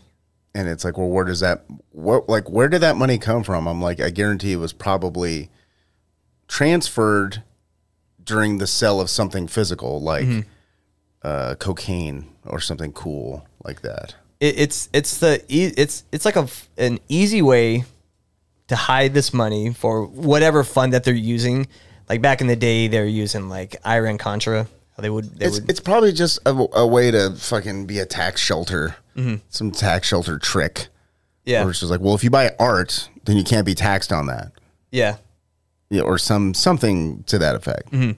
And 0.54 0.68
it's 0.68 0.84
like, 0.84 0.98
well, 0.98 1.08
where 1.08 1.24
does 1.24 1.40
that 1.40 1.64
what 1.92 2.28
like 2.28 2.50
where 2.50 2.68
did 2.68 2.82
that 2.82 2.98
money 2.98 3.18
come 3.18 3.42
from? 3.42 3.68
I'm 3.70 3.82
like, 3.82 4.02
I 4.02 4.10
guarantee 4.10 4.52
it 4.52 4.58
was 4.58 4.74
probably 4.74 5.50
transferred 6.50 7.42
during 8.26 8.58
the 8.58 8.68
sale 8.68 9.00
of 9.02 9.10
something 9.10 9.48
physical, 9.48 10.02
like 10.02 10.26
Mhm. 10.26 10.46
uh, 11.24 11.56
cocaine 11.56 12.26
or 12.46 12.60
something 12.60 12.92
cool 12.94 13.46
like 13.64 13.82
that. 13.82 14.16
It, 14.40 14.60
it's 14.60 14.90
it's 14.94 15.18
the 15.18 15.44
e- 15.48 15.74
it's 15.78 16.04
it's 16.12 16.26
like 16.26 16.36
a 16.36 16.48
an 16.78 17.00
easy 17.10 17.42
way 17.42 17.86
to 18.68 18.76
hide 18.76 19.14
this 19.14 19.34
money 19.34 19.74
for 19.74 20.06
whatever 20.06 20.64
fund 20.64 20.94
that 20.94 21.04
they're 21.04 21.14
using. 21.14 21.68
Like 22.10 22.22
back 22.22 22.42
in 22.42 22.48
the 22.48 22.56
day, 22.56 22.88
they 22.88 23.00
were 23.00 23.06
using 23.06 23.50
like 23.50 23.76
Iran 23.86 24.18
Contra. 24.18 24.68
They 24.98 25.10
would 25.10 25.40
they 25.40 25.46
It's, 25.48 25.60
would 25.60 25.70
it's 25.70 25.80
probably 25.80 26.12
just 26.12 26.38
a, 26.46 26.52
a 26.52 26.86
way 26.86 27.10
to 27.12 27.36
fucking 27.36 27.86
be 27.88 27.98
a 28.00 28.06
tax 28.06 28.40
shelter, 28.40 28.96
Mhm. 29.18 29.42
some 29.50 29.72
tax 29.72 30.08
shelter 30.08 30.38
trick. 30.38 30.88
Yeah. 31.44 31.62
Where 31.62 31.72
it's 31.72 31.80
just 31.80 31.90
like, 31.92 32.02
well, 32.02 32.14
if 32.14 32.24
you 32.24 32.30
buy 32.30 32.52
art, 32.60 33.10
then 33.26 33.36
you 33.36 33.44
can't 33.44 33.66
be 33.66 33.74
taxed 33.74 34.12
on 34.14 34.28
that. 34.28 34.52
yeah. 34.92 35.18
Yeah, 35.92 36.04
or 36.04 36.18
some 36.18 36.54
something 36.54 37.24
to 37.28 37.38
that 37.40 37.54
effect. 37.56 37.92
Mhm. 37.92 38.16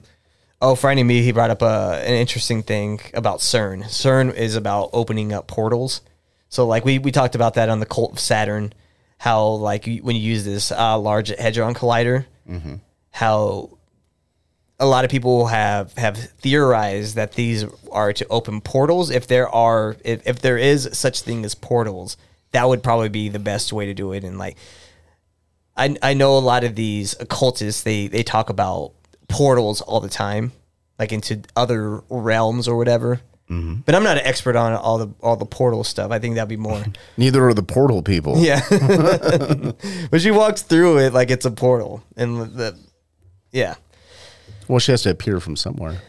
Oh, 0.62 0.74
finding 0.76 1.06
me, 1.06 1.22
he 1.22 1.32
brought 1.32 1.50
up 1.50 1.60
a, 1.60 2.00
an 2.06 2.14
interesting 2.14 2.62
thing 2.62 3.00
about 3.12 3.40
CERN. 3.40 3.84
CERN 3.84 4.32
is 4.34 4.54
about 4.56 4.88
opening 4.92 5.32
up 5.32 5.46
portals. 5.48 6.00
So, 6.48 6.66
like 6.66 6.84
we 6.84 6.98
we 6.98 7.10
talked 7.10 7.34
about 7.34 7.54
that 7.54 7.68
on 7.68 7.80
the 7.80 7.86
Cult 7.86 8.12
of 8.12 8.20
Saturn, 8.20 8.72
how 9.18 9.44
like 9.46 9.86
you- 9.88 10.02
when 10.04 10.14
you 10.16 10.22
use 10.22 10.44
this 10.44 10.70
uh, 10.72 10.96
large 10.98 11.28
hadron 11.36 11.74
collider, 11.74 12.26
Mhm. 12.48 12.80
how 13.10 13.70
a 14.78 14.86
lot 14.86 15.04
of 15.04 15.10
people 15.10 15.46
have 15.48 15.92
have 15.98 16.16
theorized 16.40 17.16
that 17.16 17.32
these 17.32 17.64
are 17.90 18.12
to 18.12 18.26
open 18.28 18.60
portals. 18.60 19.10
If 19.10 19.26
there 19.26 19.48
are, 19.48 19.96
if, 20.04 20.24
if 20.26 20.40
there 20.40 20.58
is 20.58 20.88
such 20.92 21.22
thing 21.22 21.44
as 21.44 21.54
portals, 21.56 22.16
that 22.52 22.68
would 22.68 22.82
probably 22.84 23.08
be 23.08 23.28
the 23.28 23.38
best 23.40 23.72
way 23.72 23.86
to 23.86 23.94
do 23.94 24.12
it. 24.12 24.22
And 24.24 24.38
like, 24.38 24.56
I 25.76 25.96
I 26.02 26.14
know 26.14 26.36
a 26.36 26.40
lot 26.40 26.64
of 26.64 26.74
these 26.74 27.14
occultists 27.20 27.82
they 27.82 28.06
they 28.08 28.22
talk 28.22 28.50
about 28.50 28.92
portals 29.28 29.80
all 29.80 30.00
the 30.00 30.08
time, 30.08 30.52
like 30.98 31.12
into 31.12 31.42
other 31.56 32.00
realms 32.08 32.68
or 32.68 32.76
whatever. 32.76 33.20
Mm-hmm. 33.50 33.80
But 33.84 33.94
I'm 33.94 34.02
not 34.04 34.16
an 34.16 34.24
expert 34.24 34.56
on 34.56 34.72
all 34.72 34.98
the 34.98 35.08
all 35.20 35.36
the 35.36 35.44
portal 35.44 35.84
stuff. 35.84 36.10
I 36.10 36.18
think 36.18 36.36
that'd 36.36 36.48
be 36.48 36.56
more. 36.56 36.82
Neither 37.16 37.46
are 37.46 37.54
the 37.54 37.62
portal 37.62 38.02
people. 38.02 38.38
Yeah. 38.38 38.60
but 40.10 40.20
she 40.20 40.30
walks 40.30 40.62
through 40.62 40.98
it 40.98 41.12
like 41.12 41.30
it's 41.30 41.44
a 41.44 41.50
portal, 41.50 42.02
and 42.16 42.40
the, 42.40 42.44
the 42.46 42.78
yeah. 43.52 43.74
Well, 44.66 44.78
she 44.78 44.92
has 44.92 45.02
to 45.02 45.10
appear 45.10 45.40
from 45.40 45.56
somewhere. 45.56 46.00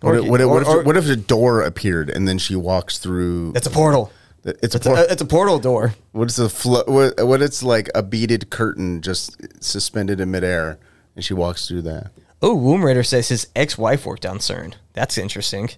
Or 0.00 0.12
What, 0.22 0.22
if, 0.22 0.28
what, 0.28 0.40
if, 0.40 0.46
or- 0.46 0.52
what, 0.52 0.78
if, 0.80 0.86
what 0.86 0.96
if 0.96 1.08
a 1.08 1.16
door 1.16 1.62
appeared 1.62 2.08
and 2.10 2.28
then 2.28 2.38
she 2.38 2.54
walks 2.54 2.98
through? 2.98 3.52
It's 3.56 3.66
a 3.66 3.70
portal. 3.70 4.12
It's 4.62 4.74
a, 4.74 4.78
It's 4.78 4.86
por- 4.86 4.96
a, 4.96 5.00
it's 5.12 5.22
a 5.22 5.26
portal 5.26 5.58
door. 5.58 5.94
What 6.12 6.28
is 6.28 6.36
the 6.36 6.48
flo- 6.48 6.84
what? 6.86 7.26
What 7.26 7.42
it's 7.42 7.62
like 7.62 7.88
a 7.94 8.02
beaded 8.02 8.50
curtain 8.50 9.00
just 9.02 9.36
suspended 9.62 10.20
in 10.20 10.30
midair, 10.30 10.78
and 11.16 11.24
she 11.24 11.34
walks 11.34 11.66
through 11.68 11.82
that. 11.82 12.10
Oh, 12.40 12.54
Womb 12.54 12.84
Raider 12.84 13.02
says 13.02 13.28
his 13.28 13.48
ex-wife 13.56 14.06
worked 14.06 14.24
on 14.24 14.38
CERN. 14.38 14.74
That's 14.92 15.18
interesting. 15.18 15.70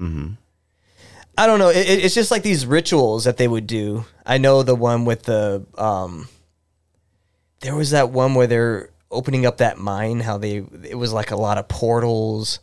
Mm-hmm. 0.00 0.34
I 1.38 1.46
don't 1.46 1.58
know. 1.58 1.68
It, 1.70 1.88
it- 1.88 2.04
it's 2.04 2.14
just 2.14 2.30
like 2.30 2.42
these 2.42 2.64
rituals 2.66 3.24
that 3.24 3.36
they 3.36 3.48
would 3.48 3.66
do. 3.66 4.04
I 4.24 4.38
know 4.38 4.62
the 4.62 4.74
one 4.74 5.04
with 5.04 5.24
the 5.24 5.64
um. 5.76 6.28
There 7.60 7.74
was 7.74 7.90
that 7.90 8.10
one 8.10 8.34
where 8.34 8.46
they're 8.46 8.90
opening 9.10 9.46
up 9.46 9.58
that 9.58 9.78
mine. 9.78 10.20
How 10.20 10.38
they 10.38 10.64
it 10.84 10.96
was 10.96 11.12
like 11.12 11.30
a 11.30 11.36
lot 11.36 11.58
of 11.58 11.68
portals. 11.68 12.60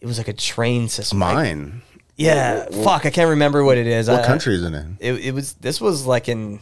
It 0.00 0.06
was 0.06 0.18
like 0.18 0.28
a 0.28 0.32
train 0.32 0.88
system. 0.88 1.18
Mine. 1.18 1.82
Yeah, 2.16 2.66
Wh- 2.66 2.74
wh- 2.74 2.84
fuck, 2.84 3.06
I 3.06 3.10
can't 3.10 3.30
remember 3.30 3.64
what 3.64 3.78
it 3.78 3.86
is. 3.86 4.08
What 4.08 4.20
I- 4.20 4.26
country 4.26 4.54
is 4.54 4.62
it 4.62 4.74
in? 4.74 4.96
It, 5.00 5.12
it 5.14 5.34
was. 5.34 5.54
This 5.54 5.80
was 5.80 6.06
like 6.06 6.28
in. 6.28 6.60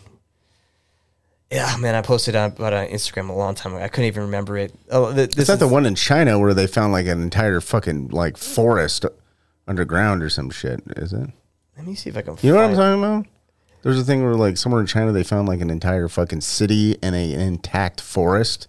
Yeah, 1.51 1.73
oh, 1.75 1.79
man, 1.79 1.97
I 1.97 2.03
posted 2.03 2.37
on 2.37 2.51
about 2.53 2.73
on 2.73 2.87
Instagram 2.87 3.29
a 3.29 3.33
long 3.33 3.57
time 3.57 3.75
ago. 3.75 3.83
I 3.83 3.89
couldn't 3.89 4.07
even 4.07 4.23
remember 4.23 4.57
it. 4.57 4.73
Oh, 4.91 5.13
th- 5.13 5.31
this 5.31 5.41
It's 5.41 5.49
not 5.49 5.59
the 5.59 5.67
one 5.67 5.85
in 5.85 5.97
China 5.97 6.39
where 6.39 6.55
they 6.55 6.69
found 6.69 6.93
like 6.93 7.07
an 7.07 7.21
entire 7.21 7.61
fucking 7.61 8.09
like 8.11 8.37
forest 8.37 9.05
underground 9.67 10.23
or 10.23 10.31
some 10.31 10.51
shit, 10.51 10.81
is 10.97 11.13
it? 11.13 11.29
Let 11.77 11.87
me 11.87 11.97
see 11.97 12.11
if 12.11 12.17
I 12.17 12.23
can. 12.23 12.37
Find 12.37 12.45
you 12.45 12.53
know 12.53 12.57
what 12.61 12.71
I'm 12.71 12.77
talking 12.77 13.03
about? 13.03 13.27
There's 13.83 13.99
a 13.99 14.05
thing 14.05 14.23
where 14.23 14.35
like 14.35 14.59
somewhere 14.59 14.81
in 14.81 14.87
China 14.87 15.11
they 15.11 15.25
found 15.25 15.49
like 15.49 15.61
an 15.61 15.71
entire 15.71 16.07
fucking 16.07 16.43
city 16.43 16.97
and 17.03 17.17
a, 17.17 17.35
an 17.35 17.41
intact 17.41 18.01
forest 18.01 18.69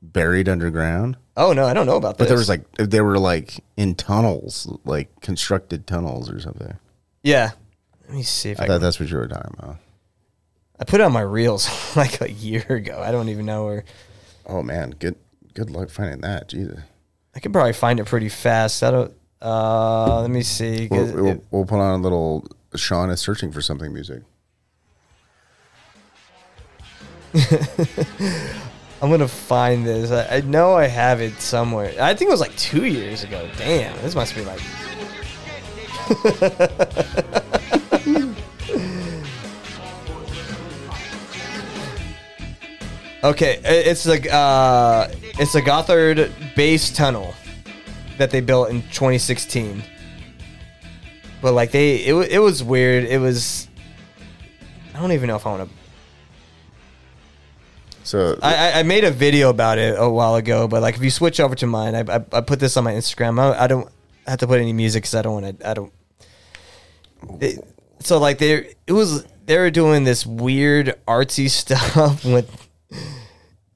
buried 0.00 0.48
underground. 0.48 1.16
Oh 1.36 1.52
no, 1.52 1.64
I 1.64 1.72
don't 1.72 1.86
know 1.86 1.96
about 1.96 2.18
that. 2.18 2.24
But 2.24 2.28
there 2.28 2.36
was 2.36 2.48
like 2.48 2.70
they 2.72 3.00
were 3.00 3.18
like 3.18 3.64
in 3.76 3.94
tunnels, 3.94 4.70
like 4.84 5.20
constructed 5.20 5.86
tunnels 5.86 6.30
or 6.30 6.40
something. 6.40 6.76
Yeah. 7.22 7.50
Let 8.06 8.16
me 8.16 8.22
see 8.22 8.50
if 8.50 8.60
I 8.60 8.64
I, 8.64 8.66
thought 8.66 8.74
can. 8.74 8.82
that's 8.82 9.00
what 9.00 9.08
you 9.08 9.16
were 9.16 9.28
talking 9.28 9.54
about. 9.58 9.76
I 10.78 10.84
put 10.84 11.00
it 11.00 11.04
on 11.04 11.12
my 11.12 11.20
reels 11.20 11.68
like 11.96 12.20
a 12.20 12.30
year 12.30 12.66
ago. 12.68 13.00
I 13.02 13.12
don't 13.12 13.28
even 13.28 13.46
know 13.46 13.64
where. 13.66 13.84
Oh 14.46 14.62
man, 14.62 14.90
good 14.98 15.16
good 15.54 15.70
luck 15.70 15.90
finding 15.90 16.20
that. 16.20 16.48
Jesus. 16.48 16.80
I 17.34 17.40
could 17.40 17.52
probably 17.52 17.72
find 17.72 17.98
it 17.98 18.06
pretty 18.06 18.28
fast. 18.28 18.82
I 18.82 18.90
don't. 18.90 19.12
Uh, 19.40 20.20
let 20.20 20.30
me 20.30 20.42
see. 20.42 20.86
We'll, 20.90 21.14
we'll, 21.14 21.44
we'll 21.50 21.64
put 21.64 21.80
on 21.80 21.98
a 21.98 22.02
little 22.02 22.46
Sean 22.76 23.10
is 23.10 23.20
searching 23.20 23.52
for 23.52 23.60
something 23.60 23.92
music. 23.92 24.22
I'm 29.02 29.10
gonna 29.10 29.26
find 29.26 29.84
this. 29.84 30.12
I, 30.12 30.36
I 30.36 30.40
know 30.42 30.74
I 30.74 30.86
have 30.86 31.20
it 31.20 31.40
somewhere. 31.40 31.92
I 32.00 32.14
think 32.14 32.28
it 32.28 32.30
was 32.30 32.40
like 32.40 32.56
two 32.56 32.84
years 32.84 33.24
ago. 33.24 33.50
Damn, 33.58 34.00
this 34.00 34.14
must 34.14 34.32
be 34.32 34.42
like. 34.42 34.60
okay, 43.24 43.60
it's 43.64 44.06
like 44.06 44.32
uh, 44.32 45.08
it's 45.36 45.56
a 45.56 45.62
Gotthard 45.62 46.30
base 46.54 46.92
tunnel 46.92 47.34
that 48.18 48.30
they 48.30 48.40
built 48.40 48.70
in 48.70 48.82
2016. 48.82 49.82
But 51.40 51.54
like 51.54 51.72
they, 51.72 51.96
it, 51.96 52.14
it 52.30 52.38
was 52.38 52.62
weird. 52.62 53.02
It 53.02 53.18
was. 53.18 53.66
I 54.94 55.00
don't 55.00 55.10
even 55.10 55.26
know 55.26 55.34
if 55.34 55.44
I 55.44 55.56
want 55.56 55.68
to 55.68 55.81
So 58.04 58.38
I, 58.42 58.80
I- 58.80 58.82
made 58.82 59.04
a 59.04 59.10
video 59.10 59.50
about 59.50 59.78
it 59.78 59.94
a 59.98 60.08
while 60.08 60.34
ago, 60.34 60.68
but 60.68 60.82
like 60.82 60.96
if 60.96 61.02
you 61.02 61.10
switch 61.10 61.40
over 61.40 61.54
to 61.56 61.66
mine, 61.66 61.94
I, 61.94 62.16
I, 62.16 62.24
I 62.32 62.40
put 62.40 62.60
this 62.60 62.76
on 62.76 62.84
my 62.84 62.92
Instagram. 62.92 63.38
I, 63.38 63.64
I 63.64 63.66
don't 63.66 63.88
have 64.26 64.38
to 64.40 64.46
put 64.46 64.60
any 64.60 64.72
music 64.72 65.02
because 65.04 65.14
I 65.14 65.22
don't 65.22 65.42
want 65.42 65.60
to. 65.60 65.68
I 65.68 65.74
don't. 65.74 65.92
They, 67.38 67.58
so 68.00 68.18
like 68.18 68.38
they, 68.38 68.74
it 68.86 68.92
was 68.92 69.24
they 69.46 69.58
were 69.58 69.70
doing 69.70 70.04
this 70.04 70.26
weird 70.26 70.98
artsy 71.06 71.48
stuff 71.50 72.24
with 72.24 72.68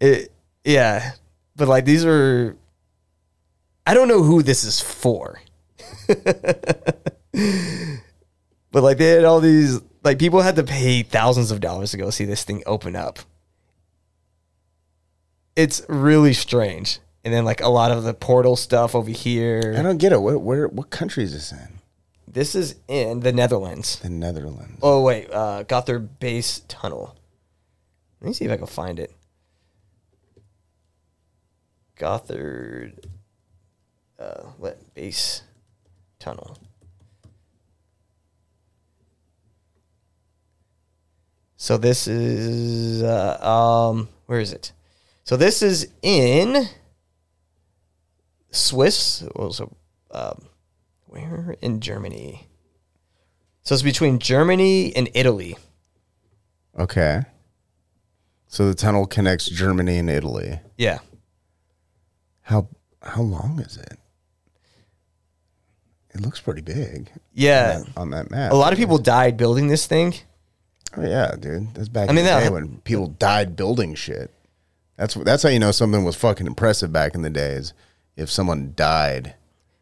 it. 0.00 0.32
Yeah, 0.64 1.12
but 1.54 1.68
like 1.68 1.84
these 1.84 2.04
were. 2.04 2.56
I 3.86 3.94
don't 3.94 4.08
know 4.08 4.22
who 4.24 4.42
this 4.42 4.64
is 4.64 4.80
for. 4.80 5.40
but 6.08 6.96
like 8.72 8.98
they 8.98 9.10
had 9.10 9.24
all 9.24 9.40
these 9.40 9.80
like 10.02 10.18
people 10.18 10.40
had 10.40 10.56
to 10.56 10.64
pay 10.64 11.02
thousands 11.02 11.52
of 11.52 11.60
dollars 11.60 11.92
to 11.92 11.96
go 11.96 12.10
see 12.10 12.24
this 12.24 12.42
thing 12.42 12.64
open 12.66 12.96
up 12.96 13.20
it's 15.56 15.82
really 15.88 16.34
strange. 16.34 17.00
And 17.24 17.34
then 17.34 17.44
like 17.44 17.60
a 17.60 17.68
lot 17.68 17.90
of 17.90 18.04
the 18.04 18.14
portal 18.14 18.54
stuff 18.54 18.94
over 18.94 19.10
here. 19.10 19.74
I 19.76 19.82
don't 19.82 19.98
get 19.98 20.12
it. 20.12 20.22
Where, 20.22 20.38
where 20.38 20.68
what 20.68 20.90
country 20.90 21.24
is 21.24 21.32
this 21.32 21.50
in? 21.50 21.80
This 22.28 22.54
is 22.54 22.76
in 22.86 23.20
the 23.20 23.32
Netherlands. 23.32 23.98
The 23.98 24.10
Netherlands. 24.10 24.78
Oh 24.82 25.02
wait, 25.02 25.28
uh, 25.32 25.64
Gotthard 25.64 26.20
base 26.20 26.60
tunnel. 26.68 27.16
Let 28.20 28.28
me 28.28 28.34
see 28.34 28.44
if 28.44 28.50
I 28.50 28.56
can 28.56 28.66
find 28.66 29.00
it. 29.00 29.12
Gotthard, 31.98 32.92
uh, 34.18 34.42
what 34.58 34.94
base 34.94 35.42
tunnel? 36.18 36.58
So 41.56 41.78
this 41.78 42.06
is 42.06 43.02
uh, 43.02 43.38
um, 43.40 44.10
where 44.26 44.40
is 44.40 44.52
it? 44.52 44.72
So 45.26 45.36
this 45.36 45.60
is 45.60 45.88
in 46.02 46.68
Swiss. 48.52 49.24
Also, 49.34 49.74
um, 50.12 50.46
where 51.06 51.56
in 51.60 51.80
Germany? 51.80 52.46
So 53.64 53.74
it's 53.74 53.82
between 53.82 54.20
Germany 54.20 54.94
and 54.94 55.08
Italy. 55.14 55.56
Okay. 56.78 57.22
So 58.46 58.68
the 58.68 58.74
tunnel 58.74 59.04
connects 59.06 59.46
Germany 59.46 59.98
and 59.98 60.08
Italy. 60.08 60.60
Yeah. 60.78 61.00
How 62.42 62.68
how 63.02 63.22
long 63.22 63.58
is 63.58 63.76
it? 63.76 63.98
It 66.14 66.20
looks 66.20 66.40
pretty 66.40 66.62
big. 66.62 67.10
Yeah. 67.34 67.78
On 67.78 67.84
that, 67.84 68.00
on 68.00 68.10
that 68.10 68.30
map. 68.30 68.52
A 68.52 68.54
lot 68.54 68.72
of 68.72 68.78
people 68.78 68.98
died 68.98 69.36
building 69.36 69.66
this 69.66 69.86
thing. 69.86 70.14
Oh 70.96 71.02
yeah, 71.02 71.34
dude. 71.34 71.74
That's 71.74 71.88
back 71.88 72.08
I 72.08 72.10
in 72.10 72.14
mean, 72.16 72.24
the 72.26 72.30
that- 72.30 72.44
day 72.44 72.48
when 72.50 72.78
people 72.82 73.08
died 73.08 73.56
building 73.56 73.96
shit. 73.96 74.30
That's 74.96 75.14
that's 75.14 75.42
how 75.42 75.48
you 75.50 75.58
know 75.58 75.72
something 75.72 76.04
was 76.04 76.16
fucking 76.16 76.46
impressive 76.46 76.92
back 76.92 77.14
in 77.14 77.22
the 77.22 77.30
days. 77.30 77.72
If 78.16 78.30
someone 78.30 78.72
died. 78.76 79.34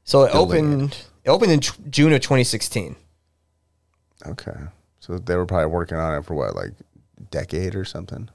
So 0.04 0.24
it 0.24 0.34
opened. 0.34 0.96
It 1.24 1.30
opened 1.30 1.52
in 1.52 1.60
June 1.90 2.12
of 2.12 2.20
2016. 2.20 2.96
Okay. 4.26 4.52
So 4.98 5.18
they 5.18 5.36
were 5.36 5.46
probably 5.46 5.66
working 5.66 5.96
on 5.96 6.18
it 6.18 6.24
for 6.24 6.34
what, 6.34 6.54
like 6.56 6.72
a 7.18 7.22
decade 7.30 7.74
or 7.74 7.84
something? 7.84 8.28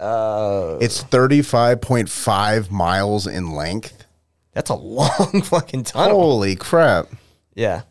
Uh, 0.00 0.78
It's 0.80 1.02
35.5 1.04 2.70
miles 2.70 3.26
in 3.26 3.52
length. 3.52 4.04
That's 4.52 4.70
a 4.70 4.74
long 4.74 5.42
fucking 5.44 5.84
tunnel. 5.84 6.20
Holy 6.20 6.56
crap. 6.56 7.08
Yeah. 7.54 7.82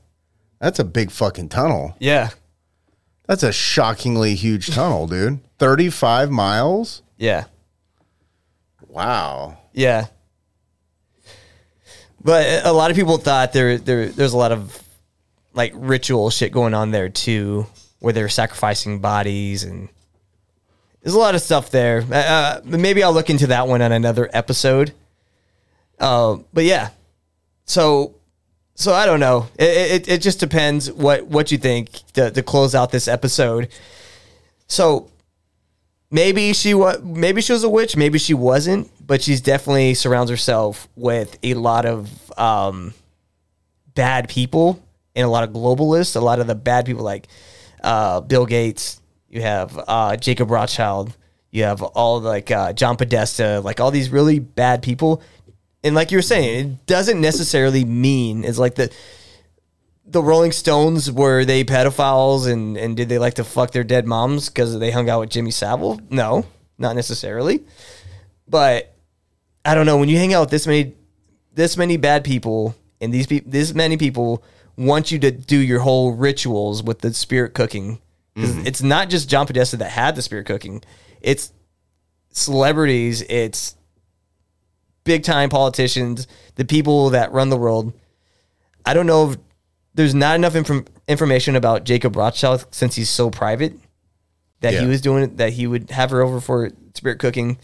That's 0.60 0.80
a 0.80 0.84
big 0.84 1.12
fucking 1.12 1.50
tunnel. 1.50 1.96
Yeah. 2.00 2.30
That's 3.28 3.44
a 3.44 3.52
shockingly 3.52 4.36
huge 4.36 4.74
tunnel, 4.74 5.08
dude. 5.08 5.40
35 5.60 6.32
miles? 6.32 7.02
Yeah. 7.18 7.46
Wow. 8.88 9.58
Yeah. 9.74 10.08
But 12.24 12.66
a 12.66 12.72
lot 12.72 12.90
of 12.92 12.98
people 12.98 13.18
thought 13.18 13.54
there 13.54 13.78
there 13.78 14.10
there's 14.10 14.34
a 14.34 14.38
lot 14.38 14.52
of 14.52 14.82
like 15.54 15.72
ritual 15.76 16.30
shit 16.30 16.52
going 16.52 16.74
on 16.74 16.92
there 16.92 17.10
too, 17.10 17.68
where 18.00 18.14
they're 18.14 18.30
sacrificing 18.30 19.00
bodies 19.00 19.64
and 19.64 19.90
there's 21.02 21.16
a 21.16 21.20
lot 21.20 21.36
of 21.36 21.42
stuff 21.42 21.70
there. 21.72 22.04
Uh, 22.12 22.16
Uh, 22.16 22.62
maybe 22.66 23.04
I'll 23.04 23.14
look 23.14 23.30
into 23.30 23.48
that 23.48 23.68
one 23.68 23.82
on 23.82 23.92
another 23.92 24.30
episode. 24.34 24.94
Uh, 26.00 26.38
but 26.54 26.64
yeah, 26.64 26.90
so 27.66 28.16
so 28.76 28.94
I 28.94 29.06
don't 29.06 29.20
know. 29.20 29.48
It, 29.58 29.92
it, 29.92 30.08
it 30.08 30.22
just 30.22 30.40
depends 30.40 30.92
what 30.92 31.28
what 31.28 31.52
you 31.52 31.58
think 31.58 31.92
to, 32.14 32.30
to 32.32 32.44
close 32.44 32.76
out 32.76 32.92
this 32.92 33.08
episode. 33.08 33.70
So 34.68 35.10
maybe 36.10 36.54
she 36.54 36.74
was 36.74 37.02
maybe 37.02 37.42
she 37.42 37.54
was 37.54 37.64
a 37.64 37.70
witch 37.70 37.96
maybe 37.98 38.18
she 38.18 38.34
wasn't 38.34 38.90
but 39.06 39.22
she's 39.22 39.42
definitely 39.42 39.94
surrounds 39.94 40.30
herself 40.30 40.88
with 40.96 41.38
a 41.44 41.54
lot 41.54 41.86
of 41.86 42.32
um, 42.40 42.94
bad 43.94 44.30
people 44.30 44.82
and 45.16 45.26
a 45.26 45.30
lot 45.30 45.44
of 45.44 45.52
globalists 45.52 46.16
a 46.16 46.20
lot 46.20 46.40
of 46.40 46.48
the 46.48 46.56
bad 46.56 46.86
people 46.86 47.04
like 47.04 47.28
uh, 47.84 48.22
bill 48.22 48.46
gates 48.46 49.02
you 49.30 49.42
have 49.42 49.78
uh, 49.88 50.16
jacob 50.16 50.50
rothschild 50.50 51.16
you 51.52 51.64
have 51.64 51.82
all 51.82 52.20
like 52.22 52.52
uh, 52.52 52.72
john 52.74 52.96
podesta 52.96 53.60
like 53.64 53.80
all 53.80 53.92
these 53.92 54.10
really 54.10 54.40
bad 54.40 54.82
people. 54.82 55.22
And 55.84 55.96
like 55.96 56.12
you 56.12 56.18
were 56.18 56.24
saying, 56.24 56.60
it 56.60 56.86
doesn't 56.86 57.22
necessarily 57.22 57.86
mean 57.86 58.44
it's 58.44 58.58
like 58.58 58.76
the 58.76 58.92
the 60.10 60.24
Rolling 60.24 60.54
Stones 60.54 61.12
were 61.12 61.44
they 61.44 61.64
pedophiles 61.64 62.52
and 62.52 62.78
and 62.78 62.96
did 62.96 63.10
they 63.10 63.20
like 63.20 63.36
to 63.36 63.44
fuck 63.44 63.72
their 63.72 63.84
dead 63.84 64.08
moms 64.08 64.50
because 64.50 64.80
they 64.80 64.92
hung 64.92 65.10
out 65.10 65.20
with 65.20 65.30
Jimmy 65.30 65.52
Savile? 65.52 66.00
No, 66.10 66.46
not 66.78 66.96
necessarily. 66.96 67.64
But 68.48 68.96
I 69.66 69.76
don't 69.76 69.86
know 69.86 69.98
when 69.98 70.10
you 70.10 70.18
hang 70.18 70.34
out 70.34 70.42
with 70.42 70.50
this 70.52 70.66
many 70.66 70.96
this 71.54 71.76
many 71.76 71.98
bad 71.98 72.24
people 72.24 72.76
and 73.02 73.14
these 73.14 73.28
people 73.28 73.52
this 73.52 73.74
many 73.74 73.98
people 73.98 74.44
want 74.78 75.12
you 75.12 75.20
to 75.20 75.32
do 75.32 75.58
your 75.58 75.80
whole 75.80 76.14
rituals 76.14 76.82
with 76.82 77.00
the 77.00 77.14
spirit 77.14 77.54
cooking. 77.54 78.00
'Cause 78.36 78.52
mm-hmm. 78.52 78.68
It's 78.68 78.84
not 78.84 79.10
just 79.10 79.28
John 79.28 79.48
Podesta 79.48 79.78
that 79.78 79.90
had 79.90 80.16
the 80.16 80.22
spirit 80.22 80.46
cooking. 80.46 80.84
It's 81.22 81.52
celebrities, 82.32 83.24
it's 83.24 83.76
big 85.04 85.24
time 85.24 85.50
politicians, 85.50 86.28
the 86.56 86.66
people 86.66 87.10
that 87.10 87.32
run 87.32 87.50
the 87.50 87.58
world. 87.58 87.94
I 88.86 88.94
don't 88.94 89.08
know 89.08 89.32
if 89.32 89.38
there's 89.98 90.14
not 90.14 90.36
enough 90.36 90.56
inform- 90.56 90.86
information 91.08 91.56
about 91.56 91.84
Jacob 91.84 92.16
Rothschild 92.16 92.68
since 92.72 92.96
he's 92.96 93.10
so 93.10 93.32
private 93.32 93.74
that 94.62 94.76
he 94.76 94.86
was 94.86 95.02
doing 95.02 95.24
it, 95.24 95.38
that 95.38 95.54
he 95.54 95.66
would 95.66 95.90
have 95.90 96.12
her 96.12 96.22
over 96.22 96.40
for 96.40 96.70
spirit 96.94 97.18
cooking. 97.20 97.58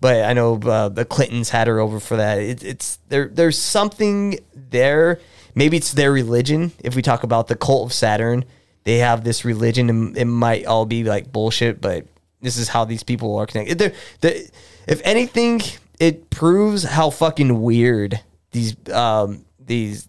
But 0.00 0.24
I 0.24 0.32
know 0.32 0.56
uh, 0.56 0.88
the 0.88 1.04
Clintons 1.04 1.50
had 1.50 1.68
her 1.68 1.78
over 1.78 2.00
for 2.00 2.16
that. 2.16 2.38
It, 2.38 2.64
it's 2.64 2.98
there. 3.08 3.28
There's 3.28 3.56
something 3.58 4.40
there. 4.54 5.20
Maybe 5.54 5.76
it's 5.76 5.92
their 5.92 6.12
religion. 6.12 6.72
If 6.82 6.96
we 6.96 7.02
talk 7.02 7.22
about 7.22 7.46
the 7.46 7.56
cult 7.56 7.86
of 7.86 7.92
Saturn, 7.92 8.44
they 8.82 8.98
have 8.98 9.22
this 9.22 9.44
religion, 9.44 9.88
and 9.88 10.16
it 10.16 10.24
might 10.24 10.66
all 10.66 10.84
be 10.84 11.04
like 11.04 11.32
bullshit. 11.32 11.80
But 11.80 12.06
this 12.40 12.56
is 12.56 12.68
how 12.68 12.84
these 12.86 13.04
people 13.04 13.36
are 13.36 13.46
connected. 13.46 13.78
They're, 13.78 13.94
they 14.20 14.48
if 14.88 15.00
anything, 15.04 15.60
it 16.00 16.30
proves 16.30 16.82
how 16.82 17.10
fucking 17.10 17.60
weird 17.60 18.20
these 18.50 18.76
um, 18.90 19.44
these 19.64 20.08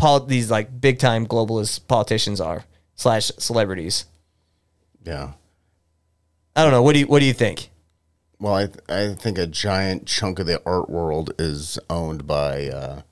pol- 0.00 0.20
these 0.26 0.50
like 0.50 0.80
big 0.80 0.98
time 0.98 1.26
globalist 1.26 1.86
politicians 1.86 2.40
are 2.40 2.64
slash 2.96 3.30
celebrities. 3.38 4.06
Yeah. 5.04 5.32
I 6.56 6.62
don't 6.64 6.72
know. 6.72 6.82
What 6.82 6.94
do 6.94 7.00
you 7.00 7.06
What 7.06 7.20
do 7.20 7.26
you 7.26 7.32
think? 7.32 7.70
Well, 8.38 8.54
I 8.54 8.66
th- 8.66 8.78
I 8.88 9.14
think 9.14 9.38
a 9.38 9.46
giant 9.46 10.06
chunk 10.06 10.38
of 10.38 10.46
the 10.46 10.60
art 10.64 10.88
world 10.88 11.32
is 11.38 11.78
owned 11.88 12.26
by 12.26 12.68
uh, 12.68 13.02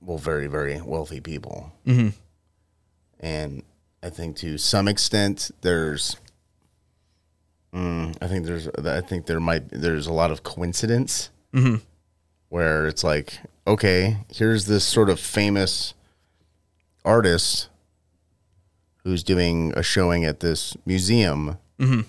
well, 0.00 0.18
very 0.18 0.48
very 0.48 0.80
wealthy 0.80 1.20
people, 1.20 1.72
mm-hmm. 1.86 2.08
and 3.20 3.62
I 4.02 4.10
think 4.10 4.36
to 4.38 4.58
some 4.58 4.88
extent 4.88 5.50
there's. 5.62 6.16
Mm, 7.72 8.16
I 8.20 8.26
think 8.26 8.46
there's. 8.46 8.68
I 8.68 9.00
think 9.00 9.26
there 9.26 9.40
might. 9.40 9.68
There's 9.70 10.06
a 10.06 10.12
lot 10.12 10.30
of 10.30 10.42
coincidence 10.42 11.30
Mhm. 11.54 11.80
Where 12.54 12.86
it's 12.86 13.02
like, 13.02 13.40
okay, 13.66 14.18
here's 14.32 14.66
this 14.66 14.84
sort 14.84 15.10
of 15.10 15.18
famous 15.18 15.92
artist 17.04 17.68
who's 19.02 19.24
doing 19.24 19.72
a 19.76 19.82
showing 19.82 20.24
at 20.24 20.38
this 20.38 20.76
museum, 20.86 21.58
Mhm. 21.80 22.04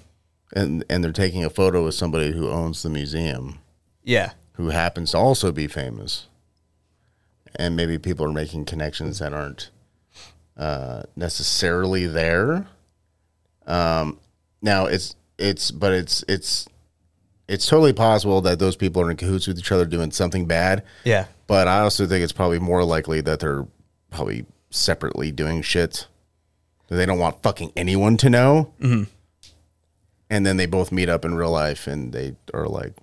and 0.54 0.86
and 0.88 1.04
they're 1.04 1.12
taking 1.12 1.44
a 1.44 1.50
photo 1.50 1.84
with 1.84 1.96
somebody 1.96 2.32
who 2.32 2.48
owns 2.48 2.84
the 2.84 2.92
museum, 2.92 3.58
Yeah. 4.04 4.34
who 4.54 4.70
happens 4.70 5.12
to 5.12 5.18
also 5.18 5.52
be 5.52 5.66
famous, 5.66 6.28
and 7.56 7.76
maybe 7.76 7.98
people 7.98 8.24
are 8.28 8.32
making 8.32 8.66
connections 8.66 9.18
that 9.18 9.34
aren't 9.34 9.72
uh, 10.56 11.02
necessarily 11.16 12.06
there. 12.06 12.68
Um, 13.66 14.20
now 14.62 14.86
it's 14.86 15.16
it's 15.40 15.72
but 15.72 15.92
it's 15.92 16.24
it's 16.28 16.68
it's 17.48 17.66
totally 17.68 17.94
possible 17.94 18.42
that 18.42 18.60
those 18.60 18.76
people 18.76 19.02
are 19.02 19.12
in 19.12 19.18
cahoots 19.18 19.48
with 19.48 19.58
each 19.60 19.72
other 19.72 19.86
doing 19.86 20.12
something 20.12 20.46
bad. 20.46 20.84
Yeah. 21.04 21.26
But 21.48 21.68
I 21.68 21.80
also 21.82 22.08
think 22.08 22.24
it's 22.24 22.34
probably 22.34 22.60
more 22.60 22.84
likely 22.84 23.22
that 23.22 23.40
they're 23.40 23.66
probably 24.10 24.46
separately 24.72 25.32
doing 25.32 25.62
shit 25.62 26.08
that 26.88 26.96
they 26.96 27.06
don't 27.06 27.20
want 27.20 27.42
fucking 27.44 27.72
anyone 27.76 28.18
to 28.18 28.30
know. 28.30 28.74
Mhm. 28.80 29.08
And 30.30 30.46
then 30.46 30.58
they 30.58 30.66
both 30.66 30.92
meet 30.92 31.08
up 31.10 31.24
in 31.24 31.36
real 31.36 31.52
life 31.52 31.86
and 31.88 32.12
they 32.14 32.36
are 32.54 32.68
like, 32.68 32.94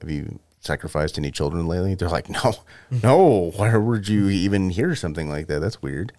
Have 0.00 0.10
you 0.10 0.38
sacrificed 0.60 1.18
any 1.18 1.30
children 1.32 1.66
lately? 1.66 1.94
They're 1.96 2.08
like, 2.08 2.28
No, 2.30 2.54
no. 3.02 3.52
Why 3.56 3.76
would 3.76 4.06
you 4.08 4.28
even 4.28 4.70
hear 4.70 4.94
something 4.94 5.28
like 5.28 5.48
that? 5.48 5.58
That's 5.60 5.82
weird 5.82 6.12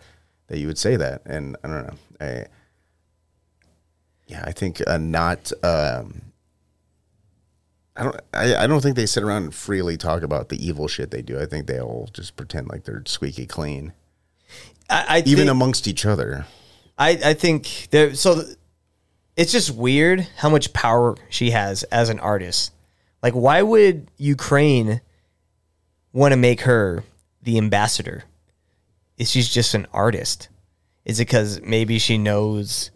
that 0.47 0.57
you 0.59 0.67
would 0.67 0.77
say 0.77 0.97
that. 0.97 1.21
And 1.25 1.55
I 1.63 1.67
don't 1.69 1.87
know. 1.87 1.95
I, 2.19 2.45
yeah, 4.27 4.43
I 4.45 4.51
think 4.51 4.81
uh, 4.85 4.97
not. 4.97 5.51
Um, 5.63 6.32
I 7.95 8.03
don't. 8.03 8.15
I, 8.33 8.55
I 8.55 8.67
don't 8.67 8.81
think 8.81 8.95
they 8.95 9.05
sit 9.05 9.23
around 9.23 9.43
and 9.43 9.53
freely 9.55 9.97
talk 9.97 10.23
about 10.23 10.49
the 10.49 10.65
evil 10.65 10.87
shit 10.87 11.11
they 11.11 11.21
do. 11.21 11.39
I 11.39 11.45
think 11.45 11.67
they 11.67 11.79
all 11.79 12.09
just 12.13 12.35
pretend 12.35 12.69
like 12.69 12.85
they're 12.85 13.03
squeaky 13.05 13.45
clean, 13.45 13.93
I, 14.89 15.05
I 15.07 15.17
even 15.19 15.37
think- 15.37 15.51
amongst 15.51 15.87
each 15.87 16.05
other. 16.05 16.45
I, 16.97 17.09
I 17.23 17.33
think 17.33 17.87
there. 17.91 18.13
So 18.15 18.35
th- 18.41 18.57
it's 19.35 19.51
just 19.51 19.71
weird 19.75 20.27
how 20.37 20.49
much 20.49 20.73
power 20.73 21.15
she 21.29 21.51
has 21.51 21.83
as 21.83 22.09
an 22.09 22.19
artist. 22.19 22.71
Like, 23.21 23.33
why 23.33 23.61
would 23.61 24.09
Ukraine 24.17 25.01
want 26.11 26.33
to 26.33 26.37
make 26.37 26.61
her 26.61 27.03
the 27.41 27.57
ambassador? 27.57 28.23
Is 29.17 29.29
she's 29.31 29.49
just 29.49 29.73
an 29.75 29.87
artist? 29.93 30.49
Is 31.05 31.19
it 31.19 31.25
because 31.27 31.61
maybe 31.61 31.99
she 31.99 32.17
knows 32.17 32.91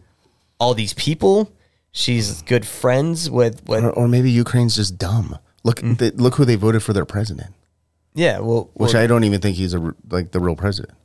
all 0.59 0.73
these 0.73 0.93
people? 0.93 1.51
She's 1.91 2.41
good 2.43 2.65
friends 2.65 3.29
with 3.29 3.67
with 3.67 3.83
Or, 3.83 3.91
or 3.91 4.07
maybe 4.07 4.29
Ukraine's 4.31 4.75
just 4.75 4.97
dumb. 4.97 5.37
Look, 5.63 5.81
Mm. 5.81 5.97
they, 5.97 6.11
look 6.11 6.35
who 6.35 6.45
they 6.45 6.55
voted 6.55 6.83
for 6.83 6.93
their 6.93 7.05
president. 7.05 7.53
yeah. 8.13 8.39
Well, 8.39 8.69
Which 8.73 8.93
well, 8.93 9.03
I 9.03 9.07
don't 9.07 9.23
even 9.23 9.41
think 9.41 9.57
he's 9.57 9.73
a 9.73 9.93
like 10.09 10.31
the 10.31 10.39
real 10.39 10.55
president. 10.55 10.97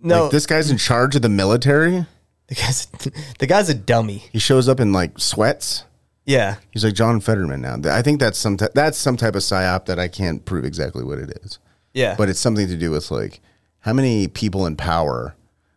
No. 0.00 0.24
like, 0.24 0.32
this 0.32 0.46
guy's 0.46 0.70
in 0.70 0.76
charge 0.76 1.16
of 1.16 1.22
the 1.22 1.28
military. 1.28 2.06
the 2.48 2.54
guy's 2.54 2.86
the 3.38 3.46
guy's 3.46 3.68
a 3.68 3.74
dummy. 3.74 4.24
He 4.32 4.38
shows 4.38 4.68
up 4.68 4.80
in 4.80 4.92
like 4.92 5.18
sweats. 5.18 5.84
Yeah. 6.26 6.56
He's 6.70 6.84
like 6.84 6.94
John 6.94 7.20
Fetterman 7.20 7.60
now. 7.62 7.76
I 7.90 8.02
think 8.02 8.18
that's 8.20 8.38
some 8.38 8.56
t- 8.56 8.66
that's 8.74 8.98
some 8.98 9.16
type 9.16 9.34
of 9.34 9.42
psyop 9.42 9.86
that 9.86 9.98
I 9.98 10.08
can't 10.08 10.44
prove 10.44 10.64
exactly 10.64 11.04
what 11.04 11.18
it 11.18 11.30
is. 11.42 11.58
Yeah. 11.92 12.16
but 12.18 12.28
it's 12.28 12.40
something 12.40 12.66
to 12.66 12.76
do 12.76 12.90
with 12.90 13.10
like 13.12 13.40
how 13.80 13.92
many 13.92 14.26
people 14.26 14.66
in 14.66 14.74
power 14.76 15.36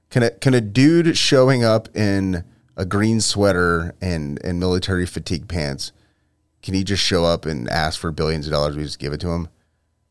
can 0.09 0.23
a 0.23 0.31
can 0.31 0.53
a 0.55 0.61
dude 0.61 1.15
showing 1.15 1.63
up 1.63 1.95
in 1.95 2.43
a 2.77 2.85
green 2.85 3.19
sweater 3.19 3.93
and 3.99 4.39
and 4.45 4.59
military 4.59 5.05
fatigue 5.05 5.47
pants 5.49 5.91
can 6.61 6.73
he 6.73 6.83
just 6.83 7.03
show 7.03 7.25
up 7.25 7.45
and 7.45 7.67
ask 7.69 7.99
for 7.99 8.11
billions 8.11 8.45
of 8.47 8.53
dollars 8.53 8.75
we 8.77 8.83
just 8.83 8.99
give 8.99 9.11
it 9.13 9.19
to 9.19 9.29
him 9.29 9.49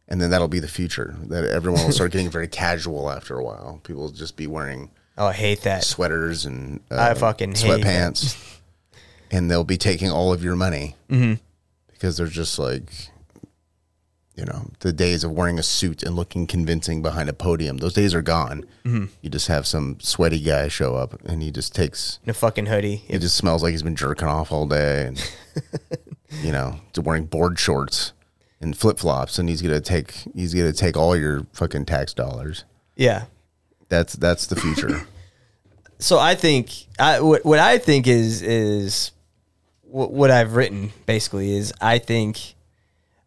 and 0.08 0.20
then 0.20 0.30
that'll 0.30 0.48
be 0.48 0.58
the 0.60 0.68
future 0.68 1.16
that 1.28 1.44
everyone 1.44 1.82
will 1.84 1.92
start 1.92 2.12
getting 2.12 2.28
very 2.30 2.48
casual 2.64 3.10
after 3.10 3.38
a 3.38 3.44
while 3.44 3.80
people 3.84 4.02
will 4.02 4.10
just 4.10 4.36
be 4.36 4.46
wearing 4.46 4.90
Oh, 5.18 5.28
I 5.28 5.32
hate 5.32 5.62
that. 5.62 5.82
sweaters 5.82 6.44
and 6.44 6.80
uh, 6.90 6.96
I 7.00 7.14
fucking 7.14 7.54
sweatpants 7.54 8.36
and 9.30 9.50
they'll 9.50 9.64
be 9.64 9.78
taking 9.78 10.10
all 10.10 10.32
of 10.32 10.44
your 10.44 10.56
money 10.56 10.94
Mhm. 11.08 11.40
because 11.92 12.16
they're 12.18 12.26
just 12.26 12.58
like 12.58 12.90
you 14.36 14.44
know 14.44 14.70
the 14.80 14.92
days 14.92 15.24
of 15.24 15.30
wearing 15.32 15.58
a 15.58 15.62
suit 15.62 16.02
and 16.02 16.14
looking 16.14 16.46
convincing 16.46 17.00
behind 17.02 17.28
a 17.28 17.32
podium 17.32 17.78
those 17.78 17.94
days 17.94 18.14
are 18.14 18.22
gone 18.22 18.64
Mhm. 18.84 19.08
you 19.22 19.30
just 19.30 19.48
have 19.48 19.66
some 19.66 19.98
sweaty 20.00 20.38
guy 20.40 20.68
show 20.68 20.94
up 20.94 21.18
and 21.24 21.42
he 21.42 21.50
just 21.50 21.74
takes 21.74 22.18
In 22.24 22.30
a 22.30 22.34
fucking 22.34 22.66
hoodie. 22.66 22.96
he 23.08 23.18
just 23.18 23.36
smells 23.36 23.62
like 23.62 23.70
he's 23.72 23.82
been 23.82 23.96
jerking 23.96 24.28
off 24.28 24.52
all 24.52 24.66
day 24.66 25.06
and 25.06 25.30
you 26.42 26.52
know 26.52 26.80
wearing 27.02 27.24
board 27.24 27.58
shorts 27.58 28.12
and 28.60 28.76
flip-flops 28.76 29.38
and 29.38 29.48
he's 29.48 29.62
gonna 29.62 29.80
take 29.80 30.12
he's 30.34 30.52
gonna 30.54 30.72
take 30.72 30.96
all 30.96 31.16
your 31.16 31.46
fucking 31.52 31.86
tax 31.86 32.12
dollars 32.12 32.64
Yeah. 32.96 33.24
that's 33.88 34.14
that's 34.14 34.46
the 34.46 34.56
future 34.56 35.06
so 35.98 36.18
I 36.18 36.34
think 36.34 36.70
I 36.98 37.20
what, 37.20 37.44
what 37.44 37.58
I 37.58 37.78
think 37.78 38.06
is 38.06 38.42
is 38.42 39.12
what, 39.82 40.12
what 40.12 40.30
I've 40.30 40.56
written 40.56 40.92
basically 41.06 41.56
is 41.56 41.72
I 41.80 41.98
think 41.98 42.54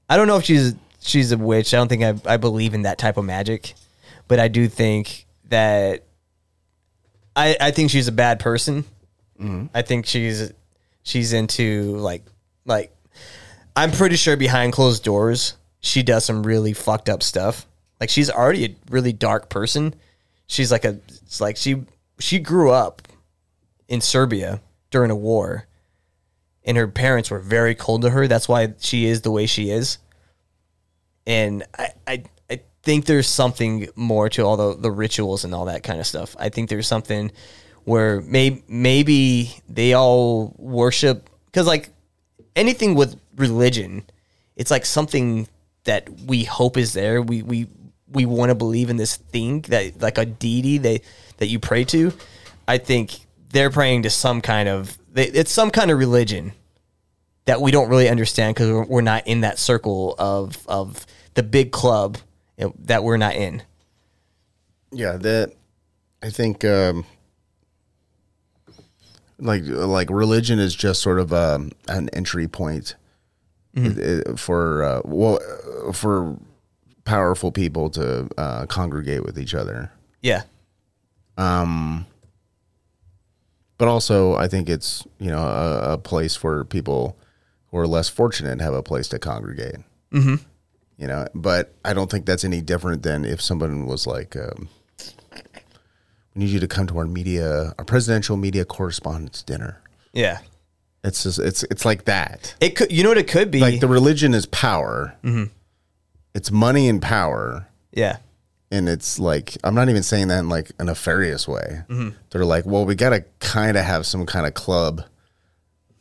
I 0.07 0.17
don't 0.17 0.27
know 0.27 0.37
if 0.37 0.43
she's 0.45 0.75
she's 0.99 1.31
a 1.31 1.37
witch. 1.37 1.73
I 1.73 1.77
don't 1.77 1.87
think 1.87 2.03
I 2.03 2.33
I 2.33 2.37
believe 2.37 2.73
in 2.73 2.83
that 2.83 2.97
type 2.97 3.17
of 3.17 3.25
magic, 3.25 3.73
but 4.27 4.39
I 4.39 4.47
do 4.47 4.67
think 4.67 5.25
that 5.45 6.03
I 7.35 7.57
I 7.59 7.71
think 7.71 7.91
she's 7.91 8.07
a 8.07 8.13
bad 8.13 8.39
person. 8.39 8.83
Mm-hmm. 9.39 9.67
I 9.73 9.81
think 9.81 10.05
she's 10.05 10.51
she's 11.03 11.33
into 11.33 11.95
like 11.97 12.25
like 12.65 12.95
I'm 13.75 13.91
pretty 13.91 14.15
sure 14.15 14.35
behind 14.35 14.73
closed 14.73 15.03
doors 15.03 15.55
she 15.79 16.03
does 16.03 16.25
some 16.25 16.43
really 16.43 16.73
fucked 16.73 17.09
up 17.09 17.23
stuff. 17.23 17.65
Like 17.99 18.09
she's 18.09 18.29
already 18.29 18.65
a 18.65 18.75
really 18.89 19.13
dark 19.13 19.49
person. 19.49 19.95
She's 20.47 20.71
like 20.71 20.85
a 20.85 20.99
it's 21.07 21.41
like 21.41 21.57
she 21.57 21.85
she 22.19 22.39
grew 22.39 22.71
up 22.71 23.01
in 23.87 24.01
Serbia 24.01 24.61
during 24.91 25.11
a 25.11 25.15
war 25.15 25.67
and 26.63 26.77
her 26.77 26.87
parents 26.87 27.31
were 27.31 27.39
very 27.39 27.75
cold 27.75 28.01
to 28.01 28.09
her. 28.09 28.27
That's 28.27 28.47
why 28.49 28.73
she 28.79 29.05
is 29.05 29.21
the 29.21 29.31
way 29.31 29.45
she 29.45 29.71
is. 29.71 29.97
And 31.29 31.63
I 31.77 31.89
I, 32.05 32.23
I 32.49 32.59
think 32.83 33.05
there's 33.05 33.27
something 33.27 33.87
more 33.95 34.29
to 34.29 34.41
all 34.41 34.57
the, 34.57 34.75
the 34.75 34.91
rituals 34.91 35.45
and 35.45 35.53
all 35.53 35.65
that 35.65 35.83
kind 35.83 35.99
of 35.99 36.07
stuff. 36.07 36.35
I 36.39 36.49
think 36.49 36.69
there's 36.69 36.87
something 36.87 37.31
where 37.85 38.21
maybe 38.21 38.63
maybe 38.67 39.55
they 39.69 39.93
all 39.93 40.55
worship 40.57 41.29
because 41.45 41.67
like 41.67 41.91
anything 42.55 42.95
with 42.95 43.19
religion, 43.35 44.03
it's 44.55 44.71
like 44.71 44.85
something 44.85 45.47
that 45.83 46.09
we 46.25 46.43
hope 46.43 46.77
is 46.77 46.93
there. 46.93 47.21
We 47.21 47.43
we 47.43 47.67
we 48.11 48.25
want 48.25 48.49
to 48.49 48.55
believe 48.55 48.89
in 48.89 48.97
this 48.97 49.17
thing 49.17 49.61
that 49.69 50.01
like 50.01 50.17
a 50.17 50.25
deity 50.25 50.79
that 50.79 51.01
that 51.37 51.47
you 51.47 51.59
pray 51.59 51.83
to. 51.85 52.11
I 52.67 52.79
think 52.79 53.19
they're 53.51 53.69
praying 53.69 54.03
to 54.03 54.09
some 54.09 54.41
kind 54.41 54.67
of 54.67 54.97
it's 55.15 55.51
some 55.51 55.69
kind 55.69 55.91
of 55.91 55.99
religion 55.99 56.53
that 57.45 57.61
we 57.61 57.71
don't 57.71 57.89
really 57.89 58.09
understand 58.09 58.55
because 58.55 58.87
we're 58.87 59.01
not 59.01 59.27
in 59.27 59.41
that 59.41 59.57
circle 59.57 60.15
of 60.19 60.57
of 60.67 61.05
the 61.35 61.43
big 61.43 61.71
club 61.71 62.17
that 62.57 63.03
we're 63.03 63.17
not 63.17 63.35
in. 63.35 63.61
Yeah, 64.91 65.17
that 65.17 65.53
I 66.21 66.29
think 66.29 66.65
um 66.65 67.05
like 69.37 69.63
like 69.65 70.09
religion 70.09 70.59
is 70.59 70.75
just 70.75 71.01
sort 71.01 71.19
of 71.19 71.31
um, 71.33 71.71
an 71.87 72.09
entry 72.13 72.47
point 72.47 72.95
Mm-hmm. 73.75 74.31
uh, 74.33 74.35
for 74.35 74.83
uh, 74.83 75.01
well 75.05 75.39
for 75.93 76.37
powerful 77.05 77.51
people 77.51 77.91
to 77.91 78.27
uh, 78.35 78.65
congregate 78.65 79.23
with 79.23 79.37
each 79.37 79.53
other. 79.53 79.91
Yeah. 80.23 80.41
Um, 81.37 82.07
but 83.77 83.87
also, 83.87 84.33
I 84.35 84.47
think 84.47 84.69
it's 84.69 85.05
you 85.19 85.29
know 85.29 85.37
a, 85.37 85.93
a 85.93 85.97
place 85.99 86.43
where 86.43 86.63
people 86.65 87.15
who 87.69 87.77
are 87.77 87.87
less 87.87 88.09
fortunate 88.09 88.59
have 88.59 88.73
a 88.73 88.81
place 88.83 89.07
to 89.09 89.19
congregate. 89.19 89.77
Mhm. 90.11 90.41
You 90.99 91.07
know, 91.07 91.27
but 91.33 91.73
I 91.85 91.93
don't 91.93 92.11
think 92.11 92.25
that's 92.25 92.43
any 92.43 92.59
different 92.61 93.03
than 93.03 93.23
if 93.23 93.41
someone 93.41 93.85
was 93.85 94.05
like, 94.05 94.35
um, 94.35 94.67
"We 96.35 96.43
need 96.43 96.49
you 96.49 96.59
to 96.59 96.67
come 96.67 96.87
to 96.87 96.97
our 96.97 97.05
media, 97.05 97.73
our 97.77 97.85
presidential 97.85 98.37
media 98.37 98.65
correspondence 98.65 99.41
dinner." 99.41 99.81
Yeah. 100.13 100.39
It's 101.03 101.23
just 101.23 101.39
it's 101.39 101.63
it's 101.63 101.85
like 101.85 102.05
that. 102.05 102.53
It 102.59 102.75
could 102.75 102.91
you 102.91 103.03
know 103.03 103.09
what 103.09 103.17
it 103.17 103.27
could 103.29 103.49
be 103.49 103.59
Like 103.61 103.79
the 103.79 103.87
religion 103.87 104.33
is 104.33 104.45
power. 104.47 105.15
Mhm. 105.23 105.49
It's 106.35 106.51
money 106.51 106.89
and 106.89 107.01
power. 107.01 107.67
Yeah. 107.93 108.17
and 108.71 108.87
it's 108.87 109.17
like 109.17 109.57
I'm 109.63 109.73
not 109.73 109.89
even 109.89 110.03
saying 110.03 110.27
that 110.27 110.39
in 110.39 110.49
like 110.49 110.71
a 110.79 110.83
nefarious 110.83 111.47
way. 111.47 111.81
Mhm. 111.89 112.13
They're 112.29 112.45
like, 112.45 112.65
well, 112.65 112.85
we 112.85 112.93
got 112.95 113.09
to 113.11 113.23
kind 113.39 113.77
of 113.77 113.85
have 113.85 114.05
some 114.05 114.25
kind 114.27 114.45
of 114.45 114.53
club, 114.53 115.05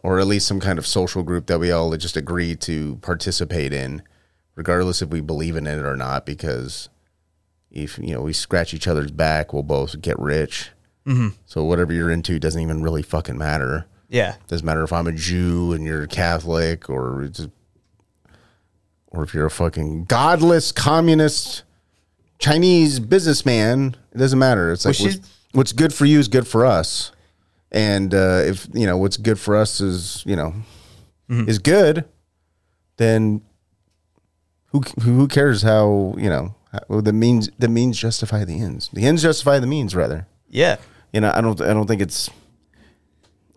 or 0.02 0.18
at 0.18 0.26
least 0.26 0.46
some 0.48 0.58
kind 0.60 0.78
of 0.78 0.86
social 0.86 1.22
group 1.22 1.46
that 1.46 1.60
we 1.60 1.70
all 1.70 1.96
just 1.96 2.16
agree 2.16 2.56
to 2.56 2.96
participate 2.96 3.72
in, 3.72 4.02
regardless 4.58 5.00
if 5.00 5.08
we 5.08 5.20
believe 5.22 5.56
in 5.56 5.66
it 5.66 5.78
or 5.78 5.96
not. 5.96 6.26
Because 6.26 6.88
if 7.70 7.96
you 7.98 8.12
know 8.12 8.22
we 8.22 8.32
scratch 8.34 8.74
each 8.74 8.88
other's 8.88 9.10
back, 9.12 9.52
we'll 9.52 9.62
both 9.62 10.00
get 10.02 10.18
rich. 10.18 10.70
Mhm. 11.06 11.34
So 11.46 11.64
whatever 11.64 11.92
you're 11.92 12.10
into 12.10 12.38
doesn't 12.38 12.60
even 12.60 12.82
really 12.82 13.02
fucking 13.02 13.38
matter. 13.38 13.86
Yeah. 14.10 14.34
Doesn't 14.48 14.66
matter 14.66 14.82
if 14.82 14.92
I'm 14.92 15.06
a 15.06 15.12
Jew 15.12 15.72
and 15.72 15.84
you're 15.84 16.06
Catholic, 16.06 16.90
or 16.90 17.22
it's 17.22 17.46
or 19.10 19.22
if 19.22 19.32
you're 19.32 19.46
a 19.46 19.50
fucking 19.50 20.04
godless 20.04 20.72
communist 20.72 21.62
Chinese 22.38 23.00
businessman. 23.00 23.96
It 24.12 24.18
doesn't 24.18 24.38
matter. 24.38 24.70
It's 24.72 24.84
like 24.84 24.98
Well, 24.98 25.08
what's, 25.08 25.30
what's 25.52 25.72
good 25.72 25.94
for 25.94 26.04
you 26.04 26.18
is 26.18 26.28
good 26.28 26.46
for 26.46 26.66
us, 26.66 27.12
and 27.72 28.12
uh, 28.14 28.42
if 28.44 28.66
you 28.74 28.86
know 28.86 28.96
what's 28.98 29.16
good 29.16 29.38
for 29.38 29.56
us 29.56 29.80
is 29.80 30.22
you 30.26 30.36
know 30.36 30.54
Mm-hmm. 31.30 31.46
is 31.50 31.58
good, 31.58 32.06
then 32.96 33.42
who 34.72 34.80
who 35.02 35.26
cares 35.28 35.62
how 35.62 36.14
you 36.18 36.28
know 36.28 36.54
how, 36.72 37.00
the 37.00 37.12
means 37.12 37.50
the 37.58 37.68
means 37.68 37.98
justify 37.98 38.44
the 38.44 38.60
ends. 38.60 38.90
The 38.92 39.04
ends 39.06 39.22
justify 39.22 39.58
the 39.58 39.66
means, 39.66 39.94
rather. 39.94 40.26
Yeah. 40.48 40.76
You 41.12 41.20
know, 41.22 41.32
I 41.34 41.40
don't 41.40 41.60
I 41.60 41.72
don't 41.74 41.86
think 41.86 42.02
it's 42.02 42.28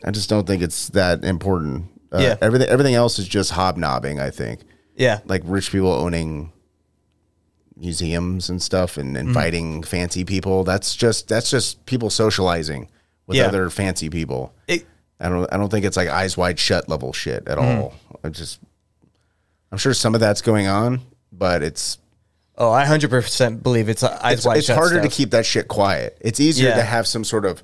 I 0.04 0.12
just 0.12 0.30
don't 0.30 0.48
think 0.48 0.62
it's 0.64 0.90
that 0.90 1.24
important. 1.24 1.86
Uh, 2.12 2.20
Yeah. 2.20 2.36
Everything 2.42 2.68
everything 2.70 2.96
else 2.96 3.20
is 3.20 3.28
just 3.28 3.52
hobnobbing. 3.52 4.20
I 4.20 4.30
think. 4.32 4.62
Yeah. 4.96 5.20
Like 5.26 5.42
rich 5.46 5.72
people 5.72 5.92
owning 5.92 6.52
museums 7.78 8.50
and 8.50 8.62
stuff 8.62 8.98
and 8.98 9.16
Mm-hmm. 9.16 9.28
inviting 9.28 9.84
fancy 9.84 10.24
people. 10.24 10.64
That's 10.64 10.96
just 10.96 11.28
that's 11.28 11.50
just 11.50 11.86
people 11.86 12.10
socializing 12.10 12.90
with 13.28 13.38
Yeah. 13.38 13.48
other 13.48 13.70
fancy 13.70 14.10
people. 14.10 14.54
It- 14.68 14.86
I 15.20 15.30
don't 15.30 15.52
I 15.54 15.58
don't 15.58 15.70
think 15.70 15.86
it's 15.86 15.98
like 15.98 16.10
eyes 16.10 16.36
wide 16.38 16.58
shut 16.60 16.90
level 16.90 17.14
shit 17.14 17.48
at 17.48 17.58
Mhm. 17.58 17.78
all. 17.82 17.94
I 18.24 18.30
just 18.30 18.60
I'm 19.72 19.78
sure 19.78 19.94
some 19.94 20.14
of 20.14 20.20
that's 20.22 20.42
going 20.42 20.68
on, 20.68 21.02
but 21.32 21.64
it's 21.64 21.98
Oh, 22.58 22.72
I 22.72 22.86
hundred 22.86 23.10
percent 23.10 23.64
believe 23.64 23.90
it's 23.90 24.04
uh, 24.04 24.20
eyes 24.22 24.40
it's, 24.40 24.46
wide 24.46 24.58
it's 24.58 24.68
shut. 24.68 24.76
harder 24.78 25.02
to 25.02 25.08
keep 25.10 25.32
that 25.32 25.46
shit 25.46 25.68
quiet. 25.68 26.18
It's 26.22 26.40
easier 26.40 26.70
Yeah. 26.70 26.76
to 26.76 26.84
have 26.84 27.08
some 27.08 27.24
sort 27.24 27.46
of, 27.46 27.64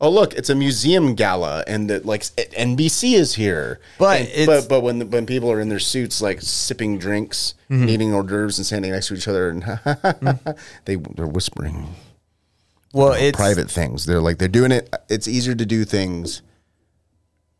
oh 0.00 0.08
look, 0.10 0.34
it's 0.34 0.48
a 0.50 0.54
museum 0.54 1.14
gala, 1.14 1.62
and 1.68 1.88
that 1.90 2.04
like 2.06 2.22
NBC 2.22 3.12
is 3.14 3.34
here. 3.34 3.78
But 3.98 4.20
And- 4.20 4.28
it's- 4.30 4.46
but 4.46 4.68
but 4.68 4.80
when 4.80 5.10
when 5.10 5.26
people 5.26 5.50
are 5.52 5.60
in 5.60 5.68
their 5.68 5.78
suits, 5.78 6.20
like 6.22 6.40
sipping 6.42 6.98
drinks, 6.98 7.54
Mhm. 7.70 7.82
and 7.82 7.90
eating 7.90 8.12
hors 8.14 8.22
d'oeuvres, 8.24 8.58
and 8.58 8.66
standing 8.66 8.90
next 8.90 9.08
to 9.08 9.14
each 9.14 9.28
other, 9.28 9.48
and 9.50 9.62
they 10.86 10.96
they're 10.96 11.26
whispering. 11.28 11.94
Well, 12.94 13.14
you 13.14 13.20
know, 13.20 13.26
it's 13.28 13.36
private 13.36 13.70
things. 13.70 14.06
They're 14.06 14.20
like 14.20 14.38
they're 14.38 14.48
doing 14.48 14.72
it. 14.72 14.92
It's 15.08 15.28
easier 15.28 15.54
to 15.54 15.66
do 15.66 15.84
things 15.84 16.42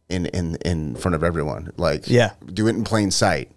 in 0.09 0.27
in 0.27 0.56
in 0.64 0.97
front 0.97 1.14
of 1.14 1.23
everyone. 1.23 1.70
Like 1.77 2.09
Yeah. 2.09 2.32
do 2.52 2.66
it 2.66 2.70
in 2.70 2.82
plain 2.82 3.10
sight. 3.10 3.51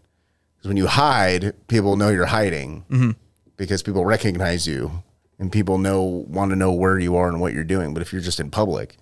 Because 0.66 0.70
when 0.70 0.78
you 0.78 0.88
hide, 0.88 1.54
people 1.68 1.96
know 1.96 2.10
you're 2.10 2.26
hiding 2.26 2.86
Mhm. 2.90 3.16
because 3.56 3.84
people 3.84 4.04
recognize 4.04 4.66
you 4.66 5.04
and 5.38 5.52
people 5.52 5.78
know 5.78 6.02
want 6.28 6.50
to 6.50 6.56
know 6.56 6.72
where 6.72 6.98
you 6.98 7.16
are 7.16 7.28
and 7.28 7.40
what 7.40 7.54
you're 7.54 7.64
doing. 7.64 7.94
But 7.94 8.02
if 8.02 8.12
you're 8.12 8.20
just 8.24 8.40
in 8.40 8.50
public, 8.50 8.98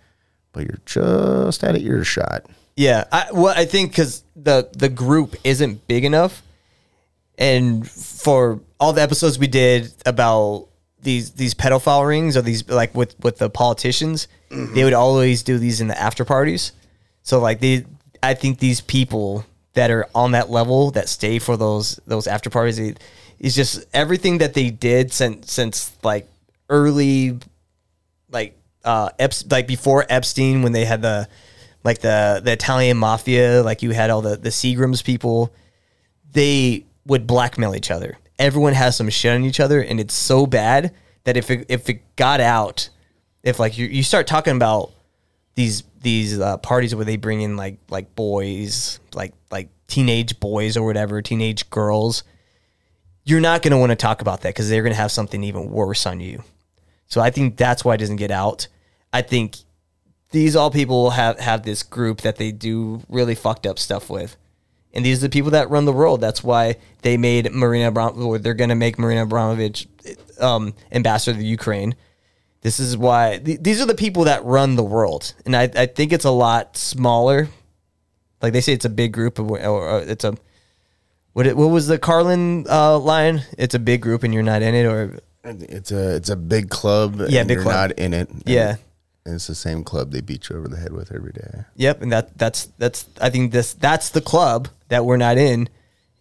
but 0.52 0.66
you're 0.66 0.82
just 0.86 1.64
at 1.64 1.78
earshot. 1.80 2.48
Yeah, 2.76 3.06
I, 3.14 3.28
well, 3.32 3.54
I 3.56 3.64
think 3.64 3.92
because 3.92 4.24
the 4.36 4.68
the 4.78 4.90
group 4.90 5.38
isn't 5.46 5.88
big 5.88 6.04
enough, 6.04 6.44
and 7.38 7.90
for 7.90 8.60
all 8.78 8.92
the 8.92 9.02
episodes 9.02 9.40
we 9.40 9.48
did 9.48 9.94
about 10.06 10.68
these 11.02 11.32
these 11.32 11.54
pedophile 11.54 12.06
rings 12.06 12.36
or 12.36 12.42
these 12.42 12.68
like 12.68 12.94
with 12.94 13.16
with 13.24 13.38
the 13.38 13.50
politicians, 13.50 14.28
they 14.52 14.84
would 14.84 14.94
always 14.94 15.44
do 15.44 15.58
these 15.58 15.80
in 15.80 15.88
the 15.88 15.98
after 15.98 16.26
parties. 16.26 16.74
So 17.22 17.40
like 17.40 17.62
they, 17.62 17.86
I 18.22 18.34
think 18.34 18.60
these 18.60 18.82
people 18.82 19.46
that 19.74 19.92
are 19.92 20.08
on 20.14 20.32
that 20.32 20.50
level 20.50 20.92
that 20.92 21.10
stay 21.10 21.40
for 21.40 21.58
those 21.58 22.00
those 22.06 22.28
after 22.28 22.50
parties 22.50 22.80
is 23.40 23.56
just 23.56 23.86
everything 23.94 24.38
that 24.40 24.54
they 24.54 24.70
did 24.70 25.12
since 25.12 25.52
since 25.52 25.96
like 26.04 26.28
early 26.70 27.38
like 28.32 28.58
uh 28.86 29.10
like 29.50 29.68
before 29.68 30.06
Epstein 30.10 30.62
when 30.62 30.72
they 30.72 30.86
had 30.86 31.02
the 31.02 31.28
like 31.84 32.00
the 32.00 32.42
the 32.44 32.52
Italian 32.52 32.98
mafia 32.98 33.64
like 33.64 33.82
you 33.82 33.92
had 33.92 34.10
all 34.10 34.22
the 34.22 34.38
the 34.38 34.50
Seagrams 34.50 35.04
people 35.04 35.54
they 36.32 36.86
would 37.06 37.28
blackmail 37.28 37.76
each 37.76 37.92
other. 37.92 38.18
Everyone 38.40 38.74
has 38.74 38.96
some 38.96 39.10
shit 39.10 39.34
on 39.34 39.44
each 39.44 39.60
other 39.60 39.82
and 39.82 40.00
it's 40.00 40.14
so 40.14 40.48
bad 40.48 40.94
that 41.26 41.38
if 41.38 41.52
it, 41.52 41.66
if 41.70 41.90
it 41.90 42.16
got 42.16 42.40
out 42.40 42.90
if 43.44 43.60
like 43.60 43.78
you, 43.78 43.86
you 43.88 44.04
start 44.04 44.26
talking 44.26 44.56
about 44.56 44.92
these 45.56 45.84
these 46.04 46.40
uh, 46.40 46.58
parties 46.58 46.94
where 46.94 47.06
they 47.06 47.18
bring 47.18 47.42
in 47.42 47.58
like 47.58 47.78
like 47.90 48.16
boys 48.16 49.00
like 49.14 49.34
like 49.52 49.70
teenage 49.88 50.40
boys 50.40 50.78
or 50.78 50.86
whatever 50.86 51.22
teenage 51.22 51.70
girls 51.70 52.24
you're 53.26 53.42
not 53.42 53.62
going 53.62 53.72
to 53.72 53.78
want 53.78 53.90
to 53.90 53.96
talk 53.96 54.22
about 54.22 54.42
that 54.42 54.50
because 54.50 54.70
they're 54.70 54.84
going 54.84 54.94
to 54.94 55.00
have 55.00 55.12
something 55.12 55.44
even 55.44 55.70
worse 55.70 56.06
on 56.06 56.20
you 56.20 56.44
so 57.14 57.22
I 57.22 57.30
think 57.30 57.58
that's 57.58 57.86
why 57.86 57.94
it 57.94 58.00
doesn't 58.00 58.16
get 58.16 58.32
out. 58.32 58.68
I 59.14 59.22
think 59.22 59.58
these 60.32 60.56
all 60.56 60.72
people 60.72 61.12
have 61.12 61.40
have 61.40 61.62
this 61.62 61.84
group 61.84 62.22
that 62.22 62.38
they 62.38 62.52
do 62.52 63.04
really 63.08 63.36
fucked 63.36 63.68
up 63.68 63.78
stuff 63.78 64.10
with. 64.10 64.36
And 64.96 65.06
these 65.06 65.20
are 65.20 65.28
the 65.28 65.32
people 65.32 65.52
that 65.52 65.70
run 65.70 65.86
the 65.86 65.94
world. 65.94 66.22
That's 66.22 66.44
why 66.44 66.78
they 67.04 67.18
made 67.18 67.52
Marina 67.52 67.92
Abramovic, 67.92 68.26
or 68.26 68.40
they're 68.40 68.56
going 68.56 68.72
to 68.72 68.76
make 68.76 68.98
Marina 68.98 69.28
Abramovic 69.28 69.86
um, 70.42 70.74
ambassador 70.92 71.38
to 71.38 71.46
Ukraine. 71.46 71.94
This 72.64 72.80
is 72.80 72.98
why 72.98 73.40
th- 73.44 73.60
these 73.62 73.82
are 73.82 73.86
the 73.86 73.94
people 73.94 74.24
that 74.24 74.44
run 74.46 74.76
the 74.78 74.84
world. 74.84 75.34
And 75.46 75.56
I, 75.56 75.64
I 75.76 75.86
think 75.86 76.14
it's 76.14 76.26
a 76.26 76.32
lot 76.32 76.78
smaller. 76.78 77.50
Like 78.42 78.54
they 78.54 78.62
say, 78.62 78.74
it's 78.74 78.86
a 78.86 78.90
big 78.90 79.12
group, 79.14 79.38
of, 79.38 79.52
or, 79.52 80.00
it's 80.00 80.24
a 80.24 80.36
what? 81.34 81.46
It, 81.46 81.58
what 81.58 81.68
was 81.68 81.88
the 81.88 81.98
Carlin 81.98 82.66
uh, 82.70 82.98
line? 83.00 83.44
It's 83.58 83.76
a 83.76 83.80
big 83.80 84.02
group, 84.02 84.24
and 84.24 84.34
you're 84.34 84.44
not 84.44 84.62
in 84.62 84.76
it, 84.76 84.86
or 84.86 85.20
It's 85.44 85.92
a 85.92 86.16
it's 86.16 86.30
a 86.30 86.36
big 86.36 86.70
club. 86.70 87.22
Yeah, 87.30 87.42
and 87.42 87.48
big 87.48 87.56
you're 87.56 87.64
club. 87.64 87.90
not 87.90 88.00
in 88.00 88.14
it. 88.14 88.30
Yeah. 88.46 88.76
and 89.26 89.36
it's 89.36 89.48
the 89.48 89.56
same 89.56 89.84
club 89.84 90.12
they 90.12 90.22
beat 90.22 90.50
you 90.50 90.58
over 90.58 90.68
the 90.68 90.78
head 90.78 90.94
with 90.94 91.12
every 91.14 91.32
day. 91.32 91.64
Yep, 91.76 92.02
and 92.02 92.12
that 92.12 92.38
that's 92.38 92.66
that's 92.78 93.08
I 93.20 93.30
think 93.30 93.52
this 93.52 93.74
that's 93.74 94.10
the 94.10 94.22
club 94.22 94.70
that 94.90 95.06
we're 95.06 95.18
not 95.18 95.38
in, 95.38 95.70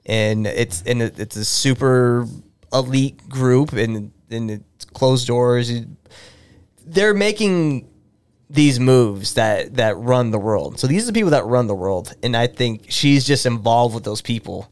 and 0.07 0.47
it's 0.47 0.83
and 0.83 1.03
it, 1.03 1.19
it's 1.19 1.37
a 1.37 1.45
super 1.45 2.27
elite 2.73 3.29
group, 3.29 3.73
and 3.73 4.13
and 4.31 4.51
it's 4.51 4.85
closed 4.87 5.27
doors. 5.27 5.71
They're 6.87 7.15
making 7.15 7.89
these 8.51 8.79
moves 8.79 9.35
that 9.35 9.77
that 9.77 9.97
run 9.97 10.31
the 10.31 10.39
world. 10.39 10.79
So 10.79 10.87
these 10.87 11.05
are 11.05 11.07
the 11.07 11.13
people 11.13 11.31
that 11.31 11.47
run 11.47 11.67
the 11.67 11.75
world, 11.75 12.15
and 12.23 12.37
I 12.37 12.47
think 12.47 12.87
she's 12.91 13.25
just 13.25 13.47
involved 13.47 13.95
with 13.95 14.05
those 14.05 14.21
people, 14.21 14.71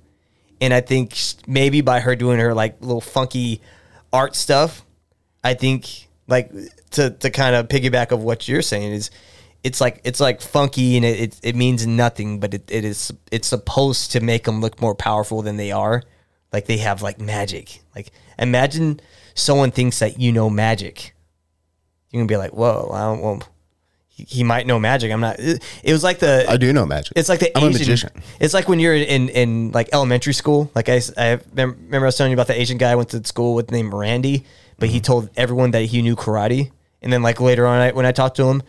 and 0.60 0.74
I 0.74 0.80
think 0.80 1.16
maybe 1.46 1.80
by 1.80 2.00
her 2.00 2.14
doing 2.14 2.38
her 2.38 2.54
like 2.54 2.80
little 2.80 3.00
funky 3.00 3.60
art 4.12 4.36
stuff, 4.36 4.84
I 5.42 5.54
think 5.54 6.08
like 6.28 6.52
to 6.90 7.10
to 7.10 7.30
kind 7.30 7.54
of 7.56 7.68
piggyback 7.68 8.10
of 8.12 8.22
what 8.22 8.48
you're 8.48 8.62
saying 8.62 8.92
is 8.92 9.10
it's 9.62 9.80
like 9.80 10.00
it's 10.04 10.20
like 10.20 10.40
funky 10.40 10.96
and 10.96 11.04
it 11.04 11.20
it, 11.20 11.40
it 11.42 11.56
means 11.56 11.86
nothing, 11.86 12.40
but 12.40 12.54
it, 12.54 12.70
it 12.70 12.84
is 12.84 13.12
it's 13.30 13.48
supposed 13.48 14.12
to 14.12 14.20
make 14.20 14.44
them 14.44 14.60
look 14.60 14.80
more 14.80 14.94
powerful 14.94 15.42
than 15.42 15.56
they 15.56 15.72
are. 15.72 16.02
like 16.52 16.66
they 16.66 16.78
have 16.78 17.02
like 17.02 17.20
magic. 17.20 17.80
Like 17.94 18.10
imagine 18.38 19.00
someone 19.34 19.70
thinks 19.70 19.98
that 20.00 20.18
you 20.18 20.32
know 20.32 20.50
magic. 20.50 21.14
You're 22.10 22.20
gonna 22.20 22.28
be 22.28 22.36
like, 22.36 22.52
whoa, 22.52 22.90
I 22.92 23.00
don't. 23.04 23.20
Well, 23.22 23.42
he, 24.08 24.24
he 24.24 24.44
might 24.44 24.66
know 24.66 24.78
magic. 24.78 25.12
I'm 25.12 25.20
not. 25.20 25.38
It, 25.38 25.62
it 25.82 25.92
was 25.92 26.02
like 26.02 26.18
the. 26.18 26.44
I 26.48 26.56
do 26.56 26.72
know 26.72 26.84
magic. 26.86 27.12
It's 27.16 27.28
like 27.28 27.40
the 27.40 27.56
I'm 27.56 27.64
a 27.64 27.70
magician. 27.70 28.10
It's 28.40 28.52
like 28.54 28.68
when 28.68 28.80
you're 28.80 28.94
in, 28.94 29.28
in, 29.28 29.70
like 29.72 29.88
elementary 29.92 30.32
school. 30.34 30.70
Like 30.74 30.88
I, 30.88 31.00
I 31.16 31.38
remember 31.54 31.98
I 32.06 32.08
was 32.08 32.16
telling 32.16 32.30
you 32.32 32.36
about 32.36 32.48
the 32.48 32.60
Asian 32.60 32.78
guy 32.78 32.90
I 32.90 32.94
went 32.96 33.10
to 33.10 33.24
school 33.24 33.54
with 33.54 33.70
named 33.70 33.92
Randy, 33.92 34.44
but 34.78 34.86
Mm-hmm. 34.88 34.94
he 34.94 35.00
told 35.00 35.30
everyone 35.36 35.70
that 35.72 35.82
he 35.84 36.02
knew 36.02 36.16
karate. 36.16 36.70
And 37.02 37.12
then 37.12 37.22
like 37.22 37.40
later 37.40 37.66
on, 37.66 37.80
I, 37.80 37.92
when 37.92 38.04
I 38.06 38.12
talked 38.12 38.36
to 38.36 38.44
him, 38.44 38.62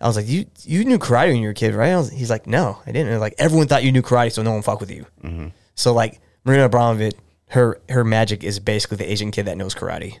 I 0.00 0.06
was 0.06 0.16
like, 0.16 0.28
"You 0.28 0.46
you 0.62 0.84
knew 0.84 0.98
karate 0.98 1.28
when 1.28 1.36
you 1.36 1.48
were 1.48 1.50
a 1.50 1.54
kid, 1.54 1.74
right?" 1.74 1.90
I 1.92 1.96
was, 1.96 2.10
he's 2.10 2.30
like, 2.30 2.46
"No, 2.46 2.78
I 2.86 2.92
didn't." 2.92 3.08
And 3.12 3.20
like 3.20 3.34
everyone 3.38 3.66
thought 3.66 3.82
you 3.84 3.92
knew 3.92 4.02
karate, 4.02 4.32
so 4.32 4.42
no 4.42 4.52
one 4.52 4.62
fuck 4.62 4.80
with 4.80 4.90
you. 4.90 5.04
Mm-hmm. 5.22 5.48
So 5.74 5.92
like 5.92 6.20
Marina 6.44 6.68
Abramovic, 6.68 7.12
her 7.48 7.80
her 7.90 8.04
magic 8.04 8.42
is 8.44 8.58
basically 8.58 8.96
the 8.98 9.10
Asian 9.10 9.30
kid 9.30 9.46
that 9.46 9.56
knows 9.58 9.74
karate, 9.74 10.18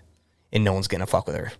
and 0.52 0.62
no 0.64 0.72
one's 0.74 0.88
gonna 0.88 1.06
fuck 1.06 1.26
with 1.26 1.36
her. 1.36 1.52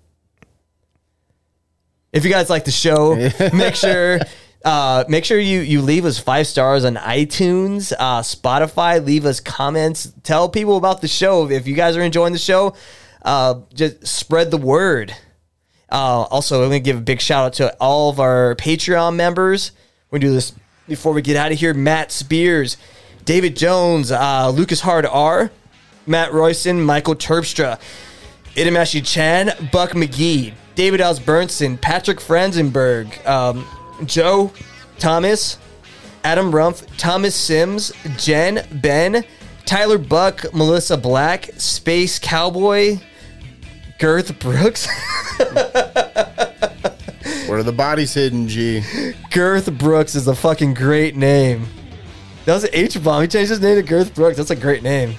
If 2.15 2.25
you 2.25 2.31
guys 2.31 2.49
like 2.49 2.65
the 2.65 2.71
show, 2.71 3.17
make 3.53 3.75
sure 3.75 4.21
uh, 4.65 5.05
make 5.09 5.25
sure 5.25 5.39
you 5.39 5.61
you 5.61 5.83
leave 5.83 6.05
us 6.05 6.19
five 6.19 6.47
stars 6.47 6.85
on 6.85 6.95
iTunes, 6.95 7.93
uh, 7.99 8.21
Spotify. 8.23 9.05
Leave 9.05 9.27
us 9.27 9.41
comments. 9.41 10.13
Tell 10.23 10.49
people 10.49 10.77
about 10.77 11.03
the 11.03 11.09
show. 11.09 11.51
If 11.51 11.67
you 11.67 11.75
guys 11.75 11.97
are 11.97 12.03
enjoying 12.03 12.33
the 12.33 12.39
show, 12.39 12.75
uh, 13.23 13.61
just 13.75 14.07
spread 14.07 14.51
the 14.51 14.57
word. 14.57 15.15
Uh, 15.91 16.23
also, 16.31 16.63
I'm 16.63 16.69
gonna 16.69 16.81
give 16.81 16.97
a 16.97 17.03
big 17.03 17.21
shout 17.21 17.45
out 17.45 17.53
to 17.55 17.77
all 17.79 18.11
of 18.11 18.19
our 18.19 18.55
Patreon 18.55 19.17
members. 19.17 19.73
We're 20.11 20.19
gonna 20.19 20.31
do 20.31 20.35
this 20.35 20.53
before 20.89 21.13
we 21.13 21.21
get 21.21 21.37
out 21.37 21.53
of 21.53 21.59
here. 21.59 21.75
Matt 21.75 22.11
Spears, 22.11 22.79
David 23.25 23.57
Jones, 23.57 24.11
uh, 24.11 24.51
Lucas 24.51 24.81
Hard 24.81 25.05
R, 25.05 25.51
Matt 26.07 26.33
Royson, 26.33 26.81
Michael 26.83 27.17
Terpstra, 27.17 27.79
Itamashi 28.55 29.05
Chan, 29.05 29.69
Buck 29.71 29.91
McGee, 29.91 30.55
David 30.75 31.01
Osbernson, 31.01 31.81
Patrick 31.81 32.19
Franzenberg, 32.19 33.25
um, 33.27 33.67
Joe 34.05 34.53
Thomas, 34.99 35.59
Adam 36.25 36.51
Rumpf, 36.51 36.87
Thomas 36.97 37.35
Sims, 37.35 37.93
Jen, 38.17 38.67
Ben, 38.73 39.25
Tyler 39.67 39.99
Buck, 39.99 40.53
Melissa 40.55 40.97
Black, 40.97 41.51
Space 41.57 42.19
Cowboy, 42.19 42.99
Girth 43.99 44.39
Brooks, 44.39 44.89
Where 47.47 47.59
are 47.59 47.63
the 47.63 47.73
bodies 47.73 48.15
hidden, 48.15 48.49
G? 48.49 48.83
Girth 49.31 49.71
Brooks 49.79 50.15
is 50.15 50.27
a 50.27 50.35
fucking 50.35 50.75
great 50.75 51.15
name. 51.15 51.67
That 52.47 52.55
was 52.55 52.65
an 52.65 52.71
H 52.73 53.03
bomb. 53.03 53.23
He 53.23 53.29
changed 53.29 53.51
his 53.51 53.61
name 53.61 53.77
to 53.77 53.83
Girth 53.83 54.15
Brooks. 54.15 54.37
That's 54.37 54.51
a 54.51 54.57
great 54.57 54.83
name. 54.83 55.15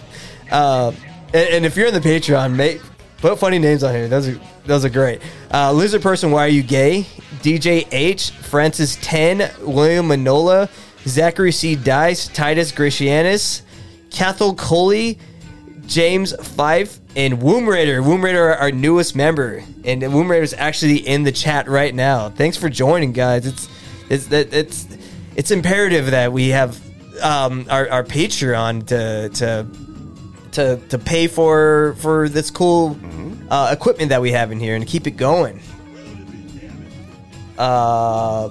Uh, 0.52 0.91
and, 1.34 1.49
and 1.49 1.65
if 1.65 1.77
you're 1.77 1.88
in 1.88 1.94
the 1.94 2.02
Patreon, 2.02 2.56
mate, 2.56 2.82
put 3.26 3.39
funny 3.39 3.57
names 3.57 3.84
on 3.84 3.93
here. 3.93 4.07
Those 4.07 4.27
are 4.27 4.39
those 4.65 4.85
are 4.85 4.89
great. 4.89 5.22
Uh, 5.52 5.72
Lizard 5.72 6.02
person, 6.02 6.31
why 6.31 6.45
are 6.45 6.49
you 6.49 6.61
gay? 6.61 7.07
DJ 7.41 7.88
H, 7.91 8.30
Francis 8.31 8.97
Ten, 9.02 9.52
William 9.61 10.07
Manola, 10.07 10.69
Zachary 11.07 11.52
C. 11.52 11.76
Dice, 11.76 12.27
Titus 12.27 12.72
Gratianus, 12.72 13.64
Cathal 14.11 14.53
Coley, 14.53 15.18
James 15.88 16.35
Fife, 16.56 16.99
and 17.15 17.41
Womb 17.41 17.68
Raider. 17.68 18.03
Womb 18.03 18.23
Raider, 18.23 18.53
our 18.53 18.72
newest 18.72 19.15
member, 19.15 19.64
and 19.84 20.02
Womb 20.14 20.30
Raider 20.30 20.43
is 20.43 20.53
actually 20.53 20.97
in 20.97 21.23
the 21.23 21.31
chat 21.31 21.68
right 21.68 21.93
now. 21.95 22.30
Thanks 22.30 22.57
for 22.57 22.69
joining, 22.69 23.11
guys. 23.11 23.47
It's 23.47 23.69
it's 24.10 24.31
it's 24.31 24.88
it's 25.35 25.49
imperative 25.49 26.11
that 26.11 26.31
we 26.31 26.49
have 26.49 26.80
um, 27.23 27.65
our, 27.72 27.89
our 27.89 28.03
Patreon 28.03 28.85
to 28.88 29.30
to 29.30 29.68
to 30.56 30.77
to 30.90 30.98
pay 30.98 31.27
for 31.27 31.95
for 31.99 32.27
this 32.30 32.49
cool 32.49 32.98
uh, 33.49 33.69
equipment 33.72 34.10
that 34.10 34.22
we 34.22 34.32
have 34.32 34.52
in 34.52 34.60
here 34.60 34.76
and 34.76 34.88
keep 34.88 35.06
it 35.07 35.11
going. 35.11 35.61
Uh, 37.57 38.48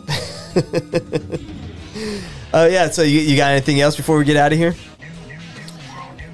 uh 2.53 2.69
yeah. 2.71 2.89
So 2.91 3.03
you, 3.03 3.21
you 3.21 3.37
got 3.37 3.51
anything 3.53 3.81
else 3.81 3.97
before 3.97 4.17
we 4.19 4.25
get 4.25 4.37
out 4.37 4.53
of 4.53 4.59
here? 4.59 4.75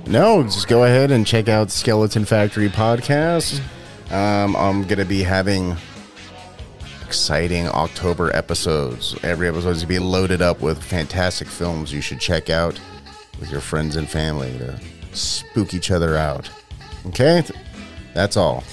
No, 0.07 0.43
just 0.43 0.69
go 0.69 0.85
ahead 0.85 1.11
and 1.11 1.27
check 1.27 1.49
out 1.49 1.71
Skeleton 1.71 2.25
Factory 2.25 2.69
podcast. 2.69 3.61
Um, 4.11 4.57
I'm 4.57 4.83
gonna 4.85 5.05
be 5.05 5.23
having 5.23 5.77
exciting 7.07 7.69
October 7.69 8.35
episodes. 8.35 9.17
Every 9.23 9.47
episode 9.49 9.71
is 9.71 9.83
gonna 9.83 9.89
be 9.89 9.99
loaded 10.01 10.43
up 10.43 10.61
with 10.61 10.83
fantastic 10.83 11.47
films 11.47 11.93
you 11.93 12.01
should 12.01 12.19
check 12.19 12.51
out 12.51 12.81
with 13.39 13.53
your 13.53 13.61
friends 13.61 13.95
and 13.97 14.09
family 14.09 14.51
to 14.59 14.81
spook 15.13 15.75
each 15.75 15.91
other 15.91 16.17
out. 16.17 16.51
Okay, 17.07 17.43
that's 18.15 18.37
all. 18.37 18.65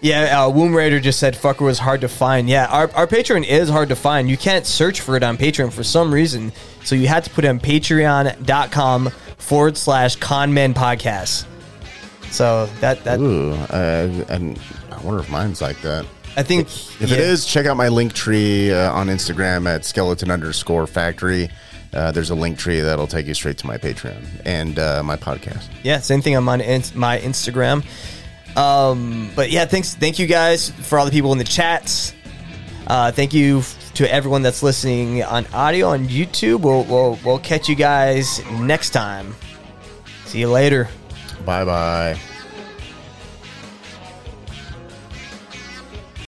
Yeah, 0.00 0.44
uh, 0.44 0.48
Womb 0.50 0.74
Raider 0.74 1.00
just 1.00 1.18
said 1.18 1.34
fucker 1.34 1.62
was 1.62 1.78
hard 1.78 2.02
to 2.02 2.08
find. 2.08 2.48
Yeah, 2.48 2.66
our, 2.66 2.90
our 2.94 3.06
Patreon 3.06 3.44
is 3.44 3.68
hard 3.68 3.88
to 3.88 3.96
find. 3.96 4.30
You 4.30 4.36
can't 4.36 4.64
search 4.64 5.00
for 5.00 5.16
it 5.16 5.24
on 5.24 5.36
Patreon 5.36 5.72
for 5.72 5.82
some 5.82 6.14
reason. 6.14 6.52
So 6.84 6.94
you 6.94 7.08
had 7.08 7.24
to 7.24 7.30
put 7.30 7.44
it 7.44 7.48
on 7.48 7.58
patreon.com 7.58 9.10
forward 9.38 9.76
slash 9.76 10.16
conmen 10.18 10.72
podcast. 10.72 11.46
So 12.30 12.66
that, 12.80 13.02
that 13.04 13.18
Ooh, 13.18 13.52
uh, 13.52 14.24
and 14.28 14.58
I 14.92 15.00
wonder 15.02 15.20
if 15.20 15.30
mine's 15.30 15.60
like 15.60 15.80
that. 15.80 16.06
I 16.36 16.44
think 16.44 16.68
If 16.68 17.10
yeah. 17.10 17.16
it 17.16 17.20
is, 17.20 17.44
check 17.44 17.66
out 17.66 17.76
my 17.76 17.88
link 17.88 18.12
tree 18.12 18.72
uh, 18.72 18.92
on 18.92 19.08
Instagram 19.08 19.66
at 19.66 19.84
skeleton 19.84 20.30
underscore 20.30 20.86
factory. 20.86 21.50
Uh, 21.92 22.12
there's 22.12 22.30
a 22.30 22.34
link 22.34 22.58
tree 22.58 22.80
that'll 22.80 23.06
take 23.06 23.26
you 23.26 23.34
straight 23.34 23.58
to 23.58 23.66
my 23.66 23.78
Patreon 23.78 24.22
and 24.44 24.78
uh, 24.78 25.02
my 25.02 25.16
podcast. 25.16 25.68
Yeah, 25.82 26.00
same 26.00 26.20
thing 26.20 26.36
on 26.36 26.44
my, 26.44 26.56
my 26.94 27.18
Instagram. 27.18 27.84
Um, 28.56 29.30
but 29.34 29.50
yeah, 29.50 29.64
thanks, 29.64 29.94
thank 29.94 30.18
you 30.18 30.26
guys 30.26 30.70
for 30.70 30.98
all 30.98 31.04
the 31.04 31.10
people 31.10 31.32
in 31.32 31.38
the 31.38 31.44
chats. 31.44 32.14
Uh, 32.86 33.12
thank 33.12 33.32
you 33.34 33.62
to 33.94 34.10
everyone 34.12 34.42
that's 34.42 34.62
listening 34.62 35.22
on 35.22 35.46
audio 35.52 35.88
on 35.88 36.08
YouTube. 36.08 36.60
We'll, 36.60 36.84
we'll, 36.84 37.18
we'll 37.24 37.38
catch 37.38 37.68
you 37.68 37.74
guys 37.74 38.40
next 38.52 38.90
time. 38.90 39.34
See 40.26 40.40
you 40.40 40.50
later. 40.50 40.88
Bye 41.44 41.64
bye. 41.64 42.18